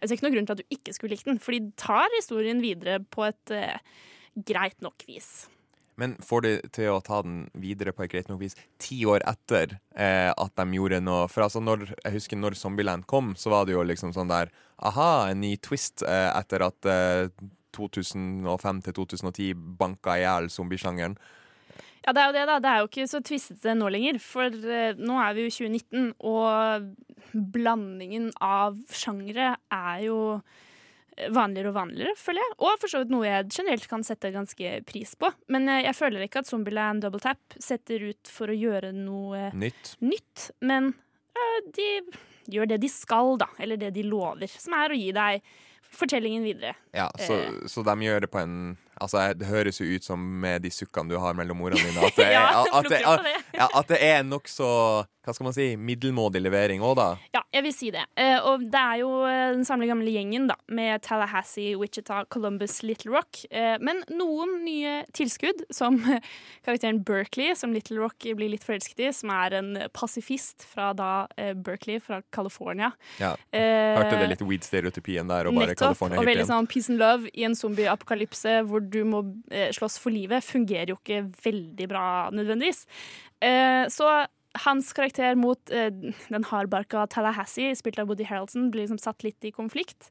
Jeg 0.00 0.08
ser 0.08 0.18
ikke 0.18 0.26
noen 0.26 0.36
grunn 0.36 0.48
til 0.50 0.56
at 0.56 0.62
du 0.62 0.76
ikke 0.76 0.94
skulle 0.96 1.16
likt 1.16 1.28
den, 1.28 1.40
for 1.42 1.56
de 1.56 1.72
tar 1.80 2.12
historien 2.18 2.60
videre 2.64 2.98
på 3.00 3.24
et 3.28 3.54
eh, 3.54 3.78
greit 4.46 4.82
nok 4.84 5.06
vis. 5.08 5.46
Men 5.96 6.16
får 6.20 6.44
de 6.44 6.52
til 6.76 6.92
å 6.92 7.00
ta 7.04 7.22
den 7.24 7.46
videre 7.56 7.94
på 7.96 8.04
et 8.04 8.12
greit 8.12 8.28
nok 8.28 8.42
vis 8.42 8.56
ti 8.82 8.98
år 9.08 9.24
etter 9.28 9.78
eh, 9.96 10.28
at 10.28 10.52
de 10.60 10.66
gjorde 10.76 11.00
noe 11.00 11.24
For 11.32 11.46
altså 11.46 11.62
når, 11.64 11.86
Jeg 12.04 12.18
husker 12.18 12.40
når 12.40 12.58
Zombieland 12.60 13.06
kom, 13.08 13.32
så 13.36 13.52
var 13.54 13.64
det 13.64 13.76
jo 13.76 13.84
liksom 13.86 14.12
sånn 14.16 14.32
der 14.32 14.52
Aha, 14.76 15.30
en 15.30 15.40
ny 15.40 15.54
twist 15.56 16.04
eh, 16.04 16.28
etter 16.36 16.66
at 16.66 16.90
eh, 16.92 17.32
2005 17.76 18.84
til 18.84 18.96
2010 18.98 19.64
banka 19.80 20.16
i 20.16 20.22
hjel 20.22 20.48
zombiesjangeren. 20.52 21.16
Ja, 22.06 22.12
det 22.14 22.22
er 22.22 22.28
jo 22.28 22.34
det, 22.36 22.44
da. 22.48 22.58
Det 22.62 22.70
er 22.70 22.82
jo 22.82 22.88
ikke 22.90 23.08
så 23.10 23.20
tvistete 23.24 23.74
nå 23.76 23.88
lenger. 23.90 24.20
For 24.22 24.46
eh, 24.46 25.00
nå 25.00 25.16
er 25.18 25.34
vi 25.36 25.46
jo 25.46 25.54
2019, 25.56 26.12
og 26.28 27.42
blandingen 27.56 28.30
av 28.42 28.78
sjangre 28.94 29.56
er 29.74 30.04
jo 30.06 30.20
vanligere 31.32 31.70
og 31.72 31.76
vanligere, 31.78 32.12
føler 32.20 32.42
jeg. 32.44 32.54
Og 32.58 32.78
for 32.82 32.92
så 32.92 33.00
vidt 33.02 33.12
noe 33.14 33.24
jeg 33.26 33.48
generelt 33.56 33.86
kan 33.88 34.04
sette 34.06 34.30
ganske 34.34 34.72
pris 34.88 35.14
på. 35.18 35.30
Men 35.52 35.68
eh, 35.72 35.82
jeg 35.88 35.96
føler 35.96 36.26
ikke 36.26 36.42
at 36.44 36.50
Zombieland 36.50 37.02
Double 37.06 37.20
Tap 37.24 37.56
setter 37.58 38.04
ut 38.10 38.28
for 38.32 38.52
å 38.52 38.56
gjøre 38.56 38.92
noe 38.96 39.50
Nytt. 39.56 39.94
nytt. 40.04 40.50
Men 40.60 40.92
eh, 41.36 41.58
de 41.76 41.88
gjør 42.52 42.68
det 42.74 42.80
de 42.84 42.90
skal, 42.92 43.36
da. 43.40 43.48
Eller 43.58 43.80
det 43.80 43.94
de 43.96 44.04
lover. 44.06 44.46
Som 44.52 44.76
er 44.78 44.92
å 44.94 44.98
gi 44.98 45.08
deg 45.16 45.42
fortellingen 45.96 46.44
videre. 46.44 46.74
Ja, 46.92 47.08
så, 47.18 47.38
Eh. 47.40 47.62
så 47.70 47.82
de 47.86 47.94
gjør 48.04 48.20
det 48.26 48.30
på 48.30 48.42
en 48.42 48.76
Altså, 49.00 49.32
Det 49.36 49.48
høres 49.50 49.80
jo 49.80 49.86
ut 49.86 50.04
som 50.04 50.20
med 50.40 50.64
de 50.64 50.70
sukkene 50.72 51.12
du 51.12 51.18
har 51.20 51.36
mellom 51.36 51.60
ordene 51.66 51.90
dine, 51.90 52.06
at 52.06 52.16
det 52.20 52.30
er, 52.30 52.36
Ja, 52.36 52.64
at 52.78 52.88
det, 52.88 53.02
ja, 53.56 53.68
at 53.68 53.92
det 53.92 54.00
er 54.04 54.24
nokså 54.24 54.68
Hva 55.26 55.34
skal 55.34 55.48
man 55.48 55.56
si 55.56 55.72
middelmådig 55.74 56.38
levering 56.38 56.84
òg, 56.86 56.94
da. 57.00 57.06
Ja, 57.34 57.42
jeg 57.56 57.64
vil 57.64 57.72
si 57.74 57.88
det. 57.90 58.04
Uh, 58.14 58.36
og 58.46 58.66
det 58.70 58.78
er 58.78 59.00
jo 59.00 59.08
eh, 59.26 59.56
den 59.56 59.64
samme 59.66 59.88
gamle 59.90 60.12
gjengen, 60.14 60.44
da, 60.46 60.54
med 60.70 61.02
Tallahassee, 61.02 61.72
Wichita, 61.74 62.20
Columbus, 62.30 62.76
Little 62.86 63.10
Rock. 63.10 63.40
Uh, 63.50 63.74
men 63.82 64.04
noen 64.14 64.60
nye 64.62 65.00
tilskudd, 65.18 65.64
som 65.74 65.98
karakteren 66.66 67.00
Berkeley, 67.02 67.56
som 67.58 67.74
Little 67.74 67.98
Rock 68.04 68.28
blir 68.38 68.52
litt 68.52 68.62
forelsket 68.62 69.02
i, 69.02 69.10
som 69.18 69.32
er 69.34 69.58
en 69.58 69.72
pasifist 69.98 70.62
fra 70.70 70.92
da 70.94 71.10
uh, 71.26 71.52
Berkeley, 71.58 71.98
fra 71.98 72.20
California. 72.30 72.92
Ja. 73.18 73.34
Hørte 73.50 74.22
det 74.22 74.30
litt 74.36 74.46
weed-stereotypien 74.46 75.26
der, 75.26 75.50
og 75.50 75.58
bare 75.58 75.72
Nettopp, 75.72 75.88
California 75.88 76.22
og 76.22 76.30
veldig 76.30 76.46
sånn 76.52 76.70
peace 76.70 76.92
and 76.92 77.02
love 77.02 77.34
i 77.34 77.48
en 77.50 77.58
zombie-apokalypse 77.58 78.60
hvor 78.70 78.85
du 78.92 79.02
må 79.08 79.22
eh, 79.50 79.70
slåss 79.74 79.98
for 80.02 80.14
livet, 80.14 80.44
fungerer 80.44 80.92
jo 80.92 80.98
ikke 81.00 81.24
veldig 81.44 81.90
bra 81.90 82.06
nødvendigvis. 82.34 82.86
Eh, 83.44 83.84
så 83.92 84.10
hans 84.66 84.92
karakter 84.96 85.36
mot 85.38 85.72
eh, 85.74 85.90
den 85.90 86.48
hardbarka 86.50 87.06
Tallahassee, 87.12 87.74
spilt 87.76 88.00
av 88.02 88.10
Woody 88.10 88.26
Harroldson, 88.28 88.70
blir 88.72 88.86
liksom 88.86 89.02
satt 89.02 89.26
litt 89.26 89.44
i 89.44 89.54
konflikt. 89.54 90.10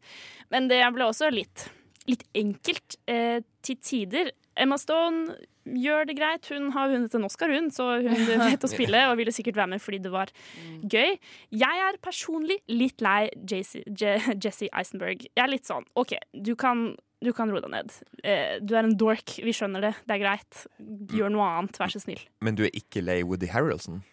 Men 0.53 0.69
det 0.71 0.83
ble 0.95 1.09
også 1.09 1.31
litt, 1.33 1.67
litt 2.09 2.25
enkelt 2.37 2.99
til 3.05 3.77
tider. 3.81 4.33
Emma 4.55 4.77
Stone 4.79 5.35
gjør 5.65 6.05
det 6.07 6.15
greit. 6.17 6.47
Hun 6.51 6.69
har 6.75 6.91
vunnet 6.91 7.15
en 7.17 7.27
Oscar, 7.27 7.51
hun, 7.51 7.69
så 7.73 7.97
hun 8.05 8.27
vet 8.45 8.65
å 8.65 8.69
spille 8.69 9.01
og 9.09 9.17
ville 9.19 9.33
sikkert 9.35 9.59
være 9.59 9.73
med 9.75 9.83
fordi 9.83 10.01
det 10.05 10.11
var 10.13 10.31
gøy. 10.83 11.15
Jeg 11.55 11.83
er 11.87 11.99
personlig 12.03 12.59
litt 12.71 13.03
lei 13.05 13.27
Jesse, 13.49 13.83
Jesse 13.89 14.69
Eisenberg. 14.71 15.25
Jeg 15.31 15.43
er 15.43 15.51
litt 15.51 15.67
sånn 15.67 15.87
OK, 15.99 16.15
du 16.33 16.53
kan, 16.59 16.91
du 17.23 17.31
kan 17.35 17.51
roe 17.51 17.61
deg 17.63 17.71
ned. 17.73 17.93
Eh, 18.23 18.57
du 18.61 18.75
er 18.75 18.83
en 18.85 18.97
dork, 18.99 19.37
vi 19.43 19.53
skjønner 19.55 19.87
det, 19.89 19.93
det 20.05 20.17
er 20.17 20.23
greit. 20.23 20.65
Gjør 21.15 21.31
noe 21.33 21.47
annet, 21.59 21.79
vær 21.81 21.93
så 21.93 22.01
snill. 22.03 22.21
Men 22.43 22.57
du 22.59 22.65
er 22.67 22.75
ikke 22.75 23.03
lei 23.05 23.21
Woody 23.25 23.49
Harrelson? 23.53 24.03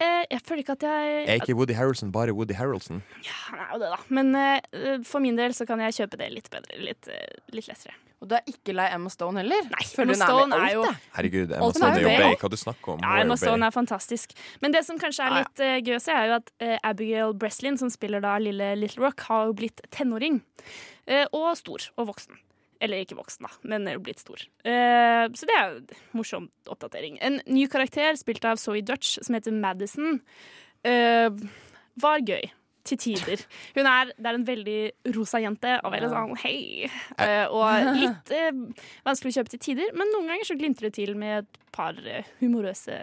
Eh, 0.00 0.22
jeg 0.30 0.40
føler 0.48 0.62
ikke 0.62 0.74
at 0.78 0.84
jeg 0.86 1.24
Er 1.28 1.42
ikke 1.42 1.52
Woody 1.58 1.74
Harrelson 1.76 2.08
bare 2.12 2.32
Woody 2.32 2.54
Harrelson? 2.56 3.02
Han 3.50 3.58
er 3.60 3.74
jo 3.74 3.80
det, 3.82 3.90
da. 3.92 3.98
Men 4.16 4.30
eh, 4.38 5.00
for 5.04 5.20
min 5.20 5.36
del 5.36 5.52
så 5.56 5.66
kan 5.68 5.82
jeg 5.84 5.98
kjøpe 5.98 6.20
det 6.20 6.30
litt 6.32 6.48
bedre. 6.52 6.78
Litt, 6.80 7.10
litt 7.52 7.68
lettere. 7.68 7.96
Og 8.20 8.28
du 8.28 8.34
er 8.36 8.48
ikke 8.52 8.74
lei 8.76 8.86
Emma 8.92 9.08
Stone 9.12 9.40
heller? 9.40 9.68
Nei, 9.72 9.84
Emma 10.04 10.16
Stone 10.20 10.56
er 10.56 10.74
jo 10.76 10.82
Herregud, 11.16 11.54
Emma 11.56 11.70
Stone 11.72 11.92
er 11.96 12.04
jo 12.04 12.10
Bay. 12.20 12.34
Hva 12.40 12.50
du 12.52 12.56
snakker 12.60 12.94
om? 12.94 13.04
Ja, 13.04 13.14
Emma 13.24 13.36
Stone 13.40 13.68
er 13.68 13.72
fantastisk. 13.72 14.36
Men 14.60 14.76
det 14.76 14.84
som 14.88 15.00
kanskje 15.00 15.24
er 15.24 15.36
litt 15.38 15.64
eh, 15.64 15.78
gøy 15.80 15.96
å 15.96 16.02
se, 16.04 16.16
er 16.16 16.28
jo 16.28 16.38
at 16.38 16.52
Abigail 16.92 17.32
Breslin, 17.40 17.80
som 17.80 17.92
spiller 17.92 18.24
da 18.24 18.36
lille 18.40 18.74
Little 18.76 19.06
Rock, 19.06 19.24
har 19.28 19.48
jo 19.48 19.56
blitt 19.60 19.80
tenåring. 19.92 20.42
Eh, 21.10 21.26
og 21.32 21.50
stor. 21.58 21.90
Og 21.98 22.10
voksen. 22.12 22.38
Eller 22.80 23.02
ikke 23.04 23.18
voksen, 23.18 23.44
da, 23.44 23.52
men 23.68 23.88
er 23.88 23.98
jo 23.98 24.04
blitt 24.06 24.22
stor. 24.22 24.40
Eh, 24.64 25.26
så 25.36 25.48
det 25.48 25.56
er 25.56 25.66
jo 25.66 25.80
en 25.82 25.98
morsom 26.16 26.46
oppdatering. 26.70 27.18
En 27.20 27.36
ny 27.44 27.66
karakter, 27.68 28.16
spilt 28.16 28.46
av 28.48 28.60
Zoe 28.60 28.80
Dutch, 28.80 29.18
som 29.20 29.36
heter 29.36 29.52
Madison, 29.52 30.22
eh, 30.88 31.28
var 32.00 32.24
gøy. 32.24 32.50
Til 32.88 32.96
tider. 32.96 33.42
Hun 33.76 33.84
er, 33.84 34.08
det 34.16 34.24
er 34.24 34.36
en 34.38 34.46
veldig 34.48 34.78
rosa 35.12 35.36
jente 35.38 35.74
og 35.84 35.92
veldig 35.92 36.08
sånn 36.10 36.30
hei. 36.40 36.88
Eh, 37.20 37.44
og 37.52 37.90
litt 38.00 38.32
eh, 38.32 38.48
vanskelig 39.04 39.34
å 39.34 39.36
kjøpe 39.36 39.52
til 39.52 39.62
tider, 39.66 39.92
men 39.92 40.08
noen 40.14 40.32
ganger 40.32 40.48
så 40.48 40.56
glimter 40.56 40.88
det 40.88 40.94
til 40.96 41.12
med 41.20 41.42
et 41.42 41.60
par 41.76 42.00
eh, 42.00 42.24
humorøse 42.40 42.96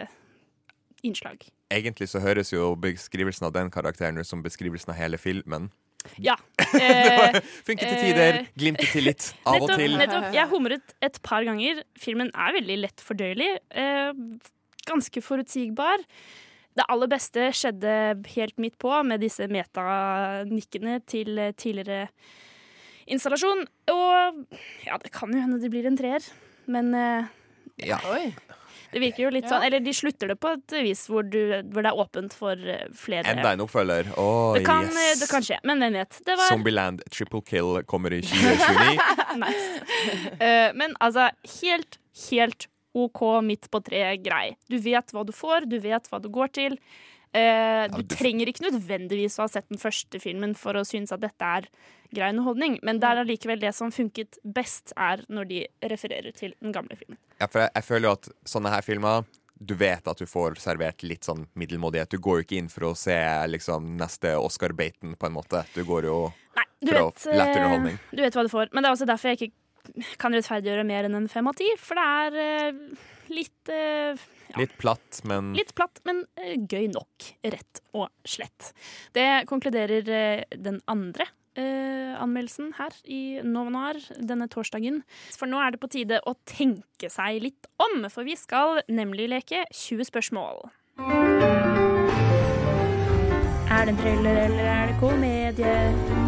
innslag. 1.06 1.46
Egentlig 1.70 2.08
så 2.10 2.20
høres 2.24 2.50
jo 2.50 2.72
beskrivelsen 2.80 3.46
av 3.46 3.54
den 3.54 3.70
karakteren 3.70 4.18
ut 4.18 4.26
som 4.26 4.42
beskrivelsen 4.42 4.90
av 4.90 4.98
hele 4.98 5.22
filmen. 5.22 5.70
Ja. 6.22 6.36
Eh, 6.68 7.38
Funker 7.64 7.88
til 7.88 7.96
tider, 7.96 8.36
eh, 8.42 8.48
glimter 8.60 8.90
til 8.92 9.06
litt, 9.08 9.30
av 9.48 9.62
og 9.64 9.70
til. 9.72 9.94
Nettopp. 9.96 10.26
Jeg 10.36 10.50
humret 10.50 10.92
et 11.02 11.16
par 11.24 11.46
ganger. 11.46 11.80
Filmen 11.98 12.28
er 12.36 12.52
veldig 12.58 12.76
lett 12.82 13.00
fordøyelig. 13.00 13.48
Eh, 13.72 14.10
ganske 14.88 15.22
forutsigbar. 15.24 16.04
Det 16.76 16.84
aller 16.92 17.08
beste 17.10 17.48
skjedde 17.56 17.94
helt 18.34 18.60
midt 18.60 18.76
på, 18.78 18.92
med 19.08 19.24
disse 19.24 19.48
metanikkene 19.50 20.98
til 21.08 21.40
tidligere 21.56 22.10
installasjon. 23.08 23.64
Og 23.94 24.44
ja, 24.84 25.00
det 25.00 25.12
kan 25.16 25.32
jo 25.32 25.40
hende 25.40 25.60
det 25.62 25.72
blir 25.72 25.88
en 25.88 25.98
treer, 25.98 26.28
men 26.68 26.92
eh, 26.94 27.32
Ja. 27.88 27.98
Det 28.92 29.02
virker 29.02 29.24
jo 29.26 29.32
litt 29.34 29.48
sånn 29.50 29.64
Eller 29.66 29.82
de 29.84 29.92
slutter 29.94 30.32
det 30.32 30.38
på 30.40 30.52
et 30.56 30.76
vis 30.86 31.04
hvor, 31.10 31.26
du, 31.26 31.40
hvor 31.72 31.84
det 31.84 31.90
er 31.90 32.00
åpent 32.04 32.36
for 32.36 32.56
eh, 32.56 32.86
flere 32.96 33.34
Enda 33.34 33.52
en 33.56 33.64
oppfølger. 33.64 34.12
Oh, 34.20 34.54
det, 34.56 34.64
kan, 34.66 34.88
eh, 34.88 35.10
yes. 35.10 35.22
det 35.22 35.28
kan 35.30 35.44
skje, 35.44 35.58
men 35.68 35.82
hvem 35.82 35.98
vet. 35.98 36.20
Det 36.26 36.36
var 36.38 36.52
Zombieland 36.52 37.04
Triple 37.12 37.42
Kill 37.48 37.82
kommer 37.90 38.14
i 38.16 38.22
2029. 38.24 39.04
nice. 39.42 39.68
uh, 40.40 40.70
men 40.78 40.96
altså, 41.04 41.28
helt, 41.58 42.00
helt 42.28 42.68
OK 42.98 43.22
midt 43.44 43.68
på 43.72 43.82
treet 43.84 44.24
grei. 44.24 44.56
Du 44.70 44.78
vet 44.82 45.14
hva 45.14 45.24
du 45.26 45.34
får, 45.36 45.68
du 45.70 45.78
vet 45.82 46.08
hva 46.10 46.22
du 46.22 46.30
går 46.32 46.54
til. 46.56 46.78
Eh, 47.36 47.84
du 47.92 48.02
trenger 48.08 48.48
ikke 48.48 48.64
nødvendigvis 48.70 49.36
å 49.38 49.44
ha 49.44 49.48
sett 49.52 49.68
den 49.68 49.80
første 49.80 50.20
filmen 50.22 50.54
for 50.56 50.78
å 50.78 50.84
synes 50.88 51.12
at 51.12 51.20
dette 51.20 51.44
er 51.44 51.66
grei 52.14 52.30
underholdning, 52.32 52.78
men 52.82 53.00
det 53.02 53.08
er 53.10 53.20
allikevel 53.20 53.60
det 53.60 53.74
som 53.76 53.90
funket 53.92 54.38
best, 54.42 54.94
er 54.96 55.20
når 55.28 55.48
de 55.50 55.58
refererer 55.92 56.32
til 56.32 56.54
den 56.62 56.72
gamle 56.72 56.96
filmen. 56.96 57.18
Ja, 57.40 57.50
for 57.52 57.66
jeg, 57.66 57.72
jeg 57.76 57.84
føler 57.84 58.08
jo 58.08 58.14
at 58.16 58.30
sånne 58.48 58.72
her 58.72 58.86
filmer 58.86 59.26
Du 59.60 59.74
vet 59.74 60.06
at 60.06 60.20
du 60.22 60.24
får 60.30 60.54
servert 60.62 61.02
litt 61.02 61.26
sånn 61.26 61.48
middelmådighet. 61.58 62.12
Du 62.14 62.20
går 62.22 62.36
jo 62.38 62.44
ikke 62.46 62.58
inn 62.60 62.68
for 62.70 62.92
å 62.92 62.96
se 62.96 63.16
liksom 63.50 63.88
neste 63.98 64.36
Oscar-baiten, 64.38 65.16
på 65.18 65.26
en 65.26 65.34
måte. 65.34 65.64
Du 65.74 65.82
går 65.84 66.06
jo 66.06 66.18
Du 66.78 66.92
for 66.92 67.08
å 67.08 67.08
lette 67.10 67.32
eh, 67.34 67.64
underholdning. 67.64 67.96
du 68.14 68.22
vet 68.22 68.38
hva 68.38 68.44
du 68.46 68.52
får. 68.52 68.70
Men 68.70 68.84
det 68.86 68.88
er 68.88 68.94
også 68.94 69.08
derfor 69.10 69.32
jeg 69.32 69.40
ikke 69.48 70.14
kan 70.22 70.36
rettferdiggjøre 70.36 70.84
mer 70.86 71.08
enn 71.08 71.18
en 71.18 71.26
fem 71.28 71.50
av 71.50 71.58
ti. 71.58 71.66
For 71.82 71.98
det 71.98 72.06
er 72.06 72.38
eh, 72.44 72.78
litt 73.32 73.72
ja, 74.48 74.58
Litt 74.58 74.76
platt, 74.80 75.20
men 75.28 75.52
Litt 75.56 75.74
platt, 75.76 76.00
men 76.08 76.24
eh, 76.40 76.56
gøy 76.56 76.88
nok, 76.92 77.32
rett 77.52 77.82
og 77.96 78.08
slett. 78.26 78.72
Det 79.16 79.44
konkluderer 79.50 80.08
eh, 80.08 80.56
den 80.56 80.80
andre 80.90 81.28
eh, 81.58 82.14
anmeldelsen 82.18 82.72
her 82.78 82.94
i 83.04 83.40
Novanar, 83.44 84.00
denne 84.18 84.48
torsdagen. 84.50 85.02
For 85.36 85.50
nå 85.50 85.60
er 85.62 85.74
det 85.74 85.82
på 85.82 85.90
tide 85.92 86.22
å 86.24 86.36
tenke 86.48 87.10
seg 87.12 87.42
litt 87.44 87.68
om, 87.82 88.08
for 88.12 88.26
vi 88.28 88.38
skal 88.38 88.82
nemlig 88.88 89.28
leke 89.34 89.66
20 89.72 90.10
spørsmål. 90.12 90.64
Er 93.68 93.84
det 93.84 93.92
en 93.94 94.00
thriller 94.00 94.42
eller 94.48 94.72
er 94.72 94.90
det 94.90 94.98
komedie? 95.02 96.27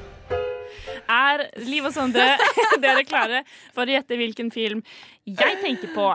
Er 1.11 1.43
Liv 1.67 1.89
og 1.89 1.93
Sondre 1.95 2.25
dere 2.83 3.03
klare 3.07 3.43
for 3.75 3.83
å 3.85 3.95
gjette 3.95 4.17
hvilken 4.19 4.51
film 4.53 4.83
jeg 5.27 5.59
tenker 5.61 5.91
på? 5.95 6.07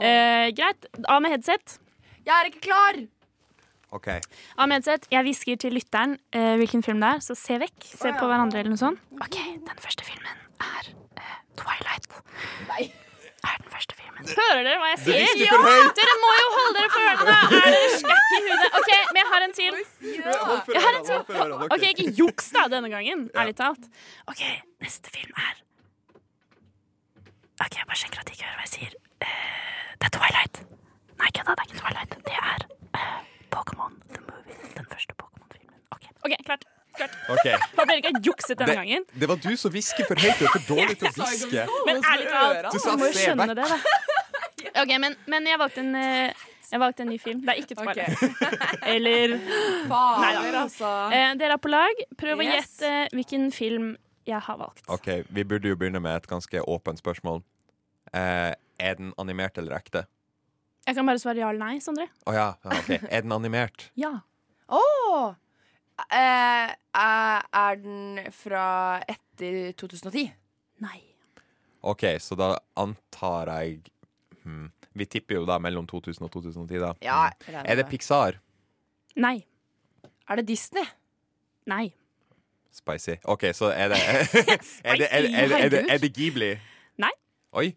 Eh, 0.00 0.48
greit. 0.56 0.88
Av 1.10 1.20
med 1.24 1.34
headset. 1.34 1.78
Jeg 2.26 2.34
er 2.36 2.50
ikke 2.50 2.64
klar! 2.68 3.00
OK. 3.96 4.08
Av 4.58 4.68
med 4.68 4.80
headset. 4.80 5.08
Jeg 5.12 5.26
hvisker 5.28 5.58
til 5.62 5.76
lytteren 5.78 6.16
eh, 6.34 6.54
hvilken 6.60 6.84
film 6.86 7.02
det 7.02 7.16
er, 7.16 7.24
så 7.24 7.36
se 7.38 7.58
vekk. 7.62 7.90
Se 7.92 8.12
på 8.18 8.28
hverandre 8.28 8.62
eller 8.62 8.74
noe 8.74 8.82
sånt. 8.82 9.02
OK, 9.22 9.40
den 9.66 9.82
første 9.82 10.06
filmen 10.06 10.46
er 10.62 10.92
eh, 11.20 11.34
Twilight. 11.60 12.22
Nei. 12.70 12.86
Er 13.46 13.56
den 13.62 13.70
første 13.72 13.94
filmen. 13.98 14.30
Hører 14.36 14.62
dere 14.66 14.78
hva 14.82 14.88
jeg 14.94 15.00
sier? 15.04 15.42
Ja! 15.42 15.58
Dere 15.98 16.14
må 16.22 16.30
jo 16.40 16.46
holde 16.56 16.72
dere 16.78 16.90
for 16.94 17.10
ørene! 17.10 17.36
Er 17.60 17.68
dere 17.76 17.90
skakk 18.00 18.32
i 18.36 18.40
hudet? 18.46 18.70
OK, 18.80 18.90
men 19.12 19.20
jeg 19.22 19.28
har 19.32 19.46
en 19.46 19.54
til. 19.60 19.78
Jeg 20.74 20.82
har 20.86 20.98
en 20.98 21.06
til. 21.10 21.54
ok. 21.68 21.84
Ikke 21.92 22.08
juks 22.22 22.50
da 22.56 22.66
denne 22.72 22.90
gangen, 22.92 23.28
ærlig 23.36 23.54
talt. 23.60 23.86
OK, 24.32 24.42
neste 24.82 25.12
film 25.14 25.32
er 25.46 25.54
OK, 27.60 27.72
jeg 27.78 27.86
bare 27.88 27.96
sjekker 28.02 28.20
at 28.20 28.28
de 28.28 28.34
ikke 28.36 28.44
hører 28.48 28.58
hva 28.60 28.66
jeg 28.66 28.72
sier. 28.74 28.96
Eh, 29.24 29.92
det 30.00 30.08
er 30.10 30.14
Twilight. 30.18 30.58
Nei, 31.20 31.30
kødda, 31.38 31.54
det 31.56 31.62
er 31.62 31.68
ikke 31.70 31.80
Twilight. 31.80 32.16
Det 32.26 32.36
er 32.36 32.66
uh, 32.98 33.20
Pokémon 33.54 33.94
the 34.12 34.20
Movie. 34.26 34.58
Den 34.76 34.86
første 34.92 35.16
Pokémon-filmen. 35.22 35.78
OK, 35.96 36.04
ok, 36.26 36.34
klart. 36.44 36.66
Klart. 37.00 37.14
Okay. 37.36 37.56
Håper 37.76 37.88
dere 37.92 38.02
ikke 38.02 38.22
jukset 38.26 38.56
denne 38.58 38.72
Det, 38.72 38.76
gangen. 38.80 39.06
det 39.22 39.28
var 39.30 39.40
du 39.44 39.52
som 39.60 39.72
hvisket 39.74 40.08
for 40.10 40.20
høyt. 40.24 40.36
Du 40.40 40.44
er 40.48 40.52
for 40.56 40.66
dårlig 40.72 40.98
til 41.00 41.08
å 41.08 41.14
hviske. 41.20 41.64
Men 41.88 42.02
ærlig 42.02 42.28
talt, 42.32 42.68
Du 42.72 42.78
sa 42.82 42.94
du 42.96 43.02
må 43.02 43.08
jo 43.10 43.16
skjønne 43.20 43.46
vekk. 43.46 43.56
det, 43.56 43.70
da. 43.70 44.82
OK, 44.82 44.92
men, 45.00 45.16
men 45.30 45.46
jeg 45.48 45.60
valgte 45.62 45.82
en 45.84 45.94
eh, 46.00 46.44
jeg 46.66 46.80
valgte 46.82 47.04
en 47.04 47.10
ny 47.12 47.16
film. 47.22 47.44
Det 47.46 47.52
er 47.52 47.60
ikke 47.62 47.76
Twilight. 47.78 48.22
Eller 48.94 49.36
Fader, 49.86 50.56
altså. 50.64 50.88
Eh, 51.14 51.30
dere 51.38 51.54
er 51.54 51.62
på 51.62 51.70
lag. 51.70 52.00
Prøv 52.18 52.42
å 52.42 52.46
gjette 52.46 52.90
hvilken 53.14 53.50
film 53.54 53.92
jeg 54.26 54.40
har 54.42 54.58
valgt. 54.58 54.82
OK, 54.90 55.06
vi 55.30 55.44
burde 55.46 55.70
jo 55.70 55.76
begynne 55.78 56.00
med 56.02 56.18
et 56.18 56.26
ganske 56.26 56.62
åpent 56.66 56.98
spørsmål. 56.98 57.44
Eh, 58.10 58.52
er 58.82 58.98
den 58.98 59.12
animert 59.22 59.58
eller 59.62 59.76
ekte? 59.78 60.04
Jeg 60.86 60.98
kan 60.98 61.06
bare 61.08 61.18
svare 61.22 61.38
ja 61.42 61.48
eller 61.50 61.62
nei, 61.62 61.78
Sondre. 61.82 62.08
Å 62.26 62.34
ja, 62.34 62.48
okay. 62.66 62.98
OK. 62.98 63.06
Er 63.10 63.24
den 63.24 63.34
animert? 63.34 63.88
Ja. 63.98 64.12
Å! 64.66 64.82
Eh, 66.12 66.72
er 66.96 67.78
den 67.80 68.18
fra 68.32 68.64
etter 69.08 69.72
2010? 69.80 70.30
Nei. 70.84 70.98
OK, 71.86 72.04
så 72.20 72.36
da 72.36 72.50
antar 72.76 73.48
jeg 73.52 73.78
hmm, 74.42 74.66
Vi 74.96 75.06
tipper 75.06 75.38
jo 75.38 75.44
da 75.48 75.56
mellom 75.62 75.86
2000 75.88 76.24
og 76.26 76.32
2010, 76.32 76.80
da. 76.82 76.92
Ja, 77.04 77.30
Hmm. 77.46 77.62
Er 77.64 77.76
det. 77.80 77.86
Pixar? 77.88 78.40
Nei. 79.16 79.38
Er 80.28 80.36
det 80.40 80.48
Disney? 80.48 80.84
Nei. 81.66 81.94
Spicy. 82.72 83.16
OK, 83.24 83.48
så 83.56 83.70
er 83.72 83.88
det 83.94 84.00
Er 84.04 84.20
det, 84.20 84.60
er 84.84 84.96
det, 84.96 85.08
er 85.12 85.22
det, 85.22 85.32
er 85.34 85.48
det, 85.48 85.60
er 85.64 85.68
det, 85.68 85.84
er 85.88 85.98
det 85.98 86.12
Ghibli? 86.14 86.50
Nei. 86.98 87.12
Oi. 87.52 87.70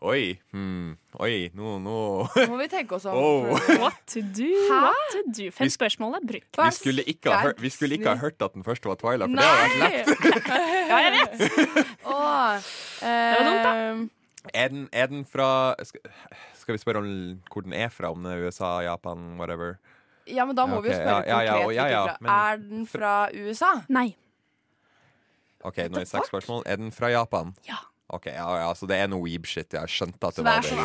Oi. 0.00 0.22
Hmm. 0.52 0.96
Oi, 1.18 1.50
nå 1.58 1.80
no, 1.82 1.94
Nå 2.36 2.44
må 2.52 2.56
vi 2.60 2.68
tenke 2.70 2.94
oss 2.94 3.04
om. 3.10 3.16
Oh. 3.18 3.50
What 3.82 3.96
to 4.12 4.20
do? 4.22 4.46
What 4.70 4.94
to 5.10 5.22
do? 5.34 5.48
Fem 5.50 5.66
Vi- 5.66 5.72
spørsmål 5.74 6.14
er 6.20 6.26
brukt. 6.28 6.54
Vi 6.60 6.70
skulle, 6.76 7.02
ikke 7.10 7.32
ha, 7.34 7.40
hørt- 7.48 7.58
vi 7.60 7.70
skulle 7.74 7.96
ikke 7.98 8.12
ha 8.14 8.20
hørt 8.20 8.40
at 8.46 8.54
den 8.54 8.62
første 8.62 8.86
var 8.86 8.94
Twyla, 9.00 9.26
for 9.26 9.34
det 9.34 9.42
hadde 9.42 9.66
vært 9.66 10.06
lett. 10.06 10.06
Ja, 10.90 11.00
jeg 11.02 11.12
vet. 11.18 11.34
Åh, 12.06 12.62
Det 13.00 13.10
var 13.10 13.44
dumt, 13.48 13.62
da. 13.66 13.72
ehm, 13.74 14.04
Er 14.54 14.68
den, 14.72 14.86
er 14.92 15.06
den 15.10 15.24
fra 15.28 15.74
skal, 15.84 16.00
skal 16.62 16.74
vi 16.78 16.78
spørre 16.84 17.02
om 17.02 17.10
hvor 17.52 17.66
den 17.66 17.74
er 17.74 17.90
fra? 17.90 18.10
Om 18.14 18.22
det 18.22 18.32
er 18.38 18.46
USA, 18.46 18.70
Japan, 18.86 19.34
whatever? 19.36 19.78
Ja, 20.30 20.44
men 20.46 20.54
da 20.54 20.64
må 20.70 20.78
Ja, 20.78 20.80
vi 20.86 20.88
jo 20.88 20.94
spørre 20.94 21.26
ja, 21.26 21.26
ja, 21.26 21.42
ja, 21.42 21.58
konkret. 21.58 21.74
ja, 21.76 21.86
ja, 21.90 22.16
men- 22.20 22.30
Er 22.38 22.56
den 22.70 22.86
fra 22.86 23.14
USA? 23.34 23.72
Nei. 23.90 24.08
OK, 25.66 25.76
nå 25.90 25.98
er 25.98 26.04
det 26.06 26.08
seks 26.08 26.30
spørsmål. 26.30 26.62
Er 26.70 26.76
den 26.80 26.90
fra 26.94 27.10
Japan? 27.12 27.50
Ja. 27.68 27.82
Ok, 28.10 28.26
ja, 28.26 28.46
ja, 28.58 28.70
Så 28.74 28.88
det 28.90 28.96
er 28.98 29.06
noe 29.10 29.22
weeb-shit. 29.22 29.70
Jeg 29.76 29.90
skjønte 29.92 30.18
at 30.18 30.34
det 30.34 30.42
Så 30.42 30.46
var 30.46 30.58
er 30.58 30.64
det 30.64 30.70
sånn 30.72 30.80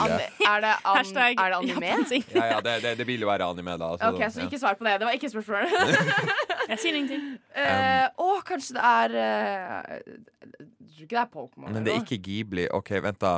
Er 0.45 0.61
det, 0.61 0.73
an, 0.75 0.99
Hashtag 0.99 1.39
er 1.41 1.53
det 1.53 1.57
anime? 1.57 1.93
Ja, 2.35 2.45
ja, 2.51 2.59
det, 2.61 2.75
det, 2.83 2.91
det 2.99 3.07
vil 3.09 3.25
jo 3.25 3.29
være 3.31 3.47
anime, 3.49 3.77
da. 3.81 3.89
altså, 3.95 4.11
Ok, 4.13 4.21
så 4.29 4.43
ja. 4.43 4.45
ikke 4.49 4.59
svar 4.61 4.77
på 4.77 4.85
det. 4.85 4.93
Det 5.01 5.09
var 5.09 5.17
ikke 5.17 5.31
spørsmål. 5.33 5.65
Jeg 6.71 6.81
sier 6.81 6.99
ingenting. 6.99 7.25
Eh, 7.57 8.05
Å, 8.21 8.29
kanskje 8.45 8.77
det 8.77 8.85
er 8.91 9.17
uh, 9.17 9.97
Jeg 9.97 10.93
tror 10.93 11.07
ikke 11.07 11.15
det 11.15 11.23
er 11.23 11.33
Pokémon. 11.33 11.73
Men 11.73 11.85
det 11.87 11.95
er 11.95 12.05
ikke 12.05 12.21
Ghibli. 12.29 12.69
OK, 12.73 12.93
vent, 13.05 13.21
da. 13.21 13.35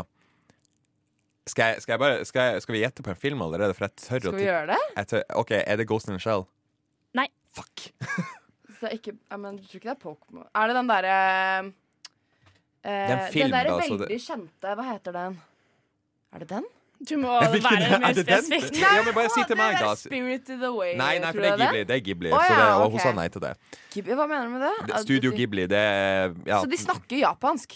Skal, 1.47 1.73
jeg, 1.77 1.83
skal, 1.85 1.93
jeg 1.93 2.03
bare, 2.03 2.27
skal, 2.27 2.51
jeg, 2.51 2.61
skal 2.65 2.75
vi 2.75 2.83
gjette 2.83 3.03
på 3.07 3.13
en 3.13 3.19
film 3.19 3.43
allerede? 3.45 3.75
For 3.75 3.87
jeg 3.87 3.95
tør 4.03 4.19
Skal 4.25 4.33
å 4.33 4.37
vi 4.39 4.47
gjøre 4.49 4.67
det? 4.73 4.83
Jeg 4.97 5.11
tør, 5.13 5.25
OK, 5.39 5.55
er 5.61 5.79
det 5.79 5.87
Ghost 5.87 6.11
in 6.11 6.17
the 6.17 6.23
Shell? 6.23 6.43
Nei. 7.15 7.29
Fuck. 7.55 7.87
Så 8.77 8.83
det 8.83 8.89
er 8.89 8.97
ikke, 8.99 9.15
men 9.39 9.55
du 9.57 9.63
tror 9.63 9.79
ikke 9.79 9.87
det 9.89 9.95
er 9.95 10.01
Pokémon? 10.03 10.47
Er 10.51 10.69
det 10.69 10.75
den 10.77 10.89
derre 10.91 11.13
eh, 11.23 11.69
Det 12.83 12.93
er 12.93 13.13
en 13.17 13.31
film, 13.33 13.49
Den 13.51 13.51
der 13.57 13.63
da, 13.69 13.77
veldig 13.81 14.07
det- 14.07 14.21
kjente 14.21 14.75
Hva 14.77 14.83
heter 14.93 15.11
den? 15.13 15.37
Er 16.33 16.39
det 16.39 16.47
den? 16.49 16.65
Du 17.07 17.15
må 17.17 17.29
Hvilken- 17.39 17.61
være 17.61 17.93
er 17.93 17.99
mer 17.99 18.13
det 18.13 18.25
den? 18.25 18.45
Ja, 18.81 19.03
men 19.05 19.13
bare 19.13 19.29
si 19.29 19.43
til 19.47 19.55
meg, 19.57 19.75
da. 19.79 19.93
Spirited 19.95 20.63
Away. 20.63 20.95
Nei, 20.97 21.19
nei, 21.19 21.31
for 21.31 21.41
det 21.41 21.51
er 21.51 21.57
Ghibli. 21.57 21.83
Det 21.85 21.95
er 21.95 21.99
Ghibli 22.07 22.29
Å, 22.31 22.39
så 22.41 22.47
det, 22.49 22.57
ja, 22.57 22.69
og 22.77 22.81
okay. 22.85 22.91
hun 22.91 22.99
sa 22.99 23.11
nei 23.11 23.27
til 23.29 23.41
det. 23.41 23.51
Ghibli, 23.93 24.13
Hva 24.17 24.25
mener 24.27 24.43
du 24.47 24.49
med 24.55 24.61
det? 24.65 24.87
det 24.87 25.01
Studio 25.03 25.31
Ghibli, 25.31 25.67
det 25.67 25.83
ja. 26.47 26.61
Så 26.63 26.69
de 26.71 26.77
snakker 26.77 27.17
japansk? 27.21 27.75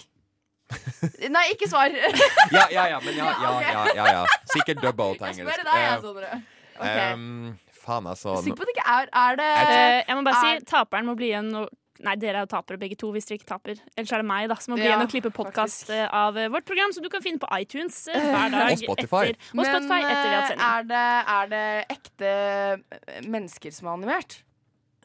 Nei, 1.36 1.44
ikke 1.54 1.68
svar. 1.70 1.92
ja, 2.58 2.66
ja, 2.72 2.86
ja, 2.96 3.00
men 3.04 3.14
ja, 3.16 3.26
ja, 3.28 3.52
Ja, 3.62 3.72
ja, 3.72 3.86
ja, 3.96 4.06
ja. 4.22 4.26
Sikkert 4.56 4.82
double 4.82 5.12
engelsk. 5.20 5.38
Jeg 5.38 5.48
spør 5.48 5.64
deg, 5.68 5.76
jeg, 5.76 5.92
Eh, 5.92 6.02
Sondre. 6.02 6.42
Okay. 6.82 7.14
Um, 7.14 7.60
faen, 7.84 8.08
altså. 8.08 8.38
Sikker 8.42 8.58
på 8.58 8.66
at 8.66 8.72
det 8.72 8.76
ikke 8.78 8.88
er 8.96 9.10
Er 9.14 9.36
det 9.36 9.50
Eh, 9.62 10.04
jeg 10.08 10.16
må 10.18 10.24
bare 10.24 10.40
er- 10.56 10.60
si 10.60 10.66
taperen 10.66 11.06
må 11.06 11.16
bli 11.20 11.30
igjen 11.30 11.54
og 11.62 11.70
Nei, 12.02 12.16
dere 12.18 12.42
er 12.42 12.46
jo 12.48 12.52
tapere 12.52 12.80
begge 12.82 12.98
to 13.00 13.12
hvis 13.14 13.28
dere 13.30 13.40
ikke 13.40 13.50
taper. 13.52 13.82
Ellers 13.96 14.14
er 14.16 14.24
det 14.24 14.28
meg 14.30 14.48
da, 14.50 14.58
som 14.62 14.74
må 14.74 14.80
bli 14.80 14.86
Ja, 14.88 14.94
igjen 14.96 15.06
og 15.06 15.12
klippe 15.14 15.32
podkast 15.36 15.92
av 15.94 16.38
eh, 16.40 16.50
vårt 16.52 16.66
program, 16.70 16.94
som 16.96 17.06
du 17.06 17.10
kan 17.14 17.24
finne 17.24 17.42
på 17.42 17.50
iTunes 17.60 18.04
eh, 18.12 18.30
hver 18.32 18.54
dag. 18.54 18.72
Og 18.74 18.86
Spotify. 18.86 19.26
Etter, 19.32 19.50
og 19.52 19.66
Spotify 19.68 20.00
Men 20.00 20.14
etter 20.14 20.30
vi 20.30 20.38
har 20.38 20.56
eh, 20.56 20.64
er 20.72 20.88
det, 20.92 21.04
er 21.36 21.52
det 21.52 21.66
ekte 21.98 22.32
eh, 22.32 23.20
mennesker 23.28 23.76
som 23.76 23.92
er 23.92 24.00
animert? 24.00 24.40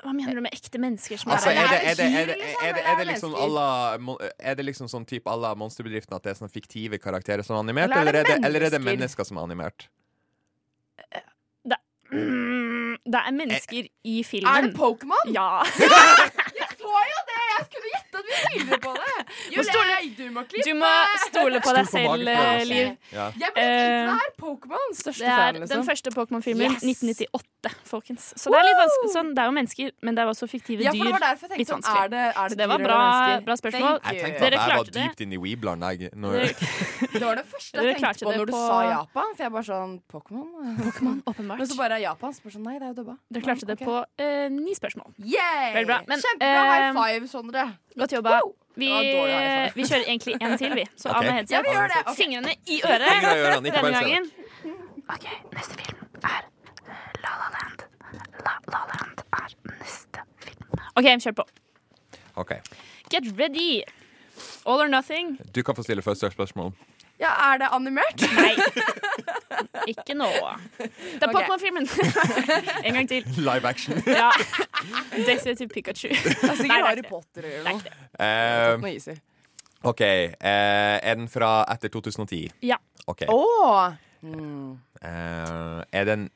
Hva 0.05 0.13
mener 0.13 0.37
du 0.37 0.43
med 0.45 0.53
ekte 0.53 0.79
mennesker 0.81 1.21
som 1.21 1.33
Altså, 1.33 1.51
er 1.51 1.63
er 1.65 1.71
der? 1.73 1.85
er 1.85 1.95
det, 1.97 2.09
det, 3.01 3.07
liksom, 3.09 3.33
det, 3.33 3.45
eller 3.45 3.97
det 3.97 4.05
det 4.05 4.11
alla 4.13 4.33
Er 4.39 4.59
det 4.59 4.67
liksom 4.69 4.91
sånn 4.93 5.07
type 5.09 5.31
à 5.33 5.37
la 5.41 5.55
monsterbedriften 5.57 6.17
at 6.17 6.25
det 6.27 6.35
er 6.35 6.41
sånne 6.41 6.53
fiktive 6.53 7.01
karakterer 7.01 7.47
som 7.47 7.57
er 7.57 7.65
animert, 7.65 7.91
Eller 7.97 7.97
er 7.97 8.01
eller 8.03 8.13
det 8.13 8.21
er 8.21 8.29
det, 8.37 8.45
eller 8.47 8.67
er 8.69 8.77
det 8.77 8.83
mennesker? 8.85 9.25
som 9.25 9.41
er 9.41 9.49
animert? 9.49 9.89
Mm, 12.07 12.97
det 13.03 13.19
er 13.19 13.33
mennesker 13.35 13.89
i 14.07 14.23
filmen. 14.23 14.53
Er 14.53 14.69
det 14.69 14.77
Pokémon? 14.77 15.33
Ja. 15.35 15.63
Jeg 17.59 17.67
så 17.73 17.79
jo 17.93 17.96
tviler 18.37 18.81
på 18.85 18.93
det! 18.97 19.15
Julie, 19.55 19.65
stole, 19.71 19.97
du 20.19 20.25
må 20.35 20.43
klippe! 20.51 20.67
Du 20.69 20.75
må 20.81 20.93
stole 21.27 21.61
på 21.65 21.75
deg 21.77 21.89
Stol 21.91 22.03
på 22.03 22.17
selv, 22.17 22.29
eh, 22.29 22.65
Liv. 22.71 22.91
Ja. 23.13 23.27
Jeg 23.41 23.53
ble 23.57 23.63
kjent 23.63 23.65
Eh, 23.67 24.07
det 24.07 24.17
her. 24.21 24.31
Pokémon. 24.41 24.89
Største 24.97 25.25
Det 25.25 25.31
er 25.33 25.41
fan, 25.41 25.55
liksom. 25.61 25.73
den 25.77 25.87
første 25.89 26.13
Pokémon-filmen. 26.17 26.73
Yes. 26.77 26.85
1998, 26.87 27.73
folkens. 27.91 28.27
Så 28.39 28.53
det 28.53 28.59
er 28.61 28.67
litt 28.69 28.79
vanskelig 28.83 29.13
sånn, 29.17 29.31
Det 29.37 29.43
er 29.43 29.47
jo 29.51 29.55
mennesker, 29.57 29.91
men 30.07 30.15
det 30.19 30.23
er 30.25 30.31
også 30.33 30.47
fiktive 30.51 30.85
Ja, 30.87 30.93
for 30.93 30.99
det 30.99 31.07
dyr. 31.07 31.17
var 31.17 31.25
derfor 31.27 31.49
jeg 31.49 31.57
tenkte 31.57 31.73
sånn, 31.73 31.85
er 32.03 32.09
det, 32.13 32.25
er 32.37 32.49
det 32.53 32.59
det 32.61 32.69
var 32.71 32.79
bra, 32.85 32.99
bra 33.49 33.57
spørsmål. 33.61 33.97
Jeg 34.07 34.21
tenkte 34.23 34.41
Dere 34.47 34.61
at 34.61 34.69
jeg 34.71 34.77
var 34.79 34.85
det. 34.85 34.95
dypt 35.01 35.21
inne 35.27 35.35
i 35.35 35.41
Weebland. 35.43 35.87
Jeg, 35.87 36.11
når, 36.15 36.37
Det 37.17 37.23
var 37.25 37.35
det 37.41 37.47
første 37.51 37.83
jeg 37.87 37.97
tenkte 37.97 38.25
på 38.27 38.33
når 38.37 38.47
du 38.47 38.53
på- 38.53 38.67
sa 38.67 38.79
Japan. 38.91 39.33
For 39.37 39.43
jeg 39.47 39.53
bare 39.57 39.67
sånn 39.71 39.95
Pokémon? 40.13 40.77
Pokémon, 40.85 41.19
åpenbart. 41.31 41.59
Men 41.59 41.67
så 41.73 41.77
bare 41.81 42.01
Japan. 42.03 42.33
Så 42.37 42.43
bare 42.45 42.55
sånn, 42.57 42.67
nei, 42.69 42.77
det 42.79 42.87
er 42.87 42.93
jo 42.95 42.99
dubba. 43.03 43.17
Dere 43.33 43.43
klarte 43.49 43.67
det 43.67 43.79
på 43.81 43.97
eh, 44.19 44.49
ni 44.53 44.75
spørsmål. 44.77 45.13
Yay! 45.19 45.73
Veldig 45.81 45.87
bra. 45.91 45.99
Men, 46.07 46.21
Kjempebra 46.23 46.63
high 46.71 46.87
eh, 46.91 46.95
five, 47.01 47.29
Sondre. 47.33 47.67
Godt 47.99 48.13
jobba. 48.13 48.41
Vi, 48.77 48.89
vi 49.75 49.85
kjører 49.89 50.05
egentlig 50.05 50.35
en 50.41 50.59
til, 50.61 50.75
vi. 50.77 50.85
Så 50.97 51.09
okay. 51.11 51.19
av 51.19 51.25
med 51.25 51.33
headset. 51.33 51.55
Ja, 51.57 51.63
vi 51.65 51.73
gjør 51.73 51.93
det. 51.93 52.01
Ok. 52.07 52.17
Fingrene 52.17 52.57
i 52.67 52.81
øret 52.85 53.65
denne 53.65 53.93
gangen. 53.95 54.31
Ok, 55.07 55.27
neste 55.55 55.79
film 55.81 56.03
er 56.23 56.43
La 57.23 57.33
La 57.41 57.49
Land. 57.55 57.87
La 58.45 58.57
La 58.75 58.83
Land 58.91 59.23
er 59.41 59.55
neste 59.79 60.27
film. 60.45 60.83
OK, 60.97 61.09
kjør 61.25 61.39
på. 61.41 61.47
OK. 62.37 62.53
Get 63.11 63.33
ready. 63.39 63.83
All 64.67 64.81
or 64.81 64.89
nothing. 64.89 65.39
Du 65.55 65.63
kan 65.63 65.77
få 65.77 65.83
stille 65.83 66.03
første 66.03 66.31
spørsmål. 66.31 66.73
Ja, 67.21 67.33
er 67.53 67.59
det 67.59 67.69
animert? 67.73 68.21
Nei. 68.37 68.53
Ikke 69.89 70.15
nå. 70.15 70.29
Det 70.79 70.89
er 71.23 71.29
okay. 71.29 71.35
Pokémon-filmen. 71.35 71.89
en 72.87 72.95
gang 72.95 73.09
til. 73.09 73.25
Live 73.37 73.69
action. 73.69 74.03
Ja. 74.07 74.31
Detektiv 75.17 75.69
Pikachu. 75.69 76.09
Det 76.09 76.51
er 76.51 76.55
sikkert 76.57 76.79
er 76.79 76.87
Harry. 76.87 77.05
Potter 77.09 77.43
eller 77.43 77.71
er 77.71 77.73
noe. 77.73 78.81
det. 78.83 79.13
Eh, 79.13 79.17
OK. 79.83 80.01
eh, 80.01 80.31
er 80.41 81.15
den 81.15 81.29
fra 81.29 81.65
etter 81.73 81.89
2010? 81.89 82.51
Ja. 82.63 82.77
Okay. 83.07 83.27
Åh. 83.29 83.93
Mm. 84.23 84.73
Eh, 85.03 85.83
er 85.93 86.05
den 86.05 86.21
um, 86.21 86.29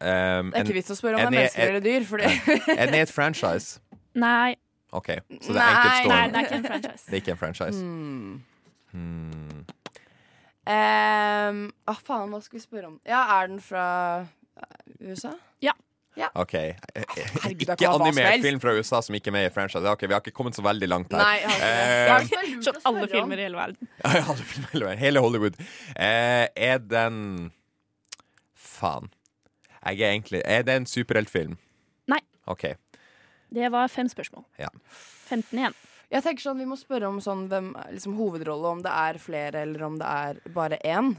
Det 0.00 0.58
er 0.58 0.64
ikke 0.64 0.74
vits 0.76 0.90
å 0.92 0.96
spørre 0.98 1.14
om 1.14 1.20
det 1.20 1.26
er 1.26 1.36
mennesker 1.38 1.68
eller 1.68 1.84
dyr. 1.84 2.04
Fordi 2.04 2.24
Er 2.80 2.86
den 2.86 2.98
i 2.98 3.04
et 3.06 3.12
franchise? 3.12 3.80
Nei. 4.14 4.56
OK. 4.92 5.08
Så 5.40 5.52
det 5.52 5.62
er 5.62 5.70
enkeltstående? 5.70 6.16
Nei, 6.16 6.28
det 6.28 6.36
er 6.36 6.44
ikke 6.44 6.58
en 6.58 6.66
franchise. 6.66 7.04
Det 7.06 7.12
er 7.12 7.22
ikke 7.22 7.34
en 7.36 7.40
franchise. 7.40 7.84
Mm. 7.84 8.42
Hmm. 8.92 9.64
Ehm, 10.66 11.66
ah, 11.86 11.98
faen, 12.02 12.30
hva 12.32 12.40
skal 12.42 12.58
vi 12.58 12.64
spørre 12.64 12.88
om? 12.90 12.96
Ja, 13.06 13.20
er 13.38 13.50
den 13.52 13.60
fra 13.62 13.84
eh, 14.22 15.10
USA? 15.12 15.34
Ja. 16.16 16.30
OK. 16.32 16.52
Herregud, 16.56 17.66
Ikke 17.74 17.88
animert 17.92 18.40
film 18.40 18.60
fra 18.62 18.72
USA 18.72 19.02
som 19.04 19.12
ikke 19.18 19.28
er 19.28 19.34
med 19.36 19.46
i 19.50 19.52
franchise. 19.52 19.84
Ok, 19.90 20.06
Vi 20.08 20.14
har 20.14 20.22
ikke 20.24 20.32
kommet 20.32 20.56
så 20.56 20.62
veldig 20.64 20.88
langt 20.88 21.12
her. 21.12 21.20
Nei, 21.20 21.34
jeg 21.42 21.50
har 21.50 22.24
ikke. 22.24 22.38
Eh, 22.40 22.54
Sånn 22.64 22.78
alle 22.88 23.02
spørre 23.02 23.02
om? 23.04 23.10
filmer 23.18 23.42
i 23.42 23.44
hele 23.44 23.58
verden. 23.58 23.90
Ja, 24.16 24.22
alle 24.32 24.46
filmer 24.48 24.70
hele 24.72 24.86
verden. 24.86 25.02
Hele 25.02 25.22
Hollywood. 25.26 25.58
Eh, 25.92 26.46
er 26.70 26.80
den 26.80 27.18
Faen. 28.56 29.10
Jeg 29.86 30.00
er 30.00 30.14
egentlig 30.16 30.40
Er 30.48 30.64
det 30.64 30.78
en 30.80 30.88
superheltfilm? 30.88 31.58
Nei. 32.08 32.22
OK. 32.48 32.64
Det 33.52 33.68
var 33.76 33.92
fem 33.92 34.08
spørsmål. 34.08 34.46
Ja. 34.58 34.72
15 35.28 35.52
igjen. 35.60 35.76
Jeg 36.12 36.22
tenker 36.22 36.42
sånn, 36.42 36.58
Vi 36.58 36.64
må 36.70 36.76
spørre 36.78 37.08
om 37.08 37.18
sånn, 37.20 37.48
hvem, 37.50 37.72
liksom, 37.92 38.14
hovedrolle, 38.16 38.70
om 38.76 38.82
det 38.84 38.92
er 38.92 39.18
flere 39.18 39.62
eller 39.66 39.82
om 39.88 39.96
det 39.98 40.06
er 40.06 40.40
bare 40.54 40.78
én. 40.84 41.16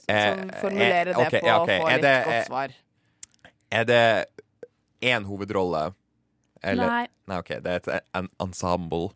Sånn, 0.00 0.48
Eh, 0.50 0.60
formulere 0.62 1.12
okay, 1.14 1.30
det 1.30 1.40
på 1.42 1.46
å 1.50 1.60
ok. 1.62 1.68
få 1.68 1.88
Er 1.90 1.92
litt 1.92 2.02
det- 2.02 2.24
godt 2.24 2.34
eh, 2.34 2.44
svar. 2.46 2.68
Er 3.70 3.84
det 3.84 4.26
én 5.02 5.24
hovedrolle? 5.28 5.94
Nei. 6.64 7.06
Nei, 7.28 7.36
OK. 7.38 7.48
Det 7.62 7.66
er 7.66 7.76
et 7.76 8.04
en 8.14 8.28
ensemble. 8.40 9.10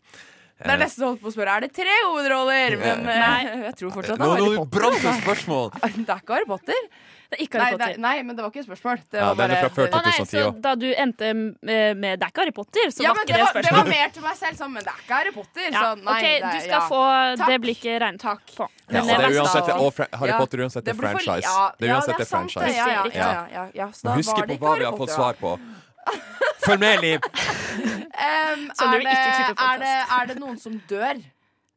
Det 0.58 0.70
er 0.70 0.78
nesten 0.78 1.04
holdt 1.04 1.20
på 1.20 1.28
å 1.28 1.32
spørre 1.34 1.56
Er 1.56 1.60
det 1.60 1.72
tre 1.74 1.90
hovedroller. 2.06 2.78
Men 2.78 3.08
eh, 3.08 3.18
Nei. 3.20 3.64
jeg 3.64 3.74
tror 3.76 3.90
fortsatt 3.90 4.18
det 4.18 4.24
er 4.24 4.30
Harry 4.30 4.56
Potter. 4.56 4.80
Det 6.04 6.08
er 6.08 6.20
ikke 6.20 6.34
Harry 6.34 6.44
Potter. 6.46 6.88
Det 7.34 7.40
ikke 7.42 7.58
Nei, 7.58 7.64
Harry 7.66 7.76
nei, 7.80 7.86
Potter. 7.88 8.00
nei, 8.04 8.14
men 8.28 8.36
det 8.38 8.44
var 8.44 8.50
ikke 8.54 8.60
et 8.62 8.68
spørsmål. 8.68 9.00
Det 9.10 9.18
Ja, 9.18 9.26
var 9.26 9.34
den 9.34 9.44
er 9.44 9.54
bare 9.54 9.68
fra 9.68 9.74
før 9.74 9.88
Å 9.88 10.00
nei, 10.04 10.12
2010 10.14 10.30
så 10.34 10.52
da 10.66 10.74
du 10.78 10.86
endte 11.04 11.30
med, 11.34 11.96
med 12.04 12.20
Det 12.20 12.26
er 12.28 12.30
ikke 12.32 12.42
Harry 12.44 12.54
Potter, 12.60 12.86
så 12.94 13.02
ja, 13.04 13.10
var 13.10 13.18
men 13.18 13.24
ikke 13.26 13.34
det, 13.34 13.40
det 13.40 13.54
var, 13.54 13.66
det 13.68 13.72
var 13.78 13.90
mer 13.90 14.14
til 14.14 14.22
meg 14.28 14.36
selv, 14.40 14.58
sånn, 14.60 14.72
men 14.76 14.86
det 14.86 14.92
er 14.94 15.00
ikke 15.04 15.18
Harry 15.18 15.32
Potter. 15.34 15.66
Ja, 15.68 15.82
Så 15.82 15.90
nei, 16.04 16.14
OK, 16.14 16.24
det, 16.24 16.52
du 16.54 16.60
skal 16.64 16.78
ja. 16.78 16.82
få 16.94 17.02
Takk. 17.34 17.48
Det 17.50 17.58
blir 17.64 17.74
ikke 17.78 17.98
regnet 18.04 18.20
Takk. 18.24 18.44
på. 18.54 18.68
Ja, 18.94 19.00
og 19.02 19.06
det 19.10 19.18
er 19.18 19.38
uansett 19.42 19.72
og 19.74 20.00
Harry 20.20 20.32
Ja. 20.32 20.38
Potter 20.38 20.58
er 20.58 20.66
uansett 20.68 20.88
for- 20.94 21.02
franchise. 21.04 21.44
Ja, 21.50 21.70
det 21.78 21.84
er 21.88 21.90
ja, 21.90 21.98
uansett 21.98 22.18
det 22.22 22.28
sant, 22.30 22.52
franchise. 22.54 22.76
Ja, 22.76 22.86
ja, 22.94 23.02
Riktig. 23.04 23.20
ja, 23.20 23.32
ja, 23.34 23.44
ja, 23.58 23.64
ja. 23.74 23.88
Så 23.90 24.08
da 24.08 24.14
Husk 24.18 24.34
på 24.46 24.58
hva 24.62 24.78
vi 24.78 24.84
har 24.84 24.96
fått 24.96 25.10
svar 25.14 25.34
på. 25.40 25.58
Følg 26.64 26.80
med, 26.80 27.00
Liv! 27.00 27.20
Um, 27.20 28.70
er, 28.80 28.98
det, 29.00 29.14
er, 29.58 29.78
det, 29.80 29.94
er 30.18 30.26
det 30.30 30.36
noen 30.40 30.58
som 30.60 30.76
dør? 30.88 31.20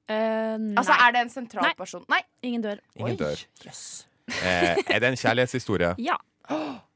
Uh, 0.07 0.55
nei. 0.59 0.75
Altså, 0.79 0.93
Er 0.95 1.11
det 1.15 1.21
en 1.25 1.29
sentral 1.33 1.63
Nei. 1.67 1.73
person? 1.75 2.05
Nei. 2.07 2.21
Ingen 2.47 2.61
dør. 2.63 2.79
Ingen 2.95 3.11
Oi, 3.11 3.17
dør. 3.19 3.41
jøss. 3.65 4.06
Eh, 4.27 4.75
er 4.87 4.99
det 4.99 5.09
en 5.13 5.17
kjærlighetshistorie? 5.17 5.95
Ja. 5.99 6.15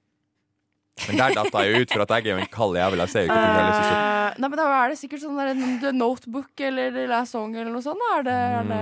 Men 1.07 1.18
der 1.18 1.34
datt 1.34 1.55
jeg 1.55 1.81
ut, 1.81 1.89
for 1.95 2.01
at 2.03 2.09
jeg 2.13 2.27
er 2.27 2.35
jo 2.35 2.41
en 2.43 2.49
kald 2.51 2.76
jævel. 2.77 2.99
Jeg 3.05 3.09
ser 3.09 3.23
jo 3.26 3.31
ikke 3.31 3.39
på 3.41 3.51
kjærlighetshistorie. 3.55 4.01
Eh, 4.31 4.35
nei, 4.43 4.49
men 4.51 4.57
Da 4.59 4.65
er 4.84 4.89
det 4.91 4.97
sikkert 4.99 5.22
sånn 5.23 5.38
der, 5.39 5.53
The 5.81 5.91
Notebook 5.97 6.61
eller 6.68 6.91
The 6.93 7.05
Last 7.09 7.31
Song 7.34 7.55
eller 7.55 7.72
noe 7.72 7.81
sånt. 7.81 8.03
Er 8.18 8.23
det, 8.27 8.38
er 8.59 8.63
det, 8.69 8.81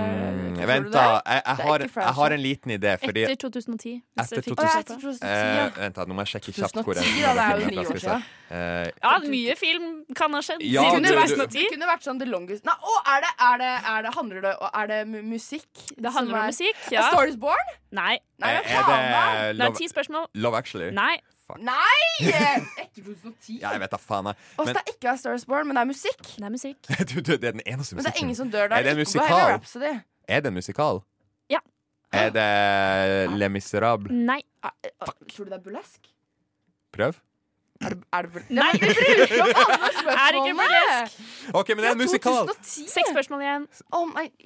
Mm, 0.60 0.66
Vent, 0.68 0.90
da. 0.92 1.22
Jeg, 1.24 1.40
jeg, 1.46 1.56
har, 1.64 1.82
jeg 1.88 2.12
har 2.18 2.32
en 2.34 2.40
liten 2.42 2.72
idé, 2.74 2.90
fordi 3.00 3.22
Etter 3.24 3.36
2010. 3.48 3.92
hvis 4.02 4.26
Etter 4.26 4.36
jeg 4.36 4.44
fikk 4.44 4.58
2010. 4.58 4.60
Å, 4.60 4.66
ja, 4.68 4.80
etter 4.82 4.98
2010, 5.00 5.24
eh, 5.30 5.54
ja. 5.56 5.68
Vent, 5.78 5.94
da. 5.96 6.04
Nå 6.10 6.16
må 6.18 6.24
jeg 6.26 6.30
sjekke 6.34 6.52
kjapt 6.58 6.76
hvor 6.84 6.98
2010, 7.00 7.14
den 7.16 7.22
da, 7.24 7.32
det 7.32 7.46
er 7.46 7.62
jo 7.64 7.70
ni 7.70 7.78
år 7.80 8.00
siden. 8.04 8.26
Eh, 8.50 8.90
Ja, 9.00 9.14
mye 9.32 9.56
film 9.56 9.86
kan 10.20 10.36
ha 10.36 10.40
skjedd 10.44 10.60
Ja, 10.60 10.82
Det 10.82 10.90
du- 10.90 10.96
kunne, 10.98 11.08
du- 11.08 11.16
vært, 11.16 11.32
2010. 11.32 11.64
det 11.64 11.72
kunne 11.72 11.88
vært 11.94 12.04
sånn 12.04 12.18
The 12.20 12.26
Longest 12.28 12.64
Nei, 12.68 12.74
å, 12.76 12.94
er 13.14 13.20
det, 13.24 13.32
er 13.48 13.56
det, 13.62 13.72
er 13.94 14.02
det, 14.02 14.14
handler 14.18 14.40
det 14.42 14.54
Er 14.74 14.86
det 14.92 15.00
musikk? 15.24 15.68
Det 15.96 16.12
handler 16.12 16.36
om 16.42 16.46
musikk, 16.52 16.76
Ja. 16.90 17.08
Stories 17.08 17.14
Star 17.14 17.26
is 17.32 17.36
Born? 17.36 17.66
Nei. 17.92 18.18
Nei, 18.38 18.50
er 18.50 18.60
det, 18.60 18.70
er 18.76 18.84
det 18.84 19.00
er 19.00 19.52
Love, 19.64 19.76
ti 19.80 19.88
spørsmål. 19.88 20.26
Love 20.34 20.54
Actually? 20.60 20.90
Nei. 20.90 21.16
Nei! 21.58 22.30
Etter 22.82 23.02
2010. 23.02 23.58
Ja, 23.62 23.72
jeg 23.74 23.82
vet 23.82 23.94
da 23.94 24.00
faen, 24.00 24.30
jeg. 24.30 24.38
Men, 24.40 24.62
Også, 24.62 24.74
det 24.76 24.82
er 24.82 24.92
ikke 24.94 25.10
A 25.12 25.16
Star 25.20 25.38
is 25.38 25.46
Born, 25.48 25.68
men 25.68 25.78
det 25.78 25.82
er 25.84 25.90
musikk. 25.90 26.22
Det 26.26 26.46
er 26.46 26.54
musikk. 26.54 26.80
du, 27.10 27.16
du, 27.20 27.32
det 27.32 27.48
er 27.52 27.56
den 27.58 27.64
eneste 27.66 27.96
Men 27.96 28.06
det 28.06 28.12
er 28.14 28.22
ingen 28.22 28.38
som 28.38 28.52
dør 28.52 28.68
der. 28.68 28.76
Er 28.76 28.82
det 28.88 28.92
en 28.94 29.00
Ikke 29.00 29.08
musikal? 29.08 29.96
Er 30.28 30.44
det 30.44 30.52
en 30.52 30.58
musikal? 30.60 31.02
Ja. 31.50 31.62
Er 32.12 32.30
det 32.34 33.38
Le 33.38 33.48
Miserable? 33.48 34.14
Nei. 34.14 34.40
Ah, 34.62 34.74
eh, 34.84 34.90
ah, 35.00 35.12
Tror 35.30 35.46
du 35.46 35.50
det 35.50 35.58
er 35.58 35.64
burlesk? 35.64 36.10
Prøv. 36.92 37.18
Er 37.80 37.94
det, 37.94 38.02
er 38.12 38.26
det? 38.28 38.40
Nei. 38.52 38.72
vi 38.76 38.88
bruker 38.92 39.40
opp 39.40 39.58
alle 39.60 39.76
Er 39.80 40.36
ikke 40.36 40.50
spørsmålene! 40.52 40.56
burlesk. 40.60 41.20
OK, 41.60 41.68
men 41.70 41.78
det 41.80 41.86
er 41.88 41.94
en 41.94 42.00
Fra 42.00 42.04
musikal. 42.04 42.40
2010. 42.50 42.88
Seks 42.92 43.08
spørsmål 43.14 43.44
igjen. 43.46 43.62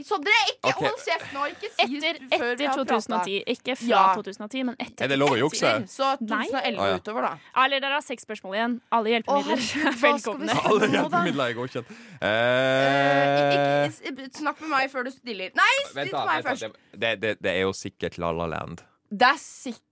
Så 0.06 0.18
dere, 0.22 0.42
ikke 0.52 0.70
okay. 0.70 0.84
hold 0.86 1.00
kjeft 1.02 1.32
nå! 1.34 1.46
Ikke 1.50 1.70
si 1.72 1.82
Etter, 1.84 2.20
før 2.30 2.44
vi 2.44 2.52
etter 2.54 2.68
har 2.70 2.78
2010. 2.78 3.34
Ikke 3.54 3.76
fra 3.80 3.88
Ja. 3.90 4.04
2010, 4.20 4.62
men 4.68 4.76
etter. 4.78 5.02
Er 5.04 5.10
det 5.10 5.18
lov 5.18 5.34
å 5.34 5.38
jukse? 5.40 5.72
Så 5.90 6.12
2011 6.22 6.78
Nei. 6.78 6.90
utover, 7.00 7.26
da. 7.26 7.32
Eller 7.64 7.82
dere 7.82 7.98
har 7.98 8.06
seks 8.06 8.22
spørsmål 8.28 8.54
igjen. 8.60 8.76
Alle 8.94 9.14
hjelpemidler 9.16 9.66
er 9.90 9.98
velkomne. 10.06 10.58
Alle 10.70 10.90
hjelpemidler 10.94 11.44
er 11.50 11.58
godkjent. 11.58 11.90
Uh, 12.22 12.28
Eh, 12.84 13.90
ikke, 13.90 14.28
snakk 14.38 14.60
med 14.62 14.70
meg 14.76 14.90
før 14.92 15.06
du 15.08 15.10
stiller. 15.14 15.50
Nei, 15.58 15.72
still 15.90 16.10
til 16.12 16.28
meg 16.28 16.46
først. 16.46 16.78
Det, 16.94 17.10
det, 17.22 17.34
det 17.42 17.50
er 17.52 17.64
jo 17.66 17.74
sikkert 17.76 18.18
La 18.22 18.30
La 18.34 18.46
Land. 18.54 18.82
Det 19.10 19.28
er 19.28 19.40
sikkert 19.42 19.82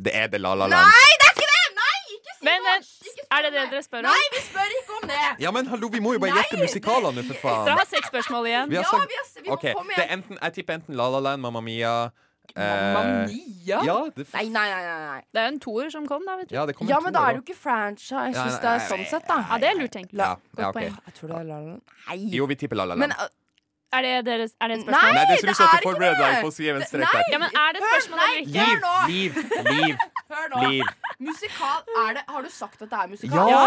Det 0.00 0.14
er 0.16 0.30
det 0.32 0.40
La 0.40 0.54
La 0.56 0.66
Land. 0.70 0.86
er 0.86 1.18
det! 1.24 1.29
Men 2.46 2.64
spør 2.86 3.36
er 3.36 3.42
det 3.46 3.50
det 3.52 3.64
dere 3.74 3.82
spør 3.84 3.98
om? 4.00 4.08
Nei, 4.08 4.22
vi 4.34 4.40
spør 4.46 4.72
ikke 4.80 4.96
om 5.02 5.08
det! 5.10 5.18
Ja, 5.44 5.50
men 5.52 5.66
hallo, 5.68 5.88
vi 5.92 6.00
må 6.00 6.14
jo 6.16 6.22
bare 6.22 6.32
Nei, 6.34 6.42
gjette 6.46 6.62
musikalene 6.64 7.24
for 7.28 7.36
faen. 7.42 7.66
Dere 7.68 7.76
har 7.82 7.88
seks 7.90 8.08
spørsmål 8.12 8.48
igjen. 8.50 8.70
Vi 8.72 8.80
har 8.80 8.88
Ja, 8.88 9.04
vi, 9.12 9.18
har, 9.20 9.28
vi 9.42 9.48
må 9.50 9.54
Ok, 9.58 9.66
komme 9.76 9.96
det 9.98 10.06
er 10.06 10.14
enten, 10.16 10.38
Jeg 10.42 10.52
tipper 10.60 10.78
enten 10.80 10.96
La 10.96 11.08
La 11.12 11.20
Land, 11.28 11.42
Mamma 11.44 11.60
Mia 11.60 11.92
eh, 12.56 12.60
Mamma 12.96 13.02
Mia? 13.28 13.80
Ja, 13.86 13.98
det, 14.16 14.26
Nei, 14.34 14.46
nei, 14.48 14.64
nei. 14.72 14.80
nei, 14.86 15.00
nei. 15.10 15.20
Det 15.30 15.42
er 15.42 15.46
jo 15.50 15.52
en 15.54 15.60
toer 15.66 15.90
som 15.92 16.06
kom, 16.08 16.24
da. 16.26 16.38
vet 16.40 16.48
du 16.50 16.56
ja, 16.56 16.64
det 16.66 16.74
kommer 16.78 16.90
Ja, 16.94 17.00
men 17.04 17.12
da 17.14 17.26
er 17.28 17.36
det 17.36 17.42
jo 17.42 17.44
ikke 17.48 17.58
franchise 17.60 18.14
Ja, 18.16 18.24
hvis 18.30 18.56
nei, 18.56 18.62
det 18.64 18.72
er 18.72 18.80
nei, 18.80 18.88
sånn 18.94 19.04
sett, 19.12 19.28
da. 19.28 19.36
Ja, 19.50 19.58
det 19.62 19.68
er 19.74 19.78
lurt 19.82 19.94
tenkt. 19.98 20.16
Ja, 20.16 20.32
Godt 20.56 20.64
ja, 20.64 20.68
ok. 20.72 20.80
poeng. 20.80 20.96
Jeg 21.10 21.14
tror 21.20 21.34
det 21.34 21.36
er 21.42 21.44
La 21.52 21.60
La 21.60 21.68
Land. 21.74 21.94
Nei. 22.08 22.18
Jo, 22.38 22.48
vi 22.50 22.56
tipper 22.64 22.80
La 22.80 22.88
La 22.90 22.96
Men 23.04 23.12
Land. 23.14 23.20
uh, 23.20 23.36
Er 23.92 24.02
det, 24.06 24.10
deres, 24.24 24.52
er 24.62 24.68
det 24.70 24.74
et 24.78 24.82
spørsmål? 24.84 25.14
Nei, 25.18 25.22
det 25.26 25.36
som 25.40 25.48
det 25.50 25.54
er 25.66 25.80
du 25.82 25.86
forbereder 25.88 26.14
ikke 26.14 26.26
deg 26.26 26.34
det. 26.34 26.42
på 26.44 26.48
å 26.50 26.54
skrive 26.54 26.70
en 26.70 26.78
Det- 26.80 26.88
strek 26.90 27.10
der. 27.10 27.24
Ja, 27.32 27.38
men 27.42 27.50
Er 27.50 27.72
det 27.74 27.78
et 27.80 27.82
Hør, 27.82 27.90
spørsmål 27.90 28.18
nei, 28.20 28.28
eller 28.30 28.42
ikke? 28.46 28.66
Liv, 29.10 29.34
liv, 29.34 29.34
liv, 29.80 29.96
hør 30.30 30.46
nå. 30.52 30.60
liv. 30.70 30.84
Musikal 31.18 31.80
er 32.04 32.14
det 32.14 32.22
Har 32.30 32.42
du 32.42 32.48
sagt 32.54 32.82
at 32.82 32.90
det 32.90 32.98
er 33.02 33.08
musikal? 33.10 33.48
Ja! 33.50 33.64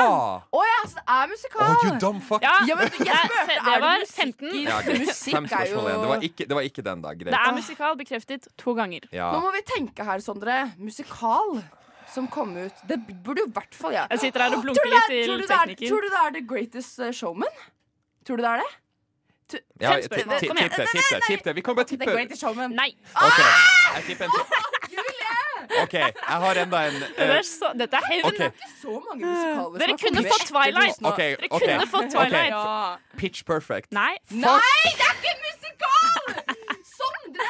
Å 0.48 0.62
ja, 0.70 0.80
så 0.88 0.96
det 0.96 1.04
er 1.18 1.28
musikal! 1.34 1.68
Oh, 1.68 1.84
you 1.84 2.00
dumb 2.00 2.22
fuck. 2.24 2.42
Ja, 2.42 2.54
Ja, 2.68 2.76
men 2.76 2.88
jeg 2.88 3.00
det- 3.00 3.04
spurte, 3.04 3.48
det 3.48 3.74
det 3.74 3.82
var 3.84 4.00
musikk 4.00 4.16
15. 4.16 4.64
Ja, 4.64 4.80
okay. 4.80 4.98
Musikk 5.04 5.34
Fem 5.36 5.44
er 5.44 5.48
spørsmål 5.50 5.68
jo 5.68 5.90
igjen. 5.90 6.02
Det 6.04 6.10
var 6.14 6.20
ikke, 6.30 6.48
det 6.48 6.56
var 6.56 6.64
ikke 6.72 6.84
den, 6.88 7.02
da. 7.02 7.14
Det 7.14 7.34
er 7.34 7.52
musikal 7.60 7.96
bekreftet 8.00 8.48
to 8.58 8.74
ganger. 8.74 9.02
Ja. 9.12 9.32
Nå 9.36 9.42
må 9.44 9.52
vi 9.52 9.62
tenke 9.76 10.06
her, 10.06 10.20
Sondre. 10.24 10.72
Musikal 10.80 11.64
som 12.14 12.28
kom 12.28 12.56
ut 12.58 12.74
Det 12.88 12.98
burde 13.24 13.40
jo 13.44 13.48
i 13.48 13.52
hvert 13.52 13.74
fall 13.76 13.92
jeg. 13.92 14.08
Jeg 14.10 14.20
sitter 14.20 14.40
her 14.40 14.48
og 14.48 14.54
Tror 14.54 14.64
blunker 14.64 14.84
du 14.84 14.90
det 14.90 15.04
er- 15.04 15.10
litt 15.12 15.26
til 15.26 15.36
du 15.36 15.42
det 15.42 15.50
tekniker. 15.50 15.90
Tror 15.90 16.02
du 16.02 16.10
det 16.10 16.20
er 16.24 16.32
The 16.32 16.42
Greatest 16.48 17.00
Showman? 17.20 17.56
Tror 18.24 18.38
du 18.38 18.44
det 18.44 18.52
er 18.52 18.58
det? 18.64 18.72
Ja, 19.82 19.96
tipp 20.02 20.12
det, 20.12 21.22
tipp 21.28 21.44
det. 21.46 21.56
Vi 21.56 21.62
kan 21.62 21.76
bare 21.76 21.86
tippe. 21.86 22.06
The 22.06 22.12
Greatest 22.12 22.42
Showman. 22.42 22.72
Nei. 22.72 22.92
Okay. 23.14 23.50
Jeg 23.96 24.04
tipper 24.08 24.26
en 24.26 24.32
tipp. 24.38 24.48
OK, 25.84 25.94
jeg 25.94 26.14
har 26.44 26.60
enda 26.62 26.80
en 26.88 26.96
uh, 26.96 27.00
det 27.00 27.24
eh, 27.24 27.38
er 27.38 27.46
så, 27.48 27.72
Dette 27.80 27.98
er 27.98 28.06
hevn. 28.12 28.26
Okay. 28.28 28.50
Dere 29.80 29.96
kunne 29.98 30.24
fått 30.28 30.46
Twilight. 30.52 31.00
Okay, 31.12 31.36
Dere 31.40 31.50
kunne 31.50 31.88
fått 31.88 32.12
Twilight. 32.14 32.54
Ja. 32.54 33.18
Pitch 33.18 33.46
Perfect. 33.46 33.92
Nei. 33.92 34.14
Nei, 34.30 34.60
det 35.00 35.08
er 35.08 35.16
ikke 35.18 35.34
en 35.34 35.42
musikal! 35.48 36.28
Sondre, 36.94 37.48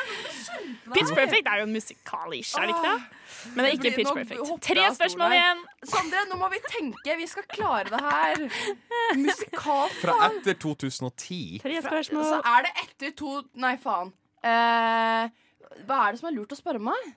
Pitch 0.93 1.13
Perfect 1.15 1.49
er 1.51 1.63
jo 1.63 1.67
en 1.67 1.73
musikal-ish, 1.73 2.55
er 2.57 2.69
det 2.69 2.75
ikke 2.75 2.93
det? 2.93 3.22
Men 3.55 3.65
det 3.65 3.69
er 3.69 3.75
ikke 3.77 3.83
blir- 3.83 3.97
Pitch 3.99 4.13
Perfect. 4.13 4.61
Tre 4.67 4.83
spørsmål 4.95 5.35
igjen. 5.37 5.63
Sondre, 5.93 6.23
nå 6.31 6.37
må 6.39 6.49
vi 6.53 6.59
tenke. 6.67 7.17
Vi 7.19 7.27
skal 7.27 7.43
klare 7.51 7.89
det 7.91 8.01
her. 8.01 8.43
Musikalt. 9.19 9.95
Fra 10.01 10.17
etter 10.31 10.53
2010. 10.59 11.59
Tre 11.63 11.81
spørsmål. 11.85 12.27
Så 12.31 12.41
er 12.55 12.67
det 12.67 12.73
etter 12.85 13.15
to 13.19 13.41
Nei, 13.55 13.75
faen. 13.81 14.13
Eh, 14.43 15.27
hva 15.87 15.97
er 16.07 16.11
det 16.15 16.19
som 16.21 16.29
er 16.31 16.37
lurt 16.37 16.53
å 16.55 16.59
spørre 16.59 16.81
meg? 16.83 17.13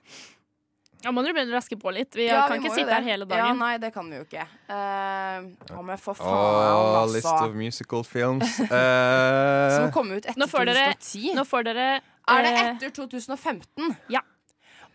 Ja, 1.03 1.11
må 1.13 1.21
dere 1.21 1.35
begynne 1.37 1.53
å 1.53 1.59
raske 1.59 1.77
på 1.79 1.91
litt. 1.93 2.15
Vi 2.17 2.25
Ja, 2.25 2.47
kan 2.49 2.57
vi 2.59 2.67
ikke 2.67 2.73
sitte 2.79 2.89
her 2.95 3.03
hele 3.05 3.25
dagen. 3.29 3.45
Ja, 3.45 3.53
nei, 3.53 3.77
det 3.77 3.91
kan 3.93 4.07
vi 4.09 4.17
jo 4.17 4.23
ikke. 4.25 4.47
Uh, 4.67 5.45
ja, 5.69 5.81
men 5.85 5.97
for 6.01 6.17
faen, 6.17 6.25
Oh, 6.27 7.03
altså. 7.03 7.13
list 7.13 7.27
of 7.27 7.53
musical 7.53 8.03
films. 8.03 8.55
Som 8.57 8.65
Eh, 8.73 9.91
kom 9.93 10.09
ut 10.11 10.25
etter 10.25 10.39
Nå 10.41 10.47
får 10.49 10.65
dere, 10.71 10.87
2010. 10.97 11.35
nå 11.37 11.45
får 11.45 11.63
dere 11.69 11.85
Er 12.27 12.41
det 12.43 12.53
eh, 12.55 12.71
etter 12.73 12.89
2015? 12.97 13.93
Ja. 14.09 14.21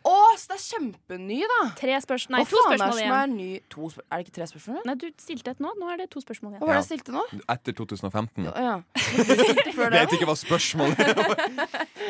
Å, 0.03 0.15
så 0.41 0.49
det 0.51 0.57
er 0.57 0.63
kjempeny, 0.65 1.39
da! 1.47 1.59
Tre 1.79 1.97
spørsmål 2.03 2.35
Nei, 2.35 2.41
Hva 2.43 2.51
to 2.51 2.63
faen 2.63 2.73
er 2.73 2.79
spørsmål 2.79 2.97
det 2.99 3.05
som 3.07 3.17
er 3.19 3.27
ny 3.33 3.49
to 3.71 3.91
spør 3.93 4.03
Er 4.09 4.17
det 4.19 4.25
ikke 4.27 4.35
tre 4.39 4.47
spørsmål? 4.51 4.81
Nei, 4.89 4.95
du 4.99 5.07
stilte 5.23 5.51
et 5.55 5.61
nå. 5.63 5.71
Nå 5.79 5.91
er 5.93 6.01
det 6.03 6.07
to 6.11 6.23
spørsmål 6.25 6.51
Hva 6.53 6.59
igjen. 6.59 6.67
var 6.67 6.75
det 6.75 6.81
jeg 6.83 6.89
stilte 6.91 7.15
nå? 7.15 7.23
etter 7.55 7.77
2015. 7.79 8.49
Å 8.51 8.65
ja. 8.67 8.75
Du 9.23 9.35
stilte 9.45 9.75
før 9.77 9.93
det? 9.95 10.01
Vet 10.03 10.17
ikke 10.19 10.29
hva 10.33 10.37
spørsmålet 10.41 10.99
er. 11.07 11.13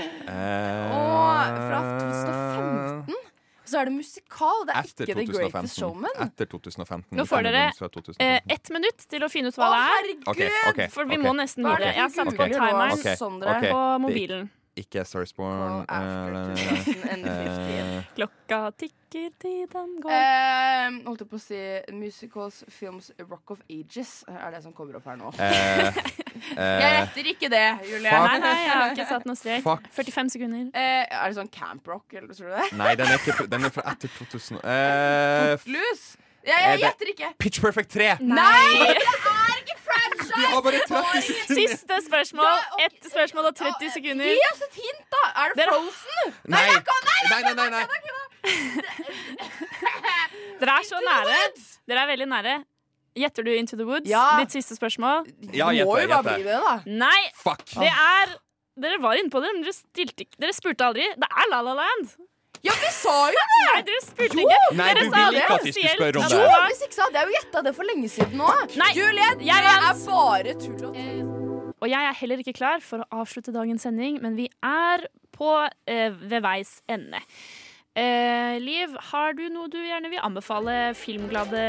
Og 0.96 1.60
fra 1.68 1.82
2015 2.00 3.28
så 3.72 3.78
er 3.80 3.88
det 3.88 3.92
musikal. 3.94 4.58
Det 4.68 4.72
er 4.76 4.84
Etter 4.84 5.06
ikke 5.08 5.14
The 5.16 5.32
Greatest 5.32 5.78
Showman. 5.80 6.16
Etter 6.20 6.48
2015. 6.50 7.06
Nå 7.16 7.24
får 7.24 7.46
dere 7.46 7.62
Fra 7.78 7.88
2015. 7.88 8.20
eh, 8.20 8.40
ett 8.52 8.68
minutt 8.74 9.06
til 9.08 9.24
å 9.24 9.30
finne 9.32 9.48
ut 9.48 9.56
hva 9.56 9.68
det 9.72 9.78
er. 9.78 9.92
herregud! 9.94 10.26
Ok, 10.28 10.42
ok, 10.72 10.80
For 10.92 11.08
vi 11.08 11.16
ok. 11.16 11.22
må 11.24 11.32
nesten 11.38 11.64
Hva 11.64 11.78
er 11.78 11.80
det 11.80 11.86
videre. 11.86 11.94
Jeg 11.96 12.02
har 12.04 12.12
satt 12.12 12.28
på 12.28 12.36
googler 12.36 12.58
timeren 12.58 12.92
Ok, 12.98 13.06
Sondre? 13.16 13.54
ok. 13.54 13.64
på 13.64 13.78
Det 13.80 13.94
er 13.96 14.02
mobilen. 14.04 14.50
Ikke 14.76 15.04
Star 15.04 15.22
is 15.22 15.32
Born. 15.36 15.84
and 15.88 17.26
Klokka 18.16 18.70
tikker, 18.80 19.28
tiden 19.40 19.90
går. 20.00 20.10
uh, 20.10 20.96
holdt 21.06 21.20
jeg 21.20 21.28
på 21.28 21.36
å 21.36 21.42
si 21.42 21.60
Musicals, 21.92 22.62
films, 22.72 23.10
Rock 23.28 23.52
of 23.52 23.60
Ages 23.68 24.24
er 24.32 24.54
det 24.54 24.62
som 24.64 24.72
kommer 24.72 24.96
opp 24.96 25.10
her 25.10 25.18
nå. 25.20 25.28
Eh, 25.36 26.00
jeg 26.56 26.56
eh, 26.56 26.96
retter 27.02 27.28
ikke 27.34 27.52
det, 27.52 27.66
Julie. 27.90 28.08
Nei, 28.08 28.38
nei, 28.40 28.54
jeg 28.64 28.72
har 28.72 28.96
ikke 28.96 29.08
satt 29.12 29.28
noe 29.28 29.36
strek. 29.36 29.62
Fuck. 29.66 29.92
45 29.92 30.32
sekunder. 30.38 30.64
Eh, 30.72 31.04
er 31.04 31.28
det 31.28 31.36
sånn 31.36 31.52
Camp 31.52 31.92
Rock, 31.92 32.08
eller 32.16 32.32
tror 32.32 32.48
du 32.48 32.56
det? 32.56 32.66
Nei, 32.80 32.94
den 32.96 33.12
er, 33.12 33.20
ikke, 33.20 33.48
den 33.52 33.68
er 33.68 33.76
fra 33.76 33.84
etter 33.92 34.12
2000. 34.16 34.62
Uh, 34.64 35.52
Footloose? 35.60 36.16
Ja, 36.42 36.56
Er 36.56 36.72
jeg 36.72 36.82
gjetter 36.88 37.12
ikke. 37.12 37.28
Pitch 37.38 37.62
Perfect 37.62 37.92
3! 37.94 38.16
Nei! 38.24 38.56
Franchise! 38.80 39.31
Vi 40.36 40.44
har 40.52 40.62
bare 40.64 40.80
30 40.88 41.22
sekunder! 41.26 41.60
Siste 41.60 41.98
spørsmål. 42.06 42.66
Ett 42.86 43.08
spørsmål 43.10 43.48
og 43.50 43.56
30 43.58 43.90
sekunder. 43.96 44.30
Gi 44.32 44.44
oss 44.50 44.62
et 44.68 44.78
hint, 44.82 45.04
da! 45.14 45.22
Er 45.44 45.56
det 45.58 45.66
Frozen? 45.68 46.34
Nei. 46.52 46.66
nei, 47.30 47.40
Nei, 47.58 47.68
nei. 47.76 47.84
Dere 50.60 50.76
er 50.78 50.86
så 50.86 51.00
nære. 51.02 51.40
Dere 51.90 52.04
er 52.04 52.12
veldig 52.12 52.28
nære. 52.32 52.54
Gjetter 53.18 53.44
du 53.44 53.50
Into 53.52 53.76
the 53.76 53.84
Woods? 53.88 54.08
Ja. 54.08 54.24
Ditt 54.40 54.54
siste 54.54 54.76
spørsmål? 54.78 55.26
Ja, 55.52 55.68
gjetter, 55.74 55.88
må 55.90 55.98
jo 56.00 56.08
bare 56.08 56.24
bli 56.30 56.46
det, 56.46 56.58
da. 56.64 56.74
Nei! 56.86 57.20
Fuck. 57.42 57.66
Det 57.76 57.90
er 57.92 58.36
Dere 58.82 58.96
var 59.02 59.18
inne 59.20 59.28
på 59.28 59.40
det, 59.44 59.50
men 59.52 59.66
dere, 59.66 59.74
stilte, 59.76 60.24
dere 60.40 60.54
spurte 60.56 60.86
aldri. 60.86 61.04
Det 61.20 61.28
er 61.28 61.50
La 61.52 61.58
La 61.66 61.74
Land. 61.76 62.14
Ja, 62.62 62.74
vi 62.78 62.90
sa 62.94 63.14
jo 63.34 63.40
det! 63.40 63.62
Nei, 63.62 63.80
dere 63.88 64.02
spurte 64.04 64.38
Jo! 64.38 64.44
ikke. 64.46 64.74
Nei, 64.78 64.88
dere 64.94 65.06
du 65.08 65.16
ville 65.16 65.40
ikke 65.42 65.54
at 65.56 65.64
vi 65.66 65.72
skulle 65.74 65.94
spørre 65.96 66.20
om 66.22 66.28
det. 66.30 66.36
Jo, 66.38 66.60
hvis 66.68 66.82
ikke 66.86 66.94
så 66.98 67.06
hadde 67.08 67.18
jeg 67.18 67.26
jo 67.30 67.34
gjetta 67.38 67.62
det 67.66 67.72
for 67.78 67.88
lenge 67.90 68.10
siden 68.12 68.38
nå. 68.38 68.50
Nei, 68.78 68.90
Juliet, 68.98 69.42
jeg 69.48 69.64
det 69.66 69.72
vet. 69.72 69.88
er 69.88 70.04
bare 70.06 70.54
tull 70.62 70.76
og 70.76 70.94
tull. 71.00 71.32
Og 71.82 71.90
jeg 71.90 72.06
er 72.12 72.14
heller 72.20 72.38
ikke 72.44 72.54
klar 72.54 72.78
for 72.86 73.02
å 73.02 73.22
avslutte 73.24 73.50
dagens 73.56 73.82
sending, 73.82 74.20
men 74.22 74.36
vi 74.38 74.46
er 74.62 75.02
på 75.34 75.48
eh, 75.90 76.14
ved 76.14 76.44
veis 76.44 76.76
ende. 76.86 77.18
Eh, 77.98 78.60
Liv, 78.62 78.94
har 79.10 79.34
du 79.34 79.42
noe 79.50 79.66
du 79.72 79.80
gjerne 79.82 80.08
vil 80.12 80.22
anbefale 80.22 80.92
filmglade 80.96 81.64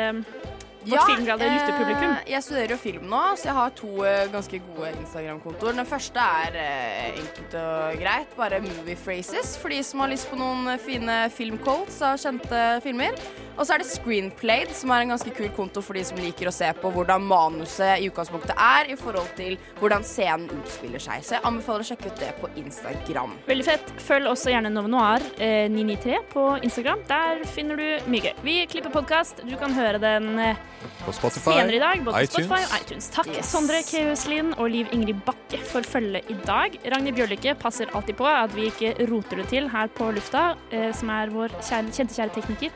vårt 0.92 1.06
filmglade 1.10 1.50
lytterpublikum? 1.50 2.12
eh, 2.12 2.32
jeg 2.34 2.44
studerer 2.44 2.74
jo 2.76 2.80
film 2.82 3.08
nå, 3.12 3.22
så 3.40 3.50
jeg 3.50 3.58
har 3.60 3.76
to 3.78 3.92
eh, 4.08 4.26
ganske 4.34 4.60
gode 4.68 4.92
Instagram-kontoer. 5.00 5.78
Den 5.80 5.90
første 5.90 6.28
er 6.44 6.60
eh, 6.60 7.22
enkelt 7.22 7.58
og 7.62 8.02
greit, 8.02 8.36
bare 8.38 8.62
movie 8.64 8.98
phrases, 9.00 9.56
for 9.62 9.74
de 9.74 9.82
som 9.84 10.04
har 10.04 10.14
lyst 10.14 10.30
på 10.32 10.40
noen 10.40 10.76
fine 10.84 11.24
filmcolds 11.34 12.02
av 12.06 12.20
kjente 12.22 12.64
filmer. 12.86 13.18
Og 13.58 13.66
så 13.68 13.76
er 13.76 13.84
det 13.84 13.88
Screenplayed, 13.92 14.72
som 14.76 14.92
er 14.96 15.04
en 15.06 15.12
ganske 15.14 15.30
kul 15.38 15.50
konto 15.56 15.82
for 15.86 15.94
de 15.98 16.02
som 16.08 16.18
liker 16.18 16.50
å 16.50 16.54
se 16.54 16.70
på 16.82 16.90
hvordan 16.96 17.22
manuset 17.30 18.02
i 18.02 18.08
utgangspunktet 18.10 18.56
er 18.58 18.90
i 18.94 18.98
forhold 19.00 19.30
til 19.38 19.58
hvordan 19.80 20.06
scenen 20.08 20.50
utspiller 20.58 21.02
seg. 21.04 21.22
Så 21.26 21.36
jeg 21.38 21.46
anbefaler 21.46 21.86
å 21.86 21.90
sjekke 21.92 22.10
ut 22.10 22.22
det 22.24 22.32
på 22.42 22.50
Instagram. 22.64 23.36
Veldig 23.48 23.68
fett. 23.68 23.94
Følg 24.08 24.32
også 24.32 24.54
gjerne 24.54 24.72
Nove 24.74 24.90
Noir 24.92 25.26
eh, 25.38 25.68
993 25.70 26.22
på 26.34 26.48
Instagram. 26.66 27.04
Der 27.10 27.44
finner 27.54 27.78
du 27.80 28.10
mye 28.10 28.26
gøy. 28.30 28.34
Vi 28.46 28.58
klipper 28.74 28.94
podkast. 28.96 29.44
Du 29.46 29.54
kan 29.62 29.76
høre 29.78 30.02
den 30.02 30.32
eh, 30.42 30.58
På 31.06 31.14
Spotify, 31.16 31.60
senere 31.60 31.78
i 31.78 31.84
dag. 31.84 32.02
Både 32.08 32.24
iTunes. 32.26 32.48
Spotify 32.50 32.62
og 32.68 32.78
iTunes. 32.82 33.12
Takk, 33.14 33.30
Yes. 33.34 33.50
Sondre 33.54 33.80
Keuslin 33.88 34.52
og 34.60 34.68
Liv 34.74 34.90
Ingrid 34.94 35.22
Bakke 35.26 35.58
for 35.70 35.86
følget 35.88 36.28
i 36.30 36.36
dag. 36.46 36.76
Ragnhild 36.92 37.18
Bjørlikke 37.18 37.54
passer 37.62 37.90
alltid 37.96 38.18
på 38.20 38.28
at 38.30 38.54
vi 38.58 38.68
ikke 38.70 38.94
roter 39.10 39.40
det 39.42 39.48
til 39.54 39.70
her 39.74 39.90
på 39.96 40.10
lufta, 40.14 40.54
eh, 40.74 40.90
som 40.98 41.10
er 41.14 41.32
vår 41.34 41.54
kjære, 41.62 41.94
kjente, 41.96 42.18
kjære 42.18 42.36
tekniker. 42.36 42.76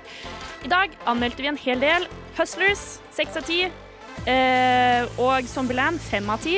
I 0.68 0.70
dag 0.70 0.96
anmeldte 1.08 1.40
vi 1.40 1.48
en 1.48 1.58
hel 1.64 1.80
del. 1.80 2.06
Hustlers 2.36 2.82
seks 3.16 3.38
av 3.40 3.46
ti. 3.48 3.62
Eh, 4.28 5.06
og 5.16 5.48
Zombieland 5.48 6.02
fem 6.04 6.28
av 6.28 6.42
ti. 6.44 6.58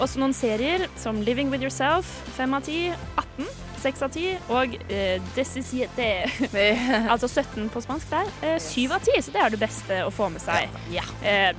Også 0.00 0.22
noen 0.22 0.32
serier 0.32 0.86
som 0.96 1.20
Living 1.20 1.52
With 1.52 1.60
Yourself 1.60 2.08
fem 2.38 2.56
av 2.56 2.64
ti. 2.64 2.86
18 3.20 3.61
seks 3.82 4.02
av 4.06 4.12
ti. 4.14 4.28
Og 4.52 4.76
eh, 4.88 5.18
Desisiete 5.36 6.08
altså 7.12 7.28
17 7.28 7.68
på 7.74 7.82
spansk 7.84 8.10
der. 8.12 8.30
Eh, 8.46 8.58
Syv 8.62 8.94
av 8.98 9.04
ti, 9.06 9.14
så 9.22 9.34
det 9.34 9.42
er 9.44 9.54
det 9.56 9.60
beste 9.62 10.00
å 10.06 10.10
få 10.14 10.28
med 10.32 10.42
seg. 10.44 10.70
Ja. 10.94 11.04
Eh, 11.22 11.52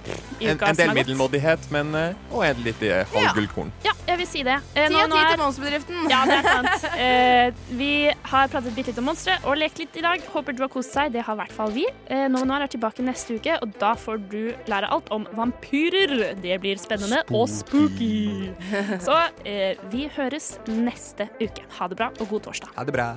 En, 0.43 0.57
en 0.59 0.75
del 0.75 0.91
middelmådighet, 0.97 1.69
men 1.71 1.93
eh, 1.95 2.15
og 2.33 2.43
en 2.47 2.63
litt 2.65 2.81
eh, 2.83 3.03
halvgullkorn. 3.13 3.69
Ja, 3.85 3.93
jeg 4.09 4.19
vil 4.23 4.27
si 4.27 4.41
det. 4.47 4.57
Ti 4.75 4.87
av 4.99 5.11
ti 5.13 5.21
til 5.29 5.39
monsterbedriften. 5.43 6.01
Ja, 6.11 6.23
det 6.29 6.39
er 6.41 6.49
sant. 6.49 6.89
Eh, 7.03 7.49
vi 7.75 7.87
har 8.29 8.47
pratet 8.51 8.73
bitte 8.75 8.91
litt 8.93 8.99
om 9.01 9.07
monstre 9.09 9.33
og 9.49 9.57
lekt 9.59 9.79
litt 9.81 9.95
i 9.99 10.03
dag. 10.05 10.21
Håper 10.33 10.55
du 10.55 10.61
har 10.63 10.69
kost 10.71 10.93
seg. 10.95 11.11
Det 11.13 11.23
har 11.25 11.35
i 11.35 11.39
hvert 11.41 11.55
fall 11.55 11.73
vi. 11.75 11.83
Eh, 12.07 12.25
Nova 12.31 12.45
Noir 12.47 12.63
er 12.65 12.71
tilbake 12.71 13.03
neste 13.03 13.35
uke, 13.39 13.57
og 13.63 13.73
da 13.81 13.91
får 13.99 14.21
du 14.31 14.53
lære 14.71 14.89
alt 14.93 15.09
om 15.13 15.25
vampyrer. 15.35 16.33
Det 16.43 16.55
blir 16.63 16.79
spennende 16.81 17.23
og 17.35 17.49
spooky. 17.51 18.51
Så 19.03 19.17
eh, 19.49 19.75
vi 19.91 20.05
høres 20.15 20.53
neste 20.69 21.27
uke. 21.41 21.65
Ha 21.79 21.89
det 21.91 21.99
bra 21.99 22.09
og 22.19 22.27
god 22.29 22.41
torsdag. 22.49 22.69
Ha 22.75 22.83
det 22.83 22.93
bra. 22.93 23.07